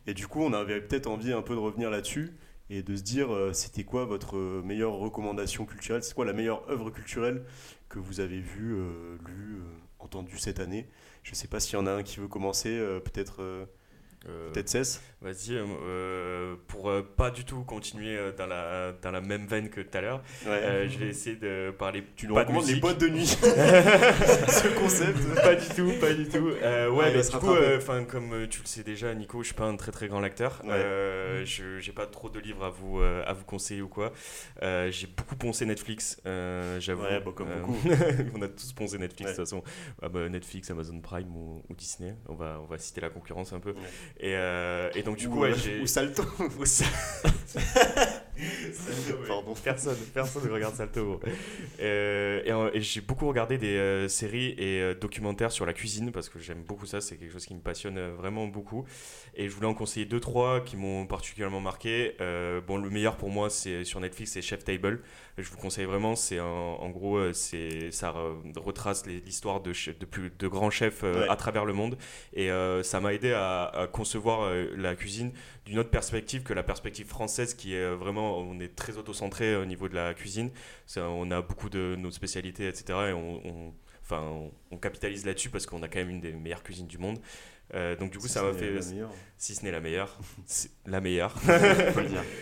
Et 0.05 0.13
du 0.13 0.27
coup, 0.27 0.41
on 0.41 0.53
avait 0.53 0.79
peut-être 0.79 1.07
envie 1.07 1.33
un 1.33 1.41
peu 1.41 1.53
de 1.53 1.59
revenir 1.59 1.89
là-dessus 1.89 2.33
et 2.69 2.81
de 2.81 2.95
se 2.95 3.01
dire 3.01 3.33
euh, 3.33 3.51
c'était 3.51 3.83
quoi 3.83 4.05
votre 4.05 4.37
meilleure 4.37 4.93
recommandation 4.93 5.65
culturelle? 5.65 6.03
C'est 6.03 6.13
quoi 6.13 6.25
la 6.25 6.33
meilleure 6.33 6.69
œuvre 6.69 6.91
culturelle 6.91 7.43
que 7.89 7.99
vous 7.99 8.19
avez 8.19 8.39
vue, 8.39 8.77
lue, 9.25 9.59
entendue 9.99 10.37
cette 10.37 10.59
année? 10.59 10.87
Je 11.23 11.35
sais 11.35 11.47
pas 11.47 11.59
s'il 11.59 11.73
y 11.73 11.77
en 11.77 11.87
a 11.87 11.91
un 11.91 12.03
qui 12.03 12.19
veut 12.19 12.27
commencer, 12.27 12.77
peut-être 13.03 13.67
euh, 14.27 14.51
peut-être 14.51 14.69
Cess 14.69 15.01
Vas-y, 15.19 15.55
euh, 15.55 15.65
euh, 15.83 16.55
pour 16.67 16.89
euh, 16.91 17.01
pas 17.01 17.31
du 17.31 17.43
tout 17.43 17.63
continuer 17.63 18.19
dans 18.37 18.45
la, 18.45 18.91
dans 19.01 19.09
la 19.09 19.19
même 19.21 19.47
veine 19.47 19.69
que 19.69 19.81
tout 19.81 19.97
à 19.97 20.01
l'heure, 20.01 20.21
Ouais. 20.45 20.87
je 20.89 20.97
vais 20.99 21.07
essayer 21.07 21.35
de 21.35 21.71
parler. 21.77 22.03
tu 22.15 22.27
nous 22.27 22.35
recommandes 22.35 22.67
les 22.67 22.75
boîtes 22.75 22.99
de 22.99 23.07
nuit 23.09 23.25
Ce 23.27 24.67
concept 24.79 25.17
pas 25.41 25.55
du 25.55 25.67
tout, 25.69 25.91
pas 25.99 26.13
du 26.13 26.27
tout. 26.27 26.49
Ouais, 26.49 27.13
mais 27.13 27.23
se 27.23 27.31
du 27.31 27.37
coup, 27.37 27.47
rattraper. 27.47 27.67
euh, 27.67 27.79
'fin, 27.79 28.03
comme 28.03 28.47
tu 28.47 28.61
le 28.61 28.67
sais 28.67 28.83
déjà, 28.83 29.13
Nico, 29.15 29.41
je 29.41 29.47
suis 29.47 29.55
pas 29.55 29.65
un 29.65 29.75
très 29.75 29.91
très 29.91 30.07
grand 30.07 30.19
lecteur. 30.21 30.61
Ouais. 30.65 31.43
Je 31.45 31.79
j'ai 31.79 31.91
pas 31.91 32.05
trop 32.05 32.29
de 32.29 32.39
livres 32.39 32.63
à 32.65 32.69
vous 32.69 32.99
à 33.01 33.33
vous 33.33 33.45
conseiller 33.45 33.81
ou 33.81 33.87
quoi. 33.89 34.11
J'ai 34.61 35.07
beaucoup 35.07 35.35
poncé 35.35 35.65
Netflix, 35.65 36.21
j'avoue. 36.79 37.03
Ouais, 37.03 37.19
bah, 37.21 37.31
comme 37.35 37.49
beaucoup. 37.59 37.77
on 38.35 38.41
a 38.41 38.47
tous 38.47 38.71
poncé 38.73 38.97
Netflix 38.97 39.31
de 39.31 39.35
toute 39.35 39.45
façon. 39.45 39.63
Ah 40.01 40.09
bah, 40.09 40.29
Netflix, 40.29 40.69
Amazon 40.69 40.99
Prime 41.01 41.35
ou, 41.35 41.63
ou 41.69 41.75
Disney. 41.75 42.15
On 42.27 42.35
va 42.35 42.59
on 42.61 42.65
va 42.65 42.77
citer 42.77 43.01
la 43.01 43.09
concurrence 43.09 43.51
un 43.53 43.59
peu. 43.59 43.73
Et, 44.19 44.35
euh, 44.35 44.89
et 44.95 45.03
donc 45.03 45.17
du 45.17 45.27
Ou, 45.27 45.31
coup, 45.31 45.39
ouais, 45.41 45.53
ou 45.81 45.87
Salto 45.87 46.23
ou 46.39 46.63
Pardon. 49.27 49.53
Personne, 49.63 49.97
personne 50.13 50.45
ne 50.47 50.51
regarde 50.53 50.75
Salto. 50.75 51.19
Euh, 51.79 52.69
et, 52.73 52.77
et 52.77 52.81
j'ai 52.81 53.01
beaucoup 53.01 53.27
regardé 53.27 53.57
des 53.57 53.75
euh, 53.77 54.07
séries 54.07 54.55
et 54.57 54.81
euh, 54.81 54.93
documentaires 54.93 55.51
sur 55.51 55.65
la 55.65 55.73
cuisine 55.73 56.11
parce 56.11 56.29
que 56.29 56.39
j'aime 56.39 56.63
beaucoup 56.63 56.85
ça, 56.85 57.01
c'est 57.01 57.17
quelque 57.17 57.31
chose 57.33 57.45
qui 57.45 57.55
me 57.55 57.59
passionne 57.61 57.97
euh, 57.97 58.13
vraiment 58.17 58.47
beaucoup. 58.47 58.85
Et 59.35 59.49
je 59.49 59.53
voulais 59.53 59.67
en 59.67 59.73
conseiller 59.73 60.05
deux 60.05 60.19
trois 60.19 60.61
qui 60.61 60.77
m'ont 60.77 61.05
particulièrement 61.05 61.59
marqué. 61.61 62.15
Bon, 62.65 62.77
le 62.77 62.89
meilleur 62.89 63.17
pour 63.17 63.29
moi, 63.29 63.49
c'est 63.51 63.83
sur 63.83 63.99
Netflix, 63.99 64.31
c'est 64.31 64.41
Chef 64.41 64.63
Table. 64.63 65.01
Je 65.37 65.47
vous 65.51 65.57
conseille 65.57 65.85
vraiment. 65.85 66.15
C'est 66.15 66.39
en, 66.39 66.89
gros, 66.89 67.31
c'est 67.33 67.91
ça 67.91 68.11
re- 68.11 68.57
retrace 68.57 69.05
l'histoire 69.05 69.61
de, 69.61 69.71
de 69.99 70.05
plus 70.05 70.31
de 70.39 70.47
grands 70.47 70.71
chefs 70.71 71.03
Ouais. 71.03 71.27
à 71.29 71.35
travers 71.35 71.65
le 71.65 71.73
monde. 71.73 71.97
Et 72.33 72.49
ça 72.81 72.99
m'a 72.99 73.13
aidé 73.13 73.31
à, 73.31 73.65
à 73.65 73.85
concevoir 73.87 74.51
la 74.75 74.95
cuisine 74.95 75.31
d'une 75.67 75.79
autre 75.79 75.89
perspective 75.91 76.43
que 76.43 76.53
la 76.53 76.63
perspective 76.63 77.07
française, 77.07 77.53
qui 77.53 77.73
est 77.75 77.83
euh, 77.83 77.95
vraiment, 77.95 78.37
on 78.39 78.59
est 78.59 78.75
très 78.75 78.97
auto-centré 78.97 79.55
au 79.55 79.65
niveau 79.65 79.87
de 79.89 79.95
la 79.95 80.13
cuisine. 80.13 80.51
On 80.97 81.29
a 81.31 81.41
beaucoup 81.41 81.69
de 81.69 81.95
nos 81.97 82.11
spécialités, 82.11 82.67
etc. 82.67 83.09
Et 83.09 83.13
on, 83.13 83.45
on- 83.47 83.73
enfin, 84.01 84.49
on 84.71 84.77
capitalise 84.77 85.25
là-dessus 85.25 85.49
parce 85.49 85.65
qu'on 85.65 85.83
a 85.83 85.87
quand 85.89 85.99
même 85.99 86.09
une 86.09 86.21
des 86.21 86.33
meilleures 86.33 86.63
cuisines 86.63 86.87
du 86.87 86.97
monde. 86.97 87.19
Euh, 87.73 87.95
donc 87.95 88.11
du 88.11 88.17
coup, 88.17 88.27
ça 88.27 88.43
m'a 88.43 88.53
fait, 88.53 88.71
la 88.71 88.81
meilleure. 88.85 89.11
si 89.37 89.55
ce 89.55 89.63
n'est 89.63 89.71
la 89.71 89.81
meilleure, 89.81 90.17
la 90.85 91.01
meilleure. 91.01 91.31
faut 91.41 91.99
le 91.99 92.07
dire. 92.07 92.23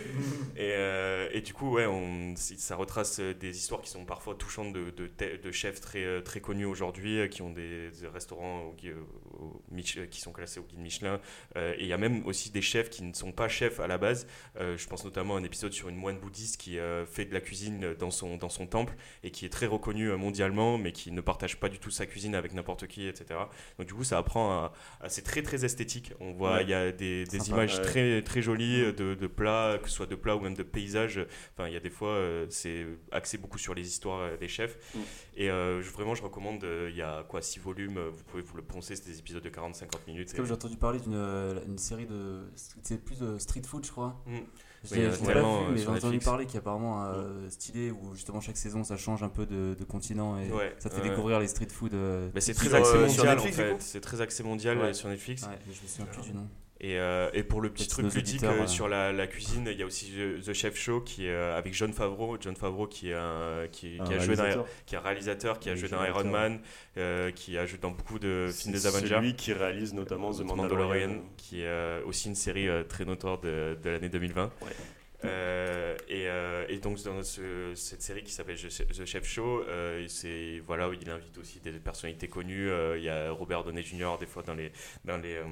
Et, 0.57 0.71
euh, 0.71 1.27
et 1.33 1.41
du 1.41 1.53
coup, 1.53 1.73
ouais, 1.73 1.85
on, 1.85 2.33
ça 2.37 2.77
retrace 2.77 3.19
euh, 3.19 3.33
des 3.33 3.57
histoires 3.57 3.81
qui 3.81 3.89
sont 3.89 4.05
parfois 4.05 4.35
touchantes 4.35 4.71
de, 4.71 4.89
de, 4.89 5.51
chefs 5.51 5.81
très, 5.81 6.21
très 6.21 6.39
connus 6.39 6.63
aujourd'hui, 6.65 7.27
qui 7.27 7.41
ont 7.41 7.49
des, 7.49 7.91
des 7.91 8.07
restaurants 8.07 8.61
au 8.67 8.73
qui 8.73 10.21
sont 10.21 10.31
classés 10.31 10.61
au 10.61 10.63
guide 10.63 10.79
Michelin. 10.79 11.19
Euh, 11.57 11.73
et 11.77 11.81
il 11.81 11.87
y 11.87 11.93
a 11.93 11.97
même 11.97 12.25
aussi 12.25 12.51
des 12.51 12.61
chefs 12.61 12.89
qui 12.89 13.03
ne 13.03 13.13
sont 13.13 13.33
pas 13.33 13.49
chefs 13.49 13.81
à 13.81 13.87
la 13.87 13.97
base. 13.97 14.27
Je 14.57 14.87
pense 14.87 15.03
notamment 15.03 15.35
à 15.35 15.39
un 15.39 15.43
épisode 15.43 15.73
sur 15.73 15.89
une 15.89 15.97
moine 15.97 16.17
bouddhiste 16.19 16.55
qui 16.55 16.77
fait 17.11 17.25
de 17.25 17.33
la 17.33 17.41
cuisine 17.41 17.93
dans 17.95 18.11
son, 18.11 18.37
dans 18.37 18.49
son 18.49 18.65
temple 18.67 18.95
et 19.23 19.31
qui 19.31 19.45
est 19.45 19.49
très 19.49 19.65
reconnue 19.65 20.11
mondialement, 20.13 20.77
mais 20.77 20.93
qui 20.93 21.11
ne 21.11 21.19
partage 21.21 21.59
pas 21.59 21.67
du 21.67 21.79
tout 21.79 21.91
sa 21.91 22.05
cuisine 22.05 22.35
avec 22.35 22.53
n'importe 22.53 22.87
qui, 22.87 23.07
etc. 23.07 23.39
Donc 23.77 23.87
du 23.87 23.93
coup, 23.93 24.05
ça 24.05 24.17
apprend 24.17 24.51
à, 24.51 24.73
à- 25.01 25.09
c'est 25.15 25.21
très 25.23 25.41
très 25.41 25.63
esthétique. 25.65 26.13
On 26.19 26.33
voit, 26.33 26.55
Ouais. 26.55 26.63
il 26.63 26.69
y 26.69 26.73
a 26.73 26.91
des, 26.91 27.23
des 27.25 27.39
Sympa, 27.39 27.51
images 27.63 27.75
ouais. 27.77 27.81
très 27.83 28.21
très 28.21 28.41
jolies 28.41 28.93
de, 28.93 29.15
de 29.15 29.27
plats, 29.27 29.79
que 29.81 29.89
ce 29.89 29.95
soit 29.95 30.05
de 30.05 30.15
plats 30.15 30.35
ou 30.35 30.39
même 30.39 30.53
de 30.55 30.63
paysages. 30.63 31.19
Enfin, 31.53 31.67
il 31.67 31.73
y 31.73 31.77
a 31.77 31.79
des 31.79 31.89
fois, 31.89 32.09
euh, 32.09 32.45
c'est 32.49 32.85
axé 33.11 33.37
beaucoup 33.37 33.57
sur 33.57 33.73
les 33.73 33.87
histoires 33.87 34.21
euh, 34.21 34.37
des 34.37 34.47
chefs. 34.47 34.77
Mm. 34.93 34.99
Et 35.37 35.49
euh, 35.49 35.81
je- 35.81 35.91
vraiment, 35.91 36.15
je 36.15 36.23
recommande. 36.23 36.65
Il 36.89 36.95
y 36.95 37.01
a 37.01 37.23
quoi, 37.23 37.41
6 37.41 37.59
volumes. 37.59 37.99
Vous 38.11 38.23
pouvez 38.25 38.43
vous 38.43 38.55
le 38.57 38.63
poncer. 38.63 38.95
C'est 38.95 39.05
des 39.07 39.19
épisodes 39.19 39.43
de 39.43 39.49
40-50 39.49 39.87
minutes. 40.07 40.33
J'ai 40.35 40.51
entendu 40.51 40.77
parler 40.77 40.99
d'une 40.99 41.15
une 41.67 41.77
série 41.77 42.05
de. 42.05 42.43
C'est 42.55 43.03
plus 43.03 43.19
de 43.19 43.37
street 43.37 43.63
food, 43.65 43.85
je 43.85 43.91
crois. 43.91 44.21
Mm. 44.25 44.39
Je 44.85 44.93
Oui, 44.95 45.01
y 45.01 45.05
a 45.05 45.09
vu, 45.09 45.17
euh, 45.29 45.69
mais 45.71 45.77
j'ai 45.81 45.87
entendu 45.87 46.19
parler 46.19 46.45
qui 46.45 46.55
est 46.57 46.59
apparemment 46.59 47.03
euh, 47.05 47.49
stylé 47.49 47.91
où 47.91 48.13
justement 48.13 48.39
chaque 48.41 48.57
saison 48.57 48.83
ça 48.83 48.97
change 48.97 49.23
un 49.23 49.29
peu 49.29 49.45
de, 49.45 49.75
de 49.77 49.83
continent 49.83 50.37
et 50.39 50.51
Ouais, 50.51 50.75
ça 50.79 50.89
te 50.89 50.95
fait 50.95 51.01
ouais. 51.01 51.09
découvrir 51.09 51.39
les 51.39 51.47
street 51.47 51.67
food. 51.71 51.93
euh, 51.93 52.29
Mais 52.35 52.41
c'est 52.41 52.53
très 52.53 52.73
axé 52.73 52.91
euh, 52.95 53.07
sur 53.09 53.23
mondial 53.25 53.35
Netflix, 53.37 53.57
en 53.59 53.61
fait. 53.63 53.75
C'est 53.81 54.01
très 54.01 54.21
axé 54.21 54.43
mondial 54.43 54.77
euh, 54.79 54.93
sur 54.93 55.09
Netflix. 55.09 55.41
Je 55.65 55.81
me 55.81 55.87
souviens 55.87 56.05
plus 56.05 56.21
du 56.21 56.33
nom. 56.33 56.47
Et, 56.81 56.99
euh, 56.99 57.29
et 57.33 57.43
pour 57.43 57.61
le 57.61 57.69
petit 57.69 57.87
truc 57.87 58.13
ludique 58.13 58.43
euh, 58.43 58.63
euh. 58.63 58.67
sur 58.67 58.89
la, 58.89 59.13
la 59.13 59.27
cuisine, 59.27 59.67
il 59.71 59.79
y 59.79 59.83
a 59.83 59.85
aussi 59.85 60.11
The, 60.45 60.51
Chef 60.51 60.75
Show 60.75 60.99
qui 61.01 61.25
est 61.25 61.31
euh, 61.31 61.57
avec 61.57 61.73
John 61.73 61.93
Favreau. 61.93 62.37
John 62.39 62.55
Favreau 62.55 62.85
qui 62.85 63.11
est 63.11 63.13
un, 63.13 63.67
qui, 63.71 63.97
Un 63.99 64.03
a 64.05 64.19
joué 64.19 64.35
dans, 64.35 64.43
réalisateur. 64.43 64.65
qui 64.85 64.95
est 64.95 64.97
un 64.97 65.01
réalisateur, 65.01 65.59
qui 65.59 65.69
a 65.69 65.75
joué 65.75 65.87
dans 65.87 66.03
Iron. 66.03 66.25
Man, 66.25 66.59
qui 67.33 67.57
a 67.57 67.65
joué 67.65 67.77
dans 67.81 67.91
beaucoup 67.91 68.19
de 68.19 68.49
films 68.51 68.73
des 68.73 68.79
C'est 68.79 68.87
Avengers. 68.89 69.07
celui 69.07 69.35
qui 69.35 69.53
réalise 69.53 69.93
notamment 69.93 70.31
The 70.31 70.41
Mandalorian. 70.41 71.07
Mandalorian, 71.07 71.21
qui 71.37 71.61
est 71.61 72.01
aussi 72.05 72.27
une 72.27 72.35
série 72.35 72.67
très 72.89 73.05
notoire 73.05 73.39
de, 73.39 73.77
de 73.81 73.89
l'année 73.89 74.09
2020. 74.09 74.43
Ouais. 74.61 74.67
Euh, 75.23 75.95
et, 76.09 76.27
euh, 76.27 76.65
et 76.67 76.77
donc 76.77 77.01
dans 77.03 77.23
ce- 77.23 77.73
cette 77.73 78.01
série 78.01 78.21
qui 78.23 78.31
s'appelle 78.31 78.57
The 78.57 79.05
Chef 79.05 79.25
Show, 79.25 79.61
euh, 79.67 80.05
c'est 80.07 80.61
voilà 80.67 80.89
où 80.89 80.93
il 80.93 81.09
invite 81.09 81.37
aussi 81.37 81.59
des 81.61 81.71
personnalités 81.71 82.27
connues. 82.27 82.69
Euh, 82.69 82.97
il 82.97 83.03
y 83.05 83.09
a 83.09 83.31
Robert 83.31 83.63
Downey 83.63 83.81
Jr. 83.81 84.17
des 84.19 84.25
fois 84.27 84.43
dans 84.43 84.53
les 84.53 84.71
dans 85.05 85.17
les 85.17 85.35
euh, 85.35 85.43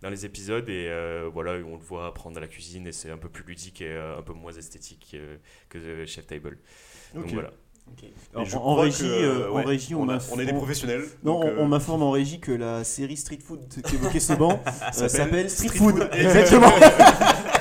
dans 0.00 0.10
les 0.10 0.24
épisodes 0.24 0.68
et 0.68 0.86
euh, 0.88 1.28
voilà 1.32 1.52
on 1.66 1.76
le 1.76 1.82
voit 1.82 2.06
apprendre 2.06 2.38
à 2.38 2.40
la 2.40 2.46
cuisine 2.48 2.86
et 2.86 2.92
c'est 2.92 3.10
un 3.10 3.18
peu 3.18 3.28
plus 3.28 3.44
ludique 3.44 3.82
et 3.82 3.88
euh, 3.90 4.16
un 4.18 4.22
peu 4.22 4.32
moins 4.32 4.52
esthétique 4.52 5.08
que, 5.12 5.38
que 5.78 6.04
The 6.04 6.08
Chef 6.08 6.26
Table. 6.26 6.56
Donc 7.14 7.26
voilà. 7.32 7.50
Alors, 8.34 8.66
en, 8.66 8.74
régie, 8.76 9.00
que, 9.00 9.04
euh, 9.04 9.50
en 9.50 9.62
régie, 9.62 9.94
on, 9.94 10.00
on, 10.04 10.08
a- 10.08 10.14
m'informe- 10.14 10.38
on 10.38 10.42
est 10.42 10.46
des 10.46 10.52
professionnels. 10.54 11.04
Non, 11.22 11.40
on, 11.40 11.46
euh, 11.48 11.56
on 11.58 11.66
m'informe 11.68 12.02
en 12.02 12.10
régie 12.12 12.40
que 12.40 12.52
la 12.52 12.82
série 12.82 13.16
Street 13.18 13.40
Food 13.44 13.60
qu'évoquait 13.82 14.20
ce 14.20 14.32
banc 14.32 14.62
euh, 14.66 15.08
S'appelle 15.08 15.50
Street 15.50 15.68
Food. 15.68 15.96
Food. 15.98 16.08
Exactement. 16.14 16.72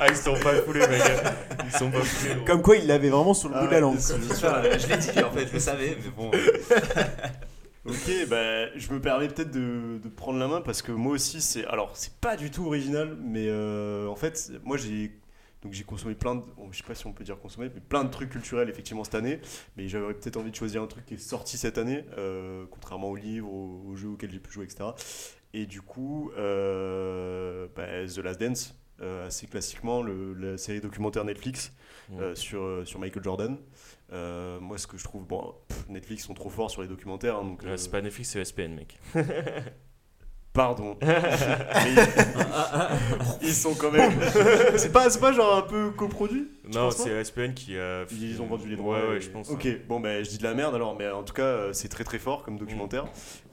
Ah 0.00 0.06
ils 0.08 0.16
sont 0.16 0.34
pas 0.34 0.54
foulés 0.62 0.86
mec. 0.86 1.02
Ils 1.64 1.70
sont 1.72 1.90
pas 1.90 2.00
foulés. 2.00 2.44
Comme 2.44 2.62
quoi, 2.62 2.76
il 2.76 2.86
l'avait 2.86 3.10
vraiment 3.10 3.34
sur 3.34 3.48
le 3.48 3.56
Ah 3.56 3.60
bout 3.62 3.66
de 3.68 3.72
la 3.72 3.80
langue. 3.80 3.98
je 3.98 4.86
l'ai 4.88 4.96
dit 4.98 5.22
en 5.22 5.30
fait, 5.30 5.46
je 5.48 5.52
le 5.52 5.60
savais, 5.60 5.96
mais 6.02 6.10
bon. 6.16 6.30
Ok, 7.88 8.10
bah, 8.28 8.76
je 8.76 8.92
me 8.92 9.00
permets 9.00 9.28
peut-être 9.28 9.52
de, 9.52 9.98
de 10.02 10.08
prendre 10.08 10.40
la 10.40 10.48
main 10.48 10.60
parce 10.60 10.82
que 10.82 10.90
moi 10.90 11.12
aussi, 11.12 11.40
c'est. 11.40 11.64
Alors, 11.66 11.96
c'est 11.96 12.14
pas 12.14 12.36
du 12.36 12.50
tout 12.50 12.66
original, 12.66 13.16
mais 13.22 13.46
euh, 13.48 14.08
en 14.08 14.16
fait, 14.16 14.50
moi 14.64 14.76
j'ai. 14.76 15.12
Donc 15.62 15.72
j'ai 15.72 15.84
consommé 15.84 16.14
plein 16.16 16.34
de. 16.34 16.40
bon, 16.56 16.68
je 16.72 16.78
sais 16.78 16.82
pas 16.82 16.96
si 16.96 17.06
on 17.06 17.12
peut 17.12 17.22
dire 17.22 17.38
consommer, 17.38 17.70
mais 17.72 17.80
plein 17.80 18.02
de 18.02 18.10
trucs 18.10 18.30
culturels 18.30 18.68
effectivement 18.68 19.04
cette 19.04 19.14
année. 19.14 19.40
Mais 19.76 19.86
j'avais 19.86 20.14
peut-être 20.14 20.36
envie 20.36 20.50
de 20.50 20.56
choisir 20.56 20.82
un 20.82 20.88
truc 20.88 21.06
qui 21.06 21.14
est 21.14 21.18
sorti 21.18 21.58
cette 21.58 21.78
année, 21.78 22.04
euh, 22.18 22.64
contrairement 22.72 23.08
aux 23.10 23.16
livres, 23.16 23.52
aux, 23.52 23.84
aux 23.86 23.94
jeux 23.94 24.08
auxquels 24.08 24.32
j'ai 24.32 24.40
pu 24.40 24.50
jouer, 24.52 24.64
etc. 24.64 24.90
Et 25.54 25.66
du 25.66 25.80
coup, 25.80 26.32
euh, 26.36 27.68
bah, 27.76 27.84
The 28.12 28.18
Last 28.18 28.40
Dance, 28.40 28.74
assez 29.02 29.46
classiquement, 29.46 30.02
le- 30.02 30.34
la 30.34 30.58
série 30.58 30.80
documentaire 30.80 31.24
Netflix 31.24 31.72
Mm. 32.08 32.20
euh, 32.20 32.34
sur, 32.36 32.62
euh, 32.62 32.84
sur 32.84 33.00
Michael 33.00 33.24
Jordan. 33.24 33.56
Euh, 34.12 34.60
moi, 34.60 34.78
ce 34.78 34.86
que 34.86 34.96
je 34.96 35.02
trouve. 35.04 35.24
Bon, 35.26 35.54
pff, 35.66 35.88
Netflix 35.88 36.24
sont 36.24 36.34
trop 36.34 36.50
forts 36.50 36.70
sur 36.70 36.82
les 36.82 36.88
documentaires. 36.88 37.36
hein, 37.36 37.44
donc, 37.44 37.64
Euh, 37.64 37.70
euh, 37.70 37.76
c'est 37.76 37.90
pas 37.90 38.00
Netflix, 38.00 38.30
c'est 38.30 38.38
ESPN 38.40 38.74
mec. 38.74 38.98
Pardon. 40.52 40.96
Ils 43.42 43.52
sont 43.52 43.74
quand 43.74 43.90
même. 43.90 44.12
c'est 44.76 44.92
pas, 44.92 45.10
c'est 45.10 45.20
pas 45.20 45.32
genre 45.32 45.56
un 45.56 45.62
peu 45.62 45.90
coproduit 45.90 46.48
Non, 46.72 46.90
c'est 46.90 47.10
ESPN 47.10 47.52
qui 47.52 47.76
a. 47.78 48.04
Ils 48.10 48.40
ont 48.40 48.46
vendu 48.46 48.68
les 48.68 48.76
droits. 48.76 49.00
Ouais, 49.02 49.08
ouais, 49.10 49.16
et- 49.16 49.20
je 49.20 49.28
pense. 49.30 49.50
Ok, 49.50 49.66
bon, 49.86 50.00
bah, 50.00 50.22
je 50.22 50.30
dis 50.30 50.38
de 50.38 50.44
la 50.44 50.54
merde 50.54 50.74
alors, 50.74 50.96
mais 50.96 51.08
en 51.10 51.22
tout 51.24 51.34
cas, 51.34 51.42
euh, 51.42 51.72
c'est 51.72 51.88
très 51.88 52.04
très 52.04 52.18
fort 52.18 52.42
comme 52.42 52.56
documentaire. 52.58 53.04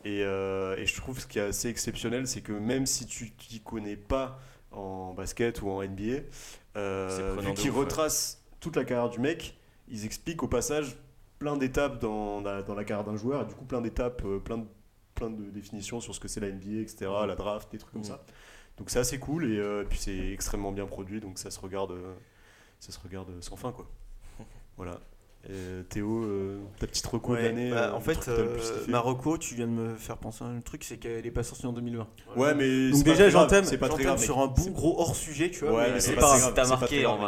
Et, 0.06 0.22
euh, 0.24 0.76
et 0.78 0.86
je 0.86 0.96
trouve 0.96 1.20
ce 1.20 1.28
qui 1.28 1.40
est 1.40 1.44
assez 1.44 1.68
exceptionnel, 1.70 2.28
c'est 2.28 2.42
que 2.42 2.54
même 2.54 2.86
si 2.86 3.06
tu 3.06 3.32
t'y 3.32 3.60
connais 3.62 3.96
pas 3.98 4.40
en 4.74 5.14
basket 5.14 5.62
ou 5.62 5.70
en 5.70 5.84
NBA, 5.84 6.24
euh, 6.76 7.36
vu 7.40 7.54
qu'ils 7.54 7.72
ouais. 7.72 7.80
retracent 7.80 8.44
toute 8.60 8.76
la 8.76 8.84
carrière 8.86 9.10
du 9.10 9.20
mec, 9.20 9.58
ils 9.88 10.06
expliquent 10.06 10.44
au 10.44 10.48
passage 10.48 10.98
plein 11.40 11.58
d'étapes 11.58 12.00
dans 12.00 12.42
la, 12.42 12.62
dans 12.62 12.76
la 12.76 12.84
carrière 12.84 13.06
d'un 13.06 13.18
joueur, 13.18 13.42
et 13.42 13.46
du 13.46 13.54
coup 13.54 13.66
plein 13.66 13.82
d'étapes, 13.82 14.22
euh, 14.26 14.40
plein 14.40 14.58
de, 14.60 14.66
plein 15.16 15.30
de 15.30 15.50
définitions 15.50 16.00
sur 16.00 16.16
ce 16.16 16.20
que 16.20 16.28
c'est 16.28 16.40
la 16.40 16.50
NBA, 16.50 16.82
etc., 16.82 17.12
la 17.28 17.36
draft, 17.36 17.72
des 17.72 17.78
trucs 17.78 17.94
comme 17.94 18.02
Mm. 18.02 18.06
ça. 18.06 18.24
Donc 18.78 18.90
c'est 18.90 19.00
assez 19.00 19.20
cool, 19.20 19.46
et 19.52 19.60
euh, 19.60 19.84
puis 19.88 20.00
c'est 20.00 20.32
extrêmement 20.32 20.72
bien 20.72 20.86
produit, 20.86 21.20
donc 21.20 21.38
ça 21.38 21.52
se 21.52 21.60
regarde, 21.60 21.92
euh, 21.92 22.16
ça 22.80 22.92
se 22.92 23.00
regarde 23.00 23.30
sans 23.42 23.56
fin, 23.56 23.72
quoi. 23.72 23.88
Voilà. 24.78 25.00
Et 25.50 25.84
Théo, 25.90 26.24
euh, 26.24 26.58
ta 26.80 26.88
petite 26.88 27.06
reco 27.06 27.34
de 27.34 27.38
Ouais, 27.38 27.44
l'année 27.44 27.70
bah, 27.70 27.90
euh, 27.90 27.92
en 27.92 28.00
fait, 28.00 28.30
euh, 28.30 28.58
kiffé. 28.58 28.90
Marocco, 28.92 29.38
tu 29.38 29.56
viens 29.56 29.68
de 29.68 29.74
me 29.74 29.96
faire 29.96 30.18
penser 30.18 30.46
à 30.46 30.48
un 30.48 30.62
truc, 30.62 30.86
c'est 30.86 30.96
qu'elle 30.96 31.26
est 31.26 31.32
pas 31.32 31.44
sortie 31.44 31.66
en 31.66 31.74
2020. 31.74 32.08
Ouais, 32.38 32.56
mais 32.56 32.92
Donc 32.92 33.04
déjà, 33.04 33.30
j'entame 33.30 33.66
c'est 33.66 33.78
pas 33.78 33.90
très 33.90 34.04
grave. 34.04 34.24
sur 34.24 34.40
un 34.40 34.48
bon 34.48 34.72
gros 34.72 35.02
hors 35.02 35.18
sujet, 35.18 35.52
tu 35.52 35.66
vois. 35.66 35.74
Ouais, 35.80 35.92
mais 35.94 36.00
c'est 36.00 36.14
pas 36.16 36.22
pas 36.22 36.38
grave. 36.40 36.54
t'as 36.56 36.64
c'est 36.64 36.70
pas 36.72 36.80
marqué 36.80 37.04
très 37.04 37.06
en 37.06 37.20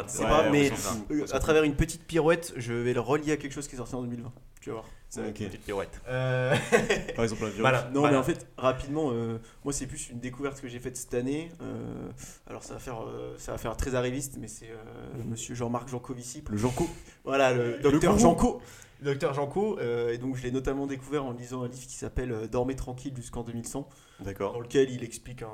on 0.48 0.52
mais 0.52 0.72
euh, 1.12 1.26
à 1.34 1.40
travers 1.40 1.64
une 1.64 1.76
petite 1.76 2.06
pirouette, 2.08 2.54
je 2.56 2.72
vais 2.72 2.94
le 2.94 3.02
relier 3.02 3.34
à 3.34 3.38
quelque 3.38 3.52
chose 3.54 3.68
qui 3.68 3.76
est 3.76 3.80
sorti 3.80 3.96
en 3.96 4.02
2020. 4.02 4.32
Tu 4.62 4.70
vas 4.70 4.76
voir. 4.76 4.86
Ok. 5.22 5.34
Petite 5.34 5.62
pirouette. 5.62 6.02
Par 7.16 7.24
exemple, 7.24 7.44
la 7.44 7.50
violence. 7.50 7.60
Voilà. 7.60 7.90
Non, 7.94 8.00
Voilà. 8.02 8.14
mais 8.14 8.20
en 8.20 8.24
fait, 8.24 8.48
rapidement, 8.58 9.10
euh, 9.12 9.38
moi, 9.64 9.74
c'est 9.74 9.88
plus 9.88 10.10
une 10.10 10.20
découverte 10.20 10.60
que 10.62 10.68
j'ai 10.68 10.80
faite 10.80 10.98
cette 10.98 11.14
année. 11.14 11.52
Euh, 11.62 12.10
alors, 12.48 12.64
ça 12.64 12.74
va 12.74 12.80
faire, 12.80 13.02
euh, 13.04 13.36
ça 13.38 13.52
va 13.52 13.58
faire 13.58 13.76
très 13.78 13.96
arriviste, 13.96 14.38
mais 14.40 14.48
c'est 14.48 14.70
euh, 14.70 15.24
Monsieur 15.26 15.56
Jean-Marc 15.56 15.88
Jancovici. 15.90 16.44
Le 16.50 16.58
Janko. 16.58 16.88
Voilà, 17.24 17.54
le 17.54 17.78
docteur. 17.80 18.18
Janco. 18.18 18.62
Le 19.02 19.06
docteur 19.12 19.34
Janco. 19.34 19.78
euh, 19.80 20.14
et 20.14 20.18
donc, 20.18 20.36
je 20.38 20.44
l'ai 20.44 20.52
notamment 20.52 20.88
découvert 20.88 21.26
en 21.26 21.34
lisant 21.34 21.64
un 21.64 21.68
livre 21.68 21.86
qui 21.88 21.96
s'appelle 21.96 22.48
Dormez 22.52 22.76
tranquille 22.76 23.14
jusqu'en 23.16 23.44
2100, 23.44 23.88
dans 24.20 24.26
D'accord. 24.26 24.62
lequel 24.62 24.90
il 24.90 25.04
explique 25.04 25.42
un 25.42 25.50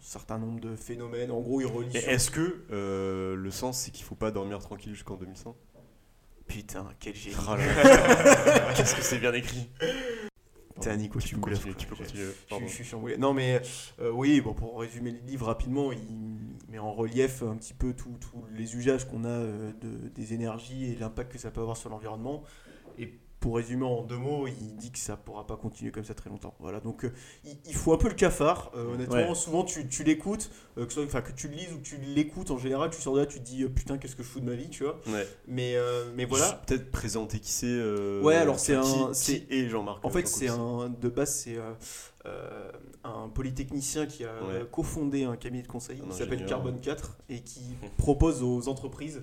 certain 0.00 0.38
nombre 0.38 0.60
de 0.60 0.76
phénomènes. 0.76 1.30
En 1.30 1.40
gros, 1.40 1.60
il 1.60 1.66
relie. 1.66 1.90
Sur- 1.98 2.08
est-ce 2.08 2.30
que 2.30 2.62
euh, 2.70 3.34
le 3.34 3.50
sens, 3.50 3.78
c'est 3.80 3.90
qu'il 3.90 4.04
faut 4.04 4.14
pas 4.14 4.30
dormir 4.30 4.58
tranquille 4.60 4.94
jusqu'en 4.94 5.16
2100 5.16 5.54
Putain, 6.50 6.84
quel 6.98 7.14
génie. 7.14 7.36
Là. 7.36 8.72
Qu'est-ce 8.76 8.96
que 8.96 9.02
c'est 9.02 9.18
bien 9.18 9.32
écrit 9.32 9.68
Putain, 10.74 10.96
Nico, 10.96 11.20
tu 11.20 11.28
tu 11.28 11.34
peux 11.36 11.40
continuer. 11.42 11.74
Tu 11.74 11.86
peux 11.86 11.94
quoi. 11.94 12.04
continuer. 12.04 12.32
Je, 12.62 12.66
suis 12.66 12.84
chamboulé. 12.84 13.16
Non, 13.18 13.32
mais 13.32 13.62
euh, 14.00 14.10
oui, 14.10 14.40
bon, 14.40 14.52
pour 14.52 14.80
résumer 14.80 15.12
le 15.12 15.20
livre 15.28 15.46
rapidement, 15.46 15.92
il 15.92 16.00
met 16.68 16.80
en 16.80 16.92
relief 16.92 17.44
un 17.44 17.54
petit 17.54 17.72
peu 17.72 17.94
tous 17.94 18.16
tous 18.20 18.44
les 18.52 18.74
usages 18.74 19.06
qu'on 19.06 19.22
a 19.22 19.28
euh, 19.28 19.72
de, 19.80 20.08
des 20.08 20.34
énergies 20.34 20.86
et 20.86 20.96
l'impact 20.96 21.30
que 21.30 21.38
ça 21.38 21.52
peut 21.52 21.60
avoir 21.60 21.76
sur 21.76 21.88
l'environnement. 21.88 22.42
Et 22.98 23.14
pour 23.40 23.56
résumer 23.56 23.86
en 23.86 24.02
deux 24.02 24.18
mots, 24.18 24.46
il 24.46 24.76
dit 24.76 24.92
que 24.92 24.98
ça 24.98 25.16
pourra 25.16 25.46
pas 25.46 25.56
continuer 25.56 25.90
comme 25.90 26.04
ça 26.04 26.12
très 26.14 26.28
longtemps. 26.28 26.54
Voilà, 26.60 26.78
donc 26.80 27.04
euh, 27.04 27.12
il, 27.44 27.56
il 27.66 27.74
faut 27.74 27.92
un 27.94 27.96
peu 27.96 28.08
le 28.08 28.14
cafard. 28.14 28.70
euh, 28.76 28.92
honnêtement, 28.94 29.16
Ouais. 29.30 29.34
souvent 29.34 29.64
tu, 29.64 29.88
tu 29.88 30.04
l'écoutes, 30.04 30.50
euh, 30.78 30.84
que, 30.86 30.92
soit- 30.92 31.06
que 31.22 31.32
tu 31.32 31.48
le 31.48 31.54
lises 31.54 31.72
ou 31.72 31.78
que 31.78 31.82
tu 31.82 31.96
l'écoutes 31.96 32.50
en 32.50 32.58
général, 32.58 32.90
tu 32.90 33.00
sors 33.00 33.14
de 33.14 33.20
là, 33.20 33.26
tu 33.26 33.38
te 33.40 33.44
dis 33.44 33.64
putain, 33.64 33.96
qu'est-ce 33.98 34.14
que 34.14 34.22
je 34.22 34.28
fous 34.28 34.40
de 34.40 34.44
ma 34.44 34.54
vie, 34.54 34.68
tu 34.68 34.84
vois. 34.84 35.00
Ouais. 35.08 35.26
Mais, 35.48 35.74
mais 36.14 36.26
voilà. 36.26 36.52
Peut-être 36.66 36.90
présenter 36.90 37.40
qui 37.40 37.50
c'est. 37.50 37.82
Ouais, 38.22 38.36
alors 38.36 38.58
c'est 38.58 38.74
un- 38.74 39.14
c'est- 39.14 39.46
est 39.50 39.68
Jean-Marc 39.68 40.04
En 40.04 40.10
fait, 40.10 40.28
c'est 40.28 40.48
un 40.48 40.90
de 40.90 41.08
base, 41.08 41.32
c'est 41.34 41.56
euh, 42.26 42.70
un 43.04 43.28
polytechnicien 43.30 44.06
qui 44.06 44.24
a 44.24 44.28
Ouais. 44.44 44.66
cofondé 44.70 45.24
un 45.24 45.36
cabinet 45.36 45.62
de 45.62 45.68
conseil 45.68 46.00
Un 46.04 46.08
qui 46.10 46.18
s'appelle. 46.18 46.44
Carbone 46.44 46.78
4 46.80 47.16
et 47.30 47.40
qui 47.40 47.62
propose 47.96 48.42
aux 48.42 48.68
entreprises 48.68 49.22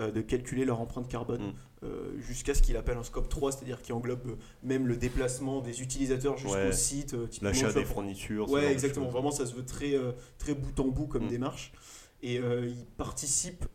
euh, 0.00 0.10
de 0.10 0.20
calculer 0.20 0.64
leur 0.64 0.80
empreinte 0.80 1.06
carbone 1.08 1.40
Mm. 1.40 1.52
Euh, 1.84 2.18
jusqu'à 2.20 2.54
ce 2.54 2.62
qu'il 2.62 2.76
appelle 2.76 2.96
un 2.96 3.02
scope 3.02 3.28
3, 3.28 3.52
c'est-à-dire 3.52 3.82
qui 3.82 3.92
englobe 3.92 4.26
euh, 4.30 4.34
même 4.62 4.86
le 4.86 4.96
déplacement 4.96 5.60
des 5.60 5.82
utilisateurs 5.82 6.36
jusqu'au 6.36 6.54
Ouais. 6.56 6.72
site. 6.72 7.14
euh, 7.14 7.26
L'achat 7.42 7.72
des 7.72 7.84
fournitures. 7.84 8.48
Ouais, 8.50 8.72
exactement. 8.72 9.08
Vraiment, 9.08 9.30
ça 9.30 9.46
se 9.46 9.54
veut 9.54 9.64
très, 9.64 9.94
très 10.38 10.54
bout 10.54 10.78
en 10.80 10.88
bout 10.88 11.06
comme 11.06 11.24
Mm. 11.26 11.28
démarche. 11.28 11.72
Et 12.22 12.36
il 12.36 12.86
participe, 12.96 13.66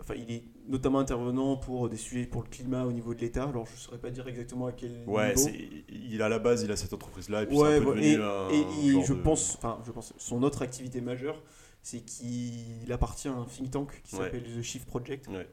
enfin, 0.00 0.14
il 0.16 0.30
est 0.32 0.44
notamment 0.68 1.00
intervenant 1.00 1.56
pour 1.56 1.88
des 1.90 1.96
sujets 1.98 2.24
pour 2.26 2.42
le 2.42 2.48
climat 2.48 2.84
au 2.86 2.92
niveau 2.92 3.12
de 3.14 3.20
l'État. 3.20 3.44
Alors, 3.44 3.66
je 3.66 3.72
ne 3.72 3.76
saurais 3.76 3.98
pas 3.98 4.10
dire 4.10 4.26
exactement 4.26 4.66
à 4.66 4.72
quel 4.72 5.04
Ouais, 5.06 5.34
niveau. 5.34 5.50
il 5.90 6.22
à 6.22 6.28
la 6.30 6.38
base, 6.38 6.62
il 6.62 6.72
a 6.72 6.76
cette 6.76 6.92
entreprise-là. 6.94 7.42
Et 7.42 7.46
puis 7.46 7.56
Ouais, 7.58 7.76
et, 7.78 8.14
un 8.16 8.48
et 8.48 9.04
je 9.04 9.12
de- 9.12 9.20
pense, 9.20 9.56
enfin, 9.56 9.78
je 9.84 9.92
pense, 9.92 10.14
son 10.16 10.42
autre 10.42 10.62
activité 10.62 11.00
majeure, 11.02 11.42
c'est 11.82 12.00
qu'il 12.00 12.90
appartient 12.90 13.28
à 13.28 13.32
un 13.34 13.44
think 13.44 13.70
tank 13.70 14.00
qui 14.04 14.16
Ouais. 14.16 14.22
s'appelle 14.24 14.44
The 14.44 14.62
Shift 14.62 14.86
Project. 14.86 15.28
Ouais. 15.28 15.46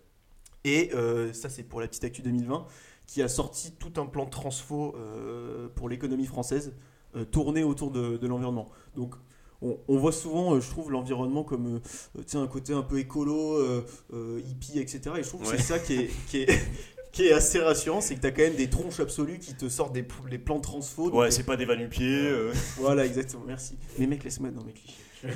Et 0.65 0.91
euh, 0.93 1.31
ça, 1.33 1.49
c'est 1.49 1.63
pour 1.63 1.79
la 1.81 1.87
petite 1.87 2.03
actu 2.03 2.21
2020, 2.21 2.65
qui 3.07 3.21
a 3.21 3.27
sorti 3.27 3.71
tout 3.79 3.93
un 4.01 4.05
plan 4.05 4.25
de 4.25 4.29
transfo 4.29 4.95
euh, 4.97 5.67
pour 5.75 5.89
l'économie 5.89 6.25
française, 6.25 6.73
euh, 7.15 7.25
tourné 7.25 7.63
autour 7.63 7.91
de, 7.91 8.17
de 8.17 8.27
l'environnement. 8.27 8.69
Donc, 8.95 9.15
on, 9.61 9.77
on 9.87 9.97
voit 9.97 10.11
souvent, 10.11 10.53
euh, 10.55 10.59
je 10.61 10.69
trouve, 10.69 10.91
l'environnement 10.91 11.43
comme 11.43 11.81
euh, 12.15 12.39
un 12.39 12.47
côté 12.47 12.73
un 12.73 12.81
peu 12.83 12.99
écolo, 12.99 13.55
euh, 13.55 13.85
euh, 14.13 14.41
hippie, 14.45 14.79
etc. 14.79 15.01
Et 15.17 15.23
je 15.23 15.27
trouve 15.29 15.41
que 15.43 15.47
Ouais. 15.49 15.57
c'est 15.57 15.63
ça 15.63 15.79
qui 15.79 15.93
est, 15.95 16.09
qui, 16.27 16.37
est, 16.43 16.59
qui 17.11 17.23
est 17.27 17.33
assez 17.33 17.59
rassurant, 17.59 17.99
c'est 18.01 18.15
que 18.15 18.21
tu 18.21 18.27
as 18.27 18.31
quand 18.31 18.43
même 18.43 18.55
des 18.55 18.69
tronches 18.69 18.99
absolues 18.99 19.39
qui 19.39 19.55
te 19.55 19.67
sortent 19.69 19.93
des, 19.93 20.05
les 20.29 20.37
plans 20.37 20.57
de 20.57 20.61
transfo. 20.61 21.09
Ouais, 21.09 21.27
euh, 21.27 21.31
c'est 21.31 21.43
pas 21.43 21.57
des 21.57 21.65
va-nu-pieds. 21.65 22.27
euh, 22.29 22.53
voilà, 22.77 23.05
exactement, 23.05 23.43
merci. 23.47 23.75
Les 23.97 24.07
mecs, 24.07 24.23
laisse-moi 24.23 24.51
dans 24.51 24.63
mes 24.63 24.73
clichés. 24.73 24.93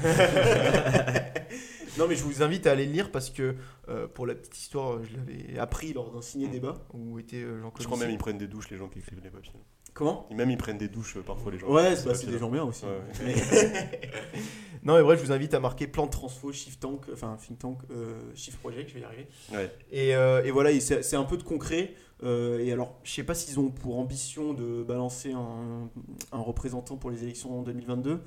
non, 1.98 2.08
mais 2.08 2.16
je 2.16 2.24
vous 2.24 2.42
invite 2.42 2.68
à 2.68 2.72
aller 2.72 2.86
le 2.86 2.92
lire 2.92 3.12
parce 3.12 3.30
que, 3.30 3.56
euh, 3.90 4.08
pour 4.08 4.26
la 4.26 4.36
petite 4.36 4.58
histoire, 4.58 5.00
je 5.04 5.16
l'avais 5.16 5.60
appris 5.60 5.94
lors 5.94 6.12
d'un 6.12 6.22
ciné-débat 6.22 6.76
où 6.94 7.20
était 7.20 7.44
euh, 7.44 7.60
Jean 7.62 7.72
Je 7.80 7.86
crois 7.86 7.98
même 7.98 8.10
ils 8.10 8.18
prennent 8.18 8.38
des 8.38 8.48
douches, 8.48 8.70
les 8.70 8.78
gens 8.78 8.88
qui 8.88 9.00
écrivent 9.00 9.22
les 9.24 9.30
papiers. 9.30 9.52
Comment? 9.94 10.26
Et 10.32 10.34
même 10.34 10.50
ils 10.50 10.58
prennent 10.58 10.80
des 10.80 10.88
douches 10.88 11.18
euh, 11.18 11.22
parfois, 11.22 11.52
les 11.52 11.60
gens. 11.60 11.68
Ouais, 11.68 11.96
Ces 11.96 12.16
c'est 12.16 12.26
bah, 12.26 12.32
des 12.32 12.40
gens 12.40 12.50
bien 12.50 12.64
aussi. 12.64 12.84
Ouais, 12.86 13.00
Mais- 13.24 13.36
non, 14.84 14.96
mais 14.98 15.04
bref, 15.04 15.20
je 15.20 15.26
vous 15.28 15.32
invite 15.32 15.54
à 15.54 15.60
marquer 15.60 15.86
plan 15.86 16.08
de 16.08 16.12
transfo, 16.12 16.52
Shift 16.52 16.80
Tank, 16.82 17.06
enfin 17.14 17.38
Think 17.46 17.60
Tank, 17.60 17.78
euh, 17.92 18.20
Shift 18.34 18.58
Project, 18.60 18.90
je 18.90 18.96
vais 18.96 19.02
y 19.02 19.04
arriver. 19.04 19.28
Ouais. 19.52 19.72
Et, 19.92 20.16
euh, 20.16 20.44
et 20.44 20.50
voilà, 20.50 20.72
et 20.72 20.80
c'est 20.80 21.04
c'est 21.04 21.16
un 21.16 21.26
peu 21.26 21.38
de 21.38 21.44
concret. 21.44 21.94
euh, 22.24 22.58
et 22.58 22.72
alors, 22.72 23.00
je 23.04 23.12
sais 23.12 23.24
pas 23.24 23.36
s'ils 23.36 23.60
ont 23.60 23.70
pour 23.70 24.00
ambition 24.00 24.56
de 24.56 24.82
balancer 24.82 25.32
un, 25.34 25.90
un 26.32 26.40
représentant 26.42 26.98
pour 26.98 27.12
les 27.12 27.22
élections 27.24 27.60
en 27.60 27.62
2022, 27.62 28.20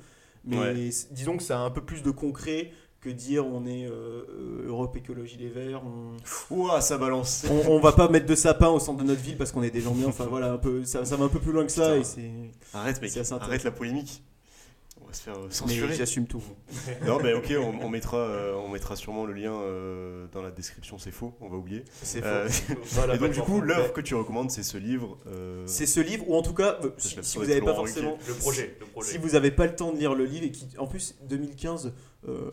mais 0.47 0.57
Ouais. 0.57 0.89
disons 1.11 1.37
que 1.37 1.43
ça 1.43 1.59
a 1.59 1.61
un 1.63 1.69
peu 1.71 1.81
plus 1.81 2.01
de 2.03 2.11
concret 2.11 2.71
que 2.99 3.09
dire 3.09 3.45
on 3.45 3.65
est 3.67 3.85
euh, 3.85 4.23
euh, 4.29 4.67
Europe 4.67 4.95
Écologie 4.97 5.37
Les 5.37 5.49
Verts. 5.49 5.81
On, 5.85 6.15
Ouah, 6.55 6.81
ça 6.81 6.97
balance. 6.97 7.45
on, 7.67 7.73
on 7.73 7.79
va 7.79 7.91
pas 7.91 8.09
mettre 8.09 8.25
de 8.25 8.35
sapin 8.35 8.69
au 8.69 8.79
centre 8.79 8.99
de 9.03 9.07
notre 9.07 9.21
ville 9.21 9.37
parce 9.37 9.51
qu'on 9.51 9.63
est 9.63 9.69
des 9.69 9.81
gens 9.81 9.93
bien. 9.93 10.07
Enfin 10.07 10.25
voilà, 10.25 10.51
un 10.53 10.57
peu, 10.57 10.83
ça, 10.83 11.05
ça 11.05 11.15
va 11.15 11.25
un 11.25 11.29
peu 11.29 11.39
plus 11.39 11.51
loin 11.51 11.65
que 11.65 11.71
ça. 11.71 11.95
Putain. 11.95 11.99
Et 11.99 12.03
c'est, 12.03 12.31
Arrête, 12.73 13.01
mec. 13.01 13.11
Arrête 13.39 13.63
la 13.63 13.71
polémique. 13.71 14.23
Se 15.17 15.23
faire 15.23 15.37
euh, 15.37 15.47
mais 15.47 15.53
censurer. 15.53 15.93
j'assume 15.95 16.27
tout. 16.27 16.43
non, 17.05 17.19
mais 17.21 17.33
ok, 17.33 17.53
on, 17.57 17.83
on 17.85 17.89
mettra, 17.89 18.17
euh, 18.17 18.53
on 18.55 18.69
mettra 18.69 18.95
sûrement 18.95 19.25
le 19.25 19.33
lien 19.33 19.53
euh, 19.53 20.27
dans 20.31 20.41
la 20.41 20.51
description. 20.51 20.97
C'est 20.97 21.11
faux, 21.11 21.33
on 21.41 21.49
va 21.49 21.57
oublier. 21.57 21.83
C'est 22.03 22.23
Euh, 22.23 22.47
Voilà, 22.91 23.15
et 23.15 23.17
donc 23.17 23.31
du 23.31 23.41
coup, 23.41 23.59
l'œuvre 23.61 23.93
que 23.93 24.01
tu 24.01 24.15
recommandes, 24.15 24.51
c'est 24.51 24.63
ce 24.63 24.77
livre. 24.77 25.17
euh, 25.27 25.63
C'est 25.65 25.85
ce 25.85 25.99
livre, 25.99 26.29
ou 26.29 26.35
en 26.35 26.41
tout 26.41 26.53
cas, 26.53 26.77
euh, 26.83 26.91
si, 26.97 27.15
vous 27.37 27.45
n'avez 27.45 27.61
pas 27.61 27.73
forcément. 27.75 28.17
Le 28.27 28.33
projet, 28.35 28.77
le 28.79 28.85
projet. 28.85 29.11
Si 29.11 29.17
vous 29.17 29.29
n'avez 29.29 29.51
pas 29.51 29.65
le 29.65 29.75
temps 29.75 29.91
de 29.91 29.97
lire 29.97 30.13
le 30.15 30.25
livre, 30.25 30.45
et 30.45 30.51
qui, 30.51 30.67
en 30.77 30.87
plus, 30.87 31.15
2015, 31.27 31.93
euh, 32.27 32.51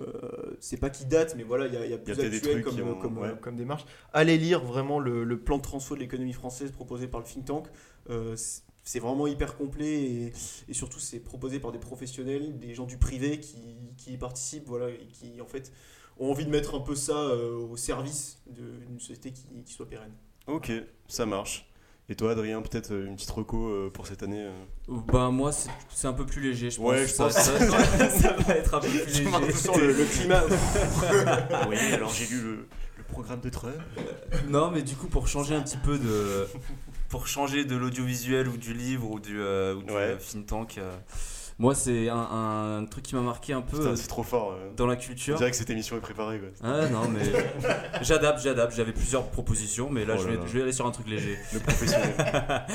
c'est 0.61 0.79
pas 0.79 0.91
qui 0.91 1.05
date, 1.05 1.35
mais 1.37 1.43
voilà, 1.43 1.67
il 1.67 1.75
y 1.75 1.77
a, 1.77 1.85
il 1.85 1.91
y 1.91 1.95
a 1.95 1.99
plus 1.99 2.15
peut-être 2.15 2.31
des 2.31 2.41
trucs 2.41 2.65
comme, 2.65 2.81
ont- 2.81 2.95
comme, 2.95 3.19
ouais. 3.19 3.29
euh, 3.29 3.35
comme 3.35 3.57
démarche. 3.57 3.85
Allez 4.13 4.39
lire 4.39 4.65
vraiment 4.65 4.99
le, 4.99 5.25
le 5.25 5.39
plan 5.39 5.57
de 5.59 5.63
transfo 5.63 5.95
de 5.95 6.01
l'économie 6.01 6.33
française 6.33 6.71
proposé 6.71 7.09
par 7.09 7.21
le 7.21 7.27
think 7.27 7.45
tank. 7.45 7.67
Euh, 8.11 8.37
c'est- 8.85 9.01
vraiment 9.01 9.27
hyper 9.27 9.57
complet 9.57 10.03
et, 10.03 10.33
et 10.69 10.75
surtout 10.75 11.01
c'est 11.01 11.19
proposé 11.21 11.59
par 11.59 11.73
des 11.73 11.79
professionnels, 11.79 12.59
des 12.59 12.75
gens 12.75 12.85
du 12.87 12.99
privé 12.99 13.41
qui, 13.41 13.59
qui 13.97 14.13
y 14.13 14.17
participent, 14.19 14.69
voilà, 14.69 14.91
et 14.91 15.09
qui 15.13 15.41
en 15.41 15.47
fait 15.47 15.73
ont 16.19 16.31
envie 16.31 16.45
de 16.45 16.51
mettre 16.51 16.75
un 16.77 16.81
peu 16.81 16.95
ça 16.95 17.17
euh, 17.17 17.57
au 17.57 17.77
service 17.77 18.39
d'une 18.47 19.01
société 19.01 19.33
qui, 19.33 19.63
qui 19.65 19.73
soit 19.73 19.89
pérenne. 19.89 20.13
Ok, 20.47 20.71
ça 21.09 21.27
marche. 21.27 21.69
Et 22.11 22.15
toi, 22.17 22.33
Adrien, 22.33 22.61
peut-être 22.61 22.93
euh, 22.93 23.07
une 23.07 23.17
petite 23.17 23.31
reco 23.31 23.67
euh, 23.67 23.91
pour 23.91 24.07
cette 24.07 24.23
année 24.23 24.47
Ben 25.11 25.31
moi 25.31 25.53
c'est 25.53 25.71
c'est 25.89 26.07
un 26.07 26.13
peu 26.13 26.27
plus 26.27 26.43
léger 26.43 26.71
je 26.71 26.77
pense. 26.77 26.91
Ouais, 26.91 27.07
je 27.07 27.13
ça, 27.13 27.25
pense. 27.25 27.33
ça- 27.33 28.11
ça 28.11 28.33
va 28.35 28.55
être 28.57 28.75
un 28.75 28.81
peu 28.81 28.89
plus 29.05 29.25
léger. 29.25 29.53
Sans 29.55 29.77
le, 29.79 29.93
le 29.93 30.05
climat. 30.05 30.43
Oui, 31.69 31.79
alors 31.95 32.13
j'ai 32.13 32.27
lu 32.27 32.43
le, 32.43 32.69
le 32.99 33.05
programme 33.09 33.41
de 33.41 33.49
Trump. 33.49 33.75
Non, 34.49 34.71
mais 34.71 34.83
du 34.83 34.95
coup, 34.97 35.07
pour 35.09 35.27
changer 35.29 35.55
un 35.55 35.63
petit 35.63 35.79
peu 35.79 35.99
de. 35.99 36.47
Pour 37.09 37.27
changer 37.27 37.65
de 37.65 37.77
l'audiovisuel 37.77 38.49
ou 38.49 38.57
du 38.57 38.75
livre 38.75 39.11
ou 39.11 39.21
du, 39.21 39.41
euh, 39.41 39.75
ou 39.77 39.83
du 39.83 39.93
Ouais. 39.93 40.01
euh, 40.01 40.17
think 40.17 40.47
tank, 40.47 40.79
euh, 40.79 40.91
moi, 41.59 41.75
c'est 41.77 42.09
un, 42.09 42.17
un 42.81 42.85
truc 42.87 43.05
qui 43.05 43.15
m'a 43.15 43.21
marqué 43.21 43.53
un 43.53 43.61
peu 43.63 43.95
c'est 43.95 44.09
trop 44.09 44.25
fort. 44.25 44.53
euh. 44.59 44.71
dans 44.77 44.87
la 44.89 44.97
culture. 44.97 45.37
dirait 45.37 45.53
que 45.53 45.57
cette 45.57 45.71
émission 45.71 45.97
est 45.97 46.01
préparée. 46.01 46.41
Quoi. 46.41 46.49
Ah 46.65 46.89
non, 46.89 47.09
mais 47.09 47.21
j'adapte, 48.03 48.41
j'adapte. 48.43 48.75
J'avais 48.75 48.93
plusieurs 48.93 49.29
propositions, 49.31 49.89
mais 49.89 50.05
là, 50.05 50.15
Oh 50.17 50.21
je, 50.21 50.27
là 50.27 50.31
vais, 50.33 50.39
là. 50.41 50.47
je 50.47 50.53
vais 50.53 50.63
aller 50.63 50.73
sur 50.73 50.87
un 50.87 50.91
truc 50.91 51.07
léger. 51.09 51.39
Le 51.53 51.61
professionnel. 51.61 52.15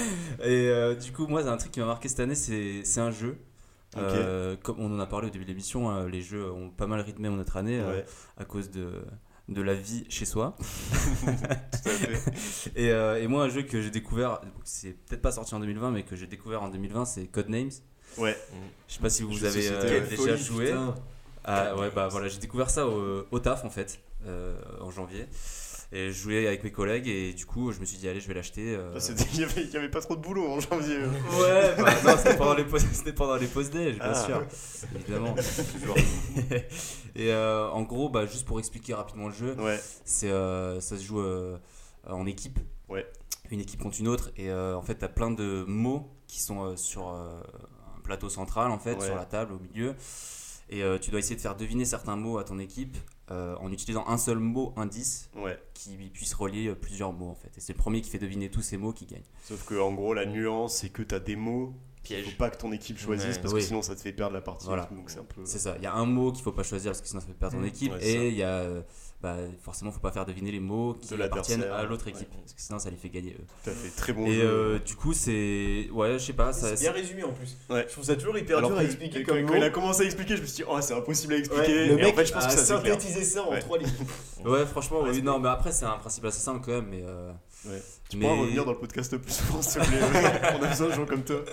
Et 0.43 0.69
euh, 0.69 0.95
du 0.95 1.11
coup, 1.11 1.27
moi, 1.27 1.43
c'est 1.43 1.49
un 1.49 1.57
truc 1.57 1.71
qui 1.73 1.81
m'a 1.81 1.87
marqué 1.87 2.07
cette 2.07 2.21
année, 2.21 2.35
c'est 2.35 2.99
un 3.01 3.11
jeu. 3.11 3.37
Euh, 3.97 4.55
comme 4.61 4.75
on 4.79 4.95
en 4.95 4.99
a 4.99 5.07
parlé 5.07 5.27
au 5.27 5.29
début 5.31 5.45
de 5.45 5.49
l'émission, 5.49 5.89
euh, 5.91 6.07
les 6.07 6.21
jeux 6.21 6.49
ont 6.51 6.69
pas 6.69 6.85
mal 6.87 7.01
rythmé 7.01 7.27
notre 7.27 7.57
année 7.57 7.79
euh, 7.79 7.97
Ouais, 7.97 8.05
à 8.37 8.45
cause 8.45 8.69
de, 8.69 8.87
de 9.49 9.61
la 9.61 9.73
vie 9.73 10.05
chez 10.09 10.25
soi. 10.25 10.55
tout 11.21 11.89
à 11.89 11.91
fait. 11.91 12.71
Et, 12.75 12.91
euh, 12.91 13.21
et 13.21 13.27
moi, 13.27 13.43
un 13.43 13.49
jeu 13.49 13.63
que 13.63 13.81
j'ai 13.81 13.89
découvert, 13.89 14.41
c'est 14.63 14.93
peut-être 14.93 15.21
pas 15.21 15.31
sorti 15.31 15.53
en 15.55 15.59
2020, 15.59 15.91
mais 15.91 16.03
que 16.03 16.15
j'ai 16.15 16.27
découvert 16.27 16.61
en 16.63 16.69
2020, 16.69 17.05
c'est 17.05 17.25
Codenames. 17.25 17.71
Ouais. 18.17 18.37
Je 18.87 18.93
sais 18.95 18.99
pas 19.01 19.09
si 19.09 19.23
vous 19.23 19.43
avez 19.45 19.67
euh, 19.69 20.07
déjà 20.07 20.35
joué. 20.35 20.73
Ah, 21.43 21.75
ouais, 21.75 21.89
bah 21.93 22.07
voilà, 22.09 22.27
j'ai 22.27 22.39
découvert 22.39 22.69
ça 22.69 22.85
au, 22.87 23.25
au 23.31 23.39
taf 23.39 23.65
en 23.65 23.69
fait, 23.69 23.99
euh, 24.25 24.55
en 24.81 24.91
janvier. 24.91 25.25
Et 25.91 26.09
je 26.11 26.21
jouais 26.21 26.45
avec 26.45 26.63
mes 26.63 26.71
collègues 26.71 27.07
et 27.07 27.33
du 27.33 27.47
coup, 27.47 27.71
je 27.71 27.79
me 27.79 27.85
suis 27.85 27.97
dit, 27.97 28.07
allez, 28.07 28.19
je 28.21 28.27
vais 28.27 28.35
l'acheter. 28.35 28.75
euh. 28.75 28.91
Ah, 28.95 28.99
Il 29.33 29.39
y 29.39 29.75
avait, 29.75 29.89
pas 29.89 30.01
trop 30.01 30.15
de 30.15 30.21
boulot 30.21 30.47
en 30.47 30.59
janvier. 30.59 30.99
Ouais, 30.99 31.75
bah 31.77 31.91
non, 32.05 32.15
c'était 32.15 32.37
pendant 32.37 32.53
les 32.53 32.63
pauses, 32.63 32.85
c'était 32.93 33.11
pendant 33.13 33.35
les 33.37 33.47
pauses 33.47 33.71
déj, 33.71 33.95
bien 33.95 34.11
Ah. 34.13 34.13
sûr, 34.25 34.43
évidemment. 34.95 35.35
et 37.15 37.31
euh, 37.31 37.69
en 37.69 37.81
gros, 37.83 38.09
bah, 38.09 38.25
juste 38.25 38.45
pour 38.45 38.59
expliquer 38.59 38.93
rapidement 38.93 39.27
le 39.27 39.33
jeu, 39.33 39.55
Ouais. 39.59 39.79
c'est 40.05 40.29
euh, 40.29 40.79
ça 40.79 40.97
se 40.97 41.03
joue 41.03 41.21
euh, 41.21 41.57
en 42.07 42.25
équipe. 42.27 42.59
Ouais. 42.87 43.05
Une 43.49 43.59
équipe 43.61 43.81
contre 43.81 43.99
une 43.99 44.07
autre. 44.07 44.29
Et 44.37 44.51
en 44.53 44.81
fait, 44.83 44.99
tu 44.99 45.05
as 45.05 45.09
plein 45.09 45.31
de 45.31 45.63
mots 45.67 46.07
qui 46.27 46.39
sont 46.39 46.77
sur 46.77 47.07
un 47.09 47.41
plateau 48.03 48.29
central, 48.29 48.69
en 48.69 48.77
fait, 48.77 48.93
Ouais. 48.95 49.05
sur 49.05 49.15
la 49.15 49.25
table, 49.25 49.53
au 49.53 49.59
milieu. 49.59 49.95
Et 50.69 50.83
tu 51.01 51.09
dois 51.09 51.19
essayer 51.19 51.35
de 51.35 51.41
faire 51.41 51.55
deviner 51.55 51.83
certains 51.85 52.15
mots 52.15 52.37
à 52.37 52.43
ton 52.43 52.59
équipe 52.59 52.95
euh, 53.31 53.55
en 53.57 53.71
utilisant 53.71 54.07
un 54.07 54.17
seul 54.17 54.39
mot 54.39 54.73
indice 54.75 55.29
Ouais. 55.35 55.57
qui 55.73 55.95
puisse 56.13 56.33
relier 56.33 56.67
euh, 56.67 56.75
plusieurs 56.75 57.13
mots, 57.13 57.29
en 57.29 57.35
fait. 57.35 57.51
Et 57.57 57.61
c'est 57.61 57.73
le 57.73 57.77
premier 57.79 58.01
qui 58.01 58.09
fait 58.09 58.17
deviner 58.19 58.49
tous 58.49 58.61
ces 58.61 58.77
mots 58.77 58.91
qui 58.93 59.05
gagne. 59.05 59.23
Sauf 59.43 59.63
que 59.65 59.75
en 59.79 59.93
gros, 59.93 60.13
la 60.13 60.25
nuance, 60.25 60.77
c'est 60.77 60.89
que 60.89 61.03
t'as 61.03 61.19
des 61.19 61.35
mots. 61.35 61.73
Il 62.03 62.07
Piège. 62.07 62.25
faut 62.25 62.37
pas 62.37 62.49
que 62.49 62.57
ton 62.57 62.71
équipe 62.71 62.97
choisisse 62.97 63.35
Ouais. 63.35 63.41
parce 63.41 63.53
Oui. 63.53 63.59
que 63.61 63.65
sinon 63.67 63.81
ça 63.81 63.95
te 63.95 64.01
fait 64.01 64.13
perdre 64.13 64.33
la 64.33 64.41
partie. 64.41 64.65
Voilà. 64.67 64.87
Donc 64.91 65.09
c'est 65.09 65.19
un 65.19 65.23
peu. 65.23 65.41
C'est 65.43 65.59
ça. 65.59 65.75
Il 65.77 65.83
y 65.83 65.87
a 65.87 65.93
un 65.93 66.05
mot 66.05 66.31
qu'il 66.31 66.43
faut 66.43 66.51
pas 66.51 66.63
choisir 66.63 66.91
parce 66.91 67.01
que 67.01 67.07
sinon 67.07 67.19
ça 67.21 67.27
fait 67.27 67.33
perdre 67.33 67.55
ton 67.57 67.61
Mmh. 67.63 67.67
équipe. 67.67 67.91
Ouais, 67.93 68.03
et 68.07 68.27
il 68.29 68.35
y 68.35 68.43
a. 68.43 68.47
euh, 68.59 68.81
bah, 69.21 69.35
forcément, 69.61 69.91
faut 69.91 69.99
pas 69.99 70.11
faire 70.13 70.25
deviner 70.25 70.49
les 70.49 70.61
mots 70.61 70.93
qui 70.93 71.13
De 71.13 71.21
appartiennent 71.21 71.63
à 71.63 71.83
l'autre 71.83 72.07
équipe. 72.07 72.31
Ouais. 72.31 72.37
Parce 72.39 72.53
que 72.53 72.61
sinon, 72.61 72.79
ça 72.79 72.89
les 72.89 72.95
fait 72.95 73.09
gagner 73.09 73.35
eux. 73.37 73.43
Tout 73.65 73.69
à 73.69 73.73
fait. 73.73 73.89
Très 73.89 74.13
bon 74.13 74.25
et 74.25 74.31
jeu. 74.35 74.41
euh, 74.45 74.79
du 74.79 74.95
coup, 74.95 75.11
c'est. 75.11 75.89
Ouais, 75.91 76.13
je 76.13 76.17
sais 76.19 76.31
pas. 76.31 76.53
Ça, 76.53 76.77
C'est 76.77 76.83
bien 76.85 76.93
résumé 76.93 77.23
en 77.23 77.33
plus. 77.33 77.57
Ouais. 77.69 77.83
Je 77.85 77.91
trouve 77.91 78.05
ça 78.05 78.15
toujours 78.15 78.37
hyper 78.37 78.59
Alors 78.59 78.69
dur 78.69 78.79
à 78.79 78.83
expliquer 78.85 79.23
quand, 79.23 79.33
comme 79.35 79.45
quand 79.45 79.55
il 79.55 79.63
a 79.63 79.69
commencé 79.71 80.03
à 80.03 80.05
expliquer, 80.05 80.37
je 80.37 80.41
me 80.41 80.47
suis 80.47 80.63
dit, 80.63 80.69
oh, 80.69 80.77
c'est 80.79 80.93
impossible 80.93 81.33
à 81.33 81.35
Ouais, 81.35 81.39
expliquer. 81.41 81.85
le 81.87 81.91
et 81.91 81.95
mec 82.01 82.13
en 82.13 82.15
fait, 82.15 82.25
je 82.27 82.33
pense 82.33 82.45
a 82.45 82.47
que 82.47 82.53
ça 82.53 82.65
synthétisé 82.65 83.23
ça 83.25 83.43
en 83.43 83.59
trois 83.59 83.77
lignes. 83.77 83.89
Ouais, 84.45 84.65
franchement, 84.65 85.01
oui, 85.03 85.09
c'est 85.15 85.21
non, 85.21 85.37
mais 85.37 85.49
après, 85.49 85.73
c'est 85.73 85.83
un 85.83 85.97
principe 85.97 86.23
assez 86.23 86.39
simple 86.39 86.61
quand 86.65 86.71
même. 86.71 86.87
Mais, 86.89 87.03
euh, 87.05 87.33
Ouais. 87.65 87.81
Tu 88.09 88.17
mais- 88.17 88.25
pourras 88.25 88.39
revenir 88.41 88.63
dans 88.65 88.71
le 88.71 88.77
podcast 88.79 89.15
plus 89.17 89.31
souvent, 89.33 89.61
s'il 89.61 89.81
te 89.81 89.87
plaît. 89.87 89.99
On 90.59 90.63
a 90.63 90.67
besoin 90.67 90.87
de 90.87 90.93
gens 90.93 91.05
comme 91.05 91.23
toi. 91.23 91.43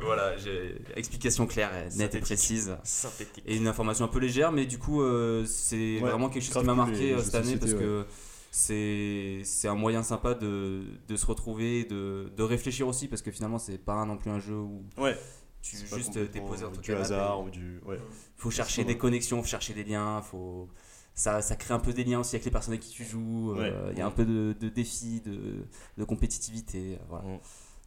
Voilà, 0.00 0.36
j'ai 0.38 0.76
explication 0.96 1.46
claire, 1.46 1.70
et 1.74 1.94
nette 1.96 2.14
et 2.14 2.20
précise. 2.20 2.76
Synthétique. 2.84 3.42
Et 3.46 3.56
une 3.56 3.66
information 3.66 4.04
un 4.04 4.08
peu 4.08 4.18
légère, 4.20 4.52
mais 4.52 4.66
du 4.66 4.78
coup, 4.78 5.02
euh, 5.02 5.44
c'est 5.44 6.00
Ouais, 6.00 6.10
vraiment 6.10 6.28
quelque 6.28 6.44
chose 6.44 6.56
qui 6.56 6.64
m'a 6.64 6.74
marqué 6.74 7.12
euh, 7.12 7.18
cette 7.22 7.34
année 7.34 7.56
parce 7.56 7.74
que 7.74 8.06
c'est 8.50 9.40
c'est 9.44 9.68
un 9.68 9.74
moyen 9.74 10.02
sympa 10.02 10.34
de, 10.34 10.82
de 11.08 11.16
se 11.16 11.26
retrouver, 11.26 11.84
de, 11.84 12.30
de 12.36 12.42
réfléchir 12.42 12.86
aussi, 12.86 13.08
parce 13.08 13.22
que 13.22 13.30
finalement, 13.30 13.58
c'est 13.58 13.78
pas 13.78 14.04
non 14.04 14.16
plus 14.18 14.30
un 14.30 14.38
jeu 14.38 14.54
où 14.54 14.84
Ouais. 14.98 15.16
tu 15.62 15.76
juste 15.76 16.12
t'es 16.12 16.20
complètement 16.20 16.48
posé 16.48 16.64
entre 16.66 16.80
du 16.80 16.94
hasard 16.94 17.40
ou 17.42 17.50
du. 17.50 17.80
Ouais. 17.86 17.98
faut 18.36 18.50
chercher 18.50 18.84
des 18.84 18.96
connexions, 18.98 19.42
faut 19.42 19.48
chercher 19.48 19.74
des 19.74 19.84
liens, 19.84 20.20
faut 20.22 20.68
ça, 21.14 21.42
ça 21.42 21.56
crée 21.56 21.74
un 21.74 21.78
peu 21.78 21.92
des 21.92 22.04
liens 22.04 22.20
aussi 22.20 22.36
avec 22.36 22.44
les 22.44 22.50
personnes 22.50 22.72
avec 22.74 22.82
qui 22.84 22.90
tu 22.92 23.04
joues. 23.04 23.52
euh, 23.56 23.88
Il 23.90 23.92
Ouais. 23.92 23.98
y 23.98 24.00
a 24.00 24.06
un 24.06 24.10
peu 24.10 24.24
de, 24.24 24.54
de 24.58 24.68
défi, 24.68 25.20
de, 25.20 25.64
de 25.98 26.04
compétitivité. 26.04 26.94
euh, 27.00 27.04
Voilà. 27.08 27.24
Mm. 27.28 27.38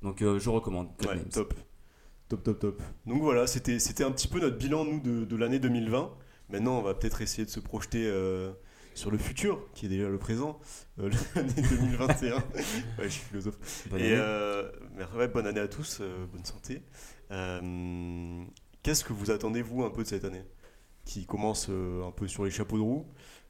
Donc 0.03 0.21
euh, 0.21 0.39
je 0.39 0.49
recommande. 0.49 0.89
Top. 1.31 1.53
Top, 2.27 2.43
top, 2.43 2.59
top. 2.59 2.81
Donc 3.05 3.21
voilà, 3.21 3.45
c'était 3.47 3.79
c'était 3.79 4.03
un 4.03 4.11
petit 4.11 4.27
peu 4.27 4.39
notre 4.39 4.57
bilan, 4.57 4.83
nous, 4.85 4.99
de, 4.99 5.25
de 5.25 5.35
l'année 5.35 5.59
2020. 5.59 6.11
Maintenant, 6.49 6.77
on 6.79 6.81
va 6.81 6.93
peut-être 6.93 7.21
essayer 7.21 7.45
de 7.45 7.49
se 7.51 7.59
projeter 7.59 8.05
euh, 8.05 8.51
sur 8.95 9.11
le 9.11 9.17
futur, 9.17 9.59
qui 9.73 9.85
est 9.87 9.89
déjà 9.89 10.09
le 10.09 10.17
présent, 10.17 10.59
l'année 10.97 11.13
2021. 11.69 12.35
ouais, 12.37 12.43
je 13.03 13.07
suis 13.09 13.21
philosophe. 13.25 13.57
Bonne 13.89 13.99
Et 14.01 14.15
année. 14.15 15.27
bonne 15.33 15.47
année 15.47 15.59
à 15.59 15.67
tous, 15.67 16.01
bonne 16.31 16.45
santé. 16.45 16.81
Qu'est-ce 18.83 19.03
que 19.03 19.13
vous 19.13 19.31
attendez, 19.31 19.61
vous, 19.61 19.83
un 19.83 19.89
peu 19.89 20.03
de 20.03 20.07
cette 20.07 20.25
année? 20.25 20.43
Qui 21.05 21.25
commence 21.25 21.69
un 21.69 22.11
peu 22.11 22.27
sur 22.27 22.45
les 22.45 22.51
chapeaux 22.51 22.77
de 22.77 22.81
roue. 22.83 23.05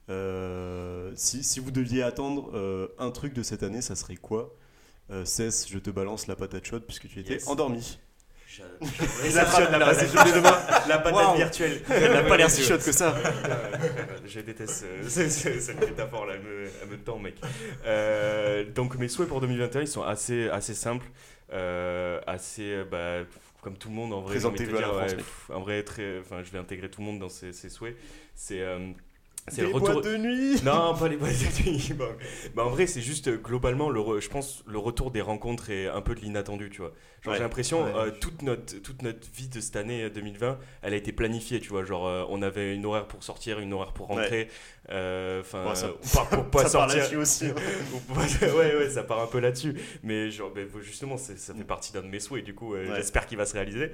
Euh, 0.09 1.11
si, 1.15 1.43
si 1.43 1.59
vous 1.59 1.71
deviez 1.71 2.03
attendre 2.03 2.51
euh, 2.53 2.87
un 2.99 3.11
truc 3.11 3.33
de 3.33 3.43
cette 3.43 3.63
année, 3.63 3.81
ça 3.81 3.95
serait 3.95 4.15
quoi? 4.15 4.53
Euh, 5.11 5.25
Cess, 5.25 5.67
je 5.69 5.77
te 5.79 5.89
balance 5.89 6.27
la 6.27 6.35
patate 6.35 6.65
chaude 6.65 6.83
puisque 6.85 7.07
tu 7.07 7.19
étais 7.19 7.33
Yes. 7.33 7.47
endormi. 7.47 7.99
Je- 8.47 8.61
La 9.35 9.45
chaude, 9.45 9.67
la 9.71 9.79
patate 9.79 10.11
chaude 10.11 10.23
des 10.25 10.31
demain, 10.31 10.57
la 10.87 10.97
patate 10.99 11.35
virtuelle. 11.37 11.81
Elle 11.89 12.11
n'a 12.13 12.23
pas 12.23 12.37
l'air 12.37 12.49
si 12.49 12.63
chaude 12.63 12.81
que 12.83 12.91
ça. 12.91 13.15
Je 14.25 14.39
déteste 14.39 14.85
euh, 14.85 15.03
ce- 15.09 15.29
ce- 15.29 15.59
cette 15.59 15.79
métaphore 15.79 16.25
là, 16.25 16.35
elle 16.35 16.41
me, 16.41 16.69
elle 16.81 16.87
me 16.89 16.97
tend 16.97 17.19
mec. 17.19 17.35
Euh, 17.85 18.63
donc 18.63 18.97
mes 18.97 19.07
souhaits 19.07 19.27
pour 19.27 19.41
2021 19.41 19.81
ils 19.81 19.87
sont 19.87 20.03
assez, 20.03 20.47
assez 20.49 20.73
simples, 20.73 21.05
euh, 21.51 22.19
assez 22.27 22.83
bah, 22.89 23.19
comme 23.61 23.77
tout 23.77 23.89
le 23.89 23.95
monde 23.95 24.13
en 24.13 24.21
vrai. 24.21 24.35
de 24.35 24.39
Présentez-le 24.39 24.77
à 24.77 24.81
la 24.81 24.87
France, 24.87 25.11
ouais, 25.13 25.55
en 25.55 25.59
vrai 25.61 25.83
très, 25.83 26.19
enfin 26.19 26.41
je 26.43 26.51
vais 26.51 26.59
intégrer 26.59 26.89
tout 26.89 27.01
le 27.01 27.07
monde 27.07 27.19
dans 27.19 27.29
ces, 27.29 27.51
ces 27.53 27.69
souhaits. 27.69 27.95
C'est 28.35 28.61
c'est 29.47 29.61
le 29.61 29.67
retour. 29.67 29.93
boîtes 29.93 30.05
de 30.05 30.17
nuit. 30.17 30.59
Non, 30.63 30.95
pas 30.97 31.07
les 31.07 31.17
boîtes 31.17 31.33
de 31.33 31.69
nuit. 31.69 31.93
Bon. 31.95 32.07
Bah, 32.55 32.65
en 32.65 32.69
vrai, 32.69 32.87
c'est 32.87 33.01
juste 33.01 33.27
euh, 33.27 33.37
globalement, 33.37 33.89
le 33.89 33.99
re- 33.99 34.19
je 34.19 34.29
pense, 34.29 34.63
le 34.67 34.77
retour 34.77 35.11
des 35.11 35.21
rencontres 35.21 35.69
et 35.69 35.87
un 35.87 36.01
peu 36.01 36.15
de 36.15 36.21
l'inattendu, 36.21 36.69
tu 36.69 36.79
vois. 36.81 36.93
Genre, 37.21 37.31
Ouais. 37.33 37.37
j'ai 37.37 37.43
l'impression, 37.43 37.83
Ouais. 37.85 37.91
euh, 37.95 38.11
toute, 38.19 38.41
notre, 38.41 38.81
toute 38.81 39.01
notre 39.01 39.27
vie 39.35 39.47
de 39.47 39.59
cette 39.59 39.75
année 39.75 40.03
euh, 40.03 40.09
2020, 40.09 40.57
elle 40.81 40.93
a 40.93 40.97
été 40.97 41.11
planifiée, 41.11 41.59
tu 41.59 41.69
vois. 41.69 41.83
Genre, 41.83 42.07
euh, 42.07 42.23
on 42.29 42.41
avait 42.41 42.73
une 42.75 42.85
horaire 42.85 43.07
pour 43.07 43.23
sortir, 43.23 43.59
une 43.59 43.73
horaire 43.73 43.93
pour 43.93 44.07
rentrer. 44.07 44.47
Euh, 44.89 45.41
Enfin, 45.41 45.67
Ouais, 45.67 45.75
ça- 45.75 45.87
euh, 45.87 45.93
pas 46.13 46.25
pour 46.25 46.45
pas 46.49 46.57
ça 46.67 46.79
part 46.79 46.89
sortir. 46.91 46.97
là-dessus 46.97 47.17
aussi. 47.17 47.45
hein. 47.45 47.55
Ouais, 48.41 48.75
ouais, 48.77 48.89
ça 48.89 49.03
part 49.03 49.19
un 49.21 49.27
peu 49.27 49.39
là-dessus. 49.39 49.75
Mais 50.03 50.29
genre, 50.31 50.51
ben, 50.51 50.67
justement, 50.81 51.17
ça 51.17 51.33
fait 51.35 51.63
partie 51.63 51.91
d'un 51.93 52.01
de 52.01 52.07
mes 52.07 52.19
souhaits. 52.19 52.43
Du 52.43 52.53
coup, 52.55 52.75
euh, 52.75 52.87
Ouais. 52.89 52.95
j'espère 52.95 53.25
qu'il 53.27 53.37
va 53.37 53.45
se 53.45 53.53
réaliser. 53.53 53.91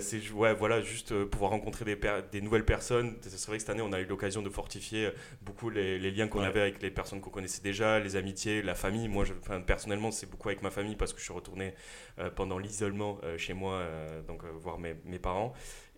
C'est 0.00 0.30
ouais, 0.32 0.54
voilà, 0.54 0.80
juste 0.80 1.14
pouvoir 1.24 1.50
rencontrer 1.52 1.84
des, 1.84 2.40
nouvelles 2.40 2.64
personnes. 2.64 3.16
C'est 3.22 3.46
vrai 3.46 3.56
que 3.56 3.62
cette 3.62 3.70
année, 3.70 3.82
on 3.82 3.92
a 3.92 4.00
eu 4.00 4.04
l'occasion 4.06 4.42
de 4.42 4.48
fortifier 4.50 5.10
beaucoup 5.42 5.70
les, 5.70 5.98
les 5.98 6.10
liens 6.10 6.28
qu'on 6.28 6.40
Ouais. 6.40 6.46
avait 6.46 6.60
avec 6.62 6.82
les 6.82 6.90
personnes 6.90 7.20
qu'on 7.20 7.30
connaissait 7.30 7.62
déjà, 7.62 7.98
les 8.00 8.16
amitiés, 8.16 8.62
la 8.62 8.74
famille. 8.74 9.08
Moi, 9.08 9.24
je, 9.24 9.32
personnellement, 9.60 10.10
c'est 10.10 10.28
beaucoup 10.30 10.48
avec 10.48 10.62
ma 10.62 10.70
famille 10.70 10.96
parce 10.96 11.12
que 11.12 11.18
je 11.18 11.24
suis 11.24 11.32
retourné 11.32 11.74
euh, 12.18 12.30
pendant 12.30 12.58
l'isolement 12.58 13.18
euh, 13.24 13.38
chez 13.38 13.54
moi, 13.54 13.74
euh, 13.74 14.22
donc 14.22 14.42
voir 14.60 14.78
mes, 14.78 14.94
mes 15.04 15.18
parents. 15.18 15.52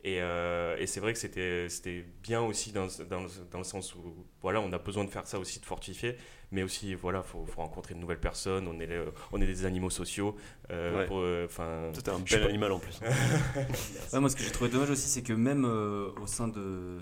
Et, 0.06 0.20
euh, 0.20 0.76
et 0.78 0.86
c'est 0.86 1.00
vrai 1.00 1.14
que 1.14 1.18
c'était 1.18 1.66
c'était 1.70 2.04
bien 2.22 2.42
aussi 2.42 2.72
dans, 2.72 2.86
dans, 3.08 3.22
le- 3.22 3.28
dans 3.50 3.56
le 3.58 3.64
sens 3.64 3.94
où 3.94 4.26
voilà, 4.42 4.60
on 4.60 4.70
a 4.74 4.78
besoin 4.78 5.04
de 5.04 5.10
faire 5.10 5.26
ça 5.26 5.38
aussi, 5.38 5.60
de 5.60 5.64
fortifier, 5.64 6.16
mais 6.52 6.62
aussi 6.62 6.92
voilà, 6.94 7.22
faut, 7.22 7.46
faut 7.46 7.62
rencontrer 7.62 7.94
de 7.94 8.00
nouvelles 8.00 8.20
personnes. 8.20 8.68
On 8.68 8.78
est, 8.80 8.88
on 9.32 9.40
est 9.40 9.46
des 9.46 9.64
animaux 9.64 9.88
sociaux. 9.88 10.36
euh, 10.70 10.98
Ouais. 10.98 11.06
pour, 11.06 11.20
euh, 11.20 11.46
un 11.58 11.90
bel 11.90 12.40
pas. 12.42 12.48
animal 12.48 12.72
en 12.72 12.78
plus. 12.80 13.00
Ouais, 14.12 14.20
moi, 14.20 14.28
ce 14.28 14.36
que 14.36 14.42
j'ai 14.42 14.50
trouvé 14.50 14.68
dommage 14.70 14.90
aussi, 14.90 15.08
c'est 15.08 15.22
que 15.22 15.32
même 15.32 15.64
euh, 15.64 16.10
au 16.20 16.26
sein 16.26 16.48
de, 16.48 16.98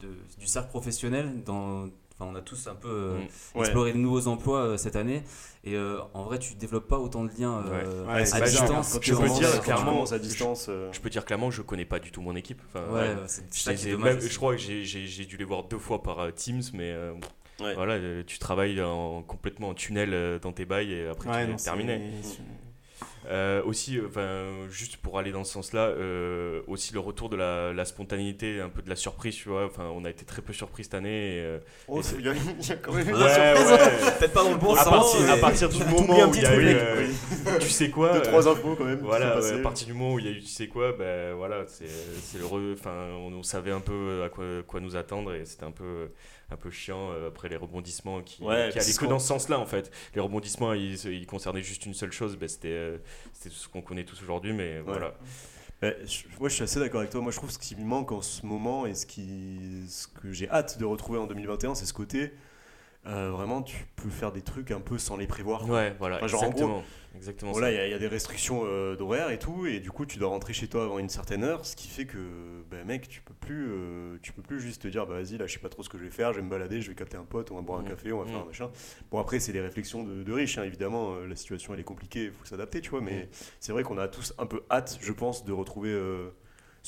de- 0.00 0.16
du 0.38 0.46
cercle 0.46 0.68
professionnel, 0.68 1.42
dans, 1.44 1.88
enfin, 2.20 2.30
on 2.32 2.36
a 2.36 2.42
tous 2.42 2.66
un 2.66 2.74
peu 2.74 2.88
euh, 2.88 3.14
Mm. 3.18 3.58
Ouais. 3.58 3.60
exploré 3.64 3.92
de 3.92 3.98
nouveaux 3.98 4.28
emplois 4.28 4.60
euh, 4.60 4.76
cette 4.76 4.96
année. 4.96 5.22
Et 5.64 5.74
euh, 5.74 5.98
en 6.14 6.22
vrai, 6.24 6.38
tu 6.38 6.54
développes 6.54 6.88
pas 6.88 6.98
autant 6.98 7.24
de 7.24 7.30
liens 7.38 7.62
euh, 7.66 8.06
Ouais, 8.06 8.12
à 8.32 8.40
distance. 8.42 8.92
Quand 8.92 8.98
que 8.98 9.04
tu 9.04 9.10
Je 9.10 9.16
peux 9.16 9.28
dire 9.28 9.60
clairement, 9.62 10.04
à 10.04 10.18
distance. 10.18 10.66
euh, 10.68 10.88
je 10.92 11.00
peux 11.00 11.10
dire 11.10 11.24
clairement, 11.24 11.50
je 11.50 11.62
connais 11.62 11.84
pas 11.84 11.98
du 11.98 12.10
tout 12.10 12.22
mon 12.22 12.34
équipe. 12.36 12.60
Enfin, 12.72 12.84
Ouais, 12.92 13.00
ouais. 13.00 13.16
c'est 13.26 13.44
Je, 13.54 13.60
ça 13.60 13.72
les 13.72 13.76
qui 13.78 13.86
est 13.86 13.88
ai 13.88 13.92
dommage. 13.92 14.08
même- 14.08 14.18
aussi. 14.18 14.28
je 14.30 14.36
crois 14.36 14.52
que 14.56 14.60
j'ai- 14.62 15.24
dû 15.26 15.36
les 15.36 15.44
voir 15.44 15.64
deux 15.64 15.78
fois 15.78 16.02
par 16.02 16.32
Teams, 16.34 16.62
mais 16.74 16.90
euh, 16.92 17.12
Ouais. 17.60 17.74
voilà, 17.74 17.98
tu 18.24 18.38
travailles 18.38 18.80
en, 18.82 19.22
complètement 19.22 19.68
en 19.68 19.74
tunnel 19.74 20.38
dans 20.40 20.52
tes 20.52 20.64
bails 20.64 20.92
et 20.92 21.08
après 21.08 21.28
Ouais, 21.28 21.44
tu 21.44 21.50
non, 21.50 21.56
es 21.56 21.62
terminé. 21.62 22.00
Euh, 23.30 23.62
aussi, 23.64 23.96
euh, 23.96 24.06
enfin, 24.08 24.44
juste 24.70 24.96
pour 24.96 25.16
aller 25.18 25.30
dans 25.30 25.44
ce 25.44 25.52
sens-là, 25.52 25.82
euh, 25.90 26.62
aussi 26.66 26.92
le 26.92 26.98
retour 26.98 27.28
de 27.28 27.36
la, 27.36 27.72
la 27.72 27.84
spontanéité, 27.84 28.60
un 28.60 28.68
peu 28.68 28.82
de 28.82 28.88
la 28.90 28.96
surprise, 28.96 29.36
tu 29.36 29.48
vois. 29.48 29.66
Enfin, 29.66 29.84
on 29.94 30.04
a 30.04 30.10
été 30.10 30.24
très 30.24 30.42
peu 30.42 30.52
surpris 30.52 30.82
cette 30.84 30.94
année. 30.94 31.36
et, 31.36 31.40
euh, 31.40 31.58
Oh, 31.86 32.00
il 32.18 32.24
y, 32.24 32.28
a- 32.28 32.32
il 32.34 32.66
y 32.68 32.72
a 32.72 32.76
quand 32.76 32.92
même 32.92 33.08
une 33.08 33.14
ouais, 33.14 33.32
surprise. 33.32 33.70
ouais. 33.70 33.78
Peut-être 34.18 34.32
pas 34.32 34.42
dans 34.42 34.50
le 34.50 34.56
bon 34.56 34.74
à, 34.74 34.82
sens. 34.82 34.90
partir, 35.12 35.20
mais- 35.26 35.30
à 35.32 35.36
partir 35.36 35.68
du 35.68 35.78
moment 35.84 36.28
où 36.28 36.34
il 36.34 36.42
y 36.42 36.46
a 36.46 36.56
eu, 36.56 36.66
euh, 36.74 37.06
tu 37.60 37.68
sais 37.68 37.88
quoi, 37.90 38.14
Deux, 38.14 38.22
trois 38.22 38.48
infos 38.48 38.74
quand 38.76 38.84
même. 38.84 38.98
Voilà, 39.00 39.38
ouais, 39.38 39.52
à 39.52 39.58
partir 39.58 39.86
du 39.86 39.92
moment 39.92 40.14
où 40.14 40.18
il 40.18 40.24
y 40.26 40.28
a 40.28 40.32
eu 40.32 40.40
tu 40.40 40.46
sais 40.48 40.66
quoi, 40.66 40.92
ben 40.98 41.34
voilà, 41.34 41.64
c'est 41.68 41.86
c'est 41.86 42.38
le 42.38 42.72
enfin 42.72 43.10
on, 43.16 43.32
on 43.32 43.42
savait 43.44 43.70
un 43.70 43.80
peu 43.80 44.22
à 44.24 44.28
quoi, 44.28 44.44
quoi 44.66 44.80
nous 44.80 44.96
attendre 44.96 45.34
et 45.34 45.44
c'était 45.44 45.64
un 45.64 45.70
peu 45.70 46.08
un 46.50 46.56
peu 46.56 46.70
chiant 46.70 47.10
euh, 47.10 47.28
après 47.28 47.48
les 47.48 47.56
rebondissements 47.56 48.22
qui, 48.22 48.42
Ouais, 48.42 48.70
qui 48.72 48.78
allaient 48.78 48.92
que 48.92 49.06
dans 49.06 49.18
ce 49.18 49.28
sens-là 49.28 49.58
en 49.58 49.66
fait. 49.66 49.90
Les 50.14 50.20
rebondissements 50.20 50.72
ils, 50.74 51.04
ils 51.06 51.26
concernaient 51.26 51.62
juste 51.62 51.86
une 51.86 51.94
seule 51.94 52.12
chose, 52.12 52.36
ben, 52.36 52.48
c'était 52.48 53.00
ce 53.48 53.68
qu'on 53.68 53.82
connaît 53.82 54.04
tous 54.04 54.22
aujourd'hui 54.22 54.52
mais 54.52 54.80
voilà. 54.80 55.14
Ouais, 55.82 55.96
je, 56.04 56.24
moi, 56.38 56.50
je 56.50 56.54
suis 56.56 56.64
assez 56.64 56.78
d'accord 56.78 57.00
avec 57.00 57.10
toi. 57.10 57.22
Moi, 57.22 57.32
je 57.32 57.38
trouve 57.38 57.50
ce 57.50 57.58
qui 57.58 57.74
me 57.74 57.84
manque 57.84 58.12
en 58.12 58.20
ce 58.20 58.44
moment 58.44 58.84
et 58.84 58.94
ce, 58.94 59.06
qui, 59.06 59.86
ce 59.88 60.06
que 60.08 60.30
j'ai 60.30 60.46
hâte 60.50 60.78
de 60.78 60.84
retrouver 60.84 61.18
en 61.18 61.26
2021, 61.26 61.74
c'est 61.74 61.86
ce 61.86 61.94
côté. 61.94 62.32
Euh, 63.06 63.30
vraiment, 63.30 63.62
tu 63.62 63.86
peux 63.96 64.10
faire 64.10 64.30
des 64.30 64.42
trucs 64.42 64.70
un 64.70 64.80
peu 64.80 64.98
sans 64.98 65.16
les 65.16 65.26
prévoir. 65.26 65.62
quoi. 65.62 65.74
Ouais, 65.76 65.96
voilà, 65.98 66.16
Enfin, 66.16 66.26
genre, 66.26 66.42
en 66.42 66.46
exactement. 66.48 66.82
exactement 67.14 67.52
Voilà, 67.52 67.70
il 67.72 67.74
y, 67.74 67.78
a- 67.78 67.86
il 67.86 67.90
y 67.90 67.94
a 67.94 67.98
des 67.98 68.06
restrictions 68.06 68.62
euh, 68.66 68.94
d'horaire 68.94 69.30
et 69.30 69.38
tout, 69.38 69.64
et 69.66 69.80
du 69.80 69.90
coup, 69.90 70.04
tu 70.04 70.18
dois 70.18 70.28
rentrer 70.28 70.52
chez 70.52 70.68
toi 70.68 70.84
avant 70.84 70.98
une 70.98 71.08
certaine 71.08 71.42
heure, 71.42 71.64
ce 71.64 71.76
qui 71.76 71.88
fait 71.88 72.04
que, 72.04 72.18
bah, 72.70 72.84
mec, 72.84 73.08
tu 73.08 73.22
peux 73.22 73.32
plus, 73.34 73.68
euh, 73.70 74.18
tu 74.22 74.32
peux 74.32 74.42
plus 74.42 74.60
juste 74.60 74.82
te 74.82 74.88
dire, 74.88 75.06
bah 75.06 75.14
vas-y, 75.14 75.38
là, 75.38 75.46
je 75.46 75.54
sais 75.54 75.58
pas 75.60 75.70
trop 75.70 75.82
ce 75.82 75.88
que 75.88 75.96
je 75.96 76.04
vais 76.04 76.10
faire, 76.10 76.32
je 76.34 76.38
vais 76.40 76.44
me 76.44 76.50
balader, 76.50 76.82
je 76.82 76.88
vais 76.90 76.94
capter 76.94 77.16
un 77.16 77.24
pote, 77.24 77.50
on 77.50 77.56
va 77.56 77.62
boire 77.62 77.78
un 77.80 77.82
Mm. 77.84 77.88
café, 77.88 78.12
on 78.12 78.20
va 78.20 78.26
faire 78.26 78.38
Mm. 78.40 78.42
un 78.42 78.46
machin. 78.46 78.70
Bon, 79.10 79.18
après, 79.18 79.40
c'est 79.40 79.52
les 79.52 79.60
réflexions 79.62 80.02
de, 80.04 80.22
de 80.22 80.32
riches, 80.32 80.58
hein, 80.58 80.64
évidemment, 80.64 81.14
la 81.20 81.36
situation 81.36 81.72
elle 81.72 81.80
est 81.80 81.84
compliquée, 81.84 82.24
il 82.24 82.32
faut 82.32 82.44
s'adapter, 82.44 82.82
tu 82.82 82.90
vois, 82.90 83.00
mais 83.00 83.22
Mm. 83.24 83.28
c'est 83.60 83.72
vrai 83.72 83.82
qu'on 83.82 83.96
a 83.98 84.08
tous 84.08 84.34
un 84.38 84.44
peu 84.46 84.60
hâte, 84.70 84.98
je 85.00 85.12
pense, 85.12 85.44
de 85.46 85.52
retrouver 85.52 85.98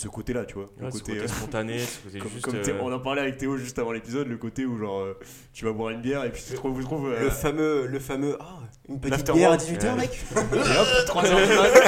ce 0.03 0.09
côté-là, 0.09 0.45
tu 0.45 0.55
vois. 0.55 0.71
le 0.79 0.91
ce 0.91 0.99
côté, 0.99 1.13
côté 1.13 1.25
euh, 1.25 1.29
spontané, 1.29 1.79
ce 1.79 1.99
côté 2.05 2.19
comme, 2.19 2.31
juste. 2.33 2.45
comme 2.45 2.55
euh, 2.57 2.63
Théo- 2.63 2.77
on 2.81 2.93
en 2.93 2.99
parlait 3.01 3.23
avec 3.23 3.37
Théo 3.37 3.57
juste 3.57 3.79
avant 3.79 3.93
l'épisode, 3.93 4.27
le 4.29 4.37
côté 4.37 4.65
où 4.67 4.77
genre 4.79 5.01
euh, 5.01 5.19
tu 5.53 5.65
vas 5.65 5.73
boire 5.73 5.91
une 5.91 6.01
bière 6.01 6.25
et 6.25 6.31
puis 6.31 6.43
tu 6.43 6.51
te 6.51 6.57
trouves, 6.57 6.75
vous 6.75 6.83
trouves 6.83 7.09
euh, 7.09 7.21
Le 7.21 7.31
fameux, 7.31 7.87
le 7.87 7.99
fameux, 7.99 8.37
ah, 8.41 8.59
une 8.89 9.01
petite 9.01 9.31
bière 9.33 9.53
à 9.53 9.57
18h, 9.57 9.91
Ouais. 9.95 9.97
mec 9.97 10.21
et 10.37 10.79
hop, 10.79 11.07
3 11.07 11.25
heures 11.27 11.47
du 11.47 11.55
matin, 11.55 11.81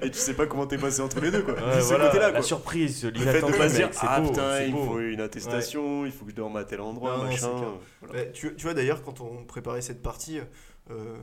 et 0.02 0.10
tu 0.10 0.18
sais 0.18 0.34
pas 0.34 0.46
comment 0.46 0.66
t'es 0.66 0.78
passé 0.78 1.00
entre 1.02 1.20
les 1.20 1.30
deux 1.30 1.42
quoi. 1.42 1.54
ouais, 1.54 1.74
Juste 1.74 1.88
voilà, 1.88 2.04
ce 2.04 2.08
côté-là 2.10 2.26
la 2.28 2.32
quoi. 2.38 2.42
surprise, 2.42 3.04
Le 3.04 3.18
fait 3.20 3.40
de 3.42 3.56
pas 3.56 3.68
se 3.68 3.74
dire 3.76 3.90
ah 4.00 4.20
beau, 4.20 4.30
putain 4.30 4.62
il 4.62 4.72
beau. 4.72 4.84
faut 4.84 5.00
une 5.00 5.20
attestation, 5.20 6.06
il 6.06 6.12
faut 6.12 6.24
que 6.24 6.30
je 6.30 6.36
dorme 6.36 6.56
à 6.56 6.64
tel 6.64 6.80
endroit, 6.80 7.18
Non, 7.18 7.24
machin. 7.24 7.50
voilà. 8.02 8.14
Ouais, 8.22 8.32
tu, 8.32 8.54
tu 8.54 8.62
vois 8.64 8.74
d'ailleurs, 8.74 9.02
quand 9.02 9.20
on 9.20 9.44
préparait 9.44 9.82
cette 9.82 10.02
partie, 10.02 10.38
euh, 10.90 11.14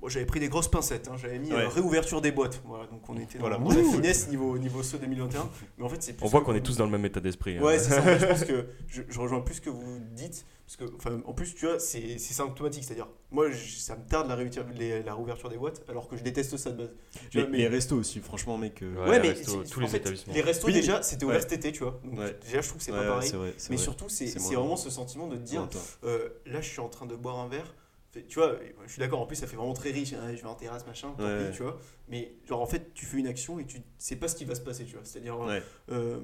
bon, 0.00 0.08
j'avais 0.08 0.26
pris 0.26 0.40
des 0.40 0.48
grosses 0.48 0.68
pincettes. 0.68 1.08
hein, 1.08 1.16
j'avais 1.20 1.38
mis 1.38 1.52
Ouais. 1.52 1.62
euh, 1.62 1.68
réouverture 1.68 2.20
des 2.20 2.32
boîtes. 2.32 2.60
Voilà, 2.64 2.86
donc 2.86 3.08
on 3.08 3.16
était 3.16 3.38
dans, 3.38 3.48
Voilà. 3.48 3.58
la 3.58 3.64
Ouh. 3.64 3.92
finesse 3.92 4.28
niveau, 4.28 4.56
niveau 4.58 4.82
SO 4.82 4.98
2021. 4.98 5.48
Mais 5.78 5.84
en 5.84 5.88
fait, 5.88 6.02
c'est 6.02 6.16
On 6.22 6.26
voit 6.26 6.42
qu'on 6.42 6.54
est 6.54 6.60
tous 6.62 6.76
dans 6.76 6.84
le 6.86 6.90
même 6.90 7.04
état 7.04 7.20
d'esprit. 7.20 7.58
hein. 7.58 7.62
Ouais, 7.62 7.78
c'est 7.78 7.90
ça. 7.90 8.00
En 8.00 8.04
fait, 8.04 8.18
je 8.18 8.26
pense 8.26 8.44
que 8.44 8.66
je, 8.88 9.02
je 9.08 9.20
rejoins 9.20 9.40
plus 9.40 9.54
ce 9.56 9.60
que 9.60 9.70
vous 9.70 9.98
dites. 10.12 10.44
Parce 10.66 10.76
que, 10.76 10.96
enfin, 10.96 11.22
en 11.24 11.32
plus, 11.32 11.54
tu 11.54 11.64
vois, 11.64 11.78
c'est 11.80 12.18
c'est 12.18 12.34
symptomatique. 12.34 12.84
C'est-à-dire, 12.84 13.08
moi, 13.30 13.50
je- 13.50 13.76
ça 13.78 13.96
me 13.96 14.06
tarde 14.06 14.28
la 14.28 14.34
réouverture, 14.34 14.66
les- 14.78 15.02
la 15.02 15.14
réouverture 15.14 15.48
des 15.48 15.56
boîtes, 15.56 15.82
alors 15.88 16.08
que 16.08 16.16
je 16.18 16.22
déteste 16.22 16.58
ça 16.58 16.72
de 16.72 16.76
base. 16.76 16.90
Tu 17.30 17.38
Les, 17.38 17.42
vois, 17.44 17.50
mais- 17.52 17.56
les 17.58 17.68
restos 17.68 17.96
aussi, 17.96 18.20
franchement 18.20 18.58
mec. 18.58 18.82
euh, 18.82 18.94
Ouais, 18.96 19.08
Ouais, 19.08 19.16
les 19.20 19.28
mais 19.30 19.34
restos, 19.34 19.56
en 19.56 19.80
les 19.80 19.86
fait, 19.88 19.96
établissements. 19.96 20.34
Les 20.34 20.42
restos, 20.42 20.66
Oui, 20.66 20.74
déjà, 20.74 21.00
c'était 21.02 21.24
ouvert 21.24 21.36
ouais. 21.36 21.40
cet 21.42 21.52
été, 21.54 21.72
tu 21.72 21.84
vois. 21.84 21.98
Donc, 22.04 22.18
Ouais. 22.18 22.36
déjà, 22.44 22.60
je 22.60 22.68
trouve 22.68 22.78
que 22.80 22.84
c'est 22.84 22.92
ouais, 22.92 22.98
pas 22.98 23.02
ouais, 23.04 23.08
pareil. 23.08 23.30
vrai, 23.32 23.54
Mais 23.70 23.76
vrai. 23.76 23.82
surtout, 23.82 24.10
c'est 24.10 24.26
vraiment 24.38 24.76
ce 24.76 24.90
sentiment 24.90 25.26
de 25.26 25.36
te 25.36 25.40
dire, 25.42 25.66
euh, 26.04 26.28
là, 26.44 26.60
je 26.60 26.68
suis 26.68 26.80
en 26.80 26.88
train 26.90 27.06
de 27.06 27.16
boire 27.16 27.38
un 27.38 27.48
verre. 27.48 27.74
Fait- 28.10 28.26
Tu 28.26 28.38
vois, 28.38 28.56
je 28.86 28.90
suis 28.92 29.00
d'accord, 29.00 29.20
en 29.20 29.26
plus, 29.26 29.36
ça 29.36 29.46
fait 29.46 29.56
vraiment 29.56 29.74
très 29.74 29.90
riche. 29.90 30.12
hein, 30.14 30.34
je 30.34 30.40
vais 30.42 30.48
en 30.48 30.54
terrasse, 30.54 30.86
machin, 30.86 31.12
tant 31.18 31.24
Ouais. 31.24 31.50
pis, 31.50 31.56
tu 31.56 31.62
vois. 31.62 31.78
Mais, 32.08 32.32
genre, 32.46 32.60
en 32.62 32.66
fait, 32.66 32.94
tu 32.94 33.04
fais 33.04 33.18
une 33.18 33.26
action 33.26 33.58
et 33.58 33.66
tu 33.66 33.82
sais 33.98 34.16
pas 34.16 34.28
ce 34.28 34.34
qui 34.36 34.44
va 34.46 34.54
se 34.54 34.60
passer, 34.62 34.84
tu 34.86 34.94
vois. 34.94 35.04
C'est-à-dire, 35.04 35.38
Ouais. 35.38 35.62
euh, 35.90 36.20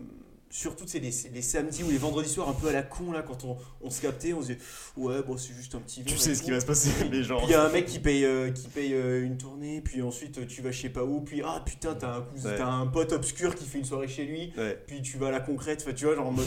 surtout 0.57 0.85
c'est 0.87 1.01
les, 1.01 1.11
les 1.35 1.43
samedis 1.43 1.83
ou 1.83 1.91
les 1.91 1.99
vendredis 1.99 2.29
soirs 2.29 2.49
un 2.49 2.53
peu 2.53 2.69
à 2.69 2.73
la 2.73 2.83
con 2.85 3.11
là 3.11 3.23
quand 3.23 3.43
on, 3.45 3.57
on 3.81 3.91
se 3.91 4.01
captait 4.01 4.33
on 4.35 4.41
se 4.41 4.47
disait 4.53 4.59
ouais 4.97 5.21
bon 5.27 5.37
c'est 5.37 5.53
juste 5.53 5.75
un 5.75 5.81
petit 5.81 6.05
Tu 6.05 6.17
sais 6.17 6.33
ce 6.37 6.43
qui 6.45 6.53
va 6.53 6.61
se 6.61 6.67
passer, 6.67 6.91
mais 7.11 7.25
genre. 7.25 7.43
Il 7.45 7.51
y 7.51 7.55
a 7.55 7.65
un 7.65 7.69
mec 7.71 7.87
qui 7.87 7.99
paye, 7.99 8.25
euh, 8.25 8.53
qui 8.53 8.69
paye 8.69 8.95
euh, 8.95 9.25
une 9.25 9.37
tournée, 9.37 9.81
puis 9.81 10.01
ensuite 10.01 10.39
euh, 10.39 10.47
tu 10.47 10.63
vas 10.63 10.71
je 10.71 10.81
sais 10.83 10.89
pas 10.91 11.03
où, 11.03 11.23
puis 11.23 11.43
ah 11.45 11.61
putain 11.67 11.95
t'as 11.95 12.19
un, 12.19 12.21
cousin- 12.21 12.51
Ouais. 12.51 12.59
t'as 12.59 12.67
un 12.69 12.87
pote 12.87 13.13
obscur 13.13 13.57
qui 13.57 13.65
fait 13.65 13.79
une 13.79 13.85
soirée 13.85 14.07
chez 14.07 14.27
lui, 14.27 14.53
Ouais. 14.57 14.79
puis 14.87 15.03
tu 15.03 15.19
vas 15.19 15.27
à 15.27 15.31
la 15.33 15.41
concrète, 15.41 15.85
tu 15.97 16.05
vois 16.05 16.15
genre 16.15 16.29
en 16.29 16.31
mode... 16.31 16.45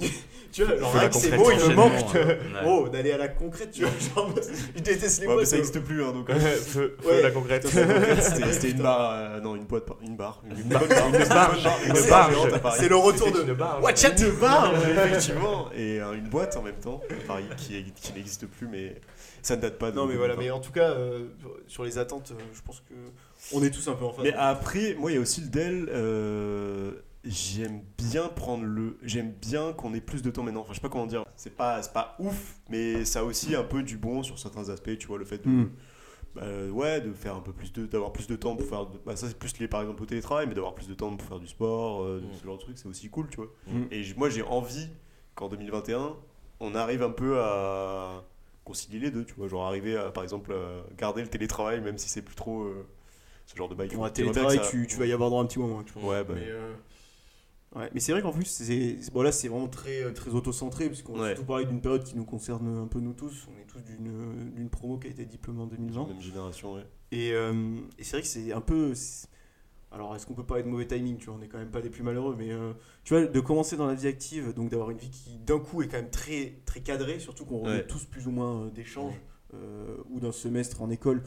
euh, 0.00 0.06
tu 0.50 0.64
vois 0.64 0.76
genre 0.78 0.94
c'est 1.12 1.36
beau, 1.36 1.50
il 1.50 1.58
me 1.68 1.74
manque 1.74 2.14
ouais. 2.14 2.38
oh, 2.66 2.88
d'aller 2.88 3.12
à 3.12 3.18
la 3.18 3.28
concrète, 3.28 3.72
tu 3.72 3.82
vois, 3.82 3.90
genre 4.14 4.24
en 4.24 4.28
mode, 4.30 4.44
je 4.76 4.80
déteste 4.80 5.20
les 5.20 5.26
Ouais, 5.26 5.32
mais 5.32 5.34
boîtes. 5.34 5.46
ça 5.48 5.56
euh, 5.56 5.58
n'existe 5.58 5.80
plus, 5.80 6.02
hein, 6.02 6.12
donc. 6.12 6.30
feu, 6.32 6.96
feu 7.02 7.22
la 7.22 7.30
concrète. 7.30 7.66
C'était 7.68 8.52
c'était 8.52 8.70
une 8.70 8.80
barre, 8.82 9.10
euh, 9.12 9.40
non, 9.40 9.54
une 9.54 9.64
boîte, 9.64 9.84
une 10.02 10.16
barre. 10.16 10.42
Une, 10.48 10.56
une 10.62 10.68
barre. 12.08 12.74
C'est 12.78 12.88
le 12.88 12.96
retour 12.96 13.33
de... 13.34 13.42
une 13.42 13.54
barge. 13.54 13.82
Watch 13.82 14.04
out 14.04 14.20
Une 14.20 14.40
barre, 14.40 14.88
effectivement, 14.88 15.70
et 15.72 16.00
euh, 16.00 16.12
une 16.14 16.28
boîte 16.28 16.56
en 16.56 16.62
même 16.62 16.78
temps, 16.80 17.00
à 17.10 17.26
Paris, 17.26 17.44
qui, 17.56 17.84
qui 17.92 18.12
n'existe 18.12 18.46
plus, 18.46 18.66
mais 18.66 19.00
ça 19.42 19.56
ne 19.56 19.60
date 19.62 19.78
pas 19.78 19.90
de. 19.90 19.96
Non 19.96 20.06
mais 20.06 20.16
voilà, 20.16 20.34
2020. 20.34 20.42
mais 20.42 20.50
en 20.50 20.60
tout 20.60 20.72
cas, 20.72 20.90
euh, 20.90 21.26
sur 21.66 21.84
les 21.84 21.98
attentes, 21.98 22.32
euh, 22.32 22.42
je 22.54 22.62
pense 22.62 22.80
que 22.80 22.94
on 23.52 23.62
est 23.62 23.70
tous 23.70 23.88
un 23.88 23.94
peu 23.94 24.04
en 24.04 24.12
phase. 24.12 24.24
Mais 24.24 24.32
après, 24.32 24.94
moi, 24.98 25.10
il 25.10 25.14
y 25.14 25.18
a 25.18 25.20
aussi 25.20 25.42
le 25.42 25.48
Dell. 25.48 25.88
euh, 25.90 26.92
j'aime 27.24 27.82
bien 27.98 28.28
prendre 28.28 28.64
le. 28.64 28.96
J'aime 29.02 29.32
bien 29.32 29.72
qu'on 29.72 29.92
ait 29.94 30.00
plus 30.00 30.22
de 30.22 30.30
temps 30.30 30.42
maintenant. 30.42 30.60
Enfin, 30.60 30.72
je 30.72 30.76
sais 30.76 30.82
pas 30.82 30.88
comment 30.88 31.06
dire. 31.06 31.24
C'est 31.36 31.54
pas, 31.54 31.82
c'est 31.82 31.92
pas 31.92 32.16
ouf, 32.18 32.56
mais 32.70 33.04
ça 33.04 33.20
a 33.20 33.22
aussi 33.22 33.54
un 33.54 33.64
peu 33.64 33.82
du 33.82 33.96
bon 33.98 34.22
sur 34.22 34.38
certains 34.38 34.68
aspects. 34.70 34.96
Tu 34.98 35.06
vois, 35.06 35.18
le 35.18 35.24
fait 35.24 35.44
de. 35.44 35.48
Hmm. 35.48 35.70
Bah, 36.34 36.42
ouais, 36.72 37.00
de 37.00 37.12
faire 37.12 37.34
un 37.36 37.40
peu 37.40 37.52
plus 37.52 37.72
de. 37.72 37.86
d'avoir 37.86 38.12
plus 38.12 38.26
de 38.26 38.36
temps 38.36 38.56
pour 38.56 38.66
faire. 38.66 38.86
de- 38.86 38.98
bah, 39.06 39.16
ça, 39.16 39.28
c'est 39.28 39.38
plus 39.38 39.58
lié 39.58 39.68
par 39.68 39.80
exemple 39.82 40.02
au 40.02 40.06
télétravail, 40.06 40.46
mais 40.46 40.54
d'avoir 40.54 40.74
plus 40.74 40.88
de 40.88 40.94
temps 40.94 41.14
pour 41.16 41.26
faire 41.28 41.38
du 41.40 41.46
sport, 41.46 42.02
euh, 42.02 42.20
Mm. 42.20 42.36
ce 42.40 42.44
genre 42.44 42.56
de 42.56 42.62
truc, 42.62 42.78
c'est 42.78 42.88
aussi 42.88 43.08
cool, 43.08 43.28
tu 43.30 43.36
vois. 43.36 43.48
Mm. 43.68 43.82
Et 43.90 44.02
j- 44.02 44.14
moi, 44.16 44.28
j'ai 44.30 44.42
envie 44.42 44.88
qu'en 45.34 45.48
2021, 45.48 46.16
on 46.60 46.74
arrive 46.74 47.02
un 47.02 47.10
peu 47.10 47.40
à 47.40 48.22
concilier 48.64 48.98
les 48.98 49.10
deux, 49.10 49.24
tu 49.24 49.34
vois. 49.34 49.46
Genre 49.48 49.64
arriver 49.66 49.96
à, 49.96 50.10
par 50.10 50.22
exemple, 50.22 50.52
à 50.52 50.82
garder 50.96 51.22
le 51.22 51.28
télétravail, 51.28 51.80
même 51.80 51.98
si 51.98 52.08
c'est 52.08 52.22
plus 52.22 52.34
trop 52.36 52.62
euh, 52.62 52.86
ce 53.46 53.56
genre 53.56 53.68
de 53.68 53.74
bike. 53.74 53.94
Bon, 53.94 54.08
télétravail, 54.08 54.56
ça- 54.58 54.68
tu, 54.70 54.86
tu 54.86 54.96
vas 54.96 55.06
y 55.06 55.12
avoir 55.12 55.30
droit 55.30 55.42
un 55.42 55.46
petit 55.46 55.58
moment. 55.58 55.82
Tu 55.82 55.92
vois. 55.98 56.12
Ouais, 56.18 56.24
bah. 56.24 56.34
Mais, 56.34 56.46
euh, 56.48 56.72
ouais, 57.76 57.90
mais 57.94 58.00
c'est 58.00 58.12
vrai 58.12 58.22
qu'en 58.22 58.32
plus, 58.32 58.46
c'est 58.46 58.98
bon, 59.12 59.22
là, 59.22 59.32
c'est 59.32 59.48
vraiment 59.48 59.68
très, 59.68 60.12
très 60.12 60.30
auto-centré, 60.30 60.88
puisqu'on 60.88 61.18
Ouais. 61.18 61.30
a 61.32 61.34
surtout 61.34 61.46
parlé 61.46 61.64
d'une 61.66 61.80
période 61.80 62.04
qui 62.04 62.16
nous 62.16 62.24
concerne 62.24 62.66
un 62.78 62.86
peu 62.86 63.00
nous 63.00 63.12
tous. 63.14 63.46
On 63.54 63.60
est 63.60 63.64
tous 63.66 63.80
d'une 63.84 64.68
promo 64.70 64.98
qui 64.98 65.08
a 65.08 65.10
été 65.10 65.24
diplômée 65.24 65.62
en 65.62 65.66
2020. 65.66 66.06
Même 66.08 66.20
génération, 66.20 66.74
ouais. 66.74 66.84
Et, 67.12 67.32
euh, 67.32 67.52
et 67.98 68.04
c'est 68.04 68.12
vrai 68.16 68.22
que 68.22 68.28
c'est 68.28 68.52
un 68.52 68.60
peu. 68.60 68.92
Alors, 69.92 70.16
est-ce 70.16 70.26
qu'on 70.26 70.34
peut 70.34 70.42
parler 70.42 70.64
de 70.64 70.68
mauvais 70.68 70.86
timing 70.88 71.18
Tu 71.18 71.26
vois, 71.26 71.36
on 71.38 71.42
est 71.42 71.46
quand 71.46 71.58
même 71.58 71.70
pas 71.70 71.78
les 71.80 71.88
plus 71.90 72.02
malheureux, 72.02 72.34
mais 72.36 72.50
euh, 72.50 72.72
tu 73.04 73.14
vois, 73.14 73.26
de 73.26 73.40
commencer 73.40 73.76
dans 73.76 73.86
la 73.86 73.94
vie 73.94 74.08
active, 74.08 74.52
donc 74.52 74.70
d'avoir 74.70 74.90
une 74.90 74.98
vie 74.98 75.10
qui 75.10 75.38
d'un 75.38 75.60
coup 75.60 75.82
est 75.82 75.86
quand 75.86 75.98
même 75.98 76.10
très, 76.10 76.54
très 76.66 76.80
cadrée, 76.80 77.20
surtout 77.20 77.44
qu'on 77.44 77.64
Ouais. 77.64 77.86
tous 77.86 78.04
plus 78.04 78.26
ou 78.26 78.32
moins 78.32 78.62
euh, 78.64 78.70
d'échanges 78.70 79.14
euh, 79.54 79.96
ou 80.10 80.18
d'un 80.18 80.32
semestre 80.32 80.82
en 80.82 80.90
école 80.90 81.22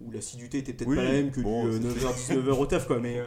où 0.00 0.12
l'assiduité 0.12 0.58
était 0.58 0.72
peut-être 0.72 0.88
Oui, 0.88 0.96
pas 0.96 1.02
la 1.02 1.10
même 1.12 1.30
que 1.32 1.40
bon, 1.40 1.66
du 1.66 1.72
c'était- 1.72 1.88
9h-19h 1.88 2.50
au 2.60 2.66
taf, 2.66 2.86
quoi. 2.86 3.00
Mais 3.00 3.18
euh, 3.18 3.26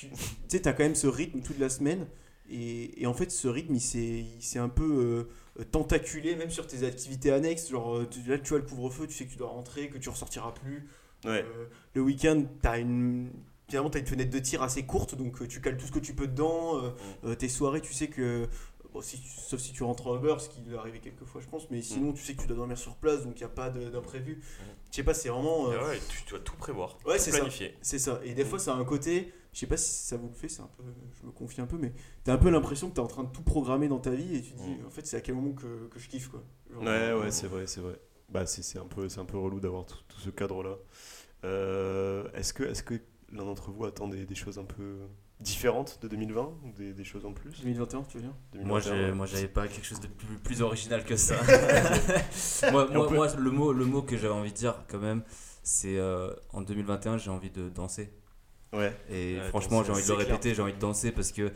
tu 0.00 0.08
tu 0.10 0.16
sais, 0.48 0.60
t'as 0.60 0.72
quand 0.72 0.82
même 0.84 0.94
ce 0.94 1.06
rythme 1.06 1.40
toute 1.40 1.58
la 1.58 1.68
semaine. 1.68 2.06
Et, 2.50 3.02
et 3.02 3.06
en 3.06 3.12
fait, 3.14 3.30
ce 3.30 3.46
rythme, 3.48 3.74
il 3.74 3.80
s'est 3.80 4.58
un 4.58 4.68
peu 4.70 5.26
euh, 5.58 5.64
tentaculé, 5.70 6.34
même 6.36 6.50
sur 6.50 6.66
tes 6.66 6.84
activités 6.86 7.30
annexes. 7.30 7.68
Genre, 7.70 7.96
euh, 7.98 8.08
tu- 8.10 8.22
là, 8.28 8.38
tu 8.38 8.48
vois 8.50 8.58
le 8.58 8.64
couvre-feu, 8.64 9.06
tu 9.06 9.12
sais 9.14 9.26
que 9.26 9.30
tu 9.30 9.36
dois 9.36 9.48
rentrer, 9.48 9.88
que 9.90 9.98
tu 9.98 10.08
ressortiras 10.08 10.52
plus. 10.52 10.88
Ouais. 11.24 11.44
Euh, 11.44 11.66
le 11.94 12.00
week-end, 12.02 12.44
t'as 12.62 12.78
une. 12.78 13.30
Finalement, 13.68 13.90
tu 13.90 13.98
as 13.98 14.00
une 14.00 14.06
fenêtre 14.06 14.30
de 14.30 14.38
tir 14.38 14.62
assez 14.62 14.84
courte, 14.86 15.14
donc 15.14 15.46
tu 15.46 15.60
cales 15.60 15.76
tout 15.76 15.86
ce 15.86 15.92
que 15.92 15.98
tu 15.98 16.14
peux 16.14 16.26
dedans. 16.26 16.82
euh, 16.82 16.90
euh, 17.24 17.34
tes 17.34 17.48
soirées, 17.48 17.82
tu 17.82 17.92
sais 17.92 18.08
que. 18.08 18.46
Bon, 18.94 19.02
si, 19.02 19.18
sauf 19.46 19.60
si 19.60 19.72
tu 19.74 19.82
rentres 19.82 20.06
en 20.06 20.16
Uber, 20.16 20.36
ce 20.38 20.48
qui 20.48 20.62
est 20.72 20.74
arrivé 20.78 21.00
quelques 21.00 21.26
fois, 21.26 21.42
je 21.42 21.46
pense, 21.48 21.70
mais 21.70 21.82
sinon, 21.82 22.14
tu 22.14 22.24
sais 22.24 22.32
que 22.32 22.40
tu 22.40 22.46
dois 22.46 22.56
dormir 22.56 22.78
sur 22.78 22.94
place, 22.96 23.24
donc 23.24 23.34
il 23.36 23.40
n'y 23.40 23.44
a 23.44 23.48
pas 23.50 23.68
d'imprévu. 23.68 24.40
Je 24.90 24.96
sais 24.96 25.02
pas, 25.02 25.12
c'est 25.12 25.28
vraiment. 25.28 25.70
euh, 25.70 25.76
Ah 25.78 25.88
ouais, 25.88 25.98
tu 26.08 26.22
dois 26.30 26.38
tout 26.38 26.56
prévoir. 26.56 26.96
Ouais, 27.04 27.18
c'est 27.18 27.30
ça. 27.30 27.40
c'est 27.82 27.98
ça. 27.98 28.20
Et 28.24 28.32
des 28.32 28.46
fois, 28.46 28.58
ça 28.58 28.72
a 28.72 28.76
un 28.76 28.84
côté. 28.86 29.30
Je 29.58 29.62
sais 29.62 29.66
pas 29.66 29.76
si 29.76 29.90
ça 30.06 30.16
vous 30.16 30.28
le 30.28 30.34
fait, 30.34 30.48
c'est 30.48 30.62
un 30.62 30.70
peu. 30.76 30.84
Je 31.20 31.26
me 31.26 31.32
confie 31.32 31.60
un 31.60 31.66
peu, 31.66 31.78
mais 31.78 31.92
t'as 32.22 32.32
un 32.32 32.38
peu 32.38 32.48
l'impression 32.48 32.88
que 32.90 32.94
t'es 32.94 33.00
en 33.00 33.08
train 33.08 33.24
de 33.24 33.28
tout 33.32 33.42
programmer 33.42 33.88
dans 33.88 33.98
ta 33.98 34.10
vie 34.12 34.36
et 34.36 34.40
tu 34.40 34.52
te 34.52 34.58
dis, 34.58 34.70
Mm. 34.80 34.86
en 34.86 34.90
fait, 34.90 35.04
c'est 35.04 35.16
à 35.16 35.20
quel 35.20 35.34
moment 35.34 35.52
que, 35.52 35.88
que 35.88 35.98
je 35.98 36.08
kiffe, 36.08 36.28
quoi. 36.28 36.44
Genre, 36.72 36.80
Ouais, 36.82 36.88
euh, 36.88 37.20
ouais, 37.22 37.30
c'est 37.32 37.48
vrai, 37.48 37.66
c'est 37.66 37.80
vrai. 37.80 38.00
Bah, 38.28 38.46
c'est 38.46 38.62
c'est 38.62 38.78
un 38.78 38.86
peu, 38.86 39.08
c'est 39.08 39.18
un 39.18 39.24
peu 39.24 39.36
relou 39.36 39.58
d'avoir 39.58 39.84
tout, 39.84 39.96
tout 40.06 40.20
ce 40.20 40.30
cadre-là. 40.30 40.76
Euh, 41.44 42.28
est-ce 42.34 42.52
que, 42.52 42.62
est-ce 42.62 42.82
que 42.84 42.94
l'un 43.32 43.44
d'entre 43.44 43.70
vous 43.72 43.84
attend 43.84 44.06
des, 44.06 44.24
des 44.26 44.34
choses 44.36 44.58
un 44.60 44.64
peu 44.64 44.98
différentes 45.40 45.98
de 46.02 46.08
2020 46.08 46.42
ou 46.64 46.72
des, 46.76 46.92
des 46.94 47.04
choses 47.04 47.24
en 47.26 47.32
plus? 47.32 47.50
2021, 47.60 48.02
tu 48.04 48.18
veux 48.18 48.22
dire? 48.22 48.34
Moi, 48.54 48.80
2021, 48.80 48.80
j'ai- 48.94 49.04
ouais. 49.06 49.12
moi, 49.12 49.26
j'avais 49.26 49.48
pas 49.48 49.66
quelque 49.66 49.84
chose 49.86 50.00
de 50.00 50.06
plus, 50.06 50.36
plus 50.38 50.62
original 50.62 51.04
que 51.04 51.16
ça. 51.16 51.34
moi, 52.72 52.86
peut- 52.88 53.14
moi, 53.14 53.26
le 53.36 53.50
mot, 53.50 53.72
le 53.72 53.84
mot 53.86 54.02
que 54.02 54.16
j'avais 54.16 54.34
envie 54.34 54.52
de 54.52 54.56
dire 54.56 54.84
quand 54.88 54.98
même, 55.00 55.22
c'est 55.62 55.98
euh, 55.98 56.32
en 56.52 56.60
2021, 56.62 57.18
j'ai 57.18 57.30
envie 57.30 57.50
de 57.50 57.68
danser. 57.68 58.12
Ouais. 58.72 58.94
Et 59.10 59.36
Ouais, 59.38 59.48
franchement, 59.48 59.82
j'ai 59.84 59.92
envie 59.92 60.02
de 60.02 60.08
le 60.08 60.14
clair. 60.16 60.26
répéter, 60.28 60.54
j'ai 60.54 60.62
envie 60.62 60.72
de 60.74 60.78
danser 60.78 61.10
parce 61.12 61.32
que, 61.32 61.50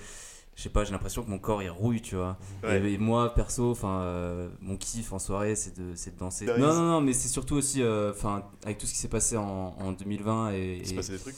je 0.56 0.62
sais 0.62 0.68
pas, 0.70 0.84
j'ai 0.84 0.92
l'impression 0.92 1.22
que 1.22 1.30
mon 1.30 1.38
corps 1.38 1.62
il 1.62 1.70
rouille, 1.70 2.00
tu 2.00 2.16
vois. 2.16 2.38
Ouais. 2.62 2.80
Et, 2.82 2.94
et 2.94 2.98
moi, 2.98 3.34
perso, 3.34 3.70
enfin, 3.70 4.00
euh, 4.02 4.48
mon 4.60 4.76
kiff 4.76 5.12
en 5.12 5.18
soirée, 5.18 5.54
c'est 5.56 5.76
de, 5.78 5.94
c'est 5.94 6.14
de 6.14 6.18
danser. 6.18 6.46
Non, 6.46 6.58
non, 6.58 6.82
non, 6.82 7.00
mais 7.00 7.12
c'est 7.12 7.28
surtout 7.28 7.54
aussi, 7.56 7.82
euh, 7.82 8.12
enfin, 8.12 8.44
avec 8.64 8.78
tout 8.78 8.86
ce 8.86 8.92
qui 8.92 8.98
s'est 8.98 9.08
passé 9.08 9.36
en, 9.36 9.44
en 9.78 9.92
2020 9.92 10.52
et, 10.52 10.76
Il 10.78 10.86
se 10.86 10.92
et- 10.92 10.96
passait 10.96 11.12
des 11.12 11.18
trucs 11.18 11.36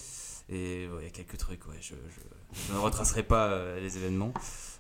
et 0.51 0.87
ouais, 0.89 0.99
il 1.01 1.05
y 1.05 1.07
a 1.07 1.11
quelques 1.11 1.39
trucs, 1.39 1.67
ouais. 1.69 1.77
Je, 1.81 1.95
je, 1.95 2.61
je 2.69 2.73
ne 2.75 2.79
retracerai 2.79 3.23
pas 3.23 3.47
euh, 3.49 3.81
les 3.81 3.97
événements. 3.97 4.33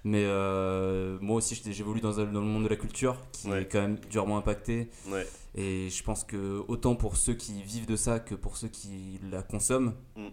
Mais 0.06 0.24
euh, 0.26 1.16
moi 1.22 1.36
aussi, 1.36 1.58
j'évolue 1.70 2.02
dans, 2.02 2.20
un- 2.20 2.26
dans 2.26 2.40
le 2.40 2.46
monde 2.46 2.64
de 2.64 2.68
la 2.68 2.76
culture 2.76 3.16
qui 3.32 3.48
Ouais. 3.48 3.62
est 3.62 3.64
quand 3.66 3.80
même 3.80 3.98
durement 4.10 4.36
impacté. 4.36 4.90
Ouais. 5.08 5.26
Et 5.54 5.88
je 5.88 6.02
pense 6.02 6.24
que 6.24 6.62
autant 6.68 6.94
pour 6.96 7.16
ceux 7.16 7.32
qui 7.32 7.62
vivent 7.62 7.86
de 7.86 7.96
ça 7.96 8.20
que 8.20 8.34
pour 8.34 8.58
ceux 8.58 8.68
qui 8.68 9.18
la 9.30 9.42
consomment, 9.42 9.94
Mm. 10.16 10.26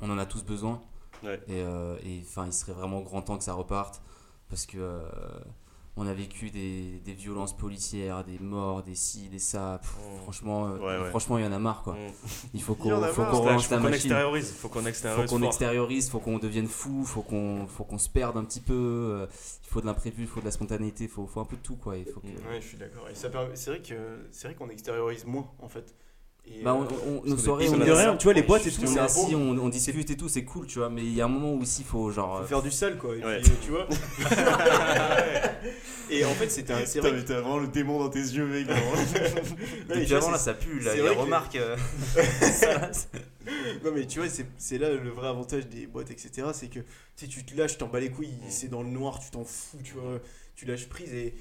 On 0.00 0.10
en 0.10 0.18
a 0.18 0.26
tous 0.26 0.44
besoin. 0.44 0.82
Ouais. 1.24 1.40
Et 1.48 1.60
euh, 1.62 1.96
et, 2.04 2.22
enfin, 2.22 2.46
il 2.46 2.52
serait 2.52 2.72
vraiment 2.72 3.00
grand 3.00 3.22
temps 3.22 3.38
que 3.38 3.44
ça 3.44 3.54
reparte. 3.54 4.00
Parce 4.48 4.64
que 4.66 4.78
euh, 4.78 5.02
on 5.96 6.06
a 6.06 6.14
vécu 6.14 6.50
des, 6.50 7.00
des 7.04 7.12
violences 7.12 7.56
policières, 7.56 8.24
des 8.24 8.38
morts, 8.38 8.82
des 8.82 8.94
ci, 8.94 9.28
des 9.28 9.38
ça. 9.40 9.80
Pff, 9.82 9.96
Mm. 9.98 10.22
Franchement, 10.22 10.66
euh, 10.68 10.78
Ouais, 11.02 11.10
franchement, 11.10 11.38
il 11.38 11.44
y 11.44 11.46
en 11.46 11.52
a 11.52 11.58
marre 11.58 11.82
quoi. 11.82 11.94
Mm. 11.94 12.12
Il 12.54 12.62
faut 12.62 12.74
qu'on 12.74 13.02
faut 13.02 13.24
qu'on 13.24 13.30
Slash, 13.30 13.40
relance 13.40 13.66
faut 13.66 13.74
la 13.74 13.76
qu'on 13.78 13.82
machine 13.84 13.94
extériorise. 13.94 14.52
Faut 14.52 14.68
qu'on 14.68 14.80
faut 14.80 14.88
extériorise. 14.88 15.30
qu'on 15.30 15.38
fort. 15.38 15.46
extériorise, 15.48 16.10
faut 16.10 16.20
qu'on 16.20 16.38
devienne 16.38 16.68
fou, 16.68 17.04
faut 17.04 17.22
qu'on 17.22 17.66
faut 17.66 17.84
qu'on 17.84 17.98
se 17.98 18.08
perde 18.08 18.36
un 18.36 18.44
petit 18.44 18.60
peu. 18.60 19.26
Il 19.64 19.68
faut 19.68 19.80
de 19.80 19.86
l'imprévu, 19.86 20.22
il 20.22 20.28
faut 20.28 20.40
de 20.40 20.44
la 20.46 20.50
spontanéité, 20.50 21.04
il 21.04 21.10
faut, 21.10 21.26
faut 21.26 21.40
un 21.40 21.44
peu 21.44 21.56
de 21.56 21.62
tout 21.62 21.76
quoi. 21.76 21.96
Il 21.96 22.06
faut 22.06 22.20
que... 22.20 22.26
Ouais, 22.26 22.60
je 22.60 22.66
suis 22.66 22.78
d'accord. 22.78 23.04
C'est 23.12 23.28
vrai 23.70 23.82
que 23.82 24.28
c'est 24.30 24.48
vrai 24.48 24.54
qu'on 24.54 24.70
extériorise 24.70 25.24
moins 25.26 25.50
en 25.60 25.68
fait. 25.68 25.94
Et, 26.50 26.62
Bah, 26.62 26.74
on, 26.74 26.82
euh, 26.82 27.20
on- 27.24 27.28
nos 27.28 27.36
soirées, 27.36 27.68
on 27.68 27.76
la 27.76 27.84
rien, 27.94 28.16
tu 28.16 28.24
vois, 28.24 28.32
les 28.32 28.42
boîtes 28.42 28.66
et 28.66 28.70
on 28.70 28.74
tout, 28.74 28.82
est 28.84 28.94
c'est 28.94 28.98
assis, 28.98 29.34
on, 29.36 29.50
on 29.58 29.68
discute 29.68 30.10
et 30.10 30.16
tout, 30.16 30.28
c'est 30.28 30.44
cool, 30.44 30.66
tu 30.66 30.78
vois. 30.80 30.88
Mais 30.90 31.02
il 31.02 31.14
y 31.14 31.20
a 31.20 31.26
un 31.26 31.28
moment 31.28 31.52
où 31.54 31.60
aussi, 31.62 31.82
il 31.82 31.86
faut 31.86 32.10
genre. 32.10 32.40
faut 32.40 32.46
faire 32.46 32.62
du 32.62 32.70
sale 32.70 32.98
quoi. 32.98 33.14
Et, 33.16 33.24
Ouais. 33.24 33.40
puis, 33.40 33.52
euh, 33.52 33.54
tu 33.64 33.70
vois. 33.70 33.86
et 36.10 36.24
en 36.24 36.32
fait, 36.34 36.48
c'était 36.50 36.72
un- 36.72 36.80
Putain, 36.82 37.00
vrai. 37.00 37.12
mais 37.12 37.24
t'as 37.24 37.40
vraiment 37.40 37.58
le 37.58 37.68
démon 37.68 37.98
dans 38.00 38.08
tes 38.08 38.18
yeux, 38.18 38.46
mec. 38.46 38.66
que- 38.66 38.72
Et 38.72 38.74
Ouais, 38.74 38.80
puis 39.90 40.00
tu 40.02 40.06
vois, 40.08 40.18
avant 40.18 40.30
là, 40.30 40.38
ça 40.38 40.54
pue, 40.54 40.80
là, 40.80 40.94
les 40.94 41.00
vrai 41.02 41.14
que- 41.14 41.20
remarques. 41.20 41.56
euh, 41.56 41.76
Non 43.84 43.92
mais 43.94 44.06
tu 44.06 44.18
vois, 44.18 44.28
c'est- 44.28 44.46
c'est 44.58 44.78
là 44.78 44.90
le 44.90 45.10
vrai 45.10 45.28
avantage 45.28 45.66
des 45.68 45.86
boîtes, 45.86 46.10
etc. 46.10 46.48
C'est 46.52 46.68
que 46.68 46.80
tu 47.16 47.44
te 47.44 47.56
lâches, 47.56 47.78
t'en 47.78 47.86
bats 47.88 48.00
les 48.00 48.10
couilles, 48.10 48.28
Mm. 48.28 48.46
c'est 48.50 48.68
dans 48.68 48.82
le 48.82 48.90
noir, 48.90 49.20
tu 49.20 49.30
t'en 49.30 49.44
fous, 49.44 49.78
tu 49.82 49.94
vois, 49.94 50.18
tu 50.54 50.66
lâches 50.66 50.86
prise 50.88 51.12
et 51.14 51.34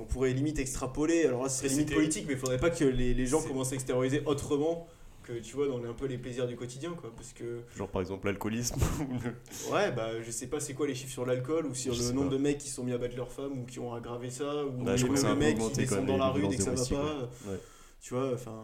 on 0.00 0.04
pourrait 0.04 0.32
limite 0.32 0.58
extrapoler. 0.58 1.24
Alors 1.26 1.42
là, 1.42 1.48
ce 1.48 1.58
serait 1.58 1.68
limite 1.68 1.94
politique, 1.94 2.24
mais 2.26 2.34
il 2.34 2.38
faudrait 2.38 2.58
pas 2.58 2.70
que 2.70 2.84
les, 2.84 3.14
les 3.14 3.26
gens 3.26 3.42
commencent 3.42 3.72
à 3.72 3.74
extérioriser 3.74 4.22
autrement 4.26 4.86
que 5.22 5.34
tu 5.34 5.54
vois 5.54 5.68
dans 5.68 5.78
les- 5.78 5.88
un 5.88 5.92
peu 5.92 6.06
les 6.06 6.16
plaisirs 6.18 6.46
du 6.46 6.56
quotidien, 6.56 6.92
quoi. 6.94 7.12
Parce 7.14 7.32
que 7.32 7.60
Genre 7.76 7.88
par 7.88 8.00
exemple 8.00 8.26
l'alcoolisme. 8.26 8.76
ouais, 9.72 9.92
bah 9.92 10.20
je 10.22 10.30
sais 10.30 10.46
pas 10.46 10.60
c'est 10.60 10.74
quoi 10.74 10.86
les 10.86 10.94
chiffres 10.94 11.12
sur 11.12 11.26
l'alcool 11.26 11.66
ou 11.66 11.74
sur 11.74 11.92
Je 11.92 12.02
le 12.04 12.12
nombre 12.12 12.30
pas. 12.30 12.36
de 12.36 12.40
mecs 12.40 12.58
qui 12.58 12.68
sont 12.70 12.82
mis 12.84 12.92
à 12.92 12.98
battre 12.98 13.16
leurs 13.16 13.30
femmes 13.30 13.60
ou 13.60 13.64
qui 13.66 13.78
ont 13.78 13.92
aggravé 13.92 14.30
ça 14.30 14.64
ou 14.64 14.84
je 14.96 15.06
les 15.06 15.10
mêmes 15.22 15.38
mecs 15.38 15.58
qui 15.58 15.70
descendent 15.72 16.06
dans 16.06 16.16
la 16.16 16.28
rue 16.30 16.48
dès 16.48 16.56
que 16.56 16.62
ça 16.62 16.70
va 16.72 16.84
pas. 16.84 17.28
ouais. 17.50 17.60
Tu 18.00 18.14
vois, 18.14 18.32
enfin. 18.34 18.62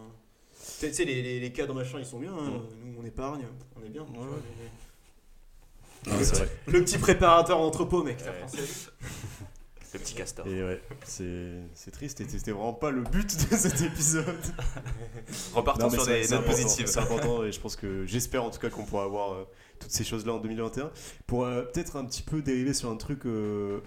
Tu 0.80 0.92
sais, 0.92 1.04
les, 1.04 1.22
les, 1.22 1.38
les 1.38 1.52
cadres 1.52 1.74
machin, 1.74 1.98
ils 2.00 2.06
sont 2.06 2.18
bien. 2.18 2.32
hein. 2.32 2.50
Mm. 2.50 2.90
Nous, 2.90 2.96
on 3.00 3.04
épargne, 3.04 3.44
on 3.80 3.84
est 3.86 3.90
bien. 3.90 4.04
tu 4.10 4.18
vois, 4.18 4.26
ouais. 4.26 4.42
mais- 6.06 6.12
Non, 6.12 6.18
c'est 6.22 6.36
vrai. 6.36 6.48
Le 6.66 6.82
petit 6.84 6.98
préparateur 6.98 7.58
d'entrepôt, 7.58 8.02
mec. 8.02 8.16
t'as 8.16 8.30
Ouais. 8.30 8.62
Le 9.96 10.02
petit 10.02 10.14
castor. 10.14 10.46
Et 10.46 10.62
ouais, 10.62 10.80
c'est 11.04 11.90
triste 11.90 12.20
et 12.20 12.28
c'était 12.28 12.50
vraiment 12.50 12.74
pas 12.74 12.90
le 12.90 13.02
but 13.02 13.50
de 13.50 13.56
cet 13.56 13.80
épisode. 13.80 14.26
Repartons 15.54 15.88
sur 15.90 16.04
des 16.06 16.28
notes 16.28 16.44
positives. 16.44 16.86
C'est 16.86 17.00
important 17.00 17.44
et 17.44 17.52
je 17.52 17.60
pense 17.60 17.76
que 17.76 18.04
j'espère 18.06 18.44
en 18.44 18.50
tout 18.50 18.58
cas 18.58 18.68
qu'on 18.70 18.84
pourra 18.84 19.04
avoir 19.04 19.32
euh, 19.32 19.44
toutes 19.78 19.90
ces 19.90 20.04
choses-là 20.04 20.34
en 20.34 20.38
2021. 20.38 20.90
Pour 21.26 21.44
euh, 21.44 21.62
peut-être 21.62 21.96
un 21.96 22.04
petit 22.04 22.22
peu 22.22 22.42
dériver 22.42 22.74
sur 22.74 22.90
un 22.90 22.96
truc 22.96 23.24
euh, 23.26 23.80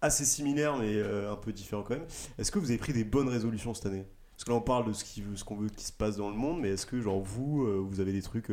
assez 0.00 0.24
similaire 0.24 0.76
mais 0.78 1.00
un 1.02 1.36
peu 1.36 1.52
différent 1.52 1.82
quand 1.82 1.94
même. 1.94 2.06
Est-ce 2.38 2.50
que 2.50 2.58
vous 2.58 2.70
avez 2.70 2.78
pris 2.78 2.92
des 2.92 3.04
bonnes 3.04 3.28
résolutions 3.28 3.74
cette 3.74 3.86
année? 3.86 4.04
Parce 4.34 4.44
que 4.44 4.50
là 4.50 4.56
on 4.56 4.62
parle 4.62 4.86
de 4.88 4.92
ce 4.94 5.04
qui- 5.04 5.22
ce 5.36 5.44
qu'on 5.44 5.56
veut 5.56 5.68
qu'il 5.68 5.86
se 5.86 5.92
passe 5.92 6.16
dans 6.16 6.30
le 6.30 6.36
monde, 6.36 6.60
mais 6.60 6.70
est-ce 6.70 6.86
que 6.86 7.00
genre 7.00 7.20
vous, 7.20 7.86
vous 7.86 8.00
avez 8.00 8.12
des 8.12 8.22
trucs 8.22 8.50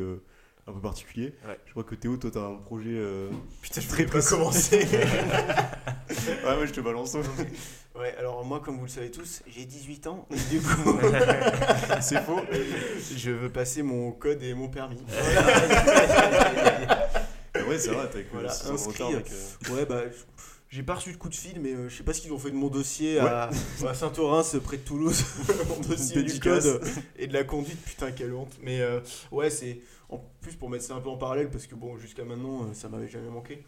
un 0.70 0.74
peu 0.74 0.80
particulier. 0.82 1.34
Ouais. 1.48 1.58
Je 1.66 1.72
crois 1.72 1.84
que 1.84 1.96
Théo, 1.96 2.18
toi, 2.18 2.30
t'as 2.32 2.46
un 2.48 2.56
projet. 2.56 2.90
euh, 2.92 3.30
Putain, 3.62 3.82
je 3.82 3.88
Très 3.88 4.06
pas 4.06 4.22
commencer. 4.22 4.88
Ah 6.46 6.58
ouais, 6.60 6.68
je 6.68 6.72
te 6.74 6.82
balance. 6.82 7.16
ouais, 7.98 8.16
alors 8.18 8.44
moi, 8.46 8.60
comme 8.64 8.78
vous 8.78 8.84
le 8.86 8.90
savez 8.90 9.12
tous, 9.12 9.42
j'ai 9.48 9.66
18 9.66 10.08
ans. 10.08 10.28
Et 10.32 10.40
du 10.50 10.62
coup, 10.62 10.98
C'est 12.02 12.22
faux. 12.24 12.40
je 13.16 13.32
veux 13.32 13.50
passer 13.50 13.82
mon 13.84 14.12
code 14.12 14.42
et 14.44 14.54
mon 14.54 14.70
permis. 14.70 15.02
Ouais, 17.68 17.78
c'est 17.78 17.92
vrai, 17.92 18.10
t'as 18.12 18.20
Voilà, 18.32 18.52
inscrit, 18.52 19.04
retard, 19.04 19.10
euh. 19.12 19.74
Ouais, 19.76 19.86
bah, 19.86 20.02
j'ai 20.70 20.84
pas 20.84 20.96
reçu 20.96 21.12
de 21.12 21.18
coup 21.18 21.30
de 21.30 21.36
fil, 21.36 21.60
mais 21.60 21.74
euh, 21.74 21.90
je 21.90 21.96
sais 21.98 22.04
pas 22.04 22.14
ce 22.14 22.22
qu'ils 22.22 22.32
ont 22.32 22.38
fait 22.40 22.52
de 22.52 22.56
mon 22.56 22.68
dossier 22.70 23.20
à, 23.20 23.50
à 23.88 23.94
Saint-Orens, 23.94 24.56
près 24.64 24.78
de 24.78 24.84
Toulouse. 24.84 25.24
mon 25.68 25.80
dossier 25.88 26.24
du 26.24 26.40
code 26.40 26.82
et 27.18 27.28
de 27.28 27.34
la 27.34 27.44
conduite, 27.44 27.80
putain, 27.84 28.12
quelle 28.12 28.34
honte. 28.34 28.54
Mais 28.64 28.82
euh, 28.82 29.00
ouais, 29.32 29.50
c'est 29.50 29.80
en 30.10 30.20
plus 30.42 30.56
pour 30.56 30.70
mettre 30.70 30.84
ça 30.84 30.96
un 30.96 31.02
peu 31.02 31.10
en 31.10 31.18
parallèle, 31.18 31.50
parce 31.50 31.68
que 31.68 31.76
bon, 31.76 31.98
jusqu'à 31.98 32.24
maintenant, 32.26 32.64
euh, 32.64 32.74
ça 32.74 32.90
m'avait 32.90 33.08
jamais 33.08 33.30
manqué. 33.30 33.64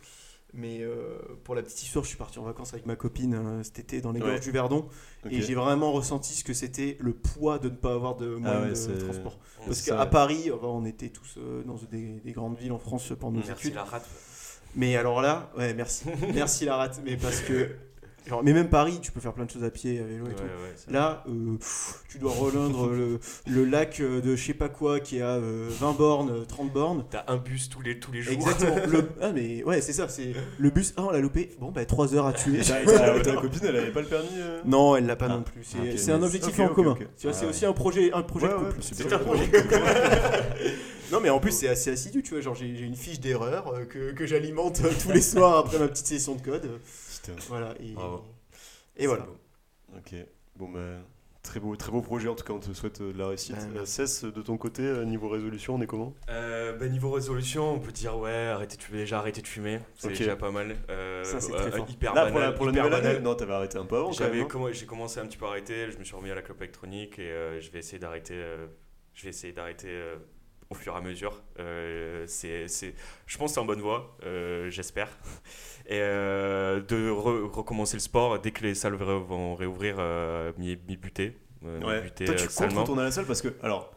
Mais 0.54 0.80
euh, 0.82 1.18
pour 1.46 1.56
la 1.56 1.62
petite 1.64 1.82
histoire, 1.82 2.04
je 2.04 2.10
suis 2.10 2.18
parti 2.18 2.38
en 2.38 2.44
vacances 2.44 2.74
avec 2.74 2.86
ma 2.86 2.98
copine 2.98 3.36
euh, 3.36 3.64
cet 3.64 3.80
été 3.80 4.02
dans 4.02 4.12
les 4.12 4.20
Ouais. 4.20 4.28
gorges 4.32 4.42
du 4.42 4.52
Verdon. 4.52 4.86
Et 5.30 5.42
j'ai 5.42 5.56
vraiment 5.56 5.94
ressenti 5.94 6.34
ce 6.34 6.44
que 6.44 6.54
c'était 6.54 6.98
le 7.00 7.14
poids 7.14 7.58
de 7.58 7.70
ne 7.70 7.76
pas 7.76 7.94
avoir 7.94 8.18
de 8.18 8.36
moyens 8.36 8.88
ouais, 8.88 8.96
de 8.96 9.00
transport. 9.00 9.40
Parce 9.66 9.82
qu'à. 9.82 10.06
Paris, 10.08 10.52
enfin, 10.52 10.68
on 10.68 10.84
était 10.84 11.08
tous 11.10 11.36
euh, 11.38 11.64
dans 11.64 11.76
des, 11.90 12.20
des 12.20 12.32
grandes 12.34 12.58
villes 12.58 12.74
en 12.74 12.80
France 12.80 13.14
pendant 13.18 13.40
nos 13.40 13.46
Merci 13.48 13.68
études. 13.68 13.76
la 13.76 13.86
rate. 13.86 14.06
Mais 14.76 14.98
alors 14.98 15.22
là, 15.22 15.52
ouais, 15.58 15.74
merci. 15.74 16.06
merci 16.34 16.66
la 16.66 16.76
rate. 16.76 17.00
Mais 17.06 17.16
parce 17.16 17.40
que. 17.42 17.70
Genre, 18.28 18.44
mais 18.44 18.54
même 18.54 18.70
Paris, 18.70 19.00
tu 19.02 19.12
peux 19.12 19.20
faire 19.20 19.34
plein 19.34 19.46
de 19.46 19.50
choses 19.52 19.64
à 19.64 19.72
pied, 19.72 20.00
à 20.00 20.04
vélo 20.04 20.26
et 20.26 20.30
Ouais, 20.30 20.36
tout. 20.36 20.44
ouais, 20.44 20.94
Là, 20.94 21.24
euh, 21.28 21.58
pff, 21.58 22.04
tu 22.08 22.20
dois 22.20 22.32
relindre 22.32 22.88
le, 22.90 23.20
le 23.48 23.66
lac 23.66 24.00
euh, 24.00 24.22
de 24.22 24.36
je 24.36 24.46
sais 24.46 24.54
pas 24.54 24.70
quoi 24.70 25.00
qui 25.00 25.18
est 25.18 25.22
à 25.24 25.38
euh, 25.38 25.68
20 25.72 25.94
bornes, 25.94 26.30
euh, 26.30 26.46
30 26.46 26.72
bornes. 26.72 27.04
T'as 27.10 27.24
un 27.28 27.38
bus 27.38 27.68
tous 27.70 27.82
les, 27.82 28.00
tous 28.00 28.12
les 28.12 28.22
jours. 28.22 28.34
Exactement. 28.34 28.76
Le, 28.88 29.10
ah, 29.22 29.32
mais 29.34 29.64
ouais, 29.64 29.82
c'est 29.82 29.94
ça. 29.94 30.08
C'est 30.08 30.34
le 30.60 30.70
bus. 30.70 30.94
Ah, 30.98 31.04
on 31.06 31.10
l'a 31.10 31.20
loupé. 31.20 31.50
Bon, 31.60 31.72
bah, 31.72 31.84
3 31.84 32.14
heures 32.14 32.28
à 32.28 32.34
tuer. 32.34 32.60
Ta, 32.64 33.36
copine, 33.38 33.60
elle 33.64 33.76
avait 33.78 33.92
pas 33.92 34.02
le 34.02 34.08
permis 34.08 34.28
euh? 34.38 34.62
Non, 34.66 34.96
elle 34.96 35.08
l'a 35.08 35.16
pas 35.16 35.26
Ah. 35.28 35.38
non 35.38 35.42
plus. 35.44 35.64
C'est 35.64 35.98
c'est 35.98 36.12
un 36.12 36.22
objectif 36.22 36.60
en 36.60 36.68
commun. 36.70 36.96
Tu 37.18 37.28
vois, 37.28 37.32
Ah 37.32 37.34
c'est 37.34 37.46
ouais. 37.46 37.50
aussi 37.50 37.66
un 37.66 37.74
projet, 37.74 38.14
un 38.14 38.22
projet 38.22 38.50
de 38.50 38.54
couple. 38.54 38.76
c'est 38.82 39.12
un 39.14 39.18
projet 39.20 39.48
de 39.48 39.58
couple. 39.62 39.80
non, 41.12 41.20
mais 41.22 41.30
en 41.30 41.40
plus, 41.40 41.52
c'est 41.52 41.68
assez 41.68 41.90
assidu. 41.92 42.22
Tu 42.24 42.34
vois, 42.36 42.42
genre, 42.42 42.56
j'ai 42.56 42.68
une 42.68 42.96
fiche 42.96 43.20
d'erreur 43.20 43.74
euh, 43.74 43.86
que, 43.86 44.12
que 44.12 44.26
j'alimente 44.28 44.82
euh, 44.86 44.90
tous 45.02 45.12
les 45.12 45.22
soirs 45.22 45.58
après 45.58 45.80
ma 45.80 45.88
petite 45.88 46.06
session 46.08 46.36
de 46.36 46.42
code. 46.42 46.70
Putain. 47.24 47.34
Voilà. 47.48 47.74
Et, 47.80 47.94
Bravo. 47.94 48.24
et 48.98 49.08
voilà. 49.08 49.26
Ok. 49.98 50.16
Bon, 50.56 50.70
bah. 50.70 50.80
Très 51.44 51.60
beau, 51.60 51.76
très 51.76 51.92
beau 51.92 52.02
projet, 52.02 52.28
en 52.28 52.36
tout 52.36 52.44
cas, 52.44 52.54
on 52.54 52.60
te 52.60 52.72
souhaite 52.72 53.02
euh, 53.02 53.12
de 53.14 53.18
la 53.18 53.30
réussite. 53.30 53.56
Ouais, 53.56 53.64
Euh, 53.64 53.72
merci. 53.74 53.94
Cess, 53.94 54.26
de 54.26 54.42
ton 54.44 54.58
côté, 54.58 54.84
euh, 54.84 55.06
niveau 55.06 55.28
résolution, 55.28 55.74
on 55.74 55.82
est 55.82 55.88
comment? 55.88 56.14
Euh, 56.30 56.78
bah, 56.78 56.88
niveau 56.88 57.10
résolution, 57.10 57.74
on 57.74 57.80
peut 57.80 57.92
dire 57.92 58.16
ouais, 58.20 58.32
arrêtez 58.32 58.78
de 58.78 58.82
fumer, 58.84 59.00
déjà 59.00 59.18
arrêtez 59.18 59.42
de 59.42 59.48
fumer, 59.48 59.80
c'est 59.96 60.10
Ok. 60.10 60.18
déjà 60.20 60.36
pas 60.36 60.52
mal. 60.52 60.76
Euh, 60.92 61.24
Ça, 61.24 61.42
c'est 61.42 61.52
euh, 61.52 61.58
très 61.58 61.72
fort. 61.72 61.90
Hyper 61.90 62.14
Là, 62.14 62.26
banal, 62.26 62.32
pour 62.32 62.40
la, 62.42 62.52
pour 62.52 62.66
la 62.68 62.72
hyper 62.74 62.84
banal. 62.92 63.06
année 63.08 63.20
Non, 63.22 63.34
t'avais 63.34 63.54
arrêté 63.54 63.80
un 63.80 63.86
peu 63.86 63.98
avant. 63.98 64.12
J'avais 64.12 64.40
hein 64.42 64.48
j'ai 64.72 64.86
commencé 64.86 65.20
un 65.20 65.26
petit 65.26 65.38
peu 65.38 65.46
à 65.46 65.50
arrêter, 65.50 65.90
je 65.92 65.98
me 65.98 66.04
suis 66.04 66.16
remis 66.16 66.30
à 66.30 66.36
la 66.36 66.44
clope 66.44 66.62
électronique 66.62 67.18
et 67.18 67.32
euh, 67.32 67.60
je 67.60 67.72
vais 67.72 67.80
essayer 67.80 67.98
d'arrêter. 67.98 68.36
euh, 68.36 68.68
je 69.16 69.24
vais 69.24 69.30
essayer 69.30 69.52
d'arrêter 69.52 69.88
euh, 69.90 70.18
au 70.70 70.76
fur 70.76 70.94
et 70.94 70.98
à 70.98 71.02
mesure. 71.02 71.42
Euh, 71.60 72.24
c'est, 72.28 72.68
c'est, 72.68 72.94
je 73.26 73.38
pense 73.40 73.50
que 73.50 73.54
c'est 73.56 73.60
en 73.62 73.66
bonne 73.66 73.82
voie, 73.82 74.16
euh, 74.26 74.70
j'espère. 74.70 75.10
Et 75.92 76.00
euh, 76.00 76.80
de 76.80 77.10
re- 77.10 77.52
recommencer 77.52 77.98
le 77.98 78.02
sport 78.02 78.40
dès 78.40 78.52
que 78.52 78.64
les 78.64 78.76
salles 78.76 78.94
vont 78.96 79.56
réouvrir, 79.56 79.96
euh, 80.00 80.54
m'y, 80.58 80.76
buter, 80.78 81.36
euh, 81.66 81.82
Ouais. 81.82 82.02
buter 82.02 82.26
Toi, 82.26 82.36
tu 82.36 82.48
comptes 82.48 82.74
retourner 82.74 83.02
à 83.02 83.06
la 83.06 83.12
salle 83.12 83.26
parce 83.26 83.42
que, 83.42 83.50
alors, 83.62 83.92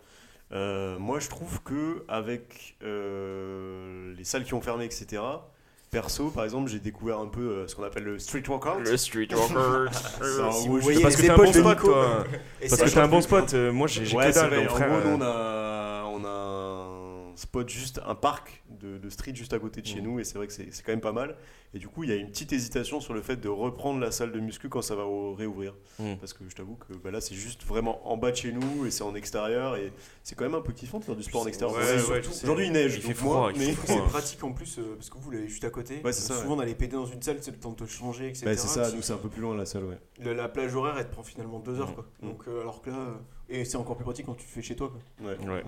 euh, 0.52 0.98
moi, 0.98 1.20
je 1.20 1.28
trouve 1.28 1.62
que 1.62 2.04
avec 2.08 2.76
euh, 2.82 4.12
les 4.16 4.24
salles 4.24 4.42
qui 4.44 4.54
ont 4.54 4.60
fermé, 4.60 4.84
etc. 4.86 5.22
Perso, 5.92 6.30
par 6.30 6.42
exemple, 6.42 6.68
j'ai 6.68 6.80
découvert 6.80 7.20
un 7.20 7.28
peu 7.28 7.40
euh, 7.42 7.68
ce 7.68 7.76
qu'on 7.76 7.84
appelle 7.84 8.02
le 8.02 8.18
street 8.18 8.42
workout. 8.48 8.80
Le 8.84 8.96
street 8.96 9.28
vous 10.66 10.80
voyez 10.80 11.00
parce 11.00 11.16
les 11.16 11.22
que 11.22 11.26
t'es 11.28 11.30
un 11.32 11.36
bon 11.36 11.52
spot, 11.52 11.78
toi. 11.78 12.24
Parce 12.68 12.82
que 12.82 12.88
t'es 12.90 12.98
un 12.98 13.06
bon 13.08 13.20
spot. 13.20 13.54
euh, 13.54 13.70
moi, 13.72 13.86
j'ai, 13.86 14.00
Ouais, 14.16 14.26
que 14.26 14.32
c'est 14.32 14.40
dalle, 14.40 14.50
vrai. 14.50 14.62
donc, 14.64 14.72
En 14.72 14.74
frère, 14.74 14.88
gros, 14.88 15.10
nous, 15.10 15.16
on 15.16 15.22
a, 15.22 16.04
on 16.06 16.24
a 16.24 16.28
un 16.28 16.93
spot 17.36 17.68
juste, 17.68 18.00
un 18.06 18.14
parc 18.14 18.62
de, 18.68 18.98
de 18.98 19.10
street 19.10 19.34
juste 19.34 19.52
à 19.52 19.58
côté 19.58 19.80
de 19.80 19.86
chez 19.86 20.00
Mm. 20.00 20.04
nous, 20.04 20.20
et 20.20 20.24
c'est 20.24 20.36
vrai 20.38 20.46
que 20.46 20.52
c'est 20.52 20.68
c'est 20.72 20.82
quand 20.84 20.92
même 20.92 21.00
pas 21.00 21.12
mal. 21.12 21.36
Et 21.74 21.78
du 21.78 21.88
coup, 21.88 22.04
il 22.04 22.10
y 22.10 22.12
a 22.12 22.16
une 22.16 22.28
petite 22.28 22.52
hésitation 22.52 23.00
sur 23.00 23.14
le 23.14 23.20
fait 23.22 23.34
de 23.36 23.48
reprendre 23.48 23.98
la 23.98 24.12
salle 24.12 24.30
de 24.30 24.38
muscu 24.38 24.68
quand 24.68 24.80
ça 24.82 24.94
va 24.94 25.02
réouvrir. 25.36 25.74
Mm. 25.98 26.14
Parce 26.20 26.32
que 26.32 26.44
je 26.48 26.54
t'avoue 26.54 26.76
que 26.76 26.92
bah, 26.94 27.10
là, 27.10 27.20
c'est 27.20 27.34
juste 27.34 27.64
vraiment 27.64 28.08
en 28.08 28.16
bas 28.16 28.30
de 28.30 28.36
chez 28.36 28.52
nous, 28.52 28.86
et 28.86 28.90
c'est 28.92 29.02
en 29.02 29.14
extérieur, 29.14 29.76
et 29.76 29.92
c'est 30.22 30.36
quand 30.36 30.44
même 30.44 30.54
un 30.54 30.60
peu 30.60 30.72
kiffant 30.72 31.00
de 31.00 31.04
faire 31.04 31.16
du 31.16 31.24
sport 31.24 31.42
en 31.42 31.46
extérieur. 31.46 31.76
Ouais, 31.76 31.96
Aujourd'hui, 31.96 32.28
ouais. 32.30 32.42
Aujourd'hui, 32.44 32.66
il 32.66 32.72
neige, 32.72 32.94
Il 32.94 33.02
fait 33.02 33.08
donc 33.08 33.16
froid, 33.16 33.50
mais... 33.56 33.74
C'est 33.86 33.98
pratique 34.02 34.44
en 34.44 34.52
plus 34.52 34.78
euh, 34.78 34.94
parce 34.94 35.10
que 35.10 35.18
vous 35.18 35.30
l'avez 35.32 35.48
juste 35.48 35.64
à 35.64 35.70
côté. 35.70 36.00
Ouais, 36.04 36.12
c'est 36.12 36.22
ça, 36.32 36.40
Souvent 36.40 36.56
d'aller 36.56 36.74
péter 36.74 36.94
dans 36.94 37.06
une 37.06 37.22
salle, 37.22 37.38
c'est 37.40 37.50
le 37.50 37.58
temps 37.58 37.72
de 37.72 37.76
te 37.84 37.90
changer, 37.90 38.28
etc. 38.28 38.46
Bah, 38.46 38.56
c'est 38.56 38.68
ça, 38.68 38.92
nous, 38.92 39.02
c'est 39.02 39.12
un 39.12 39.18
peu 39.18 39.28
plus 39.28 39.42
loin 39.42 39.56
la 39.56 39.66
salle, 39.66 39.84
ouais. 39.84 40.34
la 40.34 40.48
plage 40.48 40.74
horaire, 40.76 40.94
elle 40.98 41.06
te 41.08 41.12
prend 41.12 41.22
finalement 41.24 41.58
deux 41.58 41.80
heures. 41.80 41.90
Mm. 41.90 41.94
Quoi. 41.94 42.06
Donc, 42.22 42.42
euh, 42.46 42.60
alors 42.60 42.82
que 42.82 42.90
là, 42.90 42.96
euh, 42.98 43.14
et 43.48 43.64
c'est 43.64 43.76
encore 43.76 43.96
plus 43.96 44.04
pratique 44.04 44.26
quand 44.26 44.34
tu 44.34 44.44
le 44.46 44.50
fais 44.52 44.62
chez 44.62 44.76
toi. 44.76 44.90
Quoi. 44.90 45.30
Ouais, 45.30 45.36
Ouais. 45.46 45.62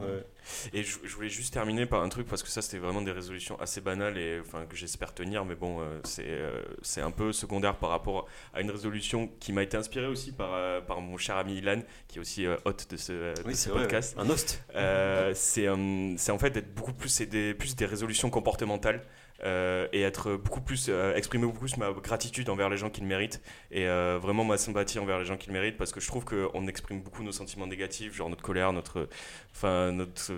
Et 0.72 0.83
je, 0.83 0.99
je 1.05 1.14
voulais 1.14 1.29
juste 1.29 1.53
terminer 1.53 1.87
par 1.87 2.03
un 2.03 2.09
truc 2.09 2.27
parce 2.27 2.43
que 2.43 2.49
ça 2.49 2.62
c'était 2.62 2.79
vraiment 2.79 3.03
des 3.03 3.11
résolutions 3.12 3.59
assez 3.61 3.81
banales 3.81 4.16
et 4.16 4.41
enfin 4.41 4.64
que 4.66 4.77
j'espère 4.77 5.12
tenir 5.12 5.45
mais 5.45 5.55
bon 5.57 5.81
euh, 5.81 6.01
c'est 6.05 6.24
euh, 6.27 6.62
c'est 6.83 7.01
un 7.01 7.11
peu 7.11 7.33
secondaire 7.33 7.77
par 7.77 7.91
rapport 7.91 8.27
à 8.55 8.61
une 8.61 8.70
résolution 8.70 9.29
qui 9.41 9.53
m'a 9.53 9.62
été 9.62 9.77
inspirée 9.77 10.07
aussi 10.07 10.33
par, 10.33 10.55
euh, 10.55 10.81
par 10.81 11.01
mon 11.01 11.16
cher 11.16 11.37
ami 11.37 11.57
Ilan 11.59 11.83
qui 12.09 12.18
est 12.18 12.20
aussi 12.20 12.47
euh, 12.47 12.57
hôte 12.64 12.87
de 12.91 12.97
ce, 12.97 13.12
de 13.12 13.35
Oui, 13.45 13.57
ce 13.57 13.68
vrai, 13.70 13.83
podcast. 13.83 14.14
Un 14.18 14.29
host. 14.31 14.62
Euh, 14.74 15.33
c'est 15.35 15.66
euh, 15.66 16.14
c'est 16.16 16.33
en 16.33 16.39
fait 16.39 16.51
d'être 16.51 16.74
beaucoup 16.74 16.93
plus 16.95 17.09
c'est 17.09 17.27
des 17.27 17.53
plus 17.55 17.74
des 17.77 17.87
résolutions 17.87 18.31
comportementales 18.31 19.03
euh, 19.45 19.87
et 19.93 20.03
être 20.03 20.37
beaucoup 20.37 20.61
plus 20.61 20.87
euh, 20.89 21.14
exprimer 21.14 21.45
beaucoup 21.45 21.61
plus 21.61 21.76
ma 21.76 21.93
gratitude 21.93 22.49
envers 22.49 22.70
les 22.70 22.78
gens 22.78 22.89
qui 22.89 23.03
le 23.03 23.07
méritent 23.07 23.43
et 23.70 23.87
euh, 23.87 24.18
vraiment 24.20 24.45
ma 24.45 24.57
sympathie 24.57 24.99
envers 24.99 25.18
les 25.18 25.26
gens 25.26 25.37
qui 25.37 25.49
le 25.49 25.53
méritent 25.53 25.76
parce 25.76 25.93
que 25.93 26.01
je 26.01 26.07
trouve 26.07 26.24
qu'on 26.24 26.66
exprime 26.66 27.03
beaucoup 27.03 27.22
nos 27.22 27.32
sentiments 27.32 27.66
négatifs 27.66 28.14
genre 28.14 28.30
notre 28.30 28.43
colère 28.43 28.72
notre 28.72 29.09
enfin 29.53 29.93
notre 29.93 30.32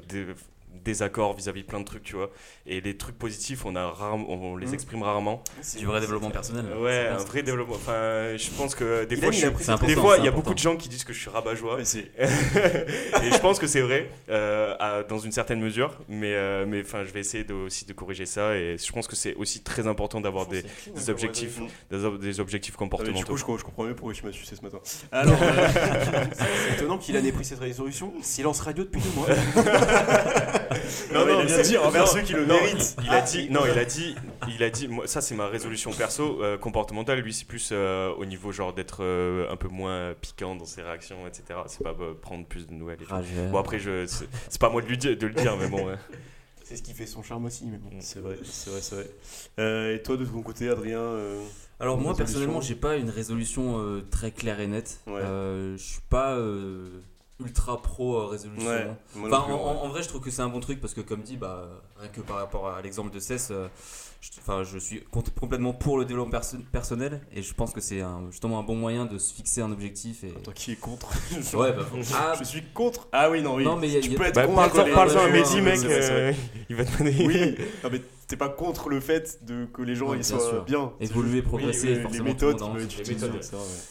dé- 0.79 0.89
désaccord 0.99 1.35
vis-à-vis 1.37 1.63
de 1.63 1.67
plein 1.67 1.81
de 1.81 1.85
trucs 1.85 2.03
tu 2.03 2.17
vois 2.17 2.31
et 2.67 2.81
les 2.81 2.97
trucs 2.97 3.19
positifs 3.19 3.65
on 3.67 3.77
a 3.77 3.87
rarement, 3.91 4.27
on 4.29 4.57
les 4.57 4.67
Mhm. 4.69 4.75
exprime 4.75 5.03
rarement 5.03 5.43
C'est 5.61 5.79
du 5.79 5.87
vrai 5.87 6.01
développement 6.01 6.31
personnel. 6.31 6.65
ouais 6.81 7.09
un 7.09 7.17
vrai 7.19 7.43
développement 7.43 7.75
enfin 7.77 8.37
je 8.37 8.51
pense 8.57 8.75
que 8.75 9.05
des 9.05 9.17
fois 9.17 9.31
il 9.33 9.87
des 9.87 9.95
fois, 9.95 10.19
y 10.19 10.29
a 10.29 10.31
beaucoup 10.31 10.55
de 10.55 10.59
gens 10.59 10.77
qui 10.77 10.89
disent 10.89 11.05
que 11.05 11.13
je 11.13 11.21
suis 11.21 11.31
rabat-joie. 11.31 11.79
Et 13.23 13.31
je 13.33 13.39
pense 13.39 13.59
que 13.59 13.67
c'est 13.67 13.81
vrai, 13.81 14.11
euh, 14.31 14.75
à- 14.79 15.03
dans 15.03 15.19
une 15.19 15.33
certaine 15.33 15.61
mesure. 15.61 15.99
Mais, 16.09 16.35
euh, 16.35 16.65
mais 16.67 16.83
enfin, 16.83 17.05
je 17.05 17.11
vais 17.13 17.21
essayer 17.21 17.45
de, 17.45 17.55
aussi 17.55 17.85
de 17.85 17.93
corriger 17.93 18.27
ça. 18.27 18.55
Et 18.57 18.77
je 18.79 18.93
pense 18.93 19.07
que 19.07 19.17
c'est 19.17 19.35
aussi 19.35 19.63
très 19.63 19.87
important 19.87 20.21
d'avoir 20.21 20.47
des, 20.47 20.63
clean, 20.63 20.71
des 20.95 21.01
hein, 21.01 21.03
comme 21.05 21.15
objectifs, 21.15 21.61
des, 21.91 22.05
ob- 22.05 22.19
des 22.21 22.41
objectifs 22.41 22.75
Ah, 22.79 22.81
mais 22.81 22.87
du 22.87 22.91
comportementaux. 22.91 23.33
coup, 23.33 23.37
je, 23.37 23.61
je 23.61 23.65
comprends 23.65 23.85
mieux 23.85 23.95
pourquoi 23.95 24.15
tu 24.15 24.25
m'as 24.27 24.33
sucé 24.33 24.57
ce 24.57 24.63
matin. 24.63 24.79
Alors, 25.13 25.39
euh, 25.43 25.69
C'est 26.69 26.75
étonnant 26.75 26.99
qu'il 26.99 27.17
ait 27.17 27.33
pris 27.33 27.45
cette 27.45 27.61
résolution. 27.61 28.13
Silence 28.23 28.61
radio 28.61 28.85
depuis 28.85 29.01
deux 29.01 29.11
mois. 29.15 29.27
non, 31.13 31.25
mais 31.27 31.45
il 31.45 31.53
a 31.55 31.63
dit 31.63 31.77
envers 31.77 32.03
non, 32.03 32.07
ceux 32.07 32.21
qui 32.23 32.33
le 32.33 32.47
non, 32.47 32.55
méritent. 32.55 32.97
Il 33.03 33.11
a 33.11 33.21
dit, 33.21 33.49
non, 33.51 33.61
il 33.71 33.79
a 33.79 33.85
dit, 33.85 34.15
il 34.49 34.63
a 34.63 34.71
dit, 34.71 34.89
moi, 34.89 35.07
ça 35.07 35.21
c'est 35.21 35.35
ma 35.35 35.47
résolution 35.47 35.93
perso, 35.93 36.43
euh, 36.43 36.59
comportementale. 36.59 37.21
Lui, 37.21 37.33
c'est 37.33 37.47
plus 37.47 37.71
euh, 37.73 38.13
au 38.15 38.25
niveau 38.25 38.53
genre 38.53 38.73
d'être 38.73 39.03
euh, 39.03 39.51
un 39.51 39.57
peu 39.57 39.69
moins 39.69 40.15
piquant 40.21 40.55
dans 40.55 40.65
ses 40.65 40.83
réactions, 40.83 41.27
etc. 41.27 41.61
C'est 41.67 41.83
pas 41.83 41.95
euh, 42.01 42.15
prendre 42.21 42.47
plus 42.47 42.67
de 42.67 42.75
nouvelles. 42.75 43.03
et 43.03 43.07
tout. 43.07 43.15
Bon 43.51 43.59
après, 43.59 43.79
je, 43.79 44.07
c'est 44.07 44.61
pas 44.61 44.71
moi 44.71 44.83
de, 44.83 44.87
lui 44.87 44.99
dire, 44.99 45.17
de 45.17 45.27
le 45.27 45.35
dire, 45.35 45.57
mais 45.57 45.69
bon. 45.69 45.87
ouais. 45.87 45.97
C'est 46.69 46.77
ce 46.77 46.83
qui 46.83 46.93
fait 46.93 47.07
son 47.07 47.23
charme 47.23 47.47
aussi. 47.47 47.65
Mais 47.65 47.79
bon. 47.79 47.89
C'est 48.01 48.19
vrai, 48.19 48.37
c'est 48.45 48.69
vrai, 48.69 48.83
c'est 48.83 48.95
vrai. 48.97 49.11
Euh, 49.59 49.95
et 49.95 50.03
toi, 50.03 50.19
de 50.19 50.27
ton 50.27 50.43
côté, 50.43 50.69
Adrien 50.69 50.99
euh, 50.99 51.43
Alors 51.81 51.97
moi 51.97 52.15
personnellement 52.15 52.61
j'ai 52.61 52.75
pas 52.75 52.97
une 52.97 53.09
résolution 53.09 53.79
euh, 53.79 54.03
très 54.11 54.33
claire 54.33 54.61
et 54.61 54.67
nette. 54.67 55.01
Ouais. 55.07 55.15
Euh, 55.23 55.79
je 55.79 55.83
suis 55.83 56.03
pas 56.11 56.35
euh, 56.35 56.91
ultra 57.41 57.81
pro 57.81 58.17
euh, 58.21 58.27
résolution. 58.27 58.69
Ouais, 58.69 58.87
moi 59.15 59.29
non 59.29 59.37
Enfin, 59.37 59.45
plus, 59.47 59.53
en, 59.55 59.57
ouais. 59.57 59.63
en- 59.63 59.85
en 59.85 59.89
vrai, 59.89 60.03
je 60.03 60.09
trouve 60.09 60.21
que 60.21 60.31
c'est 60.31 60.43
un 60.43 60.49
bon 60.49 60.61
truc 60.61 60.81
parce 60.81 60.95
que, 60.95 61.01
comme 61.01 61.23
dit, 61.23 61.37
bah, 61.37 61.69
rien 61.99 62.09
que 62.09 62.21
par 62.21 62.37
rapport 62.37 62.69
à 62.69 62.83
l'exemple 62.83 63.11
de 63.13 63.21
CES, 63.21 63.49
euh, 63.51 63.69
je, 64.21 64.31
enfin, 64.41 64.65
je 64.65 64.77
suis 64.79 65.05
com- 65.13 65.23
complètement 65.41 65.73
pour 65.73 65.97
le 65.99 66.05
développement 66.05 66.33
perso- 66.33 66.57
personnel 66.73 67.21
et 67.33 67.43
je 67.43 67.55
pense 67.55 67.73
que 67.73 67.81
c'est 67.81 68.03
justement 68.33 68.59
un 68.59 68.65
bon 68.65 68.75
moyen 68.75 69.05
de 69.07 69.19
se 69.19 69.33
fixer 69.33 69.61
un 69.61 69.71
objectif. 69.71 70.25
Et... 70.25 70.31
Toi 70.43 70.53
qui 70.53 70.73
es 70.73 70.77
contre 70.77 71.09
Ouais, 71.55 71.73
bah, 71.73 71.87
ah, 72.15 72.33
Je 72.39 72.43
suis 72.45 72.63
contre. 72.75 73.07
Ah 73.13 73.31
oui, 73.31 73.41
non, 73.43 73.55
oui. 73.55 73.65
Non, 73.65 73.77
mais 73.77 73.87
il 73.89 73.95
y 73.95 73.97
a- 73.99 74.01
tu 74.01 74.11
y 74.11 74.15
a- 74.15 74.19
peux 74.19 74.25
être 74.25 74.35
Bah, 74.35 74.47
contre. 74.47 74.93
parle-en 74.93 75.21
à 75.21 75.25
ouais, 75.27 75.31
Mehdi, 75.31 75.55
ouais, 75.57 75.61
mec. 75.63 75.79
euh, 75.85 76.33
il 76.69 76.75
va 76.75 76.85
te 76.85 76.99
donner. 76.99 77.15
Oui, 77.25 77.55
non, 77.85 77.91
mais 77.93 78.03
t'es 78.27 78.37
pas 78.37 78.49
contre 78.49 78.89
le 78.89 78.99
fait 78.99 79.39
de, 79.45 79.67
que 79.67 79.83
les 79.83 79.95
gens 79.95 80.09
Ouais, 80.09 80.17
ils 80.17 80.27
bien 80.27 80.39
soient 80.39 80.41
sûr. 80.51 80.65
bien. 80.65 80.93
Évoluer, 80.99 81.41
progresser, 81.43 81.87
oui, 81.91 81.95
oui, 81.99 82.03
forcément, 82.03 82.25
les 82.25 82.31
le 82.31 82.35
méthodes, 82.35 82.57
tu 82.89 83.03
les 83.05 83.25
ouais. 83.25 83.31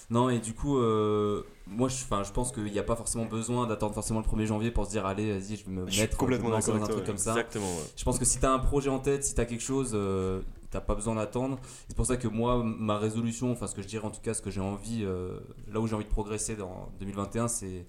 Non, 0.09 0.29
et 0.29 0.39
du 0.39 0.53
coup, 0.53 0.77
euh, 0.77 1.43
moi, 1.69 1.89
je, 1.89 2.31
pense 2.31 2.51
qu'il 2.51 2.71
n'y 2.71 2.79
a 2.79 2.83
pas 2.83 2.95
forcément 2.95 3.25
besoin 3.25 3.67
d'attendre 3.67 3.93
forcément 3.93 4.19
le 4.21 4.25
1er 4.25 4.45
janvier 4.45 4.71
pour 4.71 4.85
se 4.85 4.91
dire, 4.91 5.05
allez, 5.05 5.31
vas-y, 5.31 5.57
je 5.57 5.65
vais 5.65 5.71
me 5.71 5.89
Je 5.89 6.01
mettre 6.01 6.17
complètement 6.17 6.49
dans 6.49 6.71
un 6.71 6.87
truc 6.87 7.05
comme 7.05 7.17
ça. 7.17 7.31
Exactement. 7.31 7.67
ouais. 7.67 7.83
Je 7.95 8.03
pense 8.03 8.17
que 8.17 8.25
si 8.25 8.39
tu 8.39 8.45
as 8.45 8.51
un 8.51 8.59
projet 8.59 8.89
en 8.89 8.99
tête, 8.99 9.23
si 9.23 9.35
tu 9.35 9.41
as 9.41 9.45
quelque 9.45 9.63
chose, 9.63 9.91
euh, 9.93 10.41
t'as 10.69 10.81
pas 10.81 10.95
besoin 10.95 11.15
d'attendre. 11.15 11.59
C'est 11.87 11.95
pour 11.95 12.05
ça 12.05 12.17
que 12.17 12.27
moi, 12.27 12.63
ma 12.63 12.97
résolution, 12.97 13.51
enfin 13.51 13.67
ce 13.67 13.75
que 13.75 13.81
je 13.81 13.87
dirais 13.87 14.05
en 14.05 14.11
tout 14.11 14.21
cas, 14.21 14.33
ce 14.33 14.41
que 14.41 14.51
j'ai 14.51 14.61
envie, 14.61 15.03
euh, 15.03 15.39
là 15.71 15.79
où 15.79 15.87
j'ai 15.87 15.95
envie 15.95 16.05
de 16.05 16.09
progresser 16.09 16.55
dans 16.55 16.91
2021, 16.99 17.47
c'est 17.47 17.85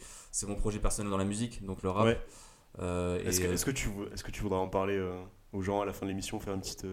mon 0.47 0.55
projet 0.55 0.79
personnel 0.79 1.11
dans 1.11 1.19
la 1.19 1.25
musique, 1.25 1.65
donc 1.65 1.83
le 1.83 1.91
rap. 1.91 2.07
Ouais. 2.07 2.21
Euh, 2.81 3.19
Est-ce 3.25 3.41
que, 3.41 3.47
est-ce 3.47 3.65
que 3.65 3.71
tu, 3.71 3.89
est-ce 4.13 4.23
que 4.23 4.31
tu 4.31 4.43
voudrais 4.43 4.59
en 4.59 4.69
parler 4.69 4.97
euh, 4.97 5.21
aux 5.53 5.63
gens 5.63 5.81
à 5.81 5.87
la 5.87 5.93
fin 5.93 6.07
de 6.07 6.11
l'émission, 6.11 6.39
faire 6.39 6.55
une 6.55 6.61
petite. 6.61 6.87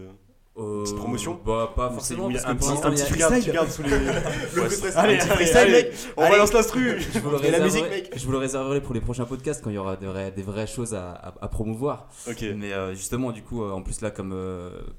Euh, 0.58 0.82
petite 0.84 0.96
promotion 0.96 1.38
Bah, 1.44 1.72
pas 1.76 1.90
forcément, 1.90 2.30
parce 2.30 2.44
que 2.44 2.48
un 2.50 2.54
pour 2.56 2.68
petit, 2.74 2.86
un 2.86 2.90
petit 2.90 3.02
freestyle, 3.12 3.44
tu 3.44 3.52
gardes 3.52 3.70
sous 3.70 3.82
les. 3.82 3.88
freestyle. 3.90 4.92
Allez, 4.96 5.18
petit 5.18 5.28
freestyle, 5.28 5.56
allez, 5.58 5.72
mec. 5.72 5.92
On 6.16 6.22
Allez. 6.22 6.30
balance 6.32 6.52
l'instru 6.52 7.00
Je 7.12 7.18
vous, 7.18 7.30
le 7.30 7.44
Et 7.44 7.50
la 7.50 7.58
musique, 7.60 7.82
réserverai, 7.82 8.02
mec. 8.02 8.12
je 8.16 8.24
vous 8.24 8.32
le 8.32 8.38
réserverai 8.38 8.80
pour 8.80 8.94
les 8.94 9.00
prochains 9.00 9.24
podcasts 9.26 9.62
quand 9.62 9.70
il 9.70 9.74
y 9.74 9.78
aura 9.78 9.96
des 9.96 10.06
vraies, 10.06 10.30
des 10.30 10.42
vraies 10.42 10.66
choses 10.66 10.94
à, 10.94 11.10
à- 11.12 11.34
à 11.42 11.48
promouvoir. 11.48 12.08
Ok. 12.28 12.44
Mais 12.56 12.72
euh, 12.72 12.94
justement, 12.94 13.32
du 13.32 13.42
coup, 13.42 13.62
euh, 13.62 13.72
en 13.72 13.82
plus 13.82 14.00
là, 14.00 14.10
comme 14.10 14.34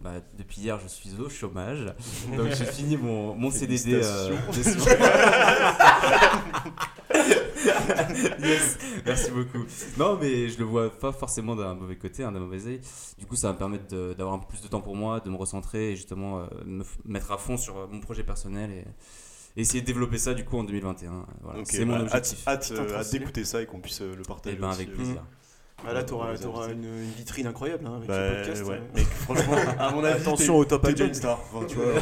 bah, 0.01 0.11
depuis 0.37 0.61
hier, 0.61 0.79
je 0.83 0.87
suis 0.87 1.09
au 1.19 1.29
chômage, 1.29 1.85
donc 2.35 2.47
j'ai 2.57 2.65
fini 2.65 2.97
mon, 2.97 3.33
mon 3.35 3.49
CDD. 3.51 4.01
yes, 8.39 8.77
merci 9.05 9.31
beaucoup. 9.31 9.65
Non, 9.97 10.17
mais 10.19 10.49
je 10.49 10.57
le 10.59 10.65
vois 10.65 10.89
pas 10.89 11.11
forcément 11.11 11.55
d'un 11.55 11.75
mauvais 11.75 11.95
côté, 11.97 12.23
hein, 12.23 12.31
d'un 12.31 12.39
mauvais 12.39 12.65
œil. 12.67 12.81
Du 13.17 13.25
coup, 13.25 13.35
ça 13.35 13.47
va 13.47 13.53
me 13.53 13.57
permettre 13.59 13.87
de- 13.87 14.13
d'avoir 14.13 14.35
un 14.35 14.39
peu 14.39 14.47
plus 14.47 14.61
de 14.61 14.67
temps 14.67 14.81
pour 14.81 14.95
moi, 14.95 15.19
de 15.19 15.29
me 15.29 15.35
recentrer 15.37 15.91
et 15.91 15.95
justement 15.95 16.39
euh, 16.39 16.45
me 16.65 16.83
f- 16.83 16.97
mettre 17.05 17.31
à 17.31 17.37
fond 17.37 17.57
sur 17.57 17.77
euh, 17.77 17.87
mon 17.91 17.99
projet 17.99 18.23
personnel 18.23 18.71
et, 18.71 18.85
et 19.55 19.61
essayer 19.61 19.81
de 19.81 19.85
développer 19.85 20.17
ça 20.17 20.33
du 20.33 20.45
coup 20.45 20.57
en 20.57 20.63
2021. 20.63 21.25
Voilà, 21.41 21.59
Ok, 21.59 21.65
c'est 21.69 21.85
mon 21.85 21.97
bah, 21.97 22.03
objectif. 22.03 22.47
Hâte, 22.47 22.71
euh, 22.75 22.95
hâte 22.95 23.11
d'écouter 23.11 23.43
ça 23.45 23.61
et 23.61 23.65
qu'on 23.65 23.79
puisse 23.79 24.01
euh, 24.01 24.15
le 24.15 24.21
Et 24.21 24.25
partager. 24.25 24.55
ben 24.57 24.69
aussi, 24.69 24.81
avec 24.83 24.99
euh. 24.99 25.15
Bah 25.85 25.93
là, 25.93 26.03
t'auras, 26.03 26.31
Ouais, 26.31 26.37
t'auras 26.39 26.65
ouais, 26.67 26.73
une, 26.73 26.85
une 26.85 27.11
vitrine 27.11 27.45
incroyable 27.47 27.85
hein, 27.85 27.93
avec 27.97 28.07
Bah, 28.07 28.15
ce 28.15 28.35
podcast. 28.49 28.63
ouais. 28.63 28.75
euh. 28.77 28.95
Mec, 28.95 29.07
franchement, 29.07 29.55
à 29.79 29.91
mon 29.91 30.03
avis, 30.03 30.21
Attention 30.21 30.57
au 30.57 30.65
top 30.65 30.87
une 30.89 31.13
star. 31.13 31.39
Enfin, 31.53 31.65
tu 31.67 31.75
vois. 31.75 31.93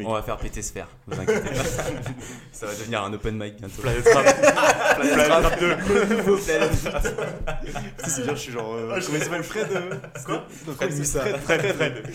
On 0.04 0.12
va 0.12 0.22
faire 0.22 0.36
péter 0.36 0.60
Sphère, 0.60 0.88
vous 1.06 1.18
inquiétez 1.18 1.40
pas. 1.48 1.54
ça 2.52 2.66
va 2.66 2.72
devenir 2.74 3.02
un 3.02 3.12
open 3.14 3.36
mic 3.42 3.56
bientôt. 3.56 3.80
Planète 3.80 4.06
Rap. 4.12 4.96
Planète 5.00 5.28
Rap 5.28 5.60
2. 5.60 5.66
Le 5.94 6.16
nouveau 6.16 6.36
Planète 6.36 6.70
Tu 6.72 8.04
sais, 8.04 8.10
C'est 8.10 8.22
bien, 8.22 8.34
je 8.34 8.40
suis 8.40 8.52
genre. 8.52 8.74
euh, 8.74 9.00
Comment 9.04 9.18
il 9.18 9.24
s'appelle 9.24 9.42
Fred 9.44 9.68
euh, 9.72 9.96
Quoi 10.26 10.46
Non, 10.66 10.74
Fred 10.74 10.90
c'est 10.92 10.98
Moussa. 10.98 11.20
Fred, 11.20 11.40
Fred, 11.40 11.74
Fred. 11.76 12.06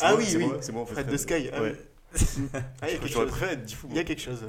Ah 0.00 0.08
moi, 0.10 0.18
oui, 0.18 0.24
c'est 0.28 0.36
oui. 0.38 0.46
moi, 0.46 0.56
C'est 0.60 0.72
moi 0.72 0.82
en 0.82 0.86
fait. 0.86 0.94
Fred 0.94 1.06
de 1.10 1.16
Sky. 1.16 1.50
Ah, 1.54 1.62
Ouais. 1.62 1.76
oui. 2.16 2.48
Ah, 2.82 2.88
il 2.88 2.92
y 2.92 2.96
a 2.96 2.98
quelque 2.98 3.12
chose. 3.12 3.30
Il 3.90 3.96
y 3.96 3.98
a 4.00 4.04
quelque 4.04 4.22
chose. 4.22 4.40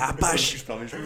Ah, 0.00 0.14
pâche 0.18 0.56
Je 0.56 0.64
perds 0.64 0.78
mes 0.78 0.88
cheveux. 0.88 1.02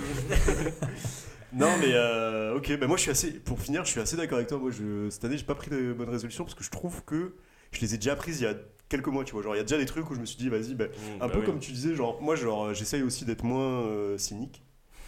Non 1.57 1.77
mais 1.79 1.93
euh, 1.93 2.57
ok, 2.57 2.79
bah 2.79 2.87
moi 2.87 2.97
je 2.97 3.03
suis 3.03 3.11
assez, 3.11 3.33
pour 3.33 3.61
finir, 3.61 3.85
je 3.85 3.91
suis 3.91 4.01
assez 4.01 4.17
d'accord 4.17 4.37
avec 4.37 4.49
toi. 4.49 4.59
Moi 4.59 4.71
je, 4.71 5.09
cette 5.11 5.25
année 5.25 5.37
j'ai 5.39 5.45
pas 5.45 5.55
pris 5.55 5.71
de 5.71 5.93
bonnes 5.93 6.11
résolutions 6.11 6.45
parce 6.45 6.55
que 6.55 6.63
je 6.65 6.71
trouve 6.71 7.05
que 7.05 7.35
je 7.73 7.81
les 7.81 7.95
ai 7.95 7.97
déjà 7.99 8.15
prises 8.17 8.41
il 8.41 8.45
y 8.45 8.47
a 8.47 8.55
quelques 8.89 9.09
mois, 9.09 9.25
tu 9.25 9.33
vois. 9.33 9.43
Genre 9.43 9.55
il 9.55 9.59
y 9.59 9.61
a 9.61 9.65
déjà 9.65 9.79
des 9.79 9.87
trucs 9.87 10.09
où 10.11 10.15
je 10.15 10.21
me 10.21 10.27
suis 10.27 10.37
dit 10.37 10.49
vas-y, 10.49 10.75
bah, 10.75 10.85
un 11.21 11.29
peu 11.29 11.43
comme 11.43 11.59
tu 11.59 11.73
disais, 11.73 11.95
genre 11.95 12.21
moi 12.23 12.37
genre 12.37 12.73
j'essaye 12.75 13.03
aussi 13.03 13.25
d'être 13.25 13.43
moins 13.45 13.81
euh, 13.87 14.19
cynique. 14.19 14.63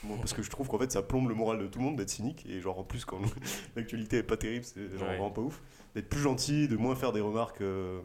Bon, 0.05 0.17
parce 0.17 0.33
que 0.33 0.43
je 0.43 0.49
trouve 0.51 0.69
qu'en 0.69 0.79
fait 0.79 0.93
ça 0.93 1.03
plombe 1.03 1.29
le 1.29 1.35
moral 1.35 1.59
de 1.59 1.67
tout 1.67 1.81
le 1.81 1.85
monde 1.85 1.97
d'être 1.97 2.09
cynique 2.11 2.47
et 2.49 2.61
genre 2.61 2.79
en 2.79 2.85
plus 2.85 3.05
quand 3.05 3.21
l'actualité 3.77 4.19
est 4.19 4.23
pas 4.23 4.37
terrible 4.37 4.65
c'est 4.65 4.83
genre 4.97 5.09
Ouais. 5.09 5.15
vraiment 5.17 5.31
pas 5.33 5.41
ouf 5.41 5.61
d'être 5.97 6.09
plus 6.09 6.21
gentil 6.21 6.69
de 6.69 6.77
moins 6.77 6.95
faire 6.95 7.13
des 7.13 7.21
remarques 7.21 7.61
euh, 7.63 8.01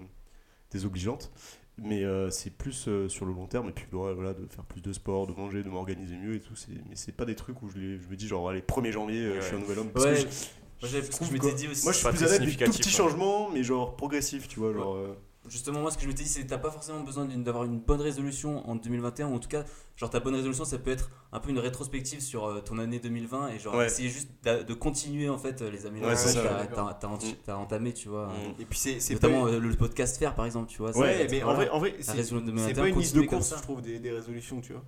désobligeantes 0.71 1.31
mais 1.77 2.03
euh, 2.03 2.29
c'est 2.29 2.51
plus 2.51 2.87
euh, 2.87 3.09
sur 3.09 3.25
le 3.25 3.33
long 3.33 3.47
terme 3.47 3.69
et 3.69 3.71
puis 3.71 3.85
voilà, 3.91 4.13
voilà, 4.13 4.33
de 4.33 4.45
faire 4.47 4.63
plus 4.63 4.81
de 4.81 4.93
sport 4.93 5.25
de 5.27 5.33
manger 5.33 5.63
de 5.63 5.69
m'organiser 5.69 6.15
mieux 6.15 6.35
et 6.35 6.39
tout 6.39 6.55
c'est 6.55 6.71
mais 6.87 6.95
c'est 6.95 7.11
pas 7.11 7.25
des 7.25 7.35
trucs 7.35 7.61
où 7.63 7.69
je, 7.69 7.77
les- 7.77 7.99
je 7.99 8.07
me 8.07 8.15
dis 8.15 8.27
genre 8.27 8.47
allez 8.49 8.61
1er 8.61 8.91
janvier 8.91 9.19
euh, 9.21 9.41
je 9.41 9.45
suis 9.47 9.55
un 9.55 9.59
nouvel 9.59 9.79
homme 9.79 9.89
parce 9.89 10.05
que 10.05 10.15
je- 10.15 10.25
moi, 10.25 11.01
je 11.29 11.33
m'étais 11.33 11.53
dit 11.53 11.67
aussi. 11.67 11.83
moi 11.83 11.91
je 11.93 11.97
suis 11.97 12.03
pas 12.03 12.09
plus 12.11 12.19
très 12.25 12.33
adepte 12.35 12.59
des 12.59 12.65
tout 12.65 12.71
petits 12.71 12.89
hein. 12.89 12.91
changements 12.91 13.49
mais 13.51 13.63
genre 13.63 13.95
progressifs 13.95 14.47
tu 14.47 14.59
vois 14.59 14.71
genre 14.73 14.95
euh, 14.95 15.17
Justement, 15.49 15.81
moi, 15.81 15.91
ce 15.91 15.97
que 15.97 16.03
je 16.03 16.07
m'étais 16.07 16.23
dit, 16.23 16.29
c'est 16.29 16.43
que 16.43 16.47
t'as 16.47 16.57
pas 16.57 16.71
forcément 16.71 17.01
besoin 17.01 17.25
d'avoir 17.25 17.65
une 17.65 17.77
bonne 17.79 17.99
résolution 17.99 18.67
en 18.69 18.75
2021, 18.75 19.27
ou 19.27 19.35
en 19.35 19.39
tout 19.39 19.49
cas, 19.49 19.65
genre 19.97 20.09
ta 20.09 20.21
bonne 20.21 20.35
résolution, 20.35 20.63
ça 20.63 20.77
peut 20.77 20.91
être 20.91 21.11
un 21.33 21.39
peu 21.41 21.49
une 21.49 21.59
rétrospective 21.59 22.21
sur 22.21 22.45
euh, 22.45 22.61
ton 22.61 22.77
année 22.77 22.99
2020 22.99 23.49
et 23.49 23.59
genre 23.59 23.75
Ouais. 23.75 23.87
essayer 23.87 24.07
juste 24.09 24.29
de 24.45 24.73
continuer 24.73 25.27
en 25.29 25.37
fait 25.37 25.61
euh, 25.61 25.69
les 25.69 25.85
améliorations 25.85 26.29
Ouais, 26.41 26.47
que 26.47 26.73
t'as- 26.73 26.75
t'as 26.75 26.93
t'as 26.93 27.07
ent- 27.07 27.15
Mm. 27.17 27.35
t'as 27.45 27.55
entamées, 27.55 27.93
tu 27.93 28.07
vois. 28.07 28.27
Mm. 28.27 28.61
Et 28.61 28.65
puis 28.65 28.79
c'est 28.79 29.15
pas. 29.19 29.27
Notamment 29.27 29.47
euh, 29.47 29.59
le 29.59 29.75
podcast 29.75 30.17
faire 30.17 30.33
par 30.33 30.45
exemple, 30.45 30.69
tu 30.71 30.77
vois. 30.77 30.93
ça, 30.93 30.99
Ouais, 30.99 31.27
mais 31.29 31.43
en 31.43 31.53
vrai, 31.55 31.69
en 31.69 31.79
vrai 31.79 31.93
La 31.97 32.03
c'est 32.03 32.11
résolution 32.13 32.35
de 32.37 32.57
c'est 32.57 32.73
2021, 32.73 32.81
pas 32.83 32.89
une 32.89 32.97
liste 32.99 33.15
de 33.15 33.41
ça. 33.41 33.57
je 33.57 33.61
trouve, 33.63 33.81
des, 33.81 33.99
des 33.99 34.11
résolutions, 34.11 34.61
tu 34.61 34.71
vois. 34.73 34.83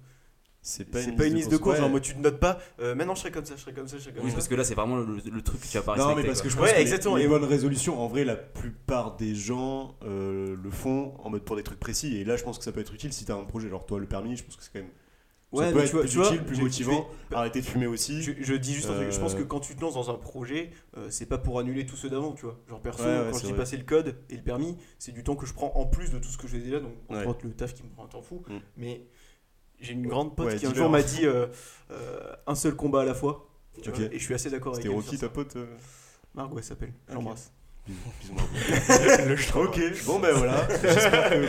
C'est 0.68 0.86
pas 0.90 1.00
C'est 1.02 1.12
pas 1.12 1.28
une 1.28 1.36
liste 1.36 1.52
de 1.52 1.58
courses, 1.58 1.78
genre 1.78 1.90
moi 1.90 2.00
tu 2.00 2.16
te 2.16 2.20
notes 2.20 2.40
pas, 2.40 2.58
euh, 2.80 2.96
maintenant 2.96 3.14
je 3.14 3.20
serai 3.22 3.32
comme 3.32 3.46
ça, 3.46 3.56
je 3.56 3.62
serai 3.62 3.72
comme 3.74 3.88
ça, 3.88 3.98
je 3.98 4.02
serai 4.04 4.14
comme 4.14 4.24
Oui, 4.26 4.32
ça. 4.32 4.36
parce 4.36 4.48
que 4.48 4.56
là, 4.56 4.64
c'est 4.64 4.74
vraiment 4.74 4.96
le, 4.98 5.06
le 5.06 5.42
truc 5.44 5.62
que 5.62 5.68
tu 5.68 5.78
vas 5.78 5.84
pas 5.84 5.96
Non, 5.96 6.16
mais 6.16 6.24
parce 6.24 6.42
quoi. 6.42 6.46
que 6.46 6.50
je 6.50 6.56
pense 6.58 6.66
Ouais, 6.66 6.72
que 6.72 6.76
les- 6.78 6.82
exactement, 6.82 7.16
les, 7.18 7.26
et- 7.26 7.28
bonnes 7.28 7.44
résolutions, 7.44 8.00
en 8.02 8.08
vrai, 8.08 8.24
la 8.26 8.36
plupart 8.36 9.16
des 9.16 9.36
gens 9.36 9.96
euh, 10.04 10.56
le 10.62 10.72
font 10.72 11.14
en 11.24 11.30
mode 11.30 11.44
pour 11.44 11.56
des 11.56 11.64
trucs 11.64 11.80
précis. 11.80 12.18
Et 12.18 12.24
là, 12.26 12.36
je 12.36 12.44
pense 12.44 12.58
que 12.58 12.64
ça 12.64 12.72
peut 12.72 12.80
être 12.82 12.94
utile 12.94 13.14
si 13.14 13.26
t'as 13.26 13.36
un 13.36 13.44
projet. 13.44 13.70
Genre, 13.70 13.86
toi, 13.86 14.00
le 14.00 14.08
permis, 14.08 14.36
je 14.38 14.44
pense 14.44 14.56
que 14.56 14.64
c'est 14.64 14.72
quand 14.74 14.80
même. 14.80 14.90
Ouais, 15.52 15.66
ça 15.68 15.72
peut 15.72 15.78
mais 15.78 15.84
être 15.84 15.90
tu 15.90 15.94
vois, 15.96 16.02
plus 16.02 16.10
tu 16.10 16.18
vois, 16.18 16.28
utile, 16.28 16.44
plus 16.44 16.56
je- 16.56 16.62
motivant. 16.62 17.10
je 17.32 17.36
Arrêter 17.36 17.62
de 17.62 17.66
fumer 17.66 17.88
aussi. 17.88 18.22
Je, 18.24 18.32
je 18.42 18.54
dis 18.56 18.74
juste 18.74 18.90
un 18.90 18.96
truc, 18.96 19.12
je 19.12 19.20
pense 19.20 19.36
Euh, 19.36 19.38
que 19.38 19.44
quand 19.44 19.60
tu 19.62 19.76
te 19.76 19.82
lances 19.82 19.94
dans 19.94 20.10
un 20.10 20.16
projet, 20.16 20.72
euh, 20.98 21.08
c'est 21.10 21.28
pas 21.28 21.38
pour 21.38 21.60
annuler 21.60 21.86
tous 21.86 21.96
ceux 21.96 22.10
d'avant, 22.10 22.34
tu 22.34 22.42
vois. 22.46 22.60
Genre 22.68 22.82
perso, 22.82 23.04
Ouais, 23.04 23.10
ouais, 23.20 23.28
quand 23.32 23.38
je 23.38 23.46
vrai. 23.48 23.56
passer 23.56 23.78
le 23.78 23.84
code 23.84 24.16
et 24.30 24.36
le 24.36 24.42
permis, 24.42 24.76
c'est 25.00 25.14
du 25.14 25.24
temps 25.24 25.36
que 25.36 25.46
je 25.46 25.54
prends 25.54 25.72
en 25.76 25.86
plus 25.86 26.12
de 26.12 26.18
tout 26.18 26.28
ce 26.28 26.38
que 26.38 26.48
j'ai 26.48 26.58
déjà, 26.60 26.80
donc 26.82 26.92
Ouais. 27.10 27.18
entre 27.20 27.28
autres 27.30 27.46
le 27.46 27.54
taf 27.54 27.74
qui 27.74 27.84
me 27.84 27.90
prend 27.90 28.04
un 28.04 28.08
temps 28.08 28.22
fou. 28.24 28.44
Mm. 28.50 28.54
Mais 28.76 29.06
j'ai 29.80 29.94
une 29.94 30.08
grande 30.08 30.36
pote 30.36 30.48
Ouais, 30.48 30.56
qui 30.58 30.66
un 30.66 30.74
jour 30.74 30.90
m'a 30.90 31.02
dit 31.04 31.26
euh, 31.26 31.48
euh, 31.92 32.34
un 32.48 32.56
seul 32.56 32.76
combat 32.76 33.02
à 33.02 33.06
la 33.06 33.14
fois. 33.14 33.48
Euh, 33.86 34.10
et 34.12 34.20
je 34.20 34.24
suis 34.24 34.34
assez 34.34 34.50
d'accord 34.50 34.74
avec 34.74 34.84
C'était 34.84 34.94
elle. 34.94 35.02
Rocky, 35.02 35.18
sur 35.18 35.28
ta 35.28 35.34
pote 35.34 35.56
euh, 35.58 35.66
ouais, 36.36 36.44
elle 36.58 36.64
s'appelle. 36.64 36.94
J'embrasse. 37.12 37.52
Bisous, 37.86 38.00
bisous, 38.20 38.34
Margot. 38.34 39.70
ok, 39.70 39.80
bon 40.08 40.20
ben 40.20 40.32
voilà. 40.34 40.68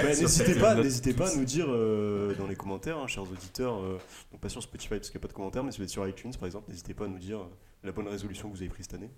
Bah, 0.03 0.05
n'hésitez 0.14 0.55
pas, 0.55 0.74
n'hésitez 0.74 1.14
pas 1.14 1.31
à 1.33 1.35
nous 1.35 1.45
dire 1.45 1.66
euh, 1.70 2.35
dans 2.35 2.47
les 2.47 2.57
commentaires, 2.57 2.99
hein, 2.99 3.07
chers 3.07 3.22
auditeurs, 3.22 3.79
euh, 3.81 3.99
donc 4.33 4.41
pas 4.43 4.51
sur 4.51 4.62
Spotify 4.62 4.97
parce 4.97 5.09
qu'il 5.09 5.18
n'y 5.18 5.22
a 5.22 5.27
pas 5.27 5.29
de 5.29 5.33
commentaires, 5.33 5.64
mais 5.64 5.72
si 5.72 5.79
vous 5.79 5.85
êtes 5.85 5.89
sur 5.91 6.07
iTunes 6.07 6.33
par 6.39 6.45
exemple, 6.47 6.68
n'hésitez 6.68 6.93
pas 6.93 7.07
à 7.07 7.09
nous 7.09 7.18
dire 7.18 7.39
la 7.85 7.93
bonne 7.93 8.07
résolution 8.09 8.49
que 8.51 8.55
vous 8.57 8.61
avez 8.61 8.68
prise 8.68 8.85
cette 8.85 8.95
année 9.01 9.11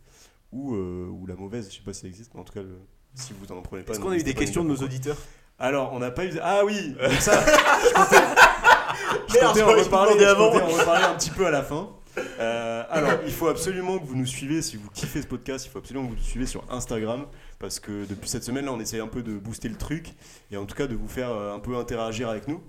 ou, 0.52 0.74
euh, 0.76 1.08
ou 1.08 1.26
la 1.26 1.34
mauvaise, 1.34 1.68
je 1.72 1.76
sais 1.78 1.82
pas 1.82 1.92
si 1.92 2.02
ça 2.02 2.06
existe, 2.06 2.34
mais 2.34 2.40
en 2.40 2.44
tout 2.44 2.52
cas, 2.52 2.62
le- 2.62 2.78
si 3.14 3.32
vous 3.32 3.50
en 3.52 3.62
prenez 3.62 3.82
pas. 3.82 3.94
Est-ce 3.94 4.00
qu'on 4.00 4.10
a 4.10 4.16
eu 4.16 4.22
des 4.22 4.34
questions 4.34 4.62
de 4.62 4.68
nos 4.68 4.76
auditeurs? 4.76 5.16
Alors, 5.58 5.92
on 5.92 5.98
n'a 5.98 6.12
pas 6.12 6.24
eu. 6.24 6.38
Ah 6.40 6.62
oui, 6.64 6.94
ça, 7.18 7.44
je 7.82 7.92
comptais, 7.94 8.16
je 9.28 9.34
comptais 9.38 9.62
en 9.62 9.66
reparler, 9.66 10.18
je 10.18 10.34
en 10.34 10.66
reparler 10.66 11.04
un 11.04 11.14
petit 11.14 11.30
peu 11.30 11.46
à 11.46 11.50
la 11.50 11.62
fin. 11.62 11.90
Euh, 12.40 12.84
alors, 12.90 13.12
il 13.26 13.32
faut 13.32 13.48
absolument 13.48 13.98
que 13.98 14.04
vous 14.04 14.16
nous 14.16 14.26
suivez 14.26 14.62
si 14.62 14.76
vous 14.76 14.88
kiffez 14.90 15.22
ce 15.22 15.26
podcast. 15.26 15.66
Il 15.66 15.70
faut 15.70 15.78
absolument 15.78 16.06
que 16.06 16.12
vous 16.12 16.16
nous 16.18 16.22
suivez 16.22 16.46
sur 16.46 16.64
Instagram 16.70 17.26
parce 17.58 17.80
que 17.80 18.06
depuis 18.06 18.28
cette 18.28 18.44
semaine-là, 18.44 18.72
on 18.72 18.80
essaye 18.80 19.00
un 19.00 19.08
peu 19.08 19.22
de 19.22 19.32
booster 19.38 19.68
le 19.68 19.76
truc 19.76 20.14
et 20.50 20.56
en 20.56 20.64
tout 20.64 20.74
cas 20.74 20.86
de 20.86 20.94
vous 20.94 21.08
faire 21.08 21.30
euh, 21.30 21.54
un 21.54 21.58
peu 21.58 21.76
interagir 21.76 22.28
avec 22.28 22.48
nous. 22.48 22.62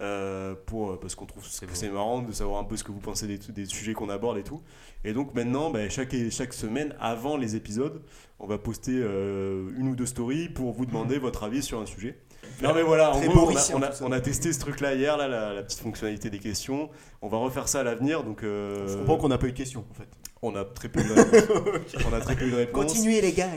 Euh, 0.00 0.54
pour, 0.66 0.98
parce 0.98 1.14
qu'on 1.14 1.26
trouve 1.26 1.42
que 1.42 1.66
c'est 1.74 1.90
marrant 1.90 2.22
de 2.22 2.32
savoir 2.32 2.60
un 2.60 2.64
peu 2.64 2.76
ce 2.76 2.84
que 2.84 2.92
vous 2.92 3.00
pensez 3.00 3.26
des, 3.26 3.38
des 3.38 3.66
sujets 3.66 3.92
qu'on 3.92 4.08
aborde 4.08 4.38
et 4.38 4.42
tout. 4.42 4.60
Et 5.04 5.12
donc 5.12 5.34
maintenant, 5.34 5.70
bah, 5.70 5.88
chaque, 5.88 6.14
chaque 6.30 6.52
semaine, 6.54 6.94
avant 7.00 7.36
les 7.36 7.56
épisodes, 7.56 8.02
on 8.38 8.46
va 8.46 8.58
poster 8.58 8.92
euh, 8.94 9.70
une 9.76 9.88
ou 9.88 9.96
deux 9.96 10.06
stories 10.06 10.48
pour 10.48 10.72
vous 10.72 10.86
demander 10.86 11.18
votre 11.18 11.44
avis 11.44 11.62
sur 11.62 11.80
un 11.80 11.86
sujet. 11.86 12.18
Non 12.62 12.72
mais 12.74 12.82
voilà, 12.82 13.14
en 13.14 13.20
gros, 13.20 13.50
on 13.50 13.56
a, 13.56 13.74
on 13.74 13.82
a- 13.82 14.02
on 14.02 14.12
a 14.12 14.20
testé 14.20 14.52
ce 14.52 14.58
truc-là 14.60 14.94
hier, 14.94 15.16
là, 15.16 15.28
la, 15.28 15.52
la 15.52 15.62
petite 15.62 15.80
fonctionnalité 15.80 16.30
des 16.30 16.38
questions. 16.38 16.88
On 17.22 17.28
va 17.28 17.36
refaire 17.38 17.68
ça 17.68 17.80
à 17.80 17.82
l'avenir, 17.84 18.24
donc 18.24 18.42
euh, 18.42 18.88
Je 18.88 18.96
comprends 18.96 19.16
qu'on 19.18 19.28
n'a 19.28 19.38
pas 19.38 19.46
eu 19.46 19.52
de 19.52 19.56
questions 19.56 19.84
en 19.90 19.94
fait. 19.94 20.08
on 20.42 20.54
a 20.56 20.64
très 20.64 20.88
peu 20.88 21.02
de 21.02 21.12
réponses. 21.12 21.96
on 22.10 22.14
a 22.14 22.20
très 22.20 22.34
peu 22.36 22.50
de 22.50 22.56
réponses. 22.56 23.04
les 23.06 23.32
gars. 23.32 23.50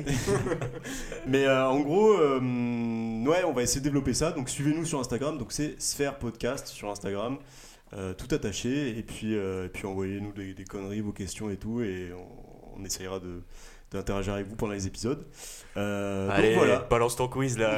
Mais 1.27 1.45
euh, 1.45 1.67
en 1.67 1.79
gros, 1.79 2.11
euh, 2.13 2.39
ouais, 3.27 3.43
on 3.43 3.53
va 3.53 3.61
essayer 3.63 3.79
de 3.79 3.85
développer 3.85 4.13
ça. 4.13 4.31
Donc 4.31 4.49
suivez-nous 4.49 4.85
sur 4.85 4.99
Instagram. 4.99 5.37
Donc 5.37 5.51
c'est 5.51 5.75
Sphère 5.81 6.17
Podcast 6.17 6.67
sur 6.67 6.89
Instagram, 6.89 7.37
euh, 7.93 8.13
tout 8.13 8.33
attaché. 8.33 8.97
Et 8.97 9.03
puis, 9.03 9.35
euh, 9.35 9.65
et 9.65 9.69
puis 9.69 9.85
envoyez-nous 9.85 10.31
des, 10.33 10.53
des 10.53 10.63
conneries, 10.65 11.01
vos 11.01 11.11
questions 11.11 11.49
et 11.49 11.57
tout, 11.57 11.81
et 11.81 12.11
on, 12.13 12.79
on 12.81 12.85
essayera 12.85 13.19
de 13.19 13.41
d'interagir 13.91 14.33
avec 14.33 14.47
vous 14.47 14.55
pendant 14.55 14.73
les 14.73 14.87
épisodes. 14.87 15.23
Euh, 15.77 16.27
Allez, 16.31 16.55
donc 16.55 16.63
voilà. 16.63 16.79
balance 16.89 17.15
ton 17.15 17.27
quiz 17.27 17.59
là. 17.59 17.75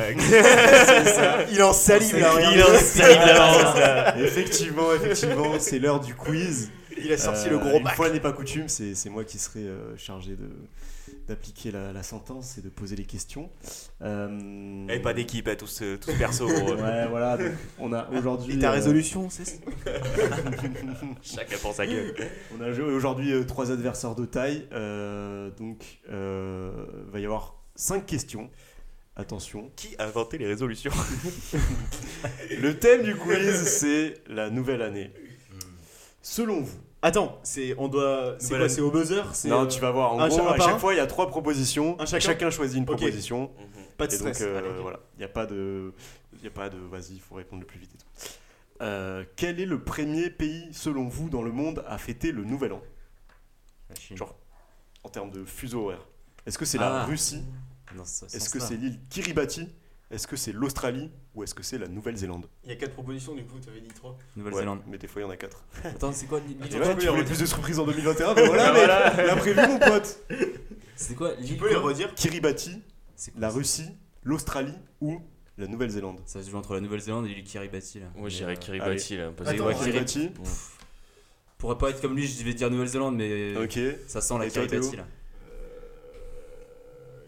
Il 1.52 1.62
en 1.62 1.74
salive 1.74 2.18
là, 2.18 2.32
Il 2.54 2.64
en 2.64 2.78
salive 2.80 3.18
là. 3.18 4.18
effectivement, 4.20 4.93
effectivement, 4.93 5.60
c'est 5.60 5.78
l'heure 5.78 6.00
du 6.00 6.16
quiz. 6.16 6.72
Il 6.98 7.12
a 7.12 7.18
sorti 7.18 7.48
Euh, 7.48 7.52
le 7.52 7.58
gros 7.60 7.78
Une 7.78 7.84
bac. 7.84 7.96
fois 7.96 8.10
n'est 8.10 8.20
pas 8.20 8.32
coutume, 8.34 8.68
c'est 8.70 8.96
c'est 8.96 9.10
moi 9.10 9.24
qui 9.24 9.38
serai 9.38 9.62
euh, 9.62 9.96
chargé 9.98 10.36
de 10.36 10.50
d'appliquer 11.28 11.72
la, 11.72 11.91
la 11.91 12.04
sentence 12.04 12.58
et 12.58 12.62
de 12.62 12.70
poser 12.70 12.96
les 12.96 13.04
questions. 13.06 13.50
Euh, 14.02 14.88
Et 14.89 15.00
pas 15.00 15.14
d'équipe, 15.14 15.48
hein, 15.48 15.56
tous, 15.58 15.82
euh, 15.82 15.98
tous 15.98 16.14
perso. 16.14 16.48
Ouais, 16.50 17.08
voilà. 17.08 17.38
donc 17.38 17.52
on 17.80 17.93
a 17.93 18.10
aujourd'hui. 18.12 18.56
Et 18.56 18.60
ta 18.60 18.70
euh, 18.70 18.74
résolution, 18.74 19.30
c'est 19.30 19.43
Chacun 21.24 21.58
pour 21.62 21.74
sa 21.74 21.86
gueule. 21.88 22.14
On 22.58 22.62
a 22.62 22.72
joué 22.72 22.86
aujourd'hui 22.86 23.32
euh, 23.34 23.43
trois 23.43 23.72
adversaires 23.72 24.16
de 24.16 24.26
taille. 24.26 24.68
euh, 24.72 25.50
donc, 25.58 25.84
euh, 26.10 26.72
va 27.12 27.20
y 27.20 27.26
avoir 27.26 27.56
cinq 27.76 28.06
questions. 28.06 28.50
Attention. 29.16 29.72
Qui 29.78 29.96
a 29.98 30.06
inventé 30.06 30.38
les 30.38 30.46
résolutions 30.48 30.91
Le 32.62 32.78
thème 32.78 33.02
du 33.04 33.16
quiz, 33.16 33.64
c'est 33.68 34.16
la 34.28 34.50
nouvelle 34.50 34.82
année. 34.82 35.12
Selon 36.22 36.62
vous. 36.62 36.78
Attends, 37.06 37.39
c'est 37.43 37.76
on 37.78 37.88
doit 37.88 38.36
c'est 38.39 38.58
quoi 38.58 38.68
c'est 38.68 38.82
au 38.82 38.89
buzzer, 38.89 39.22
c'est 39.36 39.47
Non, 39.47 39.62
euh, 39.64 39.68
tu 39.68 39.80
vas 39.80 39.91
voir. 39.91 40.14
En 40.14 40.20
un 40.20 40.28
gros, 40.28 40.38
cha- 40.38 40.43
un 40.43 40.47
à 40.47 40.53
par 40.56 40.66
chaque 40.66 40.76
un 40.76 40.80
fois, 40.80 40.93
il 40.95 40.97
y 40.97 40.99
a 40.99 41.06
trois 41.06 41.28
propositions. 41.28 41.95
Un 42.01 42.06
chacun 42.08 42.49
choisit 42.49 42.78
une 42.78 42.84
Ok. 42.89 42.97
proposition. 42.97 43.51
pas 43.95 44.08
de 44.08 44.14
Et 44.16 44.18
donc, 44.18 44.34
stress. 44.34 44.41
euh, 44.41 44.58
Allez, 44.58 44.70
ok. 44.70 44.76
voilà. 44.82 44.99
Il 45.16 45.20
n'y 45.20 45.24
a 45.26 45.30
pas 45.30 45.45
de. 45.45 45.93
Il 46.34 46.43
y 46.43 46.47
a 46.47 46.49
pas 46.49 46.68
de. 46.70 46.78
Vas-y, 46.80 47.14
il 47.14 47.20
faut 47.22 47.36
répondre 47.36 47.62
le 47.62 47.68
plus 47.68 47.78
vite 47.80 47.91
et 47.93 47.97
tout. 47.97 48.06
Euh, 48.82 49.24
quel 49.36 49.60
est 49.60 49.66
le 49.68 49.84
premier 49.84 50.32
pays, 50.32 50.68
selon 50.74 51.08
vous, 51.08 51.30
dans 51.30 51.43
le 51.43 51.51
monde 51.51 51.84
à 51.88 51.97
fêter 51.99 52.32
le 52.32 52.43
nouvel 52.43 52.74
an? 52.74 52.82
La 53.89 53.95
Chine. 53.95 54.18
Genre- 54.18 54.36
en 55.03 55.10
termes 55.10 55.30
de 55.30 55.45
fuseau 55.45 55.84
horaire 55.86 56.08
Est-ce 56.47 56.58
que 56.58 56.66
c'est 56.66 56.80
la 56.80 57.01
Ah. 57.01 57.06
Russie? 57.06 57.43
Dans 57.95 58.03
ce 58.03 58.26
Est-ce 58.26 58.49
que 58.49 58.60
sens-là. 58.60 58.76
c'est 58.78 58.82
l'île 58.84 58.99
Kiribati? 59.12 59.70
Est-ce 60.12 60.28
que 60.28 60.36
c'est 60.36 60.51
l'Australie 60.51 61.10
Ou 61.34 61.43
est-ce 61.43 61.56
que 61.56 61.64
c'est 61.64 61.80
la 61.80 61.88
Nouvelle-Zélande? 61.88 62.45
Il 62.64 62.70
y 62.70 62.74
a 62.74 62.76
4 62.76 62.93
propositions, 62.93 63.34
du 63.34 63.43
coup, 63.43 63.58
tu 63.60 63.70
avais 63.70 63.82
dit 63.82 63.89
3. 63.89 64.18
Nouvelle-Zélande. 64.36 64.80
Ouais, 64.80 64.86
mais 64.88 64.97
des 64.97 65.08
fois 65.08 65.22
il 65.22 65.26
y 65.26 65.28
en 65.28 65.32
a 65.32 65.38
4. 65.38 65.66
Attends, 65.84 66.12
c'est 66.12 66.28
quoi 66.28 66.39
ouais, 66.39 66.68
tu 66.70 67.08
voulais 67.08 67.24
plus 67.24 67.39
de 67.39 67.45
surprises 67.45 67.80
en 67.80 67.86
2021, 67.86 68.36
mais 68.36 68.45
voilà, 68.47 69.14
mec, 69.16 69.26
l'a 69.26 69.36
prévu 69.36 69.60
mon 69.68 69.80
pote 69.80 70.20
C'est 70.95 71.16
quoi 71.16 71.32
Tu 71.43 71.56
peux 71.56 71.70
les 71.70 71.76
redire 71.76 72.14
Kiribati, 72.14 72.82
la 73.38 73.49
Russie, 73.49 73.89
l'Australie 74.24 74.76
ou 75.01 75.20
la 75.58 75.68
Nouvelle-Zélande? 75.68 76.20
Ça 76.26 76.43
se 76.43 76.51
joue 76.51 76.58
entre 76.58 76.76
la 76.76 76.82
Nouvelle-Zélande 76.82 77.26
et 77.26 77.30
l'île 77.30 77.43
Kiribati 77.43 77.99
là. 77.99 78.06
Moi, 78.16 78.30
je 78.30 78.36
Mais, 78.36 78.39
dirais 78.39 78.53
euh, 78.53 78.56
Kiribati 78.56 79.18
là. 79.18 79.32
Ouais, 79.32 79.60
ouais. 79.60 79.76
Kiribati, 79.76 80.30
Pourrait 81.58 81.78
pas 81.80 81.89
être 81.89 82.01
comme 82.01 82.16
lui, 82.16 82.28
je 82.28 82.43
vais 82.43 82.53
dire 82.53 82.70
Nouvelle-Zélande, 82.70 83.16
mais 83.16 83.56
ça 84.08 84.22
sent 84.22 84.38
la 84.38 84.49
Kiribati 84.49 84.97
là. 84.97 85.08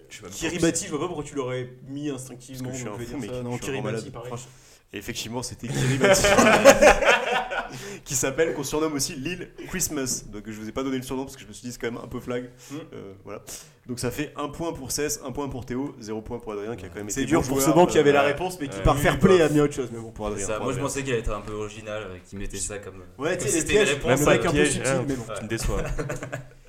Je 0.10 0.16
sais 0.18 0.24
même 0.24 0.32
pas 0.32 0.38
Kiribati, 0.38 0.86
je 0.86 0.90
vois 0.92 1.00
pas 1.00 1.08
pourquoi 1.08 1.24
tu 1.24 1.36
l'aurais 1.36 1.70
mis 1.88 2.10
instinctivement. 2.10 2.70
Parce 2.70 2.84
que 2.84 2.86
je 2.90 2.94
suis 2.96 3.04
un 3.04 3.06
fou, 3.06 3.10
dire 3.10 3.18
mec. 3.20 3.30
ça. 3.30 3.42
Non, 3.44 3.58
Je 3.58 3.64
suis 3.64 3.72
vraiment 3.72 3.84
Kiribati, 3.84 3.84
malade. 3.84 4.12
pareil. 4.12 4.28
Franchement. 4.28 4.52
Et 4.94 4.98
effectivement, 4.98 5.44
c'était 5.44 5.68
Kiribati. 5.68 6.24
qui 8.06 8.16
s'appelle, 8.16 8.54
qu'on 8.54 8.64
surnomme 8.64 8.94
aussi 8.94 9.16
l'île 9.16 9.50
Christmas. 9.68 10.24
Donc 10.32 10.44
je 10.48 10.54
vous 10.54 10.70
ai 10.70 10.72
pas 10.72 10.84
donné 10.84 10.96
le 10.98 11.04
surnom 11.04 11.26
parce 11.26 11.36
que 11.36 11.42
je 11.44 11.48
me 11.48 11.54
suis 11.54 11.68
dit 11.68 11.74
c'est 11.74 11.80
quand 11.82 11.92
même 11.92 12.02
un 12.02 12.08
peu 12.08 12.20
flag. 12.22 12.50
Mm. 12.72 12.76
Euh, 12.94 13.14
voilà. 13.26 13.42
Donc 13.88 14.00
ça 14.00 14.10
fait 14.12 14.32
un 14.38 14.48
point 14.48 14.72
pour 14.74 14.92
Cess, 14.94 15.20
un 15.26 15.32
point 15.34 15.50
pour 15.50 15.66
Théo, 15.66 15.94
zéro 16.00 16.22
point 16.22 16.40
pour 16.40 16.54
Adrien 16.54 16.76
qui 16.78 16.86
a 16.86 16.90
quand 16.90 16.96
même 16.96 17.06
été 17.10 17.22
C'est 17.22 17.26
dur 17.26 17.42
bon 17.42 17.48
pour 17.48 17.60
ce 17.60 17.66
joueur, 17.66 17.76
banc 17.76 17.86
qui 17.86 17.98
euh, 17.98 18.02
avait 18.02 18.14
la 18.14 18.22
ouais, 18.22 18.28
réponse, 18.28 18.58
mais 18.62 18.68
qui 18.70 18.78
Ouais. 18.78 18.84
par 18.84 18.98
fair 18.98 19.20
play 19.20 19.42
a 19.42 19.50
mis 19.50 19.60
autre 19.60 19.74
chose. 19.74 19.90
Mais 19.92 20.00
bon. 20.00 20.12
Pour 20.12 20.28
Adrien. 20.28 20.46
Ça, 20.46 20.54
pour 20.56 20.64
moi 20.66 20.72
je 20.74 20.78
Adrien. 20.78 20.88
pensais 20.88 21.04
qu'il 21.04 21.12
allait 21.12 21.22
être 21.22 21.34
un 21.34 21.42
peu 21.42 21.54
original, 21.54 22.04
euh, 22.04 22.18
qu'il 22.26 22.40
mettait 22.40 22.58
ça 22.58 22.78
comme. 22.80 23.04
Ouais, 23.18 23.38
tu 23.38 23.48
sais, 23.48 23.52
les 23.56 23.60
c'était 23.60 23.74
une 23.74 23.78
pièges, 23.80 23.90
réponse, 23.96 24.08
Même 24.10 24.20
le 24.20 24.26
pas 24.26 24.32
mec 24.32 24.42
de 24.42 24.48
un 24.48 24.52
peu 24.52 24.56
piège, 24.58 24.72
subtil, 24.72 24.92
hein. 24.94 25.06
mais 25.08 25.16
bon. 25.16 25.24
Tu 25.38 25.44
me 25.44 25.50
déçois. 25.50 25.84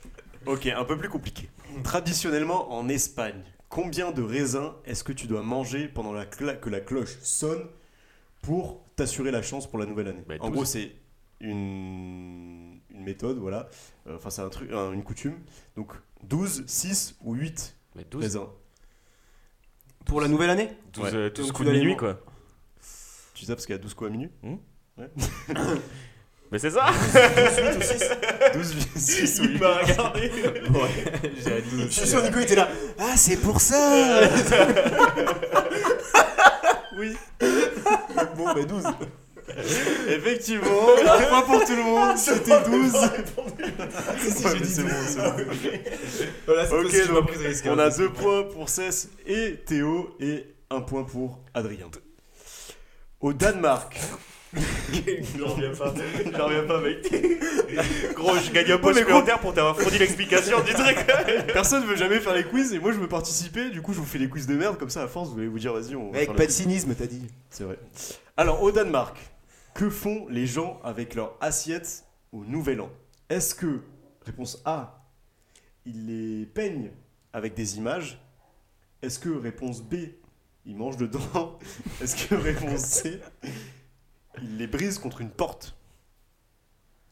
Ok, 0.48 0.66
un 0.66 0.84
peu 0.84 0.96
plus 0.96 1.08
compliqué. 1.08 1.48
Traditionnellement 1.84 2.72
en 2.72 2.88
Espagne, 2.88 3.42
combien 3.68 4.10
de 4.12 4.22
raisins 4.22 4.72
est-ce 4.86 5.04
que 5.04 5.12
tu 5.12 5.26
dois 5.26 5.42
manger 5.42 5.88
pendant 5.88 6.12
la 6.12 6.24
que 6.26 6.70
la 6.70 6.80
cloche 6.80 7.18
sonne 7.22 7.66
pour 8.42 8.82
t'assurer 8.96 9.30
la 9.30 9.42
chance 9.42 9.68
pour 9.68 9.78
la 9.78 9.86
nouvelle 9.86 10.08
année? 10.08 10.24
Bah, 10.26 10.36
En 10.40 10.46
12. 10.48 10.54
gros, 10.56 10.64
c'est 10.64 10.92
une, 11.40 12.80
une 12.90 13.04
méthode, 13.04 13.38
voilà. 13.38 13.68
Enfin, 14.10 14.30
c'est 14.30 14.42
un 14.42 14.48
truc, 14.48 14.72
un- 14.72 14.92
une 14.92 15.02
coutume. 15.04 15.38
Donc 15.76 15.92
12, 16.24 16.64
6 16.66 17.16
ou 17.22 17.34
8 17.34 17.76
Mais 17.94 18.04
12, 18.10 18.22
raisins. 18.22 18.46
Pour 20.06 20.20
la 20.22 20.28
nouvelle 20.28 20.50
année? 20.50 20.70
12, 20.94 21.04
Ouais. 21.04 21.14
euh, 21.14 21.30
12 21.30 21.46
Donc, 21.48 21.56
coups 21.56 21.68
de 21.68 21.74
minuit 21.74 21.96
quoi. 21.96 22.20
Tu 23.34 23.44
sais 23.44 23.52
parce 23.54 23.66
qu'il 23.66 23.74
y 23.74 23.78
a 23.78 23.82
12 23.82 23.94
coups 23.94 24.08
à 24.08 24.12
minute 24.12 24.32
Mais 26.50 26.58
c'est 26.58 26.70
ça 26.70 26.86
12, 28.54 28.76
6 28.96 29.40
ou 29.40 29.44
8 29.44 29.60
m'a 29.60 29.78
regardé. 29.78 30.30
J'ai 31.44 31.60
dit. 31.62 31.82
Je 31.82 31.88
suis 31.92 32.08
sûr, 32.08 32.22
Nico 32.22 32.38
était 32.38 32.54
là. 32.56 32.68
Ah, 32.98 33.16
c'est 33.16 33.36
pour 33.36 33.60
ça 33.60 34.20
Oui. 36.98 37.14
Bon, 38.36 38.44
bah 38.46 38.62
12. 38.66 38.84
Effectivement, 40.08 40.88
un 41.06 41.22
point 41.22 41.42
pour 41.42 41.64
tout 41.64 41.76
le 41.76 41.82
monde, 41.82 42.16
c'était 42.18 42.60
12. 42.62 42.92
Si, 44.18 44.30
si, 44.32 44.44
Ouais, 44.46 44.52
mais 44.58 44.66
c'est 44.66 44.82
12. 44.82 44.90
bon, 44.90 44.96
c'est 45.06 45.20
bon. 45.20 45.34
Voilà, 46.46 46.64
cette 46.66 46.74
Ok, 46.74 47.08
donc, 47.14 47.30
risque, 47.30 47.64
On 47.68 47.78
a 47.78 47.90
deux 47.90 48.10
points 48.10 48.42
pour 48.44 48.68
Cess 48.68 49.08
et 49.26 49.56
Théo 49.66 50.16
et 50.20 50.46
un 50.70 50.80
point 50.80 51.04
pour 51.04 51.40
Adrien. 51.54 51.88
Au 53.20 53.32
Danemark. 53.32 53.98
J'en 55.38 55.46
reviens 55.46 55.74
pas. 55.74 55.94
J'en 56.36 56.46
reviens 56.46 56.64
pas, 56.64 56.80
mec. 56.80 57.02
Gros, 58.14 58.36
je 58.36 58.50
gagne 58.50 58.72
un 58.72 58.78
mais 58.78 58.94
supplémentaire 58.94 59.40
pour 59.40 59.52
t'avoir 59.52 59.78
fourni 59.78 59.98
l'explication 59.98 60.60
du 60.60 60.72
truc. 60.72 60.96
Personne 61.52 61.84
veut 61.84 61.96
jamais 61.96 62.18
faire 62.20 62.34
les 62.34 62.44
quiz 62.44 62.72
et 62.72 62.78
moi 62.78 62.92
je 62.92 62.98
veux 62.98 63.08
participer. 63.08 63.70
Du 63.70 63.82
coup, 63.82 63.92
je 63.92 63.98
vous 63.98 64.06
fais 64.06 64.18
des 64.18 64.28
quiz 64.28 64.46
de 64.46 64.54
merde 64.54 64.78
comme 64.78 64.90
ça. 64.90 65.02
À 65.02 65.08
force, 65.08 65.30
vous 65.30 65.38
allez 65.38 65.48
vous 65.48 65.58
dire, 65.58 65.72
vas-y, 65.72 65.94
on. 65.96 66.10
va 66.10 66.18
Mec, 66.18 66.34
pas 66.34 66.46
de 66.46 66.50
cynisme, 66.50 66.94
t'as 66.94 67.06
dit. 67.06 67.26
C'est 67.50 67.64
vrai. 67.64 67.78
Alors, 68.36 68.62
au 68.62 68.72
Danemark, 68.72 69.18
que 69.74 69.90
font 69.90 70.26
les 70.28 70.46
gens 70.46 70.80
avec 70.82 71.14
leur 71.14 71.36
assiette 71.40 72.04
au 72.32 72.44
Nouvel 72.44 72.80
An? 72.80 72.90
Est-ce 73.28 73.54
que, 73.54 73.80
réponse 74.24 74.62
A, 74.64 75.04
ils 75.84 76.06
les 76.06 76.46
peignent 76.46 76.90
avec 77.32 77.54
des 77.54 77.76
images? 77.76 78.18
Est-ce 79.02 79.18
que, 79.18 79.28
réponse 79.28 79.82
B, 79.82 79.94
ils 80.64 80.74
mangent 80.74 80.96
dedans? 80.96 81.58
Est-ce 82.02 82.26
que, 82.26 82.34
réponse 82.34 82.80
C, 82.80 83.20
ils 84.42 84.56
les 84.58 84.66
brisent 84.66 84.98
contre 84.98 85.20
une 85.20 85.30
porte 85.30 85.74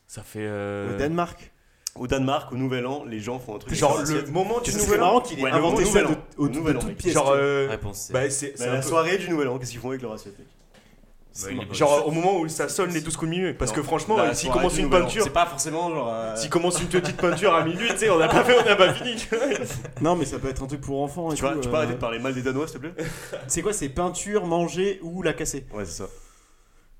Ça 0.06 0.22
fait. 0.22 0.40
euh, 0.42 0.94
Au 0.94 0.98
Danemark. 0.98 1.52
Au 1.96 2.06
Danemark, 2.06 2.52
au 2.52 2.56
Nouvel 2.56 2.86
An, 2.86 3.04
les 3.06 3.20
gens 3.20 3.38
font 3.38 3.56
un 3.56 3.58
truc. 3.58 3.74
Genre 3.74 3.98
avec 3.98 4.26
le 4.26 4.30
moment 4.30 4.60
du 4.60 4.70
C'est 4.70 4.78
nouvel 4.78 5.00
an. 5.00 5.06
marrant 5.06 5.20
qu'il 5.22 5.38
ait 5.38 5.42
Ouais, 5.44 5.50
le 5.50 5.56
inventé 5.56 5.84
Nouvel 5.84 6.06
ça 6.06 6.12
An. 6.12 6.16
au, 6.36 6.48
Nouvel 6.48 6.76
An, 6.76 6.84
mec. 6.84 7.08
Genre. 7.08 7.30
euh, 7.34 7.68
Réponse 7.70 7.98
C. 7.98 8.12
Bah, 8.12 8.28
c'est. 8.28 8.54
Bah, 8.58 8.64
un 8.68 8.74
la 8.74 8.80
peu- 8.82 8.88
soirée 8.88 9.16
du 9.16 9.30
Nouvel 9.30 9.48
An, 9.48 9.58
qu'est-ce 9.58 9.70
qu'ils 9.70 9.80
font 9.80 9.88
avec 9.88 10.02
leur 10.02 10.12
assiette 10.12 10.38
mec 10.38 10.46
Bah, 11.42 11.48
il 11.52 11.70
est 11.70 11.74
Genre 11.74 12.06
au 12.06 12.10
moment 12.10 12.38
où 12.38 12.48
ça 12.48 12.68
sonne 12.68 12.90
les 12.90 13.00
12 13.00 13.16
coups 13.16 13.30
de 13.30 13.34
minuit. 13.34 13.54
Parce 13.54 13.72
que 13.72 13.82
franchement, 13.82 14.18
la 14.18 14.24
euh, 14.24 14.34
s'il 14.34 14.44
soirée 14.48 14.58
commence 14.58 14.74
du 14.74 14.80
une 14.80 14.84
Nouvel 14.86 15.02
An. 15.02 15.04
peinture. 15.06 15.24
C'est 15.24 15.30
pas 15.30 15.46
forcément 15.46 15.88
genre. 15.90 16.12
euh, 16.12 16.36
S'il 16.36 16.50
commence 16.50 16.82
une 16.82 16.88
petite 16.88 17.16
peinture 17.16 17.54
à 17.54 17.64
minuit, 17.64 17.88
tu 17.88 17.96
sais, 17.96 18.10
on 18.10 18.18
n'a 18.18 18.28
pas 18.28 18.44
fait, 18.44 18.58
on 18.60 18.64
n'a 18.66 18.76
pas 18.76 18.92
fini. 18.92 19.16
tu 19.16 19.34
vois. 19.34 19.46
Non, 20.02 20.16
mais 20.16 20.26
ça 20.26 20.38
peut 20.38 20.48
être 20.50 20.62
un 20.62 20.66
truc 20.66 20.82
pour 20.82 21.00
enfants. 21.02 21.32
et 21.32 21.34
Tu, 21.34 21.40
vois, 21.40 21.52
tout, 21.54 21.60
tu 21.60 21.68
euh, 21.68 21.70
peux 21.70 21.76
arrêter 21.78 21.94
de 21.94 21.98
parler 21.98 22.18
mal 22.18 22.34
des 22.34 22.42
Danois, 22.42 22.68
s'il 22.68 22.78
te 22.78 22.86
plaît? 22.86 23.04
C'est 23.48 23.62
quoi 23.62 23.72
C'est 23.72 23.88
peinture, 23.88 24.44
manger 24.44 25.00
ou 25.02 25.22
la 25.22 25.32
casser? 25.32 25.64
Ouais, 25.72 25.86
c'est 25.86 26.02
ça. 26.02 26.08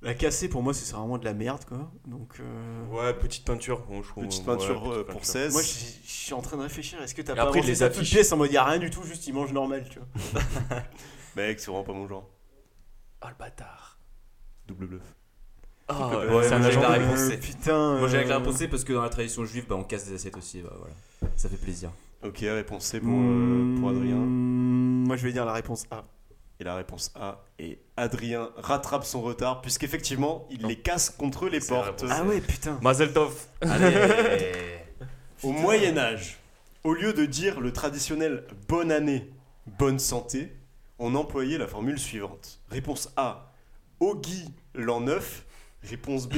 La 0.06 0.14
casser, 0.14 0.48
pour 0.48 0.62
moi, 0.62 0.72
c'est 0.72 0.94
vraiment 0.94 1.18
de 1.18 1.24
la 1.24 1.34
merde, 1.34 1.64
quoi. 1.66 1.90
Donc. 2.06 2.38
euh, 2.40 2.86
Ouais, 2.90 3.12
petite 3.12 3.44
peinture. 3.44 3.80
bon, 3.88 4.02
je 4.02 4.08
trouve, 4.08 4.24
Petite 4.24 4.40
ouais, 4.46 4.54
peinture 4.56 4.80
petite 4.82 4.92
euh, 4.94 5.04
pour 5.04 5.14
peinture. 5.20 5.24
16. 5.26 5.52
Moi, 5.52 5.62
je 5.62 5.68
suis 6.08 6.32
en 6.32 6.40
train 6.42 6.56
de 6.56 6.62
réfléchir. 6.62 7.02
Est-ce 7.02 7.14
que 7.14 7.22
t'as 7.22 7.34
pas 7.34 7.42
après, 7.42 7.60
les 7.60 7.82
affiches. 7.82 8.10
pièce 8.10 8.32
en 8.32 8.36
mode 8.36 8.52
y 8.52 8.56
a 8.56 8.64
rien 8.64 8.78
du 8.78 8.88
tout, 8.90 9.02
juste 9.02 9.26
il 9.26 9.34
mange 9.34 9.52
normal, 9.52 9.84
tu 9.90 9.98
vois 9.98 10.42
Mec, 11.36 11.58
c'est 11.60 11.66
vraiment 11.70 11.82
pas 11.84 11.92
mon 11.92 12.06
genre. 12.06 12.28
Ah, 13.20 13.28
le 13.30 13.34
bâtard. 13.38 13.98
Double 14.68 14.86
bluff. 14.86 15.02
Ah, 15.88 16.08
Ouais, 16.18 16.34
ouais, 16.36 16.42
c'est 16.48 16.54
un 16.54 16.62
agent 16.62 16.70
j'ai- 16.70 16.76
de 16.86 16.92
la 16.92 16.98
réponse 16.98 17.18
C. 17.20 17.36
Putain. 17.38 17.98
Moi 17.98 18.08
j'ai 18.08 18.16
avec 18.16 18.28
la 18.28 18.36
euh, 18.36 18.38
réponse 18.38 18.56
C 18.56 18.68
parce 18.68 18.84
que 18.84 18.92
dans 18.92 19.02
la 19.02 19.08
tradition 19.08 19.44
juive, 19.44 19.66
bah, 19.68 19.76
on 19.76 19.84
casse 19.84 20.06
des 20.06 20.14
assiettes 20.14 20.36
aussi. 20.36 20.60
Bah, 20.62 20.72
voilà. 20.78 20.94
Ça 21.36 21.48
fait 21.48 21.56
plaisir. 21.56 21.90
Ok, 22.24 22.38
réponse 22.40 22.84
C 22.86 23.00
pour, 23.00 23.10
euh, 23.12 23.76
pour 23.78 23.90
Adrien. 23.90 24.16
Hmm, 24.16 25.04
Moi, 25.06 25.16
je 25.16 25.24
vais 25.26 25.32
dire 25.32 25.44
la 25.44 25.52
réponse 25.52 25.84
A. 25.90 26.04
Et 26.58 26.64
la 26.64 26.74
réponse 26.74 27.12
A. 27.14 27.44
Et 27.58 27.78
Adrien 27.96 28.50
rattrape 28.56 29.04
son 29.04 29.20
retard, 29.20 29.60
puisqu'effectivement, 29.60 30.46
il 30.50 30.66
les 30.66 30.76
casse 30.76 31.10
contre 31.10 31.48
les 31.48 31.60
portes. 31.60 32.04
Ah 32.08 32.24
ouais, 32.24 32.40
putain. 32.40 32.78
Mazel 32.82 33.12
Tov. 33.12 33.34
Allez 33.60 34.78
Au 35.42 35.52
Moyen-Âge, 35.52 36.38
au 36.82 36.94
lieu 36.94 37.12
de 37.12 37.26
dire 37.26 37.60
le 37.60 37.72
traditionnel 37.72 38.44
bonne 38.68 38.90
année, 38.90 39.30
bonne 39.78 39.98
santé, 39.98 40.56
on 40.98 41.14
employait 41.14 41.58
la 41.58 41.66
formule 41.66 41.98
suivante. 41.98 42.60
Réponse 42.70 43.12
A. 43.16 43.52
Au 44.00 44.14
gui 44.14 44.48
l'an 44.74 45.00
9. 45.00 45.44
Réponse 45.82 46.26
B. 46.26 46.36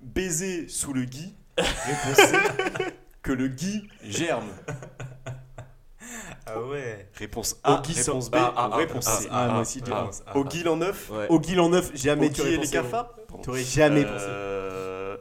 Baiser 0.00 0.68
sous 0.68 0.92
le 0.92 1.04
gui. 1.04 1.34
Réponse 1.58 2.16
C. 2.16 2.36
Que 3.22 3.32
le 3.32 3.48
gui 3.48 3.86
germe. 4.02 4.48
Ah 6.54 6.60
ouais 6.60 7.08
Réponse 7.14 7.56
A. 7.62 7.76
Réponse 7.76 8.04
sans- 8.04 8.30
B. 8.30 8.34
Ah, 8.34 8.54
ah, 8.56 8.70
ah, 8.72 8.76
réponse 8.76 9.04
C. 9.04 9.28
Ah, 9.30 9.48
moi 9.48 9.60
aussi, 9.62 9.80
réponse 9.84 10.22
Au 10.34 10.44
ah. 10.44 10.48
gui 10.48 10.62
l'an 10.62 10.76
9. 10.76 11.10
Ouais. 11.10 11.26
Au 11.28 11.40
Guil 11.40 11.60
en 11.60 11.68
neuf, 11.68 11.90
jamais 11.94 12.26
et 12.26 12.56
les 12.56 12.68
cafards. 12.68 13.14
T'aurais 13.42 13.64
jamais 13.64 14.04
pensé. 14.04 14.24
Euh, 14.28 15.16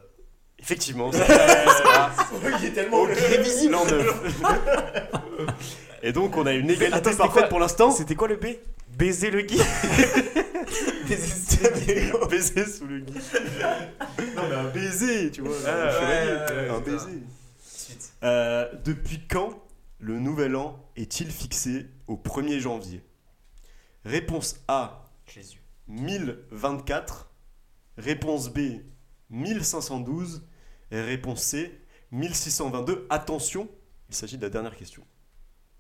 Effectivement. 0.59 1.11
Il 2.61 2.65
est 2.65 2.71
tellement 2.71 3.03
Révisible 3.03 3.73
l'an 3.73 3.85
9. 3.85 4.21
Et 6.03 6.11
donc 6.11 6.35
on 6.37 6.45
a 6.45 6.53
une 6.53 6.69
égalité 6.69 7.09
attends, 7.09 7.15
parfaite 7.15 7.41
quoi 7.41 7.49
pour 7.49 7.59
l'instant. 7.59 7.91
C'était 7.91 8.15
quoi 8.15 8.27
le 8.27 8.35
B? 8.37 8.45
Baiser 8.97 9.31
le 9.31 9.41
gui 9.41 9.57
baiser 12.29 12.65
sous 12.65 12.85
le 12.85 12.99
gui. 12.99 13.13
non 14.35 14.43
mais 14.49 14.55
un 14.55 14.63
baiser, 14.65 15.31
tu 15.31 15.41
vois. 15.41 15.55
Ah, 15.65 15.69
un 15.69 15.91
chevalier, 15.91 16.31
ouais, 16.31 16.63
ouais, 16.63 16.69
un 16.69 16.73
ouais, 16.75 16.81
baiser. 16.81 17.23
Suite. 17.63 18.11
Euh, 18.23 18.67
depuis 18.85 19.21
quand 19.29 19.53
le 19.99 20.19
nouvel 20.19 20.55
an 20.55 20.89
est-il 20.95 21.29
fixé 21.31 21.87
au 22.07 22.15
1er 22.15 22.59
janvier? 22.59 23.03
Réponse 24.05 24.63
A, 24.67 25.05
Jésus. 25.27 25.61
1024. 25.87 27.29
Réponse 27.97 28.49
B, 28.49 28.59
1512. 29.29 30.45
Et 30.91 31.01
réponse 31.01 31.43
C, 31.43 31.79
1622. 32.11 33.05
Attention, 33.09 33.69
il 34.09 34.15
s'agit 34.15 34.37
de 34.37 34.41
la 34.43 34.49
dernière 34.49 34.75
question. 34.75 35.03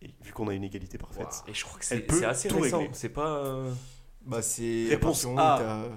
Et 0.01 0.13
vu 0.21 0.31
qu'on 0.33 0.47
a 0.47 0.53
une 0.53 0.63
égalité 0.63 0.97
parfaite. 0.97 1.43
Et 1.47 1.53
je 1.53 1.65
crois 1.65 1.79
que 1.79 1.85
Elle 1.91 2.05
c'est 2.09 2.25
assez 2.25 2.47
tout 2.49 2.59
récent. 2.59 2.79
régler. 2.79 2.93
C'est 2.93 3.09
pas. 3.09 3.37
euh, 3.37 3.73
Bah, 4.21 4.41
c'est. 4.41 4.87
Réponse 4.89 5.25
A. 5.25 5.27
moment 5.27 5.87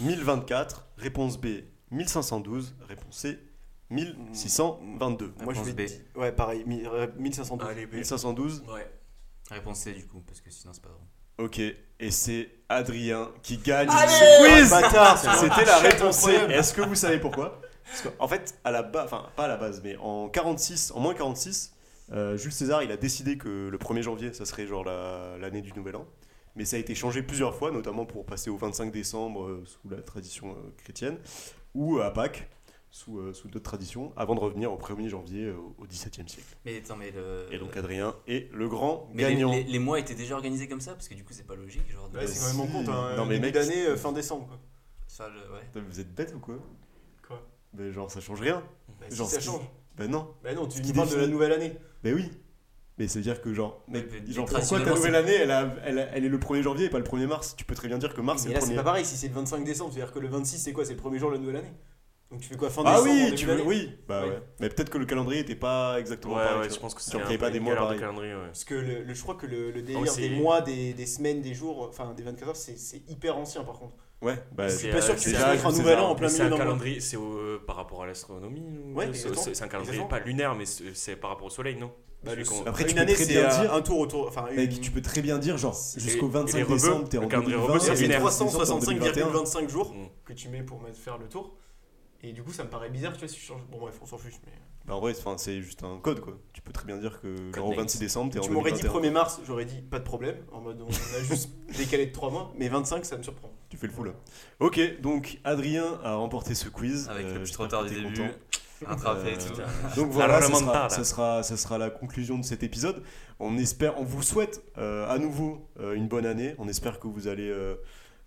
où 0.00 0.04
1024. 0.04 0.86
Réponse 0.96 1.38
B, 1.38 1.46
1512. 1.90 2.74
Réponse 2.88 3.16
C, 3.18 3.38
1622. 3.90 5.32
t'as- 5.36 5.44
Moi, 5.44 5.54
je 5.54 5.60
vais. 5.62 5.72
B. 5.72 5.86
dire- 5.86 5.98
Ouais, 6.16 6.32
pareil, 6.32 6.64
mi- 6.66 6.84
euh, 6.86 7.06
1512. 7.16 7.68
Allez, 7.68 7.86
B. 7.86 7.94
1512. 7.94 8.62
Ouais. 8.72 8.90
Réponse 9.50 9.78
C 9.80 9.92
du 9.92 10.06
coup, 10.06 10.20
parce 10.26 10.40
que 10.40 10.50
sinon 10.50 10.72
c'est 10.72 10.82
pas 10.82 10.88
drôle. 10.88 11.46
Ok, 11.46 11.58
et 11.58 12.10
c'est 12.10 12.48
Adrien 12.68 13.30
qui 13.42 13.58
gagne 13.58 13.88
Allez 13.90 14.08
ce 14.10 14.58
quiz. 14.60 14.70
Bâtard, 14.70 15.18
c'est 15.18 15.30
C'était 15.48 15.64
la 15.66 15.78
réponse 15.78 16.16
C. 16.18 16.30
Est-ce 16.48 16.72
que 16.72 16.80
vous 16.80 16.94
savez 16.94 17.18
pourquoi? 17.18 17.60
Parce 17.84 18.02
qu'en 18.02 18.28
fait, 18.28 18.58
à 18.64 18.70
la 18.70 18.82
base, 18.82 19.04
enfin 19.04 19.26
pas 19.36 19.44
à 19.44 19.48
la 19.48 19.56
base, 19.58 19.82
mais 19.84 19.96
en 19.98 20.28
46, 20.28 20.92
en 20.94 21.00
moins 21.00 21.14
46, 21.14 21.72
Euh, 22.12 22.36
Jules 22.36 22.52
César, 22.52 22.82
il 22.82 22.92
a 22.92 22.98
décidé 22.98 23.38
que 23.38 23.68
le 23.68 23.78
1er 23.78 24.02
janvier, 24.02 24.30
ça 24.34 24.44
serait 24.44 24.66
genre 24.66 24.84
la- 24.84 25.38
l'année 25.40 25.62
du 25.62 25.72
Nouvel 25.72 25.96
An. 25.96 26.06
Mais 26.54 26.66
ça 26.66 26.76
a 26.76 26.78
été 26.78 26.94
changé 26.94 27.22
plusieurs 27.22 27.54
fois, 27.54 27.70
notamment 27.70 28.04
pour 28.04 28.26
passer 28.26 28.50
au 28.50 28.58
25 28.58 28.92
décembre 28.92 29.44
euh, 29.44 29.64
sous 29.64 29.88
la 29.88 30.02
tradition 30.02 30.50
euh, 30.50 30.70
chrétienne, 30.76 31.16
ou 31.74 32.00
à 32.00 32.12
Pâques 32.12 32.46
sous, 32.94 33.18
euh, 33.18 33.32
sous 33.32 33.48
d'autres 33.48 33.64
traditions, 33.64 34.12
avant 34.16 34.36
de 34.36 34.40
revenir 34.40 34.72
au 34.72 34.76
1er 34.78 35.08
janvier 35.08 35.46
euh, 35.46 35.56
au 35.78 35.84
XVIIe 35.84 36.28
siècle. 36.28 36.56
Mais 36.64 36.76
attends, 36.78 36.94
mais 36.96 37.10
le. 37.10 37.48
Et 37.52 37.58
donc 37.58 37.76
Adrien 37.76 38.14
est 38.28 38.48
le 38.52 38.68
grand 38.68 39.10
mais 39.12 39.24
gagnant. 39.24 39.50
les- 39.50 39.64
les 39.64 39.78
mois 39.80 39.98
étaient 39.98 40.14
déjà 40.14 40.36
organisés 40.36 40.68
comme 40.68 40.80
ça 40.80 40.92
Parce 40.92 41.08
que 41.08 41.14
du 41.14 41.24
coup, 41.24 41.32
c'est 41.32 41.44
pas 41.46 41.56
logique. 41.56 41.90
Genre 41.90 42.08
de- 42.08 42.18
Ouais, 42.18 42.26
c'est 42.28 42.38
quand 42.38 42.52
même 42.52 42.60
en 42.60 42.66
si. 42.66 42.72
compte. 42.86 42.88
Hein, 42.94 43.16
Non, 43.16 43.24
mais 43.26 43.34
début 43.40 43.46
mec, 43.46 43.54
d'année, 43.54 43.86
euh, 43.88 43.96
fin 43.96 44.12
décembre. 44.12 44.46
Quoi. 44.46 44.58
Ça, 45.08 45.28
le- 45.28 45.52
ouais. 45.54 45.62
Putain, 45.72 45.84
Vous 45.88 45.98
êtes 45.98 46.14
bête 46.14 46.32
ou 46.36 46.38
quoi? 46.38 46.54
Quoi? 47.26 47.42
Mais 47.72 47.90
genre 47.90 48.08
ça 48.12 48.20
change 48.20 48.40
rien. 48.40 48.62
Bah, 49.00 49.06
Genre, 49.10 49.26
si 49.28 49.34
ça 49.34 49.40
change. 49.40 49.62
Ben 49.96 50.08
non. 50.08 50.32
Bah 50.44 50.54
non, 50.54 50.68
tu 50.68 50.80
qui 50.80 50.92
parles 50.92 51.10
de 51.10 51.16
la 51.16 51.26
nouvelle 51.26 51.50
année. 51.52 51.76
Mais 52.04 52.12
oui. 52.12 52.30
Mais 52.96 53.08
ça 53.08 53.18
veut 53.18 53.24
dire 53.24 53.42
que 53.42 53.52
genre, 53.52 53.82
Mais- 53.88 54.06
mais 54.08 54.32
genre 54.32 54.46
pourquoi 54.46 54.80
ta 54.80 54.94
nouvelle 54.94 55.16
année, 55.16 55.32
elle, 55.34 55.50
a- 55.50 55.74
elle, 55.84 55.98
est 56.24 56.28
le 56.28 56.38
1er 56.38 56.62
janvier 56.62 56.86
et 56.86 56.90
pas 56.90 56.98
le 56.98 57.04
1er 57.04 57.26
mars? 57.26 57.56
Tu 57.56 57.64
peux 57.64 57.74
très 57.74 57.88
bien 57.88 57.98
dire 57.98 58.14
que 58.14 58.20
mars 58.20 58.42
c'est 58.42 58.48
Mais 58.50 58.54
le 58.54 58.60
là, 58.60 58.66
c'est 58.66 58.72
1er. 58.72 58.76
pas 58.76 58.84
pareil. 58.84 59.04
Si 59.04 59.16
c'est 59.16 59.26
le 59.26 59.34
25 59.34 59.64
décembre, 59.64 59.92
c'est-à-dire 59.92 60.12
que 60.14 60.20
le 60.20 60.28
26, 60.28 60.58
c'est 60.58 60.72
quoi? 60.72 60.84
C'est 60.84 60.92
le 60.92 61.00
premier 61.00 61.18
jour 61.18 61.30
de 61.30 61.34
la 61.34 61.40
nouvelle 61.40 61.56
année. 61.56 61.72
Donc 62.30 62.40
tu 62.40 62.48
fais 62.48 62.56
quoi 62.56 62.68
fin 62.70 62.82
Ah 62.84 62.92
décembre 62.96 63.10
oui, 63.12 63.24
début 63.26 63.36
tu 63.36 63.46
veux, 63.46 63.52
d'année 63.56 63.66
oui, 63.68 63.90
bah 64.08 64.22
Oui. 64.24 64.30
ouais. 64.30 64.42
Mais 64.60 64.68
peut-être 64.68 64.90
que 64.90 64.98
le 64.98 65.04
calendrier 65.06 65.40
était 65.42 65.54
pas 65.54 66.00
exactement 66.00 66.34
Ouais, 66.34 66.42
pareil. 66.42 66.58
ouais, 66.60 66.66
tu 66.66 66.74
je 66.74 66.78
vois. 66.80 66.80
pense 66.82 66.94
que 66.94 67.00
c'est 67.02 67.14
un 67.16 67.20
y 67.20 67.22
avait 67.22 67.38
pas 67.38 67.50
des 67.50 67.60
mois 67.60 67.76
pareils. 67.76 68.00
calendrier, 68.00 68.34
ouais. 68.34 68.46
Parce 68.46 68.64
que 68.64 68.74
le, 68.74 69.02
le- 69.04 69.14
je 69.14 69.22
crois 69.22 69.36
que 69.36 69.46
le, 69.46 69.70
le 69.70 69.82
délire 69.82 70.00
Ouais, 70.00 70.08
c'est- 70.08 70.28
des 70.28 70.30
mois, 70.30 70.60
des, 70.62 70.94
des 70.94 71.06
semaines, 71.06 71.42
des 71.42 71.54
jours, 71.54 71.86
enfin 71.88 72.12
des 72.14 72.22
24 72.24 72.48
heures, 72.48 72.56
c'est 72.56 72.76
c'est 72.78 73.02
hyper 73.08 73.36
ancien 73.36 73.62
par 73.62 73.78
contre. 73.78 73.94
Ouais, 74.22 74.42
bah 74.52 74.68
Je 74.68 74.74
suis 74.76 74.86
c'est, 74.86 74.90
pas 74.92 75.02
sûr 75.02 75.12
euh, 75.12 75.16
que 75.16 75.20
tu 75.22 75.30
c'est 75.30 75.34
puisses 75.36 75.46
mettre 75.46 75.66
un 75.66 75.72
nouvel 75.72 75.98
an 75.98 76.08
en 76.08 76.14
plein 76.14 76.28
C'est 76.28 76.42
milieu 76.42 76.46
un 76.46 76.50
d'un 76.50 76.56
mois. 76.56 76.64
calendrier, 76.64 77.00
c'est 77.00 77.16
au- 77.18 77.58
par 77.66 77.76
rapport 77.76 78.02
à 78.02 78.06
l'astronomie 78.06 78.62
ou- 78.84 78.94
Ouais, 78.96 79.04
c'est- 79.04 79.10
exactement. 79.10 79.42
c'est 79.42 79.54
c'est 79.54 79.64
un 79.64 79.68
calendrier 79.68 79.98
Exactement. 80.00 80.20
pas 80.20 80.26
lunaire, 80.26 80.54
mais 80.56 80.64
c'est 80.66 80.94
c'est 80.94 81.16
par 81.16 81.30
rapport 81.30 81.46
au 81.46 81.50
soleil, 81.50 81.76
non? 81.76 81.92
Bah, 82.24 82.30
Celui 82.30 82.42
le- 82.44 82.48
qu'on- 82.48 82.64
Après, 82.66 82.84
tu 82.84 82.90
une 82.90 82.96
peux 82.96 83.02
année, 83.02 83.12
très 83.14 83.24
c'est 83.24 83.32
bien 83.34 83.44
euh, 83.50 83.60
dire- 83.60 83.74
un 83.74 83.82
tour 83.82 83.98
autour. 83.98 84.26
Enfin, 84.28 84.46
Mec, 84.56 84.72
une- 84.74 84.80
tu 84.80 84.90
peux 84.90 85.02
très 85.02 85.20
bien 85.20 85.36
dire 85.38 85.58
genre 85.58 85.76
Et- 85.96 86.00
jusqu'au 86.00 86.26
et 86.26 86.30
25 86.30 86.56
les 86.56 86.62
rebeux, 86.62 86.74
décembre, 86.76 87.08
t'es 87.08 87.18
en 87.18 87.22
le 87.22 87.28
calendrier 87.28 87.56
2020, 87.58 87.72
rebeux, 87.74 87.84
c'est 87.84 87.92
et 87.92 87.96
c'est 87.96 88.02
le 88.02 88.08
lunaire. 88.08 88.20
365,25 88.20 89.68
jours 89.68 89.92
Mm. 89.94 90.06
que 90.24 90.32
tu 90.32 90.48
mets 90.48 90.62
pour 90.62 90.80
mettre- 90.80 90.96
faire 90.98 91.18
le 91.18 91.28
tour. 91.28 91.54
Et 92.26 92.32
du 92.32 92.42
coup, 92.42 92.52
ça 92.52 92.64
me 92.64 92.70
paraît 92.70 92.88
bizarre, 92.90 93.12
tu 93.12 93.18
vois, 93.20 93.28
si 93.28 93.38
je 93.38 93.44
change. 93.44 93.60
Bon, 93.70 93.78
bref, 93.78 93.98
on 94.02 94.06
s'en 94.06 94.16
fiche. 94.18 94.40
Mais... 94.46 94.52
Bah 94.86 94.94
en 94.94 95.00
vrai, 95.00 95.14
c'est 95.38 95.62
juste 95.62 95.82
un 95.82 95.98
code 95.98 96.20
quoi. 96.20 96.36
Tu 96.52 96.60
peux 96.60 96.72
très 96.72 96.84
bien 96.86 96.98
dire 96.98 97.18
que 97.20 97.34
genre 97.54 97.66
au 97.66 97.70
name. 97.70 97.80
26 97.80 97.98
décembre, 98.00 98.32
t'es 98.32 98.38
en 98.38 98.42
Tu 98.42 98.50
m'aurais 98.50 98.72
dit 98.72 98.80
2021. 98.82 99.10
1er 99.10 99.12
mars, 99.12 99.40
j'aurais 99.46 99.64
dit 99.64 99.80
pas 99.80 99.98
de 99.98 100.04
problème. 100.04 100.36
En 100.52 100.60
mode, 100.60 100.80
on 100.82 100.88
a 100.88 101.22
juste 101.22 101.50
décalé 101.78 102.06
de 102.06 102.12
3 102.12 102.30
mois. 102.30 102.52
Mais 102.58 102.68
25, 102.68 103.04
ça 103.06 103.16
me 103.16 103.22
surprend. 103.22 103.50
Tu 103.70 103.76
fais 103.78 103.86
le 103.86 103.92
fou 103.94 104.04
là. 104.04 104.12
Ok, 104.60 104.78
donc 105.00 105.38
Adrien 105.44 105.98
a 106.02 106.14
remporté 106.16 106.54
ce 106.54 106.68
quiz. 106.68 107.08
Avec 107.08 107.24
Euh, 107.26 107.28
le 107.34 107.40
petit 107.40 107.46
j'espère 107.46 107.64
retard 107.66 107.84
du 107.84 107.94
début. 107.94 108.30
Attrapé, 108.86 109.28
Euh, 109.28 109.34
etc. 109.34 109.52
Donc 109.96 110.10
voilà, 110.10 110.42
ça 110.42 110.52
sera, 110.52 110.88
ça, 110.90 111.04
sera, 111.04 111.42
ça 111.42 111.56
sera 111.56 111.78
la 111.78 111.88
conclusion 111.88 112.36
de 112.38 112.44
cet 112.44 112.62
épisode. 112.62 113.02
On 113.40 113.56
espère, 113.56 113.98
on 113.98 114.04
vous 114.04 114.22
souhaite 114.22 114.62
euh, 114.76 115.08
à 115.08 115.16
nouveau 115.18 115.66
euh, 115.80 115.94
une 115.94 116.08
bonne 116.08 116.26
année. 116.26 116.54
On 116.58 116.68
espère 116.68 116.98
que 117.00 117.06
vous 117.06 117.26
allez 117.28 117.48
euh, 117.48 117.76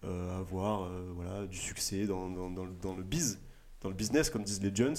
euh, 0.05 0.39
avoir 0.39 0.85
euh, 0.85 1.11
voilà, 1.15 1.45
du 1.45 1.57
succès 1.57 2.05
dans, 2.07 2.29
dans, 2.29 2.49
dans 2.49 2.65
le- 2.65 2.73
dans 2.81 2.95
le 2.95 3.03
biz, 3.03 3.39
dans 3.87 3.91
le 3.91 3.95
business, 3.95 4.29
comme 4.29 4.43
disent 4.43 4.61
les 4.61 4.75
jeunes. 4.75 4.95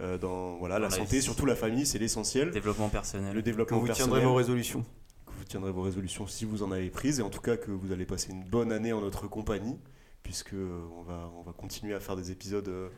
Euh, 0.00 0.16
dans 0.16 0.56
voilà, 0.56 0.78
la 0.78 0.88
Dans 0.88 0.94
la 0.96 1.02
santé, 1.02 1.16
vie. 1.16 1.22
surtout 1.22 1.44
la 1.44 1.54
famille, 1.56 1.84
c'est 1.84 1.98
l'essentiel. 1.98 2.50
Développement 2.52 2.88
personnel. 2.88 3.34
Le 3.34 3.42
développement 3.42 3.78
vous 3.78 3.86
personnel, 3.86 4.10
tiendrez 4.12 4.26
vos 4.26 4.34
résolutions. 4.34 4.82
que 5.26 5.32
vous 5.36 5.44
tiendrez 5.44 5.70
vos 5.72 5.82
résolutions 5.82 6.26
si 6.26 6.46
vous 6.46 6.62
en 6.62 6.72
avez 6.72 6.88
prises, 6.88 7.20
et 7.20 7.22
en 7.22 7.28
tout 7.28 7.42
cas 7.42 7.58
que 7.58 7.70
vous 7.70 7.92
allez 7.92 8.06
passer 8.06 8.30
une 8.32 8.44
bonne 8.44 8.72
année 8.72 8.94
en 8.94 9.02
notre 9.02 9.26
compagnie, 9.28 9.78
puisque 10.22 10.54
euh, 10.54 10.80
on 10.96 11.02
va, 11.02 11.30
on 11.38 11.42
va 11.42 11.52
continuer 11.52 11.92
à 11.92 12.00
faire 12.00 12.16
des 12.16 12.30
épisodes 12.30 12.68
euh, 12.68 12.88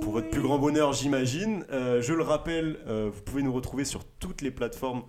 pour 0.00 0.12
votre 0.12 0.30
plus 0.30 0.40
grand 0.40 0.58
bonheur, 0.58 0.94
j'imagine. 0.94 1.66
Euh, 1.70 2.00
je 2.00 2.14
le 2.14 2.22
rappelle, 2.22 2.78
euh, 2.86 3.10
vous 3.12 3.20
pouvez 3.20 3.42
nous 3.42 3.52
retrouver 3.52 3.84
sur 3.84 4.02
toutes 4.18 4.40
les 4.40 4.50
plateformes 4.50 5.02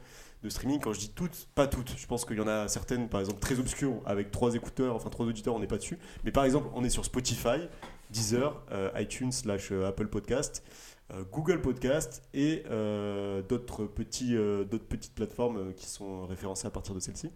de 0.43 0.49
streaming. 0.49 0.81
Quand 0.81 0.91
je 0.91 0.99
dis 0.99 1.11
toutes, 1.15 1.47
pas 1.55 1.67
toutes. 1.67 1.93
Je 1.97 2.05
pense 2.05 2.25
qu'il 2.25 2.35
y 2.35 2.41
en 2.41 2.47
a 2.49 2.67
certaines, 2.67 3.07
par 3.07 3.21
exemple, 3.21 3.39
très 3.39 3.59
obscures, 3.59 4.01
avec 4.05 4.29
trois 4.29 4.55
écouteurs, 4.55 4.93
enfin 4.93 5.09
trois 5.09 5.25
auditeurs, 5.25 5.55
on 5.55 5.59
n'est 5.59 5.67
pas 5.67 5.77
dessus. 5.77 5.97
Mais 6.25 6.31
par 6.31 6.43
exemple, 6.43 6.67
on 6.73 6.83
est 6.83 6.89
sur 6.89 7.05
Spotify, 7.05 7.69
Deezer, 8.13 8.61
euh, 8.71 8.89
iTunes 8.95 9.31
slash 9.31 9.71
euh, 9.71 9.87
Apple 9.87 10.07
Podcast. 10.07 10.63
euh, 11.11 11.23
Google 11.31 11.59
Podcast 11.61 12.21
et 12.33 12.63
euh, 12.71 13.41
d'autres 13.41 13.85
petits, 13.85 14.35
euh, 14.37 14.63
d'autres 14.63 14.85
petites 14.87 15.13
plateformes 15.15 15.73
qui 15.73 15.87
sont 15.87 16.25
référencées 16.27 16.67
à 16.67 16.71
partir 16.71 16.93
de 16.95 16.99
celle-ci. 17.01 17.29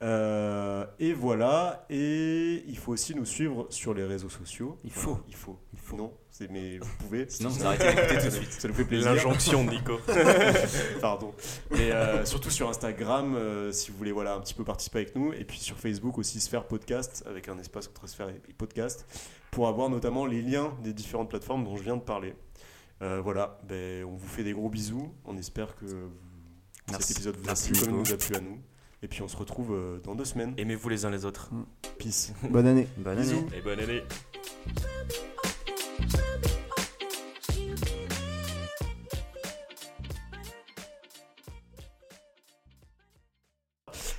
Euh, 0.00 0.86
et 1.00 1.12
voilà, 1.12 1.84
et 1.90 2.62
il 2.68 2.78
faut 2.78 2.92
aussi 2.92 3.16
nous 3.16 3.24
suivre 3.24 3.66
sur 3.70 3.94
les 3.94 4.04
réseaux 4.04 4.28
sociaux. 4.28 4.78
Il 4.84 4.92
Voilà, 4.92 5.08
faut. 5.18 5.24
il 5.28 5.34
faut, 5.34 5.58
il 5.72 5.78
faut. 5.80 5.96
Non, 5.96 6.12
c'est 6.30 6.48
mais 6.52 6.78
vous 6.78 6.88
pouvez. 7.00 7.26
Sinon, 7.28 7.48
vous 7.48 7.66
arrêtez 7.66 7.88
d'écouter 7.92 8.18
tout 8.18 8.24
de 8.26 8.30
suite. 8.30 8.52
Ça 8.52 8.68
nous 8.68 8.74
fait 8.74 8.84
plaisir. 8.84 9.12
L'injonction 9.12 9.64
de 9.64 9.70
Nico. 9.70 9.98
Pardon. 11.00 11.34
Mais 11.72 11.90
euh, 11.90 12.24
surtout 12.24 12.50
sur 12.50 12.68
Instagram, 12.68 13.34
euh, 13.34 13.72
si 13.72 13.90
vous 13.90 13.96
voulez 13.98 14.12
voilà, 14.12 14.34
un 14.34 14.40
petit 14.40 14.54
peu 14.54 14.62
participer 14.62 14.98
avec 15.00 15.16
nous. 15.16 15.32
Et 15.32 15.42
puis 15.44 15.58
sur 15.58 15.76
Facebook 15.76 16.16
aussi, 16.18 16.38
Sphère 16.38 16.68
Podcast, 16.68 17.24
avec 17.26 17.48
un 17.48 17.58
espace 17.58 17.88
entre 17.88 18.06
Sphère 18.06 18.28
et 18.28 18.52
Podcast, 18.56 19.04
pour 19.50 19.68
avoir 19.68 19.88
notamment 19.88 20.26
les 20.26 20.42
liens 20.42 20.72
des 20.82 20.92
différentes 20.92 21.30
plateformes 21.30 21.64
dont 21.64 21.76
je 21.76 21.82
viens 21.82 21.96
de 21.96 22.02
parler. 22.02 22.34
Euh, 23.02 23.20
voilà, 23.22 23.58
ben, 23.68 24.04
on 24.04 24.16
vous 24.16 24.28
fait 24.28 24.44
des 24.44 24.52
gros 24.52 24.68
bisous. 24.68 25.12
On 25.24 25.36
espère 25.36 25.76
que 25.76 25.84
vous- 25.86 26.98
cet 26.98 27.10
épisode 27.12 27.36
vous 27.36 27.48
a 27.50 27.54
plu 27.54 27.72
comme 27.72 27.90
il 27.90 27.96
Nico. 27.96 28.08
nous 28.08 28.12
a 28.12 28.16
plu 28.16 28.34
à 28.36 28.40
nous. 28.40 28.58
Et 29.02 29.08
puis 29.08 29.22
on 29.22 29.28
se 29.28 29.36
retrouve 29.36 29.72
euh, 29.72 30.00
dans 30.00 30.14
deux 30.16 30.24
semaines. 30.24 30.54
Aimez-vous 30.56 30.88
les 30.88 31.04
uns 31.04 31.10
les 31.10 31.24
autres. 31.24 31.50
Peace. 31.98 32.32
Bonne 32.50 32.66
année. 32.66 32.88
Bonne 32.96 33.18
année. 33.18 33.22
Bisous. 33.22 33.46
Et 33.56 33.60
bonne 33.60 33.78
année. 33.78 34.02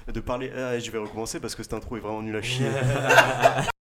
De 0.08 0.20
parler. 0.22 0.52
Ah, 0.56 0.80
je 0.80 0.90
vais 0.90 0.98
recommencer 0.98 1.40
parce 1.40 1.54
que 1.56 1.62
cette 1.64 1.74
intro 1.74 1.96
est 1.98 2.00
vraiment 2.00 2.22
nulle 2.24 2.36
à 2.38 2.42
chier. 2.42 2.66